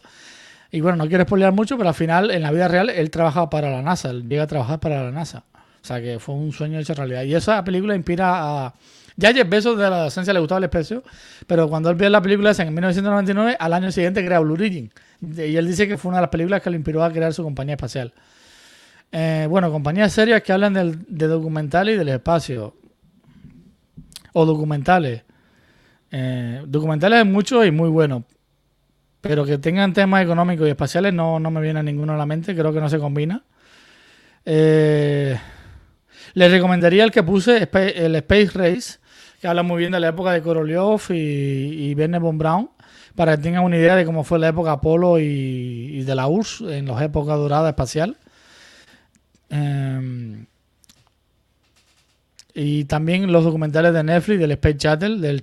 Y 0.71 0.81
bueno, 0.81 0.97
no 0.97 1.09
quiero 1.09 1.25
spoilear 1.25 1.53
mucho, 1.53 1.77
pero 1.77 1.91
al 1.91 1.95
final, 1.95 2.31
en 2.31 2.43
la 2.43 2.51
vida 2.51 2.69
real, 2.69 2.89
él 2.91 3.11
trabaja 3.11 3.51
para 3.51 3.71
la 3.71 3.83
NASA, 3.83 4.11
él 4.11 4.29
llega 4.29 4.45
a 4.45 4.47
trabajar 4.47 4.81
para 4.81 5.05
la 5.05 5.11
NASA. 5.11 5.45
O 5.83 5.87
sea 5.87 6.01
que 6.01 6.19
fue 6.19 6.35
un 6.35 6.53
sueño 6.53 6.79
hecho 6.79 6.95
realidad. 6.95 7.23
Y 7.23 7.35
esa 7.35 7.63
película 7.65 7.95
inspira 7.95 8.67
a. 8.67 8.75
Ya 9.19 9.33
Jeff 9.33 9.49
Bezos 9.49 9.77
de 9.77 9.83
la 9.83 9.97
adolescencia 9.97 10.33
le 10.33 10.39
gustaba 10.39 10.59
el 10.59 10.65
espacio, 10.65 11.03
pero 11.49 11.69
cuando 11.69 11.91
él 11.91 11.97
vio 11.97 12.09
la 12.09 12.23
película 12.23 12.53
en 12.57 12.73
1999, 12.73 13.57
al 13.59 13.73
año 13.73 13.91
siguiente 13.91 14.25
crea 14.25 14.39
Blue 14.39 14.55
Origin. 14.55 14.93
Y 15.21 15.57
él 15.57 15.67
dice 15.67 15.89
que 15.89 15.99
fue 15.99 16.11
una 16.11 16.19
de 16.19 16.23
las 16.23 16.31
películas 16.31 16.63
que 16.63 16.71
le 16.71 16.77
inspiró 16.77 17.03
a 17.03 17.11
crear 17.11 17.35
su 17.35 17.43
compañía 17.43 17.75
espacial. 17.75 18.15
Eh, 19.11 19.49
bueno, 19.51 19.73
compañías 19.73 20.13
serias 20.13 20.41
que 20.43 20.53
hablan 20.53 20.73
de 21.09 21.27
documentales 21.27 21.97
y 21.97 21.99
del 21.99 22.11
espacio. 22.11 22.77
O 24.35 24.47
documentales. 24.47 25.25
Eh, 26.13 26.63
documentales 26.65 27.27
muchos 27.27 27.67
y 27.67 27.73
muy 27.73 27.89
buenos. 27.89 28.23
Pero 29.21 29.45
que 29.45 29.59
tengan 29.59 29.95
temas 29.95 30.23
económicos 30.23 30.69
y 30.69 30.71
espaciales 30.71 31.13
no, 31.13 31.41
no 31.41 31.51
me 31.51 31.61
viene 31.61 31.83
ninguno 31.83 32.13
a 32.13 32.17
la 32.17 32.25
mente. 32.25 32.55
Creo 32.55 32.73
que 32.73 32.81
no 32.81 32.89
se 32.89 33.01
combina. 33.01 33.43
Eh, 34.45 35.37
les 36.35 36.51
recomendaría 36.53 37.03
el 37.03 37.11
que 37.11 37.25
puse, 37.25 37.69
el 37.73 38.15
Space 38.15 38.51
Race, 38.55 38.99
que 39.41 39.47
habla 39.47 39.63
muy 39.63 39.79
bien 39.79 39.93
de 39.93 40.01
la 40.01 40.09
época 40.09 40.33
de 40.33 40.43
Korolev 40.43 41.01
y, 41.11 41.91
y 41.91 41.95
von 41.95 42.39
Braun, 42.39 42.71
para 43.15 43.37
que 43.37 43.43
tengan 43.43 43.65
una 43.65 43.77
idea 43.77 43.97
de 43.97 44.05
cómo 44.05 44.25
fue 44.25 44.39
la 44.39 44.49
época 44.49 44.73
Apolo 44.73 45.19
y, 45.19 45.25
y 45.25 46.03
de 46.03 46.15
la 46.15 46.27
URSS 46.27 46.63
en 46.63 46.87
las 46.87 47.03
épocas 47.03 47.37
doradas 47.37 47.69
espacial. 47.71 48.17
Eh, 49.51 50.45
y 52.61 52.87
también 52.87 53.31
los 53.31 53.45
documentales 53.45 53.93
de 53.93 54.03
Netflix 54.03 54.41
del 54.41 54.51
Space 54.51 54.79
Shuttle, 54.79 55.19
del, 55.19 55.41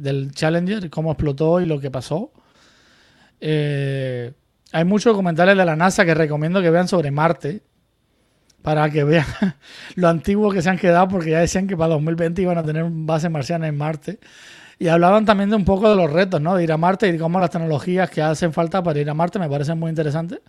del 0.00 0.30
Challenger, 0.30 0.88
cómo 0.90 1.10
explotó 1.10 1.60
y 1.60 1.66
lo 1.66 1.80
que 1.80 1.90
pasó. 1.90 2.30
Eh, 3.40 4.32
hay 4.70 4.84
muchos 4.84 5.12
documentales 5.12 5.56
de 5.56 5.64
la 5.64 5.74
NASA 5.74 6.04
que 6.04 6.14
recomiendo 6.14 6.62
que 6.62 6.70
vean 6.70 6.86
sobre 6.86 7.10
Marte, 7.10 7.62
para 8.62 8.90
que 8.90 9.04
vean 9.04 9.26
lo 9.94 10.08
antiguo 10.08 10.50
que 10.50 10.62
se 10.62 10.70
han 10.70 10.78
quedado, 10.78 11.08
porque 11.08 11.30
ya 11.30 11.40
decían 11.40 11.66
que 11.66 11.76
para 11.76 11.94
2020 11.94 12.42
iban 12.42 12.58
a 12.58 12.62
tener 12.62 12.84
base 12.88 13.28
marciana 13.28 13.68
en 13.68 13.76
Marte. 13.76 14.18
Y 14.78 14.88
hablaban 14.88 15.24
también 15.24 15.48
de 15.48 15.56
un 15.56 15.64
poco 15.64 15.88
de 15.88 15.96
los 15.96 16.12
retos, 16.12 16.40
¿no? 16.40 16.54
De 16.54 16.62
ir 16.62 16.70
a 16.70 16.76
Marte 16.76 17.08
y 17.08 17.16
cómo 17.16 17.40
las 17.40 17.50
tecnologías 17.50 18.10
que 18.10 18.20
hacen 18.20 18.52
falta 18.52 18.82
para 18.82 19.00
ir 19.00 19.08
a 19.08 19.14
Marte 19.14 19.38
me 19.38 19.48
parecen 19.48 19.78
muy 19.78 19.88
interesantes. 19.88 20.40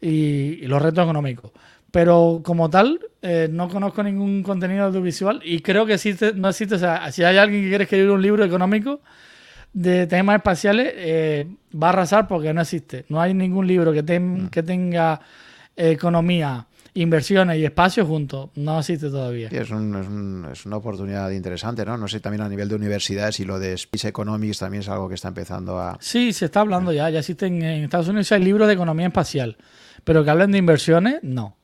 Y, 0.00 0.58
y 0.60 0.66
los 0.66 0.82
retos 0.82 1.04
económicos. 1.04 1.52
Pero 1.90 2.42
como 2.44 2.68
tal, 2.68 3.00
eh, 3.22 3.48
no 3.50 3.68
conozco 3.70 4.02
ningún 4.02 4.42
contenido 4.42 4.84
audiovisual 4.84 5.40
y 5.42 5.60
creo 5.60 5.86
que 5.86 5.94
existe, 5.94 6.34
no 6.34 6.50
existe. 6.50 6.74
O 6.74 6.78
sea, 6.78 7.10
si 7.10 7.24
hay 7.24 7.38
alguien 7.38 7.62
que 7.62 7.68
quiere 7.70 7.84
escribir 7.84 8.10
un 8.10 8.20
libro 8.20 8.44
económico 8.44 9.00
de 9.72 10.06
temas 10.06 10.36
espaciales, 10.36 10.92
eh, 10.94 11.46
va 11.74 11.86
a 11.86 11.90
arrasar 11.90 12.28
porque 12.28 12.52
no 12.52 12.60
existe. 12.60 13.06
No 13.08 13.20
hay 13.20 13.32
ningún 13.32 13.66
libro 13.66 13.92
que, 13.92 14.02
mm. 14.02 14.48
que 14.48 14.62
tenga 14.62 15.20
economía, 15.74 16.66
inversiones 16.96 17.58
y 17.58 17.64
espacio 17.64 18.04
juntos. 18.04 18.50
No 18.54 18.78
existe 18.78 19.08
todavía. 19.08 19.48
es, 19.48 19.70
es, 19.70 20.66
una 20.66 20.76
oportunidad 20.76 21.30
interesante, 21.30 21.84
¿no? 21.84 21.96
No 21.96 22.08
sé, 22.08 22.20
también 22.20 22.42
a 22.42 22.48
nivel 22.48 22.68
de 22.68 22.74
universidades 22.74 23.38
y 23.40 23.44
lo 23.44 23.58
de 23.58 23.74
Space 23.74 24.08
Economics 24.08 24.58
también 24.58 24.80
es 24.80 24.88
algo 24.88 25.08
que 25.08 25.14
está 25.14 25.28
empezando 25.28 25.78
a... 25.78 25.98
Sí, 26.00 26.32
se 26.32 26.46
está 26.46 26.60
hablando 26.60 26.92
ya. 26.92 27.08
Ya 27.10 27.20
existen 27.20 27.62
en 27.62 27.84
Estados 27.84 28.08
Unidos 28.08 28.32
hay 28.32 28.42
libros 28.42 28.66
de 28.66 28.74
economía 28.74 29.06
espacial. 29.06 29.56
Pero 30.04 30.24
que 30.24 30.30
hablen 30.30 30.52
de 30.52 30.58
inversiones, 30.58 31.20
no. 31.22 31.56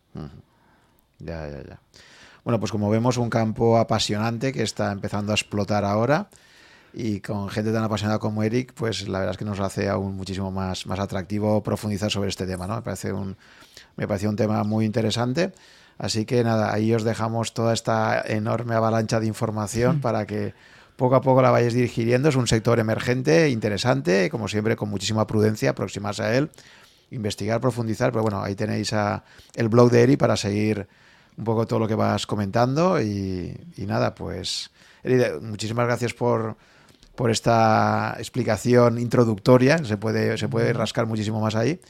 Ya, 1.19 1.49
ya, 1.49 1.63
ya. 1.63 1.81
Bueno, 2.45 2.59
pues 2.59 2.73
como 2.73 2.91
vemos, 2.91 3.17
un 3.19 3.31
campo 3.31 3.79
apasionante 3.79 4.53
que 4.53 4.63
está 4.63 4.91
empezando 4.91 5.33
a 5.33 5.37
explotar 5.37 5.85
ahora 5.85 6.29
y 6.93 7.21
con 7.21 7.49
gente 7.49 7.73
tan 7.73 7.85
apasionada 7.85 8.19
como 8.19 8.43
Eric, 8.43 8.73
pues 8.75 9.09
la 9.09 9.21
verdad 9.21 9.33
es 9.33 9.39
que 9.39 9.45
nos 9.45 9.61
hace 9.61 9.89
aún 9.89 10.17
muchísimo 10.17 10.51
más, 10.51 10.87
más 10.87 10.99
atractivo 10.99 11.63
profundizar 11.63 12.11
sobre 12.11 12.29
este 12.29 12.47
tema, 12.47 12.67
¿no? 12.67 12.77
Me 12.77 12.83
parece 12.83 13.13
un, 13.13 13.37
me 13.97 14.07
pareció 14.09 14.29
un 14.29 14.37
tema 14.37 14.65
muy 14.65 14.85
interesante. 14.85 15.53
Así 15.99 16.25
que 16.25 16.43
nada, 16.43 16.73
ahí 16.73 16.93
os 16.95 17.05
dejamos 17.05 17.55
toda 17.55 17.75
esta 17.75 18.23
enorme 18.27 18.75
avalancha 18.75 19.21
de 19.21 19.27
información 19.27 20.01
para 20.01 20.27
que 20.27 20.55
poco 20.97 21.15
a 21.15 21.21
poco 21.21 21.43
la 21.43 21.51
vayáis 21.51 21.75
dirigiendo. 21.75 22.29
Es 22.29 22.37
un 22.37 22.47
sector 22.47 22.79
emergente, 22.79 23.51
interesante, 23.51 24.31
como 24.31 24.49
siempre, 24.49 24.77
con 24.77 24.89
muchísima 24.89 25.27
prudencia, 25.27 25.71
aproximarse 25.71 26.23
a 26.23 26.35
él 26.35 26.51
investigar, 27.13 27.61
profundizar, 27.61 28.11
pero 28.11 28.23
bueno, 28.23 28.43
ahí 28.43 28.55
tenéis 28.55 28.93
a, 28.93 29.23
el 29.55 29.69
blog 29.69 29.91
de 29.91 30.03
Eri 30.03 30.17
para 30.17 30.37
seguir 30.37 30.89
un 31.37 31.45
poco 31.45 31.67
todo 31.67 31.79
lo 31.79 31.89
que 31.89 31.95
vas 31.95 32.27
comentando 32.27 33.01
y, 33.01 33.55
nada, 33.79 34.15
pues 34.15 34.71
Eri, 35.03 35.41
muchísimas 35.41 35.87
gracias 35.87 36.15
por, 36.15 36.57
por 37.15 37.31
esta 37.31 38.17
explicación 38.19 38.99
introductoria, 38.99 39.79
se 39.85 39.97
puede, 39.97 40.37
se 40.39 40.49
puede 40.49 40.73
rascar 40.73 41.07
muchísimo 41.07 41.41
más 41.41 41.55
ahí. 41.55 41.81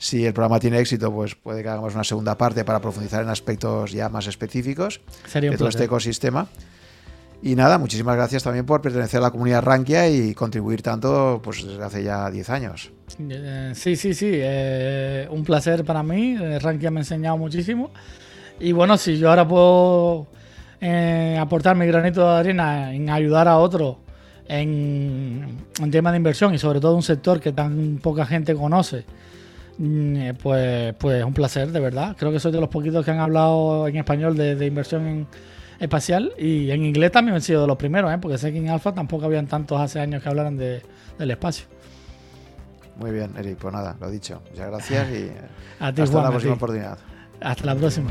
Si 0.00 0.24
el 0.24 0.32
programa 0.32 0.58
tiene 0.58 0.78
éxito, 0.78 1.12
pues 1.12 1.34
puede 1.34 1.62
que 1.62 1.68
hagamos 1.68 1.94
una 1.94 2.04
segunda 2.04 2.34
parte 2.34 2.64
para 2.64 2.80
profundizar 2.80 3.22
en 3.22 3.28
aspectos 3.28 3.92
ya 3.92 4.08
más 4.08 4.26
específicos 4.26 5.02
de 5.34 5.54
todo 5.58 5.68
este 5.68 5.84
ecosistema. 5.84 6.48
Y 7.42 7.54
nada, 7.54 7.76
muchísimas 7.76 8.16
gracias 8.16 8.42
también 8.42 8.64
por 8.64 8.80
pertenecer 8.80 9.18
a 9.18 9.24
la 9.24 9.30
comunidad 9.30 9.62
Rankia 9.62 10.08
y 10.08 10.32
contribuir 10.32 10.80
tanto 10.80 11.42
pues 11.44 11.66
desde 11.66 11.84
hace 11.84 12.02
ya 12.02 12.30
10 12.30 12.48
años. 12.48 12.90
Eh, 13.18 13.72
sí, 13.74 13.94
sí, 13.94 14.14
sí, 14.14 14.30
eh, 14.32 15.28
un 15.30 15.44
placer 15.44 15.84
para 15.84 16.02
mí. 16.02 16.34
Eh, 16.40 16.58
Rankia 16.58 16.90
me 16.90 17.00
ha 17.00 17.02
enseñado 17.02 17.36
muchísimo. 17.36 17.90
Y 18.58 18.72
bueno, 18.72 18.96
si 18.96 19.18
yo 19.18 19.28
ahora 19.28 19.46
puedo 19.46 20.28
aportar 21.38 21.76
mi 21.76 21.86
granito 21.86 22.22
de 22.26 22.38
arena 22.38 22.94
en 22.94 23.10
ayudar 23.10 23.48
a 23.48 23.58
otros 23.58 23.98
en, 24.48 25.58
en 25.78 25.90
temas 25.90 26.14
de 26.14 26.16
inversión 26.16 26.54
y 26.54 26.58
sobre 26.58 26.80
todo 26.80 26.96
un 26.96 27.02
sector 27.02 27.38
que 27.38 27.52
tan 27.52 27.98
poca 28.02 28.24
gente 28.24 28.54
conoce, 28.54 29.04
pues, 30.42 30.94
pues 30.94 31.24
un 31.24 31.32
placer, 31.32 31.70
de 31.72 31.80
verdad. 31.80 32.16
Creo 32.18 32.32
que 32.32 32.40
soy 32.40 32.52
de 32.52 32.60
los 32.60 32.68
poquitos 32.68 33.04
que 33.04 33.10
han 33.10 33.20
hablado 33.20 33.88
en 33.88 33.96
español 33.96 34.36
de, 34.36 34.54
de 34.54 34.66
inversión 34.66 35.06
en 35.06 35.26
espacial 35.80 36.32
y 36.38 36.70
en 36.70 36.84
inglés 36.84 37.10
también 37.10 37.34
han 37.34 37.40
sido 37.40 37.62
de 37.62 37.66
los 37.66 37.76
primeros, 37.76 38.12
¿eh? 38.12 38.18
porque 38.20 38.38
sé 38.38 38.52
que 38.52 38.58
en 38.58 38.68
Alfa 38.68 38.92
tampoco 38.92 39.24
habían 39.24 39.46
tantos 39.46 39.80
hace 39.80 39.98
años 39.98 40.22
que 40.22 40.28
hablaran 40.28 40.56
de, 40.56 40.82
del 41.18 41.30
espacio. 41.30 41.66
Muy 42.96 43.10
bien, 43.10 43.32
Eric, 43.38 43.56
pues 43.56 43.72
nada, 43.72 43.96
lo 43.98 44.10
dicho. 44.10 44.42
Muchas 44.50 44.66
gracias 44.68 45.08
y 45.10 45.30
hasta 45.80 46.22
la 46.22 46.28
próxima 46.28 46.54
oportunidad. 46.54 46.98
Hasta 47.40 47.64
la 47.64 47.74
próxima. 47.74 48.10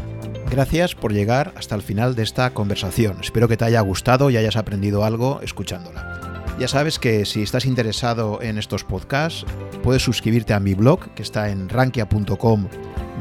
Gracias 0.50 0.96
por 0.96 1.14
llegar 1.14 1.54
hasta 1.56 1.76
el 1.76 1.84
final 1.84 2.16
de 2.16 2.24
esta 2.24 2.50
conversación. 2.50 3.18
Espero 3.22 3.48
que 3.48 3.58
te 3.58 3.66
haya 3.66 3.82
gustado 3.82 4.32
y 4.32 4.38
hayas 4.38 4.56
aprendido 4.56 5.06
algo 5.06 5.40
escuchándola. 5.44 6.19
Ya 6.60 6.68
sabes 6.68 7.00
que 7.00 7.24
si 7.26 7.42
estás 7.42 7.66
interesado 7.66 8.42
en 8.42 8.58
estos 8.58 8.84
podcasts, 8.84 9.46
puedes 9.82 10.04
suscribirte 10.04 10.54
a 10.54 10.60
mi 10.60 10.74
blog, 10.74 11.10
que 11.16 11.24
está 11.24 11.50
en 11.50 11.70
rankia.com 11.70 12.68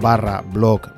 barra 0.03 0.41
blog 0.41 0.98